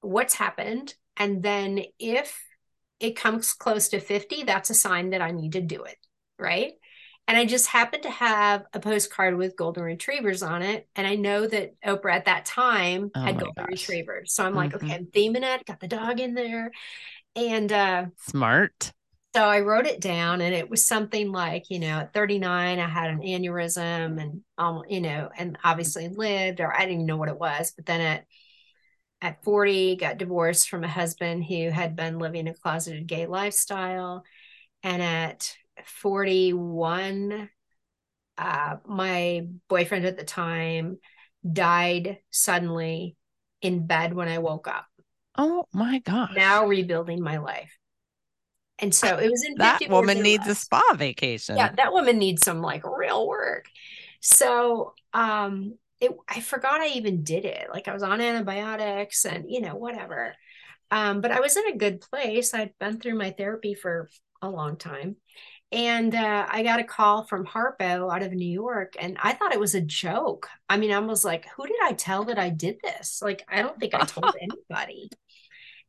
what's 0.00 0.34
happened. 0.34 0.94
And 1.16 1.42
then 1.42 1.82
if 1.98 2.40
it 3.00 3.16
comes 3.16 3.52
close 3.52 3.88
to 3.90 4.00
50, 4.00 4.44
that's 4.44 4.70
a 4.70 4.74
sign 4.74 5.10
that 5.10 5.22
I 5.22 5.30
need 5.30 5.52
to 5.52 5.60
do 5.60 5.84
it. 5.84 5.96
Right. 6.38 6.72
And 7.28 7.36
I 7.36 7.44
just 7.44 7.68
happened 7.68 8.02
to 8.04 8.10
have 8.10 8.64
a 8.72 8.80
postcard 8.80 9.36
with 9.36 9.56
golden 9.56 9.84
retrievers 9.84 10.42
on 10.42 10.62
it. 10.62 10.88
And 10.96 11.06
I 11.06 11.14
know 11.14 11.46
that 11.46 11.80
Oprah 11.82 12.14
at 12.14 12.24
that 12.24 12.44
time 12.44 13.12
Oh 13.14 13.22
had 13.24 13.38
golden 13.38 13.54
gosh. 13.56 13.64
retrievers. 13.66 14.32
So 14.34 14.44
I'm 14.44 14.54
like, 14.54 14.74
Mhm. 14.74 14.76
okay, 14.76 14.94
I'm 14.96 15.06
theming 15.06 15.44
it, 15.44 15.64
got 15.64 15.78
the 15.80 15.86
dog 15.86 16.18
in 16.18 16.34
there. 16.34 16.72
And 17.36 17.72
uh, 17.72 18.06
Smart. 18.16 18.92
so 19.34 19.44
I 19.44 19.60
wrote 19.60 19.86
it 19.86 20.00
down 20.00 20.40
and 20.40 20.52
it 20.54 20.68
was 20.68 20.84
something 20.84 21.30
like, 21.30 21.70
you 21.70 21.78
know, 21.78 22.00
at 22.00 22.12
39, 22.12 22.80
I 22.80 22.88
had 22.88 23.10
an 23.10 23.20
aneurysm 23.20 24.20
and, 24.20 24.42
um, 24.58 24.82
you 24.88 25.00
know, 25.00 25.30
and 25.36 25.56
obviously 25.62 26.08
lived, 26.08 26.60
or 26.60 26.72
I 26.74 26.80
didn't 26.80 26.94
even 26.94 27.06
know 27.06 27.16
what 27.16 27.28
it 27.28 27.38
was. 27.38 27.72
But 27.76 27.86
then 27.86 28.00
at, 28.00 28.24
at 29.22 29.42
40, 29.44 29.96
got 29.96 30.18
divorced 30.18 30.68
from 30.68 30.84
a 30.84 30.88
husband 30.88 31.44
who 31.44 31.70
had 31.70 31.96
been 31.96 32.18
living 32.18 32.48
a 32.48 32.54
closeted 32.54 33.06
gay 33.06 33.26
lifestyle. 33.26 34.24
And 34.82 35.02
at 35.02 35.54
41, 35.84 37.50
uh, 38.38 38.76
my 38.86 39.46
boyfriend 39.68 40.06
at 40.06 40.16
the 40.16 40.24
time 40.24 40.98
died 41.50 42.18
suddenly 42.30 43.16
in 43.62 43.86
bed 43.86 44.14
when 44.14 44.28
I 44.28 44.38
woke 44.38 44.68
up 44.68 44.86
Oh 45.36 45.64
my 45.72 46.00
god 46.00 46.30
now 46.34 46.66
rebuilding 46.66 47.22
my 47.22 47.38
life. 47.38 47.76
And 48.78 48.94
so 48.94 49.18
it 49.18 49.30
was 49.30 49.44
in 49.44 49.56
that 49.58 49.80
woman 49.88 50.22
needs 50.22 50.46
a 50.46 50.54
spa 50.54 50.82
vacation. 50.94 51.56
Yeah, 51.56 51.72
that 51.76 51.92
woman 51.92 52.18
needs 52.18 52.44
some 52.44 52.62
like 52.62 52.82
real 52.86 53.28
work. 53.28 53.66
So 54.20 54.94
um 55.12 55.74
it 56.00 56.12
I 56.28 56.40
forgot 56.40 56.80
I 56.80 56.88
even 56.88 57.22
did 57.22 57.44
it. 57.44 57.68
Like 57.72 57.88
I 57.88 57.94
was 57.94 58.02
on 58.02 58.20
antibiotics 58.20 59.24
and 59.24 59.44
you 59.48 59.60
know, 59.60 59.76
whatever. 59.76 60.34
Um, 60.90 61.20
but 61.20 61.30
I 61.30 61.40
was 61.40 61.56
in 61.56 61.68
a 61.68 61.76
good 61.76 62.00
place. 62.00 62.52
I'd 62.52 62.76
been 62.80 62.98
through 63.00 63.16
my 63.16 63.30
therapy 63.30 63.74
for 63.74 64.08
a 64.42 64.48
long 64.48 64.76
time. 64.76 65.16
And 65.72 66.14
uh, 66.16 66.46
I 66.50 66.64
got 66.64 66.80
a 66.80 66.84
call 66.84 67.24
from 67.24 67.46
Harpo 67.46 68.12
out 68.12 68.24
of 68.24 68.32
New 68.32 68.50
York, 68.50 68.94
and 68.98 69.16
I 69.22 69.34
thought 69.34 69.52
it 69.52 69.60
was 69.60 69.76
a 69.76 69.80
joke. 69.80 70.48
I 70.68 70.76
mean, 70.76 70.90
I 70.90 70.98
was 70.98 71.24
like, 71.24 71.46
who 71.56 71.64
did 71.64 71.76
I 71.84 71.92
tell 71.92 72.24
that 72.24 72.40
I 72.40 72.50
did 72.50 72.78
this? 72.82 73.22
Like, 73.22 73.44
I 73.48 73.62
don't 73.62 73.78
think 73.78 73.94
I 73.94 74.00
told 74.00 74.34
anybody. 74.40 75.10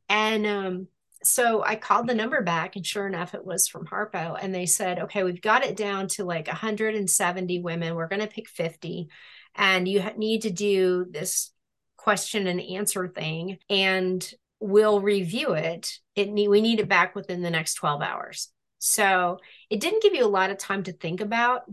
And 0.08 0.46
um, 0.46 0.88
so 1.24 1.64
I 1.64 1.76
called 1.76 2.08
the 2.08 2.16
number 2.16 2.42
back, 2.42 2.76
and 2.76 2.86
sure 2.86 3.08
enough, 3.08 3.36
it 3.36 3.46
was 3.46 3.68
from 3.68 3.86
Harpo. 3.86 4.38
And 4.42 4.54
they 4.54 4.66
said, 4.66 5.00
okay, 5.00 5.24
we've 5.24 5.42
got 5.42 5.64
it 5.64 5.78
down 5.78 6.08
to 6.10 6.26
like 6.26 6.48
170 6.48 7.60
women. 7.60 7.96
We're 7.96 8.08
going 8.08 8.22
to 8.22 8.28
pick 8.28 8.50
50. 8.50 9.08
And 9.56 9.88
you 9.88 10.04
need 10.18 10.44
to 10.44 10.50
do 10.50 11.06
this 11.10 11.52
question 11.98 12.48
and 12.48 12.60
answer 12.60 13.08
thing, 13.08 13.58
and 13.70 14.28
we'll 14.60 15.02
review 15.02 15.54
it. 15.54 15.92
It 16.16 16.30
need, 16.30 16.48
we 16.48 16.62
need 16.62 16.80
it 16.80 16.90
back 16.90 17.16
within 17.16 17.42
the 17.42 17.52
next 17.52 17.76
12 17.76 18.02
hours. 18.02 18.50
So 18.80 19.38
it 19.70 19.80
didn't 19.80 20.02
give 20.02 20.16
you 20.16 20.26
a 20.26 20.28
lot 20.28 20.50
of 20.50 20.58
time 20.58 20.84
to 20.84 20.94
think 20.94 21.22
about 21.22 21.64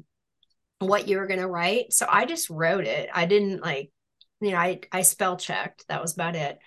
what 0.81 1.09
you 1.09 1.19
were 1.19 1.27
going 1.27 1.41
to 1.41 1.49
write. 1.49 1.93
So 1.93 2.07
I 2.09 2.27
just 2.27 2.51
wrote 2.51 2.85
it. 2.85 3.09
I 3.13 3.25
didn't 3.25 3.63
like, 3.63 3.91
you 4.41 4.51
know, 4.51 4.59
I, 4.59 4.81
I 4.93 5.03
spell 5.03 5.37
checked. 5.37 5.85
That 5.89 6.03
was 6.03 6.13
about 6.13 6.37
it 6.37 6.59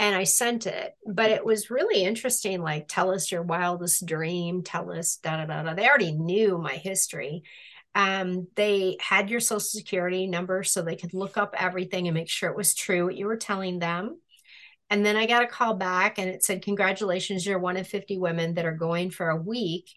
and 0.00 0.16
I 0.16 0.24
sent 0.24 0.66
it. 0.66 0.96
But 1.06 1.30
it 1.30 1.44
was 1.44 1.70
really 1.70 2.02
interesting. 2.02 2.62
Like, 2.62 2.88
tell 2.88 3.12
us 3.12 3.30
your 3.30 3.42
wildest 3.42 4.06
dream. 4.06 4.62
Tell 4.62 4.90
us 4.90 5.16
da 5.16 5.36
da 5.36 5.44
da 5.44 5.62
da. 5.62 5.74
They 5.74 5.86
already 5.86 6.12
knew 6.12 6.58
my 6.58 6.72
history. 6.72 7.42
Um, 7.94 8.48
they 8.56 8.96
had 8.98 9.30
your 9.30 9.40
social 9.40 9.60
security 9.60 10.26
number 10.26 10.62
so 10.62 10.80
they 10.80 10.96
could 10.96 11.12
look 11.12 11.36
up 11.36 11.54
everything 11.58 12.08
and 12.08 12.14
make 12.14 12.30
sure 12.30 12.50
it 12.50 12.56
was 12.56 12.74
true 12.74 13.04
what 13.04 13.16
you 13.16 13.26
were 13.26 13.36
telling 13.36 13.78
them. 13.78 14.18
And 14.88 15.04
then 15.04 15.16
I 15.16 15.26
got 15.26 15.44
a 15.44 15.48
call 15.48 15.74
back 15.74 16.18
and 16.18 16.30
it 16.30 16.42
said, 16.42 16.62
Congratulations, 16.62 17.44
you're 17.44 17.58
one 17.58 17.76
of 17.76 17.86
50 17.86 18.16
women 18.16 18.54
that 18.54 18.64
are 18.64 18.72
going 18.72 19.10
for 19.10 19.28
a 19.28 19.36
week 19.36 19.90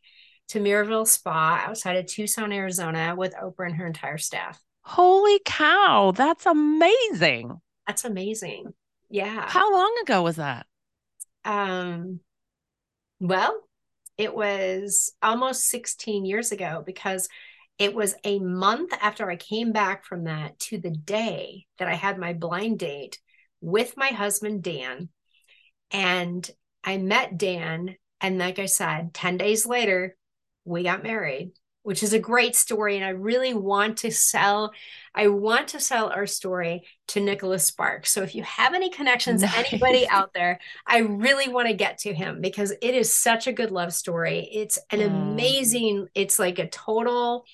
to 0.50 0.60
Miraval 0.60 1.08
Spa 1.08 1.64
outside 1.66 1.96
of 1.96 2.08
Tucson, 2.08 2.52
Arizona 2.52 3.16
with 3.16 3.34
Oprah 3.42 3.68
and 3.68 3.76
her 3.78 3.88
entire 3.88 4.18
staff. 4.18 4.62
Holy 4.82 5.40
cow, 5.46 6.12
that's 6.14 6.46
amazing. 6.46 7.62
That's 7.88 8.04
amazing. 8.04 8.74
Yeah. 9.14 9.48
How 9.48 9.72
long 9.72 9.95
ago 10.02 10.23
was 10.23 10.38
that? 10.38 10.65
Um, 11.45 12.19
well, 13.19 13.61
it 14.18 14.34
was 14.34 15.14
almost 15.22 15.69
16 15.69 16.26
years 16.26 16.52
ago 16.52 16.81
because 16.84 17.30
it 17.77 17.94
was 17.94 18.15
a 18.23 18.40
month 18.40 18.91
after 18.99 19.30
I 19.30 19.35
came 19.35 19.72
back 19.72 20.03
from 20.03 20.23
that 20.23 20.57
to 20.61 20.80
the 20.80 20.90
day 20.90 21.68
that 21.77 21.88
I 21.88 21.94
had 21.94 22.18
my 22.18 22.34
blind 22.34 22.80
date 22.80 23.19
with 23.61 23.95
my 23.98 24.07
husband, 24.07 24.64
Dan. 24.64 25.10
And 25.91 26.49
I 26.84 26.98
met 26.98 27.38
Dan. 27.38 27.95
And 28.19 28.40
like 28.40 28.57
I 28.57 28.65
said, 28.65 29.14
10 29.14 29.38
days 29.38 29.68
later, 29.68 30.18
we 30.65 30.81
got 30.81 31.03
married, 31.03 31.52
which 31.84 32.04
is 32.04 32.14
a 32.14 32.20
great 32.20 32.56
story. 32.56 32.96
And 32.96 33.06
I 33.06 33.10
really 33.10 33.54
want 33.54 33.98
to 34.00 34.12
sell, 34.12 34.72
I 35.14 35.28
want 35.28 35.70
to 35.70 35.80
sell 35.80 36.10
our 36.10 36.26
story 36.26 36.84
to 37.10 37.20
Nicholas 37.20 37.68
Sparks. 37.68 38.12
So 38.12 38.24
if 38.24 38.36
you 38.36 38.44
have 38.44 38.74
any 38.74 38.90
connections, 38.90 39.42
Nice. 39.42 39.54
anybody 39.72 40.08
out 40.10 40.34
there, 40.34 40.60
I 40.88 41.00
really 41.00 41.50
want 41.50 41.68
to 41.68 41.74
get 41.74 42.00
to 42.00 42.14
him 42.14 42.42
because 42.42 42.72
it 42.72 42.96
is 42.96 43.14
such 43.14 43.48
a 43.48 43.54
good 43.54 43.72
love 43.72 43.94
story. 43.94 44.50
It's 44.52 44.80
an 44.90 45.00
Mm. 45.00 45.06
amazing, 45.34 46.08
it's 46.16 46.40
like 46.40 46.60
a 46.60 46.68
total, 46.68 47.46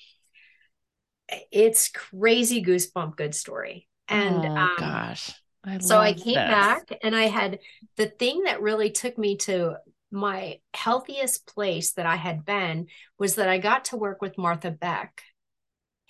it's 1.52 1.88
crazy 1.88 2.62
goosebump 2.62 3.16
good 3.16 3.34
story. 3.34 3.88
And 4.08 4.44
oh 4.44 4.48
um, 4.56 4.76
gosh. 4.78 5.32
I 5.64 5.78
so 5.78 6.00
I 6.00 6.12
came 6.14 6.34
this. 6.34 6.34
back 6.34 6.88
and 7.02 7.14
I 7.14 7.24
had 7.24 7.60
the 7.96 8.06
thing 8.06 8.44
that 8.44 8.62
really 8.62 8.90
took 8.90 9.16
me 9.18 9.36
to 9.38 9.76
my 10.10 10.60
healthiest 10.74 11.46
place 11.46 11.92
that 11.92 12.06
I 12.06 12.16
had 12.16 12.44
been 12.44 12.88
was 13.18 13.36
that 13.36 13.48
I 13.48 13.58
got 13.58 13.86
to 13.86 13.96
work 13.96 14.20
with 14.22 14.38
Martha 14.38 14.70
Beck, 14.70 15.22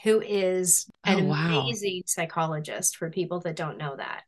who 0.05 0.20
is 0.20 0.89
an 1.06 1.18
Oh, 1.18 1.24
wow. 1.24 1.77
amazing 1.77 2.02
psychologist 2.06 2.97
for 2.97 3.10
people 3.10 3.40
that 3.40 3.56
don't 3.56 3.78
know 3.78 3.97
that. 3.97 4.22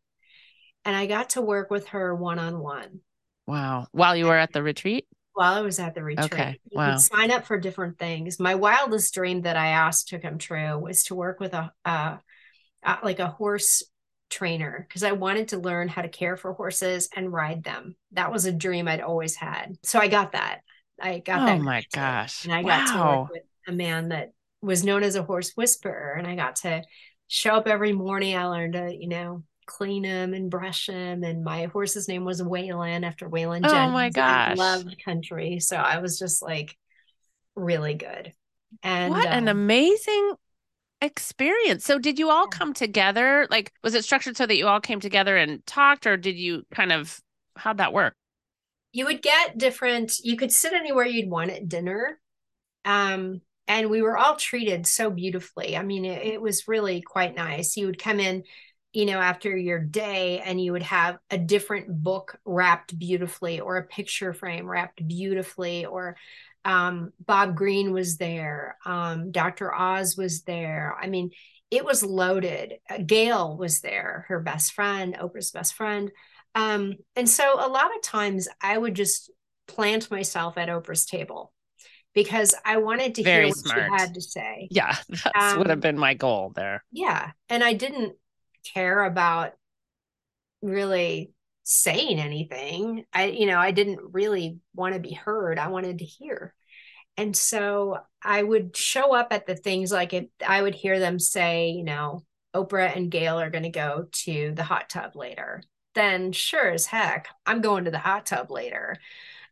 And 0.85 0.97
I 0.97 1.07
got 1.07 1.31
to 1.31 1.43
work 1.43 1.71
with 1.71 1.89
her 1.89 2.15
one 2.15 2.39
on 2.39 2.61
one 2.61 3.01
Wow. 3.47 3.87
While 3.93 4.17
you 4.17 4.27
were 4.27 4.37
at 4.37 4.53
the 4.53 4.63
retreat? 4.65 5.07
while 5.35 5.55
I 5.55 5.61
was 5.63 5.79
at 5.79 5.95
the 5.95 6.03
retreat. 6.03 6.43
Okay, 6.43 6.59
You 6.71 6.79
wow. 6.79 6.83
could 6.83 6.99
sign 7.01 7.31
up 7.31 7.47
for 7.47 7.59
different 7.59 7.99
things. 7.99 8.39
My 8.39 8.55
wildest 8.55 9.15
dream 9.15 9.43
that 9.43 9.57
I 9.57 9.69
asked 9.69 10.09
to 10.09 10.19
come 10.19 10.39
true 10.39 10.79
was 10.79 11.05
to 11.05 11.15
work 11.15 11.41
with 11.41 11.55
a, 11.55 11.73
a 11.85 12.19
like 13.03 13.21
a 13.21 13.29
horse 13.29 13.83
trainer 14.33 14.87
because 14.89 15.05
I 15.05 15.13
wanted 15.13 15.49
to 15.49 15.59
learn 15.59 15.89
how 15.89 16.03
to 16.03 16.09
care 16.09 16.37
for 16.37 16.55
horses 16.55 17.09
and 17.15 17.33
ride 17.33 17.65
them. 17.65 17.97
That 18.13 18.33
was 18.33 18.47
a 18.47 18.53
dream 18.53 18.89
I'd 18.89 19.01
always 19.03 19.37
had. 19.37 19.77
So 19.85 20.01
I 20.01 20.09
got 20.09 20.33
that. 20.33 20.63
I 21.01 21.21
got 21.21 21.41
Oh 21.41 21.47
that. 21.47 21.61
Oh 21.61 21.63
my 21.63 21.85
gosh. 21.93 22.45
And 22.45 22.53
I 22.55 22.63
got 22.65 22.87
to 22.89 22.99
work 23.01 23.23
with 23.29 23.43
a 23.69 23.73
man 23.73 24.09
that 24.11 24.33
was 24.63 24.85
known 24.85 25.03
as 25.03 25.17
a 25.17 25.23
horse 25.23 25.53
whisperer, 25.57 26.15
and 26.15 26.27
I 26.27 26.37
got 26.37 26.57
to 26.57 26.83
show 27.29 27.55
up 27.55 27.67
every 27.69 27.93
morning. 27.93 28.37
I 28.37 28.47
learned 28.47 28.75
to, 28.75 28.95
you 28.97 29.09
know, 29.09 29.45
clean 29.67 30.05
him 30.05 30.35
and 30.35 30.51
brush 30.51 30.89
him. 30.89 31.25
And 31.25 31.45
my 31.45 31.67
horse's 31.67 32.09
name 32.09 32.25
was 32.25 32.43
Waylon 32.43 33.05
after 33.05 33.29
Waylon 33.29 33.65
Oh 33.65 33.67
Jennings. 33.67 33.93
my 33.93 34.11
and 34.17 34.31
I 34.31 34.39
gosh. 34.39 34.57
loved 34.57 35.03
country, 35.05 35.61
so 35.61 35.77
I 35.77 35.99
was 35.99 36.19
just 36.19 36.43
like 36.43 36.77
really 37.57 37.95
good. 37.95 38.35
And 38.83 39.17
what 39.17 39.29
an 39.31 39.49
um, 39.49 39.49
amazing 39.49 40.35
experience. 41.03 41.85
So 41.85 41.99
did 41.99 42.19
you 42.19 42.31
all 42.31 42.47
come 42.47 42.73
together? 42.73 43.47
Like 43.51 43.73
was 43.83 43.95
it 43.95 44.05
structured 44.05 44.37
so 44.39 44.47
that 44.47 44.57
you 44.57 44.69
all 44.69 44.81
came 44.81 45.01
together 45.01 45.37
and 45.37 45.65
talked 45.67 46.07
or 46.07 46.17
did 46.17 46.37
you 46.37 46.65
kind 46.73 46.93
of 46.93 47.21
how'd 47.57 47.79
that 47.79 47.93
work? 47.93 48.15
you 48.93 49.07
would 49.07 49.23
get 49.23 49.59
different 49.59 50.19
you 50.23 50.37
could 50.37 50.53
sit 50.53 50.73
anywhere 50.73 51.07
you'd 51.07 51.31
want 51.31 51.51
at 51.51 51.69
dinner 51.69 52.19
um 52.85 53.41
and 53.67 53.91
we 53.91 54.03
were 54.03 54.17
all 54.17 54.37
treated 54.37 54.87
so 54.87 55.11
beautifully 55.11 55.77
i 55.77 55.83
mean 55.83 56.05
it, 56.05 56.25
it 56.25 56.41
was 56.41 56.69
really 56.69 57.01
quite 57.01 57.35
nice 57.35 57.77
you 57.77 57.87
would 57.87 57.99
come 57.99 58.21
in 58.21 58.45
you 58.93 59.07
know 59.07 59.19
after 59.19 59.57
your 59.57 59.79
day 59.79 60.41
and 60.41 60.63
you 60.63 60.73
would 60.73 60.83
have 60.83 61.19
a 61.31 61.39
different 61.39 61.89
book 61.89 62.39
wrapped 62.45 62.97
beautifully 62.99 63.61
or 63.61 63.77
a 63.77 63.87
picture 63.87 64.33
frame 64.35 64.69
wrapped 64.69 65.07
beautifully 65.07 65.87
or 65.87 66.17
um 66.65 67.13
Bob 67.25 67.57
Greene 67.57 67.93
was 67.93 68.17
there 68.19 68.77
um 68.85 69.31
dr 69.33 69.75
oz 69.75 70.17
was 70.17 70.43
there 70.43 70.97
i 71.01 71.07
mean 71.09 71.31
it 71.71 71.85
was 71.85 72.03
loaded 72.03 72.75
Uh, 72.91 72.99
Gayle 72.99 73.57
was 73.57 73.81
there 73.81 74.27
her 74.29 74.41
best 74.41 74.73
friend 74.73 75.15
oprah's 75.21 75.51
best 75.51 75.75
friend 75.75 76.11
um, 76.55 76.95
and 77.17 77.29
so 77.29 77.55
a 77.59 77.69
lot 77.69 77.97
of 77.97 78.03
times 78.03 78.47
I 78.61 78.77
would 78.77 78.95
just 78.95 79.31
plant 79.67 80.11
myself 80.11 80.59
at 80.59 80.69
Oprah's 80.69 81.07
table 81.07 81.51
because 82.15 82.55
I 82.65 82.79
wanted 82.79 83.15
to 83.17 83.23
Very 83.23 83.45
hear 83.45 83.49
what 83.49 83.57
smart. 83.57 83.85
she 83.89 83.93
had 84.03 84.15
to 84.15 84.21
say. 84.21 84.69
Yeah, 84.71 84.97
that 85.09 85.57
would 85.57 85.69
have 85.71 85.79
Um, 85.79 85.81
been 85.81 85.99
my 85.99 86.15
goal 86.15 86.53
there. 86.55 86.85
Yeah. 86.93 87.33
And 87.49 87.65
I 87.65 87.73
didn't 87.75 88.17
care 88.75 89.05
about 89.05 89.55
really 90.63 91.33
saying 91.65 92.19
anything. 92.19 93.05
I, 93.13 93.27
you 93.27 93.47
know, 93.47 93.59
I 93.59 93.71
didn't 93.71 94.01
really 94.13 94.59
want 94.75 94.95
to 94.95 95.01
be 95.01 95.13
heard. 95.13 95.59
I 95.59 95.69
wanted 95.69 95.99
to 95.99 96.05
hear. 96.05 96.55
And 97.17 97.37
so 97.37 97.99
I 98.23 98.43
would 98.43 98.77
show 98.77 99.15
up 99.15 99.29
at 99.33 99.47
the 99.47 99.55
things 99.55 99.93
like 99.93 100.13
if 100.13 100.27
I 100.47 100.63
would 100.63 100.75
hear 100.75 100.99
them 100.99 101.19
say, 101.19 101.71
you 101.71 101.85
know, 101.85 102.25
Oprah 102.55 102.97
and 102.97 103.11
Gayle 103.11 103.41
are 103.41 103.51
going 103.51 103.65
to 103.65 103.71
go 103.71 104.07
to 104.11 104.53
the 104.55 104.65
hot 104.65 104.89
tub 104.89 105.17
later. 105.17 105.63
Then 105.95 106.33
sure 106.33 106.71
as 106.71 106.87
heck, 106.87 107.29
I'm 107.47 107.61
going 107.61 107.85
to 107.85 107.91
the 107.91 107.99
hot 107.99 108.27
tub 108.27 108.51
later. 108.51 108.97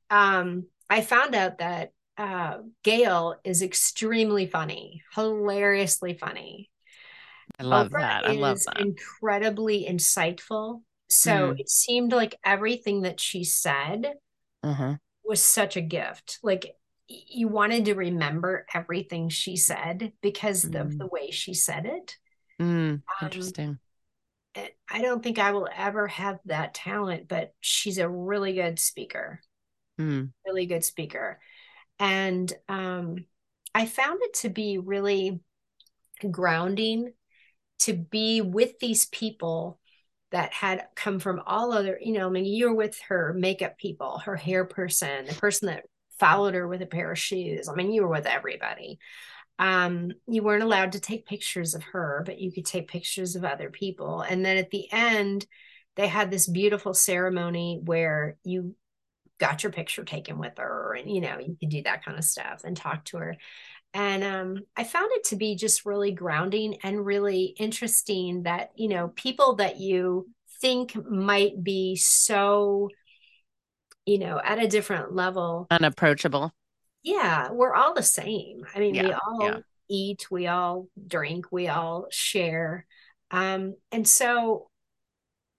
Um, 0.08 0.66
I 0.88 1.02
found 1.02 1.34
out 1.34 1.58
that 1.58 1.92
uh, 2.16 2.58
Gayle 2.82 3.36
is 3.44 3.62
extremely 3.62 4.46
funny, 4.46 5.02
hilariously 5.14 6.14
funny. 6.14 6.70
I 7.58 7.62
love 7.62 7.90
Oprah 7.90 8.00
that. 8.00 8.26
I 8.26 8.32
love 8.32 8.58
that. 8.66 8.80
incredibly 8.80 9.86
insightful. 9.88 10.80
So 11.10 11.50
Mm. 11.50 11.60
it 11.60 11.68
seemed 11.68 12.12
like 12.12 12.38
everything 12.44 13.02
that 13.02 13.20
she 13.20 13.44
said 13.44 14.14
Uh-huh. 14.62 14.96
was 15.24 15.42
such 15.42 15.76
a 15.76 15.80
gift. 15.80 16.38
Like 16.42 16.76
you 17.08 17.48
wanted 17.48 17.86
to 17.86 17.94
remember 17.94 18.66
everything 18.72 19.28
she 19.28 19.56
said 19.56 20.12
because 20.22 20.64
of 20.64 20.72
Mm. 20.72 20.98
the 20.98 21.06
way 21.06 21.30
she 21.30 21.54
said 21.54 21.86
it. 21.86 22.16
Mm, 22.60 23.02
Um, 23.22 23.26
interesting. 23.26 23.78
And 24.54 24.70
I 24.90 25.02
don't 25.02 25.22
think 25.22 25.38
I 25.38 25.52
will 25.52 25.68
ever 25.74 26.08
have 26.08 26.40
that 26.46 26.74
talent, 26.74 27.28
but 27.28 27.54
she's 27.60 27.98
a 27.98 28.08
really 28.08 28.54
good 28.54 28.78
speaker, 28.78 29.40
Mm. 29.98 30.32
really 30.46 30.66
good 30.66 30.84
speaker. 30.84 31.40
And 31.98 32.52
um, 32.68 33.26
I 33.74 33.86
found 33.86 34.20
it 34.22 34.34
to 34.36 34.50
be 34.50 34.78
really 34.78 35.40
grounding 36.30 37.12
to 37.80 37.94
be 37.94 38.42
with 38.42 38.78
these 38.80 39.06
people 39.06 39.79
that 40.30 40.52
had 40.52 40.86
come 40.94 41.18
from 41.18 41.42
all 41.46 41.72
other, 41.72 41.98
you 42.00 42.12
know, 42.12 42.26
I 42.26 42.30
mean, 42.30 42.44
you're 42.44 42.74
with 42.74 42.98
her 43.08 43.34
makeup 43.36 43.78
people, 43.78 44.18
her 44.18 44.36
hair 44.36 44.64
person, 44.64 45.26
the 45.26 45.34
person 45.34 45.66
that 45.66 45.84
followed 46.18 46.54
her 46.54 46.68
with 46.68 46.82
a 46.82 46.86
pair 46.86 47.10
of 47.10 47.18
shoes. 47.18 47.68
I 47.68 47.74
mean, 47.74 47.92
you 47.92 48.02
were 48.02 48.08
with 48.08 48.26
everybody. 48.26 48.98
Um, 49.58 50.12
you 50.26 50.42
weren't 50.42 50.62
allowed 50.62 50.92
to 50.92 51.00
take 51.00 51.26
pictures 51.26 51.74
of 51.74 51.82
her, 51.82 52.22
but 52.24 52.38
you 52.38 52.52
could 52.52 52.64
take 52.64 52.88
pictures 52.88 53.36
of 53.36 53.44
other 53.44 53.70
people. 53.70 54.20
And 54.22 54.44
then 54.44 54.56
at 54.56 54.70
the 54.70 54.90
end, 54.92 55.46
they 55.96 56.06
had 56.06 56.30
this 56.30 56.46
beautiful 56.48 56.94
ceremony 56.94 57.80
where 57.82 58.36
you 58.44 58.74
got 59.38 59.62
your 59.62 59.72
picture 59.72 60.04
taken 60.04 60.38
with 60.38 60.52
her 60.58 60.94
and 60.94 61.10
you 61.10 61.22
know 61.22 61.38
you 61.38 61.56
could 61.58 61.70
do 61.70 61.82
that 61.82 62.04
kind 62.04 62.18
of 62.18 62.24
stuff 62.24 62.60
and 62.62 62.76
talk 62.76 63.04
to 63.06 63.16
her 63.16 63.36
and 63.94 64.22
um, 64.22 64.58
i 64.76 64.84
found 64.84 65.10
it 65.12 65.24
to 65.24 65.36
be 65.36 65.54
just 65.54 65.84
really 65.84 66.12
grounding 66.12 66.76
and 66.82 67.04
really 67.04 67.54
interesting 67.58 68.44
that 68.44 68.70
you 68.76 68.88
know 68.88 69.08
people 69.08 69.56
that 69.56 69.78
you 69.78 70.28
think 70.60 70.94
might 71.08 71.62
be 71.62 71.96
so 71.96 72.88
you 74.06 74.18
know 74.18 74.40
at 74.42 74.62
a 74.62 74.68
different 74.68 75.14
level 75.14 75.66
Unapproachable. 75.70 76.52
yeah 77.02 77.50
we're 77.50 77.74
all 77.74 77.94
the 77.94 78.02
same 78.02 78.64
i 78.74 78.78
mean 78.78 78.94
we 78.94 79.12
all 79.12 79.38
yeah. 79.42 79.58
eat 79.88 80.26
we 80.30 80.46
all 80.46 80.88
drink 81.06 81.46
we 81.50 81.68
all 81.68 82.06
share 82.10 82.86
um, 83.30 83.74
and 83.92 84.06
so 84.06 84.68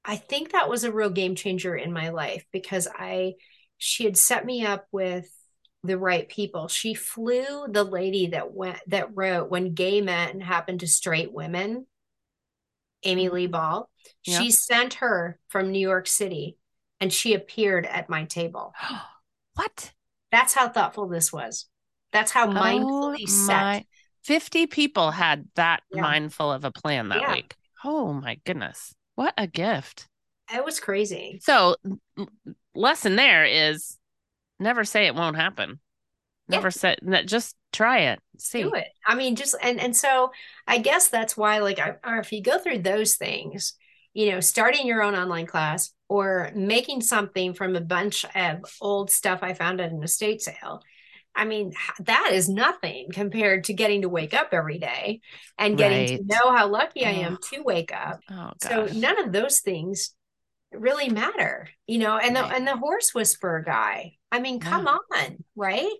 i 0.05 0.15
think 0.15 0.51
that 0.51 0.69
was 0.69 0.83
a 0.83 0.91
real 0.91 1.09
game 1.09 1.35
changer 1.35 1.75
in 1.75 1.91
my 1.91 2.09
life 2.09 2.45
because 2.51 2.87
i 2.97 3.33
she 3.77 4.03
had 4.05 4.15
set 4.15 4.45
me 4.45 4.63
up 4.65 4.85
with 4.91 5.27
the 5.83 5.97
right 5.97 6.29
people 6.29 6.67
she 6.67 6.93
flew 6.93 7.67
the 7.69 7.83
lady 7.83 8.27
that 8.27 8.53
went 8.53 8.77
that 8.87 9.15
wrote 9.15 9.49
when 9.49 9.73
gay 9.73 10.01
men 10.01 10.39
happened 10.39 10.79
to 10.81 10.87
straight 10.87 11.33
women 11.33 11.85
amy 13.03 13.25
mm-hmm. 13.25 13.35
lee 13.35 13.47
ball 13.47 13.89
Yeah. 14.25 14.39
she 14.39 14.51
sent 14.51 14.95
her 14.95 15.39
from 15.49 15.71
new 15.71 15.79
york 15.79 16.07
city 16.07 16.57
and 16.99 17.11
she 17.11 17.33
appeared 17.33 17.85
at 17.85 18.09
my 18.09 18.25
table 18.25 18.73
what? 19.55 19.91
that's 20.31 20.53
how 20.53 20.69
thoughtful 20.69 21.07
this 21.07 21.33
was 21.33 21.65
that's 22.11 22.31
how 22.31 22.47
mindfully 22.47 23.23
oh 23.23 23.25
set 23.25 23.57
my 23.57 23.85
50 24.23 24.67
people 24.67 25.09
had 25.11 25.47
that 25.55 25.81
Yeah. 25.91 26.01
mindful 26.01 26.51
of 26.51 26.63
a 26.63 26.71
plan 26.71 27.09
that 27.09 27.21
Yeah. 27.21 27.33
week. 27.33 27.55
Oh 27.83 28.13
my 28.13 28.39
goodness. 28.45 28.93
What 29.15 29.33
a 29.35 29.47
gift. 29.47 30.07
it 30.53 30.63
was 30.63 30.79
crazy 30.79 31.39
So, 31.41 31.75
lesson 32.75 33.15
there 33.15 33.45
is 33.45 33.97
never 34.61 34.83
say 34.83 35.07
it 35.07 35.15
won't 35.15 35.35
happen. 35.35 35.79
Yeah. 36.47 36.57
Never 36.57 36.71
say 36.71 36.95
that 37.03 37.27
just 37.27 37.55
try 37.71 37.99
it. 37.99 38.19
See. 38.37 38.63
do 38.63 38.73
it. 38.73 38.87
I 39.05 39.15
mean, 39.15 39.35
just 39.35 39.55
and 39.61 39.79
and 39.79 39.95
so 39.95 40.31
I 40.67 40.77
guess 40.77 41.09
that's 41.09 41.35
why, 41.35 41.59
like, 41.59 41.79
I, 41.79 41.95
or 42.05 42.17
if 42.17 42.31
you 42.31 42.41
go 42.41 42.57
through 42.57 42.79
those 42.79 43.15
things, 43.15 43.73
you 44.13 44.31
know, 44.31 44.39
starting 44.39 44.85
your 44.85 45.01
own 45.01 45.15
online 45.15 45.45
class 45.45 45.91
or 46.09 46.51
making 46.55 47.01
something 47.01 47.53
from 47.53 47.75
a 47.75 47.81
bunch 47.81 48.25
of 48.35 48.59
old 48.81 49.09
stuff 49.09 49.39
I 49.41 49.53
found 49.53 49.79
at 49.79 49.91
an 49.91 50.03
estate 50.03 50.41
sale. 50.41 50.81
I 51.33 51.45
mean, 51.45 51.71
that 52.01 52.31
is 52.33 52.49
nothing 52.49 53.07
compared 53.13 53.63
to 53.65 53.73
getting 53.73 54.01
to 54.01 54.09
wake 54.09 54.33
up 54.33 54.49
every 54.51 54.79
day 54.79 55.21
and 55.57 55.77
getting 55.77 56.17
to 56.17 56.23
know 56.25 56.51
how 56.51 56.67
lucky 56.67 57.05
I 57.05 57.11
am 57.11 57.37
to 57.51 57.63
wake 57.63 57.93
up. 57.93 58.19
Oh 58.29 58.51
So 58.61 58.89
none 58.93 59.17
of 59.23 59.31
those 59.31 59.61
things 59.61 60.13
really 60.73 61.09
matter, 61.09 61.69
you 61.87 61.99
know. 61.99 62.17
And 62.17 62.35
the 62.35 62.43
and 62.43 62.67
the 62.67 62.75
horse 62.75 63.13
whisperer 63.13 63.61
guy. 63.61 64.17
I 64.31 64.39
mean, 64.39 64.59
come 64.59 64.87
on, 64.87 65.43
right? 65.55 65.91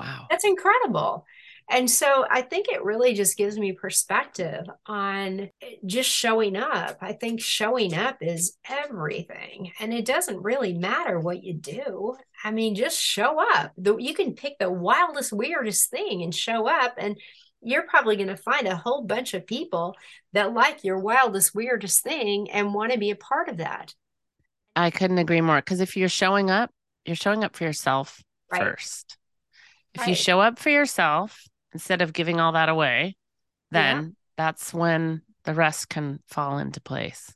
wow. 0.00 0.26
That's 0.30 0.44
incredible. 0.44 1.26
And 1.70 1.88
so 1.88 2.26
I 2.28 2.42
think 2.42 2.66
it 2.68 2.82
really 2.82 3.14
just 3.14 3.36
gives 3.36 3.56
me 3.56 3.72
perspective 3.72 4.66
on 4.86 5.50
just 5.86 6.10
showing 6.10 6.56
up. 6.56 6.98
I 7.00 7.12
think 7.12 7.40
showing 7.40 7.94
up 7.94 8.16
is 8.20 8.56
everything. 8.68 9.70
And 9.78 9.94
it 9.94 10.04
doesn't 10.04 10.42
really 10.42 10.72
matter 10.72 11.20
what 11.20 11.44
you 11.44 11.54
do. 11.54 12.16
I 12.42 12.50
mean, 12.50 12.74
just 12.74 12.98
show 12.98 13.40
up. 13.54 13.72
The, 13.78 13.96
you 13.98 14.14
can 14.14 14.34
pick 14.34 14.58
the 14.58 14.70
wildest, 14.70 15.32
weirdest 15.32 15.90
thing 15.90 16.22
and 16.22 16.34
show 16.34 16.66
up. 16.68 16.94
And 16.98 17.16
you're 17.62 17.86
probably 17.86 18.16
going 18.16 18.28
to 18.28 18.36
find 18.36 18.66
a 18.66 18.74
whole 18.74 19.02
bunch 19.02 19.34
of 19.34 19.46
people 19.46 19.94
that 20.32 20.52
like 20.52 20.82
your 20.82 20.98
wildest, 20.98 21.54
weirdest 21.54 22.02
thing 22.02 22.50
and 22.50 22.74
want 22.74 22.90
to 22.90 22.98
be 22.98 23.10
a 23.10 23.16
part 23.16 23.48
of 23.48 23.58
that. 23.58 23.94
I 24.74 24.90
couldn't 24.90 25.18
agree 25.18 25.40
more 25.40 25.58
because 25.58 25.80
if 25.80 25.96
you're 25.96 26.08
showing 26.08 26.50
up, 26.50 26.70
you're 27.04 27.16
showing 27.16 27.44
up 27.44 27.56
for 27.56 27.64
yourself 27.64 28.22
Right. 28.50 28.62
first. 28.62 29.16
If 29.94 30.06
you 30.06 30.14
show 30.14 30.40
up 30.40 30.58
for 30.58 30.70
yourself 30.70 31.44
instead 31.72 32.02
of 32.02 32.12
giving 32.12 32.40
all 32.40 32.52
that 32.52 32.68
away, 32.68 33.16
Yeah. 33.72 33.94
then 33.94 34.16
that's 34.36 34.74
when 34.74 35.22
the 35.44 35.54
rest 35.54 35.88
can 35.88 36.20
fall 36.26 36.58
into 36.58 36.80
place. 36.80 37.34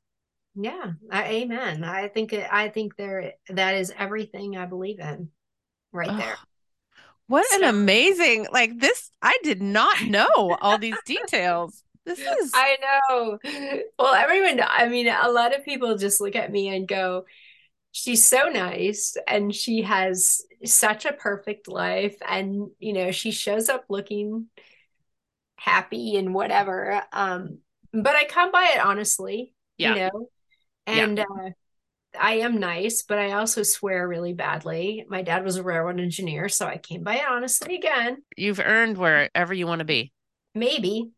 Yeah, 0.56 0.92
I, 1.10 1.24
amen. 1.24 1.82
I 1.84 2.08
think 2.08 2.32
it, 2.32 2.48
I 2.50 2.68
think 2.68 2.96
there 2.96 3.34
that 3.48 3.74
is 3.74 3.92
everything 3.96 4.56
I 4.56 4.66
believe 4.66 5.00
in, 5.00 5.30
right 5.92 6.08
Ugh. 6.08 6.18
there. 6.18 6.36
What 7.26 7.46
an 7.54 7.64
amazing, 7.64 8.46
like 8.52 8.78
this, 8.78 9.10
I 9.22 9.38
did 9.42 9.62
not 9.62 10.02
know 10.06 10.56
all 10.60 10.78
these 10.78 11.00
details. 11.04 11.82
This 12.04 12.18
is, 12.20 12.52
I 12.54 12.76
know. 12.82 13.38
Well, 13.98 14.14
everyone, 14.14 14.60
I 14.66 14.88
mean, 14.88 15.08
a 15.08 15.30
lot 15.30 15.56
of 15.56 15.64
people 15.64 15.96
just 15.96 16.20
look 16.20 16.36
at 16.36 16.52
me 16.52 16.68
and 16.68 16.86
go, 16.86 17.24
she's 17.94 18.24
so 18.24 18.48
nice 18.50 19.16
and 19.28 19.54
she 19.54 19.82
has 19.82 20.42
such 20.64 21.06
a 21.06 21.12
perfect 21.14 21.68
life. 21.68 22.16
And, 22.28 22.70
you 22.80 22.92
know, 22.92 23.12
she 23.12 23.30
shows 23.30 23.68
up 23.70 23.84
looking 23.88 24.48
happy 25.56 26.16
and 26.16 26.34
whatever. 26.34 27.02
Um, 27.12 27.58
but 27.92 28.16
I 28.16 28.24
come 28.24 28.50
by 28.50 28.72
it 28.76 28.84
honestly, 28.84 29.54
Yeah. 29.78 29.94
you 29.94 30.00
know, 30.00 30.28
Yeah. 30.86 31.06
and 31.06 31.20
uh, 31.20 31.50
I 32.18 32.34
am 32.34 32.58
nice, 32.58 33.02
but 33.04 33.18
I 33.18 33.32
also 33.32 33.62
swear 33.62 34.06
really 34.08 34.34
badly. 34.34 35.06
My 35.08 35.22
dad 35.22 35.44
was 35.44 35.56
a 35.56 35.62
railroad 35.62 36.00
engineer, 36.00 36.48
so 36.48 36.66
I 36.66 36.78
came 36.78 37.02
by 37.04 37.16
it 37.16 37.26
honestly 37.28 37.76
again. 37.76 38.18
you've 38.36 38.60
earned 38.60 38.98
wherever 38.98 39.54
you 39.54 39.66
want 39.66 39.80
to 39.80 39.84
be. 39.86 40.12
maybe 40.54 41.10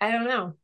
i 0.00 0.10
don't 0.12 0.24
know 0.24 0.54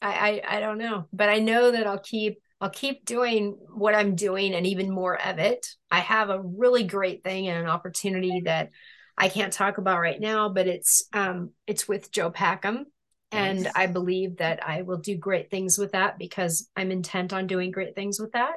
I, 0.00 0.40
I 0.46 0.56
i 0.56 0.60
don't 0.60 0.78
know 0.78 1.06
but 1.12 1.28
i 1.28 1.38
know 1.38 1.70
that 1.72 1.86
i'll 1.86 1.98
keep 1.98 2.40
i'll 2.64 2.70
keep 2.70 3.04
doing 3.04 3.56
what 3.74 3.94
i'm 3.94 4.14
doing 4.16 4.54
and 4.54 4.66
even 4.66 4.90
more 4.90 5.20
of 5.20 5.38
it. 5.38 5.66
I 5.90 6.00
have 6.00 6.30
a 6.30 6.40
really 6.40 6.84
great 6.84 7.22
thing 7.22 7.48
and 7.48 7.58
an 7.58 7.66
opportunity 7.70 8.42
that 8.46 8.70
i 9.16 9.28
can't 9.28 9.52
talk 9.52 9.78
about 9.78 10.00
right 10.00 10.20
now 10.20 10.48
but 10.48 10.66
it's 10.66 11.04
um 11.12 11.50
it's 11.66 11.86
with 11.86 12.10
Jo 12.10 12.30
Packham. 12.30 12.86
And 13.30 13.70
i 13.74 13.86
believe 13.86 14.38
that 14.38 14.66
i 14.66 14.82
will 14.82 14.98
do 14.98 15.16
great 15.16 15.50
things 15.50 15.78
with 15.78 15.92
that 15.92 16.18
because 16.18 16.68
i'm 16.76 16.90
intent 16.90 17.32
on 17.32 17.46
doing 17.46 17.70
great 17.70 17.94
things 17.94 18.18
with 18.20 18.32
that. 18.32 18.54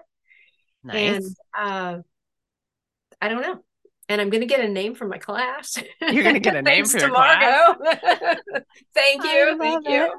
Nice. 0.83 0.97
and 1.13 1.23
uh 1.57 1.97
i 3.21 3.27
don't 3.29 3.41
know. 3.41 3.59
And 4.09 4.21
i'm 4.21 4.29
going 4.29 4.41
to 4.41 4.47
get 4.47 4.61
a 4.61 4.69
name 4.69 4.95
for 4.95 5.07
my 5.07 5.17
class. 5.17 5.77
You're 6.01 6.23
gonna 6.23 6.39
get 6.39 6.55
a 6.55 6.61
name 6.63 6.85
for 6.85 6.97
to 6.99 7.05
your 7.05 7.13
class? 7.15 7.75
Thank 8.95 9.23
you. 9.23 9.57
Thank 9.59 9.87
you. 9.87 10.13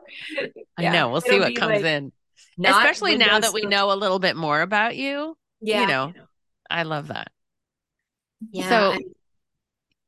I 0.76 0.82
Yeah, 0.82 0.92
know. 0.92 1.08
We'll 1.10 1.20
see 1.20 1.36
it'll 1.36 1.40
what 1.40 1.54
comes 1.54 1.82
like 1.82 1.84
in. 1.84 2.12
Not 2.58 2.82
Especially 2.84 3.16
now 3.16 3.38
that 3.38 3.54
we 3.54 3.62
know 3.62 3.92
a 3.92 3.94
little 3.94 4.18
bit 4.18 4.36
more 4.36 4.60
about 4.60 4.96
you. 4.96 5.36
yeah 5.60 5.80
You 5.82 5.86
know, 5.86 6.12
I 6.68 6.82
love 6.82 7.08
that. 7.08 7.28
yeah 8.50 8.68
So- 8.68 8.98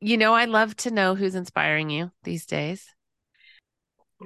you 0.03 0.17
know, 0.17 0.33
I 0.33 0.47
love 0.47 0.75
to 0.79 0.91
know 0.91 1.15
who's 1.15 1.35
inspiring 1.35 1.91
you 1.91 2.11
these 2.25 2.47
days. 2.47 2.87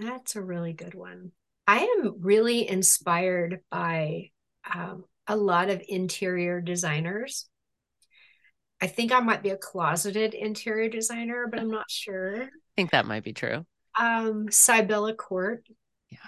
That's 0.00 0.36
a 0.36 0.42
really 0.42 0.72
good 0.72 0.94
one. 0.94 1.32
I 1.66 1.80
am 1.80 2.14
really 2.20 2.68
inspired 2.68 3.60
by 3.70 4.30
um, 4.72 5.04
a 5.26 5.36
lot 5.36 5.70
of 5.70 5.82
interior 5.88 6.60
designers. 6.60 7.48
I 8.80 8.86
think 8.86 9.12
I 9.12 9.20
might 9.20 9.42
be 9.42 9.50
a 9.50 9.56
closeted 9.56 10.34
interior 10.34 10.88
designer, 10.88 11.46
but 11.50 11.58
I'm 11.58 11.70
not 11.70 11.90
sure. 11.90 12.42
I 12.42 12.48
think 12.76 12.90
that 12.92 13.06
might 13.06 13.24
be 13.24 13.32
true. 13.32 13.64
Um, 13.98 14.46
Sibella 14.50 15.14
Court, 15.14 15.66
Yeah, 16.10 16.18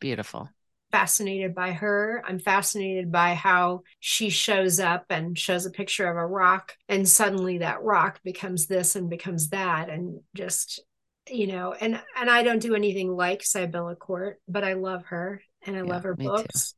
Beautiful. 0.00 0.48
Fascinated 0.94 1.56
by 1.56 1.72
her. 1.72 2.22
I'm 2.24 2.38
fascinated 2.38 3.10
by 3.10 3.34
how 3.34 3.82
she 3.98 4.30
shows 4.30 4.78
up 4.78 5.06
and 5.10 5.36
shows 5.36 5.66
a 5.66 5.72
picture 5.72 6.08
of 6.08 6.16
a 6.16 6.24
rock, 6.24 6.76
and 6.88 7.08
suddenly 7.08 7.58
that 7.58 7.82
rock 7.82 8.20
becomes 8.22 8.68
this 8.68 8.94
and 8.94 9.10
becomes 9.10 9.48
that, 9.48 9.88
and 9.90 10.20
just 10.36 10.84
you 11.28 11.48
know, 11.48 11.72
and 11.72 12.00
and 12.16 12.30
I 12.30 12.44
don't 12.44 12.62
do 12.62 12.76
anything 12.76 13.10
like 13.10 13.42
Sibella 13.42 13.96
Court, 13.96 14.40
but 14.46 14.62
I 14.62 14.74
love 14.74 15.06
her 15.06 15.42
and 15.66 15.76
I 15.76 15.80
Yeah, 15.82 15.94
love 15.94 16.04
her 16.04 16.14
me 16.16 16.30
too. 16.30 16.46
books 16.46 16.74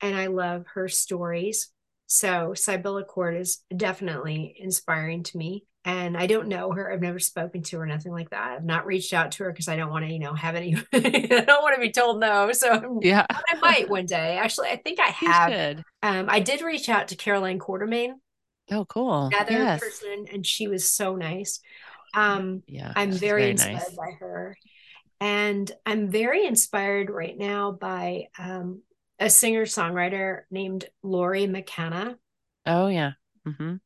and 0.00 0.14
I 0.14 0.28
love 0.28 0.64
her 0.74 0.88
stories. 0.88 1.72
So 2.06 2.54
Sibella 2.54 3.04
Court 3.04 3.36
is 3.36 3.64
definitely 3.76 4.54
inspiring 4.60 5.24
to 5.24 5.38
me. 5.38 5.64
And 5.86 6.16
I 6.16 6.26
don't 6.26 6.48
know 6.48 6.72
her. 6.72 6.92
I've 6.92 7.00
never 7.00 7.20
spoken 7.20 7.62
to 7.62 7.78
her, 7.78 7.86
nothing 7.86 8.10
like 8.12 8.30
that. 8.30 8.50
I've 8.56 8.64
not 8.64 8.86
reached 8.86 9.14
out 9.14 9.30
to 9.32 9.44
her 9.44 9.52
because 9.52 9.68
I 9.68 9.76
don't 9.76 9.90
want 9.90 10.04
to, 10.04 10.12
you 10.12 10.18
know, 10.18 10.34
have 10.34 10.56
any. 10.56 10.74
I 10.92 10.98
don't 10.98 11.62
want 11.62 11.76
to 11.76 11.80
be 11.80 11.92
told 11.92 12.18
no. 12.18 12.50
So 12.52 12.98
Yeah. 13.02 13.24
I 13.30 13.54
might 13.60 13.88
one 13.88 14.04
day. 14.04 14.36
Actually, 14.36 14.68
I 14.70 14.76
think 14.76 14.98
I 15.00 15.06
have. 15.10 15.78
Um, 16.02 16.26
I 16.28 16.40
did 16.40 16.60
reach 16.62 16.88
out 16.88 17.08
to 17.08 17.16
Caroline 17.16 17.60
Quartermaine, 17.60 18.14
Oh, 18.70 18.84
cool. 18.86 19.26
another 19.28 19.52
yes. 19.52 19.80
person, 19.80 20.26
and 20.32 20.44
she 20.44 20.66
was 20.66 20.90
so 20.90 21.14
nice. 21.14 21.60
Um, 22.14 22.64
Yeah. 22.66 22.92
I'm 22.96 23.12
she's 23.12 23.20
very, 23.20 23.50
inspired 23.50 23.74
nice. 23.74 23.90
by 23.96 24.10
her. 24.18 24.56
And 25.20 25.70
I'm 25.86 26.10
very 26.10 26.44
inspired 26.46 27.10
right 27.10 27.38
now 27.38 27.70
by 27.72 28.26
um, 28.38 28.82
a 29.18 29.30
singer 29.30 29.64
songwriter 29.64 30.42
named 30.50 30.84
Lori 31.02 31.46
McKenna. 31.46 32.18
Oh, 32.66 32.88
yeah. 32.88 33.12
hmm 33.44 33.76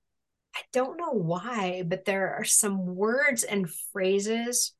I 0.60 0.62
don't 0.72 0.98
know 0.98 1.12
why, 1.12 1.82
but 1.86 2.04
there 2.04 2.34
are 2.34 2.44
some 2.44 2.84
words 2.84 3.44
and 3.44 3.68
phrases. 3.92 4.74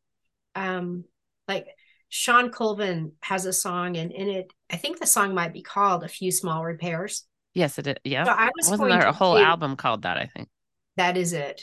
Um, 0.55 1.05
like 1.49 1.67
Shawn 2.11 2.51
Colvin 2.51 3.13
has 3.23 3.47
a 3.47 3.53
song, 3.53 3.97
and 3.97 4.13
in 4.13 4.29
it, 4.29 4.53
I 4.71 4.77
think 4.77 4.99
the 4.99 5.07
song 5.07 5.35
might 5.35 5.55
be 5.55 5.63
called 5.63 6.05
A 6.05 6.09
Few 6.09 6.31
Small 6.31 6.63
Repairs. 6.65 7.25
Yes, 7.55 7.79
it 7.79 7.87
is. 7.87 7.95
Yeah. 8.05 8.25
So 8.25 8.33
I 8.33 8.51
was 8.57 8.71
Wasn't 8.71 8.91
there 8.91 9.09
a 9.09 9.13
whole 9.13 9.37
do- 9.37 9.43
album 9.43 9.77
called 9.77 10.03
that? 10.03 10.19
I 10.19 10.27
think. 10.27 10.49
That 10.97 11.17
is 11.17 11.33
it. 11.33 11.63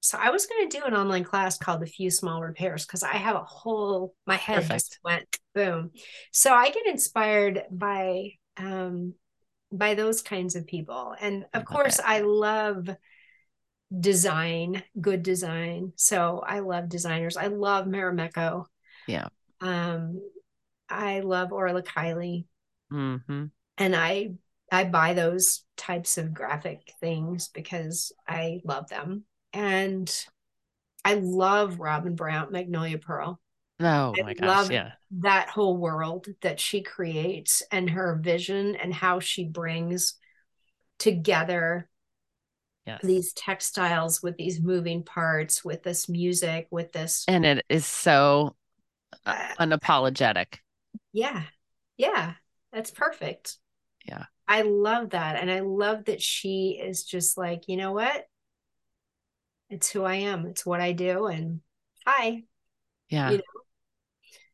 So 0.00 0.16
I 0.20 0.30
was 0.30 0.46
going 0.46 0.68
to 0.68 0.78
do 0.78 0.84
an 0.84 0.94
online 0.94 1.24
class 1.24 1.58
called 1.58 1.82
A 1.82 1.86
Few 1.86 2.10
Small 2.10 2.40
Repairs 2.40 2.86
because 2.86 3.02
I 3.02 3.14
have 3.14 3.34
a 3.34 3.42
whole 3.42 4.14
my 4.26 4.36
head 4.36 4.64
just 4.68 5.00
went 5.02 5.24
boom. 5.54 5.90
So 6.32 6.54
I 6.54 6.70
get 6.70 6.86
inspired 6.86 7.62
by 7.72 8.34
um 8.56 9.14
by 9.72 9.94
those 9.94 10.22
kinds 10.22 10.54
of 10.54 10.66
people. 10.66 11.14
And 11.20 11.46
of 11.52 11.64
course 11.64 11.98
it. 11.98 12.04
I 12.06 12.20
love 12.20 12.88
design, 13.96 14.82
good 15.00 15.22
design. 15.22 15.92
So 15.96 16.42
I 16.46 16.60
love 16.60 16.88
designers. 16.88 17.36
I 17.36 17.46
love 17.46 17.86
Marimekko. 17.86 18.66
Yeah. 19.06 19.28
Um 19.60 20.20
I 20.88 21.20
love 21.20 21.52
Orla 21.52 21.82
Kiely 21.82 22.46
hmm 22.90 23.46
and 23.76 23.94
I 23.94 24.32
I 24.70 24.84
buy 24.84 25.14
those 25.14 25.64
types 25.76 26.18
of 26.18 26.34
graphic 26.34 26.92
things 27.00 27.48
because 27.48 28.12
I 28.26 28.60
love 28.64 28.88
them. 28.88 29.24
And 29.54 30.12
I 31.04 31.14
love 31.14 31.80
Robin 31.80 32.14
Brown, 32.14 32.52
Magnolia 32.52 32.98
Pearl. 32.98 33.40
Oh 33.80 34.12
I 34.18 34.22
my 34.22 34.34
gosh. 34.34 34.46
love 34.46 34.70
Yeah. 34.70 34.92
That 35.20 35.48
whole 35.48 35.78
world 35.78 36.26
that 36.42 36.60
she 36.60 36.82
creates 36.82 37.62
and 37.72 37.88
her 37.90 38.18
vision 38.20 38.76
and 38.76 38.92
how 38.92 39.20
she 39.20 39.44
brings 39.44 40.14
together 40.98 41.88
Yes. 42.88 43.00
these 43.02 43.32
textiles 43.34 44.22
with 44.22 44.36
these 44.36 44.62
moving 44.62 45.02
parts, 45.02 45.64
with 45.64 45.82
this 45.82 46.08
music, 46.08 46.68
with 46.70 46.90
this 46.92 47.24
and 47.28 47.44
it 47.44 47.64
is 47.68 47.84
so 47.84 48.56
uh, 49.26 49.54
unapologetic. 49.60 50.56
yeah. 51.12 51.42
Yeah. 51.98 52.34
That's 52.72 52.90
perfect. 52.90 53.56
Yeah. 54.06 54.24
I 54.46 54.62
love 54.62 55.10
that. 55.10 55.36
And 55.36 55.50
I 55.50 55.60
love 55.60 56.06
that 56.06 56.22
she 56.22 56.80
is 56.82 57.04
just 57.04 57.36
like, 57.36 57.64
you 57.66 57.76
know 57.76 57.92
what? 57.92 58.26
It's 59.68 59.90
who 59.90 60.04
I 60.04 60.14
am. 60.16 60.46
It's 60.46 60.64
what 60.64 60.80
I 60.80 60.92
do. 60.92 61.26
And 61.26 61.60
hi. 62.06 62.44
Yeah. 63.10 63.30
You 63.32 63.36
know? 63.38 63.42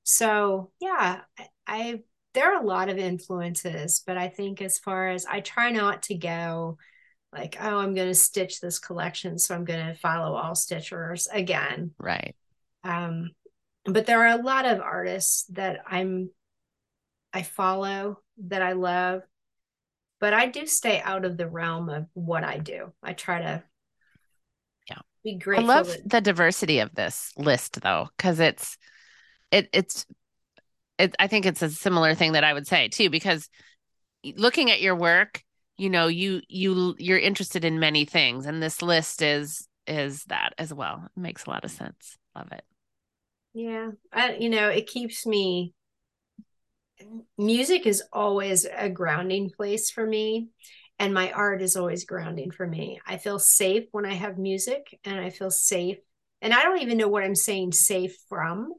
So 0.02 0.70
yeah, 0.80 1.20
I, 1.38 1.46
I 1.66 2.00
there 2.34 2.52
are 2.52 2.62
a 2.62 2.66
lot 2.66 2.88
of 2.88 2.98
influences, 2.98 4.02
but 4.04 4.18
I 4.18 4.28
think 4.28 4.60
as 4.60 4.78
far 4.78 5.08
as 5.08 5.24
I 5.24 5.40
try 5.40 5.70
not 5.70 6.02
to 6.04 6.14
go 6.14 6.78
like, 7.34 7.56
oh, 7.60 7.78
I'm 7.78 7.94
gonna 7.94 8.14
stitch 8.14 8.60
this 8.60 8.78
collection, 8.78 9.38
so 9.38 9.54
I'm 9.54 9.64
gonna 9.64 9.94
follow 9.94 10.36
all 10.36 10.52
stitchers 10.54 11.26
again. 11.30 11.90
Right. 11.98 12.34
Um, 12.82 13.30
but 13.84 14.06
there 14.06 14.22
are 14.22 14.38
a 14.38 14.42
lot 14.42 14.64
of 14.64 14.80
artists 14.80 15.44
that 15.50 15.80
I'm 15.86 16.30
I 17.32 17.42
follow 17.42 18.20
that 18.46 18.62
I 18.62 18.72
love, 18.72 19.22
but 20.20 20.32
I 20.32 20.46
do 20.46 20.66
stay 20.66 21.00
out 21.00 21.24
of 21.24 21.36
the 21.36 21.48
realm 21.48 21.88
of 21.88 22.06
what 22.14 22.44
I 22.44 22.58
do. 22.58 22.92
I 23.02 23.12
try 23.12 23.40
to 23.40 23.62
Yeah. 24.88 24.98
be 25.24 25.36
great. 25.36 25.60
I 25.60 25.62
love 25.66 25.88
that- 25.88 26.08
the 26.08 26.20
diversity 26.20 26.78
of 26.78 26.94
this 26.94 27.32
list 27.36 27.80
though, 27.80 28.08
because 28.16 28.38
it's 28.40 28.78
it 29.50 29.68
it's 29.72 30.06
it 30.98 31.14
I 31.18 31.26
think 31.26 31.44
it's 31.44 31.62
a 31.62 31.70
similar 31.70 32.14
thing 32.14 32.32
that 32.32 32.44
I 32.44 32.52
would 32.52 32.66
say 32.66 32.88
too, 32.88 33.10
because 33.10 33.48
looking 34.24 34.70
at 34.70 34.80
your 34.80 34.94
work, 34.96 35.43
you 35.76 35.90
know, 35.90 36.06
you 36.08 36.42
you 36.48 36.94
you're 36.98 37.18
interested 37.18 37.64
in 37.64 37.78
many 37.80 38.04
things, 38.04 38.46
and 38.46 38.62
this 38.62 38.82
list 38.82 39.22
is 39.22 39.68
is 39.86 40.24
that 40.24 40.54
as 40.58 40.72
well. 40.72 41.02
It 41.16 41.20
makes 41.20 41.46
a 41.46 41.50
lot 41.50 41.64
of 41.64 41.70
sense. 41.70 42.16
Love 42.36 42.52
it. 42.52 42.64
Yeah, 43.54 43.92
I, 44.12 44.34
you 44.34 44.50
know, 44.50 44.68
it 44.68 44.86
keeps 44.88 45.26
me. 45.26 45.74
Music 47.36 47.86
is 47.86 48.02
always 48.12 48.64
a 48.66 48.88
grounding 48.88 49.50
place 49.50 49.90
for 49.90 50.06
me, 50.06 50.48
and 50.98 51.12
my 51.12 51.32
art 51.32 51.60
is 51.60 51.76
always 51.76 52.04
grounding 52.04 52.50
for 52.50 52.66
me. 52.66 53.00
I 53.06 53.16
feel 53.18 53.38
safe 53.38 53.84
when 53.92 54.06
I 54.06 54.14
have 54.14 54.38
music, 54.38 54.98
and 55.04 55.18
I 55.20 55.30
feel 55.30 55.50
safe. 55.50 55.98
And 56.40 56.52
I 56.52 56.62
don't 56.62 56.82
even 56.82 56.98
know 56.98 57.08
what 57.08 57.24
I'm 57.24 57.34
saying 57.34 57.72
safe 57.72 58.16
from, 58.28 58.72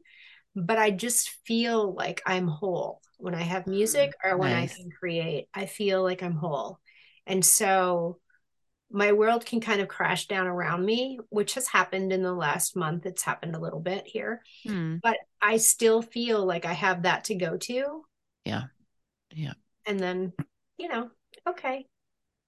but 0.55 0.77
I 0.77 0.91
just 0.91 1.29
feel 1.45 1.93
like 1.93 2.21
I'm 2.25 2.47
whole 2.47 3.01
when 3.17 3.35
I 3.35 3.43
have 3.43 3.67
mm, 3.67 3.67
music 3.67 4.13
or 4.23 4.37
when 4.37 4.53
nice. 4.53 4.53
I 4.53 4.67
can 4.67 4.89
create. 4.91 5.47
I 5.53 5.65
feel 5.65 6.03
like 6.03 6.23
I'm 6.23 6.35
whole. 6.35 6.79
And 7.27 7.43
so 7.45 8.19
my 8.91 9.11
world 9.13 9.45
can 9.45 9.61
kind 9.61 9.81
of 9.81 9.87
crash 9.87 10.27
down 10.27 10.47
around 10.47 10.85
me, 10.85 11.19
which 11.29 11.55
has 11.55 11.67
happened 11.67 12.13
in 12.13 12.21
the 12.23 12.33
last 12.33 12.75
month. 12.75 13.05
It's 13.05 13.23
happened 13.23 13.55
a 13.55 13.59
little 13.59 13.79
bit 13.79 14.05
here 14.07 14.41
Hmm. 14.65 14.97
but 15.03 15.17
I 15.41 15.57
still 15.57 16.01
feel 16.01 16.45
like 16.45 16.65
I 16.65 16.73
have 16.73 17.03
that 17.03 17.25
to 17.25 17.35
go 17.35 17.57
to. 17.57 18.05
Yeah. 18.45 18.63
Yeah. 19.33 19.53
And 19.85 19.99
then, 19.99 20.33
you 20.77 20.87
know, 20.87 21.09
okay. 21.47 21.85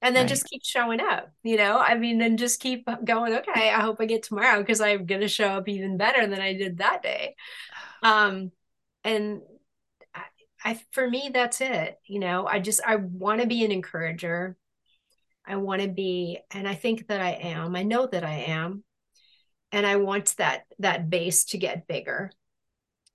And 0.02 0.16
then 0.16 0.24
Right. 0.24 0.30
just 0.30 0.45
keep 0.49 0.64
showing 0.64 0.99
up, 1.02 1.32
you 1.44 1.58
know? 1.58 1.80
I 1.80 1.95
mean, 1.95 2.20
then 2.20 2.38
just 2.38 2.60
keep 2.60 2.88
going, 3.04 3.34
okay, 3.36 3.70
I 3.72 3.82
hope 3.82 3.98
I 3.99 4.06
get 4.06 4.24
tomorrow 4.24 4.60
because 4.60 4.82
I'm 4.82 5.06
going 5.06 5.22
to 5.22 5.28
show 5.28 5.48
up 5.49 5.68
even 5.68 5.98
better 5.98 6.28
than 6.28 6.40
I 6.41 6.54
did 6.54 6.78
that 6.78 7.02
day. 7.04 7.36
Um, 8.04 8.52
and 9.04 9.41
I, 10.14 10.24
I, 10.64 10.80
for 10.91 11.10
me, 11.10 11.32
that's 11.34 11.62
it. 11.62 11.99
You 12.06 12.20
know, 12.20 12.45
I 12.45 12.60
just, 12.60 12.80
I 12.86 12.98
want 12.98 13.41
to 13.41 13.48
be 13.48 13.66
an 13.66 13.72
encourager. 13.72 14.56
I 15.48 15.56
want 15.56 15.82
to 15.82 15.88
be, 15.88 16.40
and 16.52 16.68
I 16.68 16.76
think 16.76 17.07
that 17.07 17.22
I 17.22 17.32
am. 17.32 17.76
I 17.76 17.84
know 17.84 18.06
that 18.06 18.24
I 18.24 18.45
am. 18.48 18.84
And 19.72 19.86
I 19.86 19.98
want 19.98 20.36
that, 20.38 20.64
that 20.80 21.10
base 21.10 21.45
to 21.45 21.57
get 21.57 21.88
bigger 21.88 22.32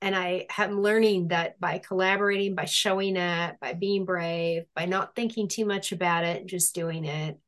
and 0.02 0.16
I 0.16 0.46
am 0.58 0.80
learning 0.80 1.28
that 1.28 1.60
by 1.60 1.78
collaborating, 1.78 2.56
by 2.56 2.64
showing 2.64 3.16
up, 3.16 3.60
by 3.60 3.72
being 3.72 4.04
brave, 4.04 4.64
by 4.74 4.84
not 4.84 5.14
thinking 5.14 5.46
too 5.46 5.64
much 5.64 5.92
about 5.92 6.24
it, 6.24 6.44
just 6.44 6.74
doing 6.74 7.04
it. 7.04 7.38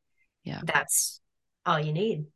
Yeah. 0.45 0.61
That's 0.63 1.21
all 1.67 1.81
you 1.81 1.93
need. 1.93 2.27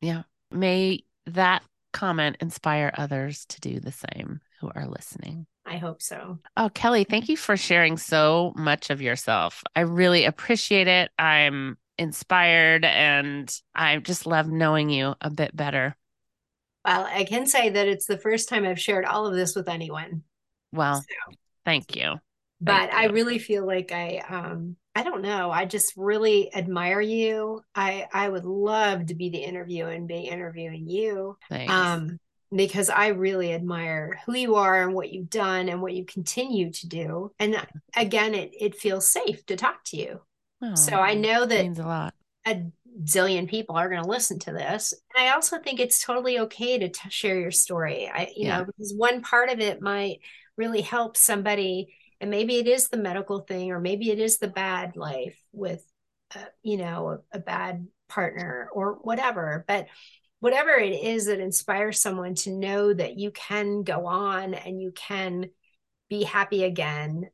Yeah. 0.00 0.22
May 0.52 1.04
that 1.26 1.64
comment 1.92 2.36
inspire 2.40 2.94
others 2.96 3.46
to 3.46 3.60
do 3.60 3.80
the 3.80 3.92
same 3.92 4.40
who 4.60 4.70
are 4.76 4.86
listening. 4.86 5.46
I 5.68 5.76
hope 5.76 6.00
so. 6.00 6.38
Oh, 6.56 6.70
Kelli, 6.70 7.06
thank 7.06 7.28
you 7.28 7.36
for 7.36 7.56
sharing 7.56 7.96
so 7.98 8.52
much 8.56 8.90
of 8.90 9.02
yourself. 9.02 9.62
I 9.76 9.80
really 9.80 10.24
appreciate 10.24 10.88
it. 10.88 11.10
I'm 11.18 11.76
inspired 11.98 12.84
and 12.84 13.54
I 13.74 13.98
just 13.98 14.26
love 14.26 14.48
knowing 14.48 14.88
you 14.88 15.14
a 15.20 15.30
bit 15.30 15.54
better. 15.54 15.96
Well, 16.84 17.06
I 17.10 17.24
can 17.24 17.46
say 17.46 17.68
that 17.70 17.86
it's 17.88 18.06
the 18.06 18.16
first 18.18 18.48
time 18.48 18.64
I've 18.64 18.80
shared 18.80 19.04
all 19.04 19.26
of 19.26 19.34
this 19.34 19.54
with 19.54 19.68
anyone. 19.68 20.22
Well, 20.72 20.96
So, 20.96 21.32
thank 21.64 21.96
you. 21.96 22.14
but 22.60 22.72
Thank 22.90 22.94
I 22.94 23.06
really 23.06 23.38
feel 23.38 23.66
like 23.66 23.92
I 23.92 24.22
um 24.28 24.76
I 24.94 25.02
don't 25.02 25.22
know. 25.22 25.50
I 25.50 25.64
just 25.64 25.92
really 25.96 26.52
admire 26.54 27.00
you. 27.00 27.62
I 27.74 28.08
I 28.12 28.28
would 28.28 28.44
love 28.44 29.06
to 29.06 29.14
be 29.14 29.28
the 29.30 29.38
interviewer 29.38 29.90
and 29.90 30.08
be 30.08 30.20
interviewing 30.22 30.88
you. 30.88 31.36
Thanks. 31.48 31.72
Um, 31.72 32.18
because 32.54 32.88
I 32.90 33.08
really 33.08 33.52
admire 33.52 34.20
who 34.26 34.34
you 34.34 34.56
are 34.56 34.82
and 34.82 34.94
what 34.94 35.12
you've 35.12 35.30
done 35.30 35.68
and 35.68 35.82
what 35.82 35.94
you 35.94 36.04
continue 36.04 36.70
to 36.72 36.88
do. 36.88 37.32
And 37.38 37.56
again, 37.96 38.34
it 38.34 38.52
it 38.58 38.74
feels 38.76 39.08
safe 39.08 39.44
to 39.46 39.56
talk 39.56 39.84
to 39.86 39.96
you. 39.96 40.20
so 40.74 40.94
I 41.00 41.14
know 41.14 41.46
that 41.46 41.62
means 41.62 41.78
a 41.78 41.86
lot. 41.86 42.14
a 42.46 42.62
zillion 43.04 43.48
people 43.48 43.76
are 43.76 43.88
going 43.88 44.02
to 44.02 44.08
listen 44.08 44.38
to 44.40 44.52
this. 44.52 44.92
And 45.14 45.24
I 45.26 45.32
also 45.34 45.58
think 45.58 45.80
it's 45.80 46.02
totally 46.04 46.38
okay 46.40 46.78
to 46.78 46.88
t- 46.88 47.10
share 47.10 47.38
your 47.38 47.50
story. 47.50 48.10
I, 48.12 48.32
you 48.36 48.46
Yeah. 48.46 48.58
know, 48.58 48.64
because 48.64 48.94
one 48.96 49.22
part 49.22 49.50
of 49.50 49.60
it 49.60 49.80
might 49.82 50.20
really 50.56 50.80
help 50.80 51.16
somebody, 51.16 51.94
and 52.20 52.30
maybe 52.30 52.56
it 52.56 52.66
is 52.66 52.88
the 52.88 52.96
medical 52.96 53.40
thing, 53.40 53.70
or 53.70 53.80
maybe 53.80 54.10
it 54.10 54.18
is 54.18 54.38
the 54.38 54.48
bad 54.48 54.96
life 54.96 55.38
with, 55.52 55.84
uh, 56.34 56.44
you 56.62 56.76
know, 56.78 57.20
a, 57.32 57.36
a 57.36 57.40
bad 57.40 57.86
partner 58.08 58.68
or 58.72 58.94
whatever. 58.94 59.64
But 59.68 59.86
whatever 60.40 60.70
it 60.70 60.92
is 60.92 61.26
that 61.26 61.40
inspires 61.40 62.00
someone 62.00 62.34
to 62.36 62.50
know 62.50 62.92
that 62.92 63.18
you 63.18 63.30
can 63.30 63.82
go 63.82 64.06
on 64.06 64.54
and 64.54 64.80
you 64.80 64.92
can 64.92 65.50
be 66.08 66.24
happy 66.24 66.64
again. 66.64 67.28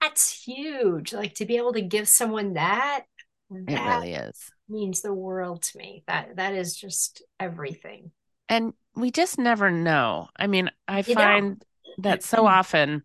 That's 0.00 0.44
huge. 0.44 1.12
Like 1.12 1.34
to 1.34 1.46
be 1.46 1.56
able 1.56 1.72
to 1.72 1.82
give 1.82 2.08
someone 2.08 2.54
that, 2.54 3.04
It 3.50 3.66
that 3.66 3.98
really 3.98 4.14
is. 4.14 4.50
means 4.68 5.02
the 5.02 5.12
world 5.14 5.62
to 5.62 5.78
me. 5.78 6.04
That 6.06 6.36
that 6.36 6.54
is 6.54 6.76
just 6.76 7.22
everything. 7.40 8.10
And 8.48 8.72
we 8.94 9.10
just 9.10 9.38
never 9.38 9.70
know. 9.70 10.28
I 10.36 10.46
mean, 10.46 10.70
I 10.86 10.98
You 10.98 11.14
find 11.14 11.64
that 11.98 12.22
so 12.22 12.46
often 12.46 13.02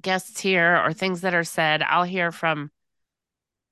guests 0.00 0.40
here 0.40 0.76
or 0.84 0.92
things 0.92 1.20
that 1.20 1.34
are 1.34 1.44
said, 1.44 1.82
I'll 1.82 2.04
hear 2.04 2.32
from 2.32 2.70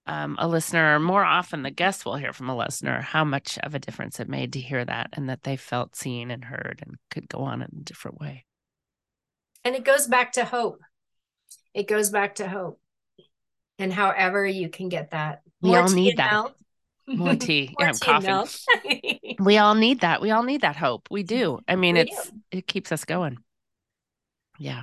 um, 0.07 0.37
a 0.39 0.49
listener, 0.49 0.97
or 0.97 1.01
more 1.01 1.25
often 1.25 1.63
the 1.63 1.71
guest 1.71 2.05
will 2.05 2.17
hear 2.17 2.33
from 2.33 2.49
a 2.49 2.57
listener 2.57 3.01
how 3.01 3.25
much 3.25 3.59
of 3.59 3.75
a 3.75 3.79
difference 3.79 4.19
it 4.19 4.29
made 4.29 4.53
to 4.55 4.61
hear 4.61 4.85
that 4.85 5.11
and 5.13 5.29
that 5.29 5.45
they 5.45 5.57
felt 5.57 5.95
seen 5.95 6.31
and 6.31 6.45
heard 6.45 6.83
and 6.87 6.97
could 7.11 7.29
go 7.29 7.39
on 7.41 7.63
in 7.63 7.69
a 7.81 7.85
different 7.85 8.21
way. 8.21 8.45
And 9.65 9.77
it 9.77 9.85
goes 9.85 10.07
back 10.09 10.33
to 10.33 10.45
hope. 10.45 10.81
It 11.73 11.87
goes 11.87 12.11
back 12.11 12.37
to 12.37 12.49
hope. 12.49 12.81
And 13.79 13.93
however 13.93 14.45
you 14.45 14.69
can 14.69 14.89
get 14.89 15.13
that. 15.13 15.43
We 15.61 15.75
all 15.77 15.89
need 15.89 16.17
that. 16.17 16.33
milk. 16.33 16.57
More 17.07 17.35
tea. 17.37 17.75
More 17.79 17.87
yeah, 17.87 17.89
I'm 17.89 17.95
tea 17.95 18.11
and 18.11 18.25
coughing. 18.25 19.01
milk. 19.01 19.39
We 19.41 19.59
all 19.59 19.75
need 19.75 20.01
that. 20.01 20.21
We 20.21 20.31
all 20.31 20.43
need 20.43 20.63
that 20.63 20.77
hope. 20.77 21.09
We 21.11 21.23
do. 21.23 21.61
I 21.69 21.77
mean, 21.77 21.95
We 21.95 22.01
it's 22.03 22.33
it 22.51 22.67
keeps 22.67 22.93
us 22.93 23.05
going. 23.05 23.39
Yeah. 24.59 24.83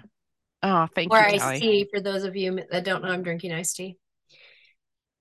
Oh, 0.64 0.88
thank 0.94 1.14
or 1.14 1.18
you, 1.20 1.24
iced 1.26 1.46
Kelli. 1.46 1.60
tea 1.60 1.88
for 1.94 2.02
those 2.02 2.24
of 2.24 2.36
you 2.36 2.60
that 2.72 2.84
don't 2.84 3.04
know 3.04 3.10
I'm 3.10 3.24
drinking 3.24 3.54
iced 3.54 3.76
tea. 3.78 3.98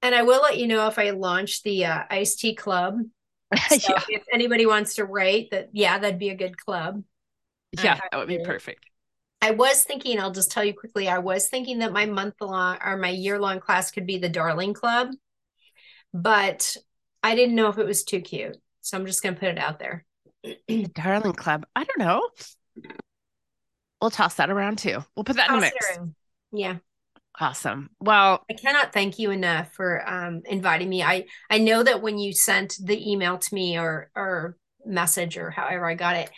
And 0.03 0.15
I 0.15 0.23
will 0.23 0.43
let 0.43 0.59
you 0.59 0.66
know 0.66 0.87
if 0.87 0.99
I 0.99 1.11
launch 1.11 1.62
the 1.62 1.87
uh, 1.87 2.03
iced 2.11 2.41
tea 2.41 2.55
club. 2.55 3.01
So 3.69 3.77
yeah, 3.77 4.03
if 4.11 4.25
anybody 4.33 4.66
wants 4.66 4.97
to 4.97 5.07
write 5.07 5.49
that, 5.53 5.70
yeah, 5.73 5.99
that'd 5.99 6.19
be 6.19 6.29
a 6.29 6.35
good 6.35 6.59
club. 6.59 7.03
yeah, 7.73 7.95
I- 7.95 8.09
that 8.12 8.19
would 8.19 8.29
be 8.29 8.39
perfect. 8.45 8.85
I 9.41 9.53
was 9.53 9.85
thinking, 9.85 10.20
I'll 10.20 10.33
just 10.33 10.51
tell 10.51 10.65
you 10.65 10.75
quickly, 10.75 11.09
I 11.09 11.19
was 11.19 11.49
thinking 11.49 11.79
that 11.79 11.93
my 11.93 12.05
month 12.07 12.35
long 12.41 12.77
or 12.85 12.97
my 12.97 13.09
year 13.09 13.39
long 13.39 13.61
class 13.61 13.91
could 13.91 14.05
be 14.05 14.19
the 14.19 14.29
Darling 14.29 14.75
Club, 14.75 15.09
but 16.12 16.77
I 17.23 17.37
didn't 17.37 17.55
know 17.55 17.69
if 17.69 17.79
it 17.79 17.87
was 17.87 18.05
too 18.05 18.20
cute. 18.20 18.57
So 18.81 18.99
I'm 18.99 19.07
just 19.07 19.23
going 19.23 19.35
to 19.35 19.41
put 19.41 19.49
it 19.51 19.59
out 19.59 19.79
there. 19.79 20.05
The 20.43 20.87
Darling 20.95 21.35
Club. 21.35 21.66
I 21.77 21.85
don't 21.85 21.99
know. 21.99 22.29
We'll 24.01 24.11
toss 24.11 24.35
that 24.35 24.51
around 24.51 24.79
too. 24.79 25.05
We'll 25.16 25.25
put 25.25 25.37
that 25.37 25.51
in 25.51 25.57
the 25.61 25.70
Toss 25.70 25.73
mix. 25.75 25.99
Yeah. 26.53 26.77
Awesome. 27.40 27.90
Well, 28.01 28.44
I 28.51 28.55
cannot 28.55 28.93
thank 28.93 29.19
you 29.19 29.31
enough 29.31 29.73
for 29.73 30.06
um, 30.09 30.43
inviting 30.44 30.89
me. 30.89 31.02
I, 31.02 31.27
I 31.48 31.59
know 31.59 31.82
that 31.82 32.02
when 32.02 32.19
you 32.19 32.32
sent 32.32 32.77
the 32.82 33.10
email 33.10 33.39
to 33.39 33.55
me 33.55 33.78
or, 33.78 34.10
or 34.16 34.56
message 34.85 35.36
or 35.36 35.51
however 35.51 35.86
I 35.86 35.94
got 35.94 36.16
it, 36.16 36.31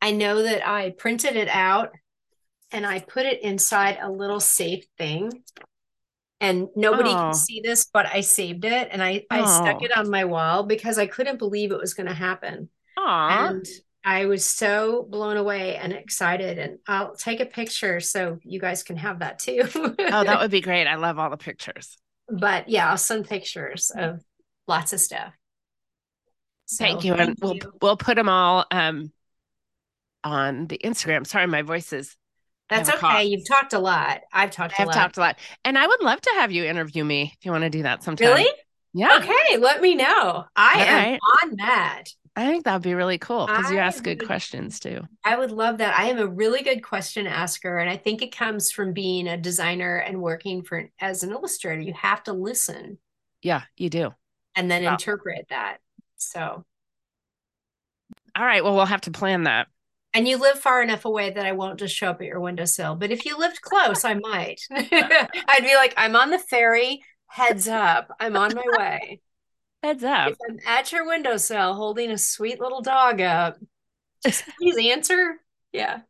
I 0.00 0.10
know 0.12 0.42
that 0.42 0.66
I 0.66 0.90
printed 0.90 1.36
it 1.36 1.48
out 1.48 1.90
and 2.70 2.86
I 2.86 3.00
put 3.00 3.24
it 3.24 3.42
inside 3.42 3.98
a 4.00 4.10
little 4.10 4.40
safe 4.40 4.84
thing. 4.98 5.42
And 6.40 6.68
nobody 6.74 7.10
Oh. 7.10 7.16
can 7.16 7.34
see 7.34 7.60
this, 7.62 7.88
but 7.92 8.06
I 8.06 8.20
saved 8.20 8.64
it 8.64 8.88
and 8.90 9.02
I, 9.02 9.24
I 9.30 9.44
stuck 9.44 9.76
Oh. 9.76 9.84
it 9.84 9.96
on 9.96 10.10
my 10.10 10.24
wall 10.24 10.64
because 10.64 10.98
I 10.98 11.06
couldn't 11.06 11.38
believe 11.38 11.70
it 11.70 11.78
was 11.78 11.94
going 11.94 12.08
to 12.08 12.14
happen. 12.14 12.68
aw. 12.96 13.48
And 13.48 13.66
I 14.04 14.26
was 14.26 14.44
so 14.44 15.06
blown 15.08 15.36
away 15.36 15.76
and 15.76 15.92
excited. 15.92 16.58
And 16.58 16.78
I'll 16.88 17.14
take 17.14 17.40
a 17.40 17.46
picture 17.46 18.00
so 18.00 18.38
you 18.42 18.58
guys 18.60 18.82
can 18.82 18.96
have 18.96 19.20
that 19.20 19.38
too. 19.38 19.62
oh, 19.74 20.24
that 20.24 20.40
would 20.40 20.50
be 20.50 20.60
great. 20.68 20.86
I 20.86 20.96
love 20.96 21.18
all 21.18 21.30
the 21.30 21.36
pictures. 21.36 21.96
but 22.28 22.68
yeah, 22.68 22.90
I'll 22.90 22.96
send 22.96 23.28
pictures 23.28 23.90
of 23.94 24.20
lots 24.66 24.92
of 24.92 25.00
stuff. 25.00 25.32
So, 26.66 26.84
thank 26.84 27.04
you. 27.04 27.14
And 27.14 27.36
we'll 27.40 27.56
we'll 27.80 27.96
put 27.96 28.16
them 28.16 28.28
all 28.28 28.64
um 28.70 29.12
on 30.24 30.66
the 30.68 30.78
Instagram. 30.84 31.26
Sorry, 31.26 31.46
my 31.46 31.62
voice 31.62 31.92
is 31.92 32.16
That's 32.68 32.88
a 32.88 32.92
cough. 32.92 33.14
okay. 33.14 33.24
You've 33.24 33.46
talked 33.46 33.72
a 33.72 33.78
lot. 33.78 34.20
I've 34.32 34.50
talked 34.50 34.78
I 34.78 34.84
a 34.84 34.86
lot. 34.86 34.94
talked 34.94 35.16
a 35.16 35.20
lot. 35.20 35.38
And 35.64 35.76
I 35.76 35.86
would 35.86 36.02
love 36.02 36.20
to 36.20 36.30
have 36.36 36.52
you 36.52 36.64
interview 36.64 37.04
me 37.04 37.34
if 37.38 37.44
you 37.44 37.52
want 37.52 37.64
to 37.64 37.70
do 37.70 37.82
that 37.82 38.02
sometime. 38.02 38.28
Really? 38.28 38.48
Yeah. 38.94 39.18
Okay, 39.18 39.56
let 39.58 39.80
me 39.80 39.94
know. 39.94 40.44
I 40.56 40.74
All 40.74 40.80
am 40.80 41.10
right. 41.12 41.20
on 41.42 41.56
that. 41.56 42.04
I 42.34 42.46
think 42.46 42.64
that 42.64 42.72
would 42.72 42.82
be 42.82 42.94
really 42.94 43.18
cool 43.18 43.46
because 43.46 43.70
you 43.70 43.76
ask 43.78 44.02
good 44.02 44.18
would- 44.20 44.26
questions 44.26 44.80
too. 44.80 45.02
I 45.24 45.36
would 45.36 45.50
love 45.50 45.78
that. 45.78 45.98
I 45.98 46.06
am 46.06 46.18
a 46.18 46.26
really 46.26 46.62
good 46.62 46.82
question 46.82 47.26
asker, 47.26 47.78
and 47.78 47.90
I 47.90 47.96
think 47.98 48.22
it 48.22 48.34
comes 48.34 48.70
from 48.72 48.92
being 48.94 49.28
a 49.28 49.36
designer 49.36 49.96
and 49.98 50.22
working 50.22 50.62
for 50.62 50.88
as 51.00 51.22
an 51.22 51.30
illustrator. 51.32 51.80
You 51.82 51.92
have 51.94 52.22
to 52.24 52.32
listen 52.32 52.98
Yeah, 53.42 53.62
you 53.76 53.90
do. 53.90 54.14
and 54.56 54.70
then 54.70 54.84
Wow. 54.84 54.92
interpret 54.92 55.46
that. 55.50 55.78
So, 56.16 56.64
All 58.34 58.44
right. 58.46 58.64
Well, 58.64 58.74
we'll 58.74 58.86
have 58.86 59.02
to 59.02 59.10
plan 59.10 59.42
that. 59.44 59.66
and 60.14 60.26
you 60.26 60.36
live 60.38 60.58
far 60.58 60.82
enough 60.82 61.04
away 61.04 61.30
that 61.30 61.44
I 61.46 61.52
won't 61.52 61.78
just 61.78 61.94
show 61.94 62.10
up 62.10 62.20
at 62.20 62.26
your 62.26 62.40
windowsill. 62.40 62.96
But 62.96 63.10
if 63.10 63.24
you 63.26 63.36
lived 63.38 63.60
close, 63.62 64.04
I 64.06 64.14
might. 64.14 64.60
I'd 64.70 65.60
be 65.60 65.74
like, 65.74 65.92
I'm 65.98 66.16
on 66.16 66.30
the 66.30 66.38
ferry. 66.38 67.02
Heads 67.28 67.66
up, 67.68 68.10
I'm 68.20 68.36
on 68.36 68.54
my 68.54 68.64
way. 68.78 69.20
Heads 69.82 70.04
up. 70.04 70.32
if 70.32 70.36
I'm 70.48 70.58
at 70.66 70.92
your 70.92 71.06
windowsill 71.06 71.74
holding 71.74 72.10
a 72.10 72.18
sweet 72.18 72.60
little 72.60 72.82
dog 72.82 73.20
up, 73.20 73.56
just 74.24 74.44
please 74.60 74.76
answer. 74.92 75.36
Yeah. 75.72 76.00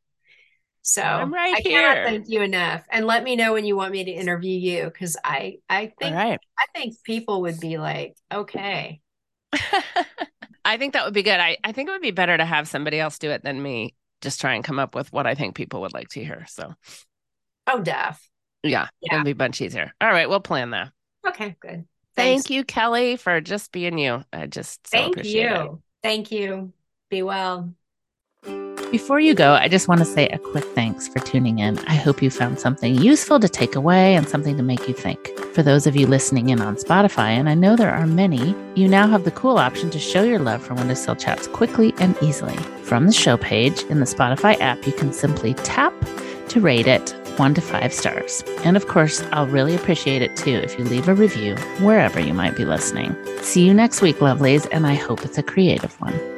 So 0.82 1.02
I'm 1.02 1.32
right 1.32 1.54
I 1.56 1.60
cannot 1.62 1.94
here. 1.96 2.04
thank 2.04 2.24
you 2.28 2.42
enough. 2.42 2.82
And 2.90 3.06
let 3.06 3.22
me 3.22 3.36
know 3.36 3.52
when 3.52 3.64
you 3.64 3.76
want 3.76 3.92
me 3.92 4.04
to 4.04 4.10
interview 4.10 4.58
you 4.58 4.84
because 4.84 5.16
I 5.24 5.58
I 5.70 5.92
think 6.00 6.14
right. 6.14 6.38
I 6.58 6.66
think 6.74 6.96
people 7.04 7.42
would 7.42 7.60
be 7.60 7.78
like, 7.78 8.16
okay. 8.32 9.00
I 10.64 10.76
think 10.78 10.92
that 10.92 11.04
would 11.04 11.14
be 11.14 11.22
good. 11.22 11.40
I, 11.40 11.56
I 11.64 11.72
think 11.72 11.88
it 11.88 11.92
would 11.92 12.02
be 12.02 12.10
better 12.12 12.36
to 12.36 12.44
have 12.44 12.68
somebody 12.68 12.98
else 13.00 13.18
do 13.18 13.30
it 13.30 13.42
than 13.42 13.62
me 13.62 13.94
just 14.20 14.40
try 14.40 14.54
and 14.54 14.62
come 14.64 14.78
up 14.78 14.94
with 14.94 15.12
what 15.12 15.26
I 15.26 15.34
think 15.34 15.56
people 15.56 15.80
would 15.80 15.92
like 15.92 16.08
to 16.10 16.24
hear. 16.24 16.46
So, 16.48 16.74
Oh 17.66 17.80
Duff. 17.80 18.28
yeah, 18.62 18.86
Yeah. 19.00 19.14
it'll 19.14 19.24
be 19.24 19.34
much 19.34 19.60
easier. 19.60 19.92
All 20.00 20.08
right. 20.10 20.28
We'll 20.28 20.40
plan 20.40 20.70
that. 20.70 20.90
Okay, 21.26 21.56
good. 21.60 21.84
Thank 22.14 22.50
you, 22.50 22.64
Kelli, 22.64 23.18
for 23.18 23.40
just 23.40 23.72
being 23.72 23.98
you. 23.98 24.24
I 24.32 24.46
just 24.46 24.86
so 24.86 24.98
Thank 24.98 25.16
appreciate 25.16 25.50
it. 25.50 25.64
you. 25.64 25.82
Thank 26.02 26.30
you. 26.30 26.72
Be 27.10 27.22
well. 27.22 27.72
Before 28.90 29.18
you 29.18 29.32
go, 29.32 29.54
I 29.54 29.68
just 29.68 29.88
want 29.88 30.00
to 30.00 30.04
say 30.04 30.28
a 30.28 30.38
quick 30.38 30.64
thanks 30.64 31.08
for 31.08 31.18
tuning 31.18 31.60
in. 31.60 31.78
I 31.86 31.94
hope 31.94 32.20
you 32.20 32.28
found 32.28 32.60
something 32.60 32.94
useful 32.94 33.40
to 33.40 33.48
take 33.48 33.74
away 33.74 34.14
and 34.14 34.28
something 34.28 34.54
to 34.58 34.62
make 34.62 34.86
you 34.86 34.92
think. 34.92 35.30
For 35.54 35.62
those 35.62 35.86
of 35.86 35.96
you 35.96 36.06
listening 36.06 36.50
in 36.50 36.60
on 36.60 36.76
Spotify, 36.76 37.28
and 37.28 37.48
I 37.48 37.54
know 37.54 37.74
there 37.74 37.94
are 37.94 38.06
many, 38.06 38.54
you 38.74 38.88
now 38.88 39.08
have 39.08 39.24
the 39.24 39.30
cool 39.30 39.56
option 39.56 39.88
to 39.90 39.98
show 39.98 40.24
your 40.24 40.40
love 40.40 40.62
for 40.62 40.74
Windowsill 40.74 41.16
Chats 41.16 41.46
quickly 41.46 41.94
and 42.00 42.14
easily. 42.22 42.56
From 42.84 43.06
the 43.06 43.14
show 43.14 43.38
page 43.38 43.82
in 43.84 44.00
the 44.00 44.06
Spotify 44.06 44.60
app, 44.60 44.86
you 44.86 44.92
can 44.92 45.14
simply 45.14 45.54
tap 45.54 45.94
to 46.48 46.60
rate 46.60 46.86
it 46.86 47.14
one 47.38 47.54
to 47.54 47.60
five 47.60 47.92
stars. 47.92 48.42
And 48.64 48.76
of 48.76 48.88
course, 48.88 49.22
I'll 49.32 49.46
really 49.46 49.74
appreciate 49.74 50.22
it 50.22 50.36
too 50.36 50.56
if 50.56 50.78
you 50.78 50.84
leave 50.84 51.08
a 51.08 51.14
review 51.14 51.56
wherever 51.80 52.20
you 52.20 52.34
might 52.34 52.56
be 52.56 52.64
listening. 52.64 53.16
See 53.42 53.66
you 53.66 53.74
next 53.74 54.00
week, 54.02 54.16
lovelies, 54.18 54.66
and 54.72 54.86
I 54.86 54.94
hope 54.94 55.24
it's 55.24 55.38
a 55.38 55.42
creative 55.42 56.00
one. 56.00 56.31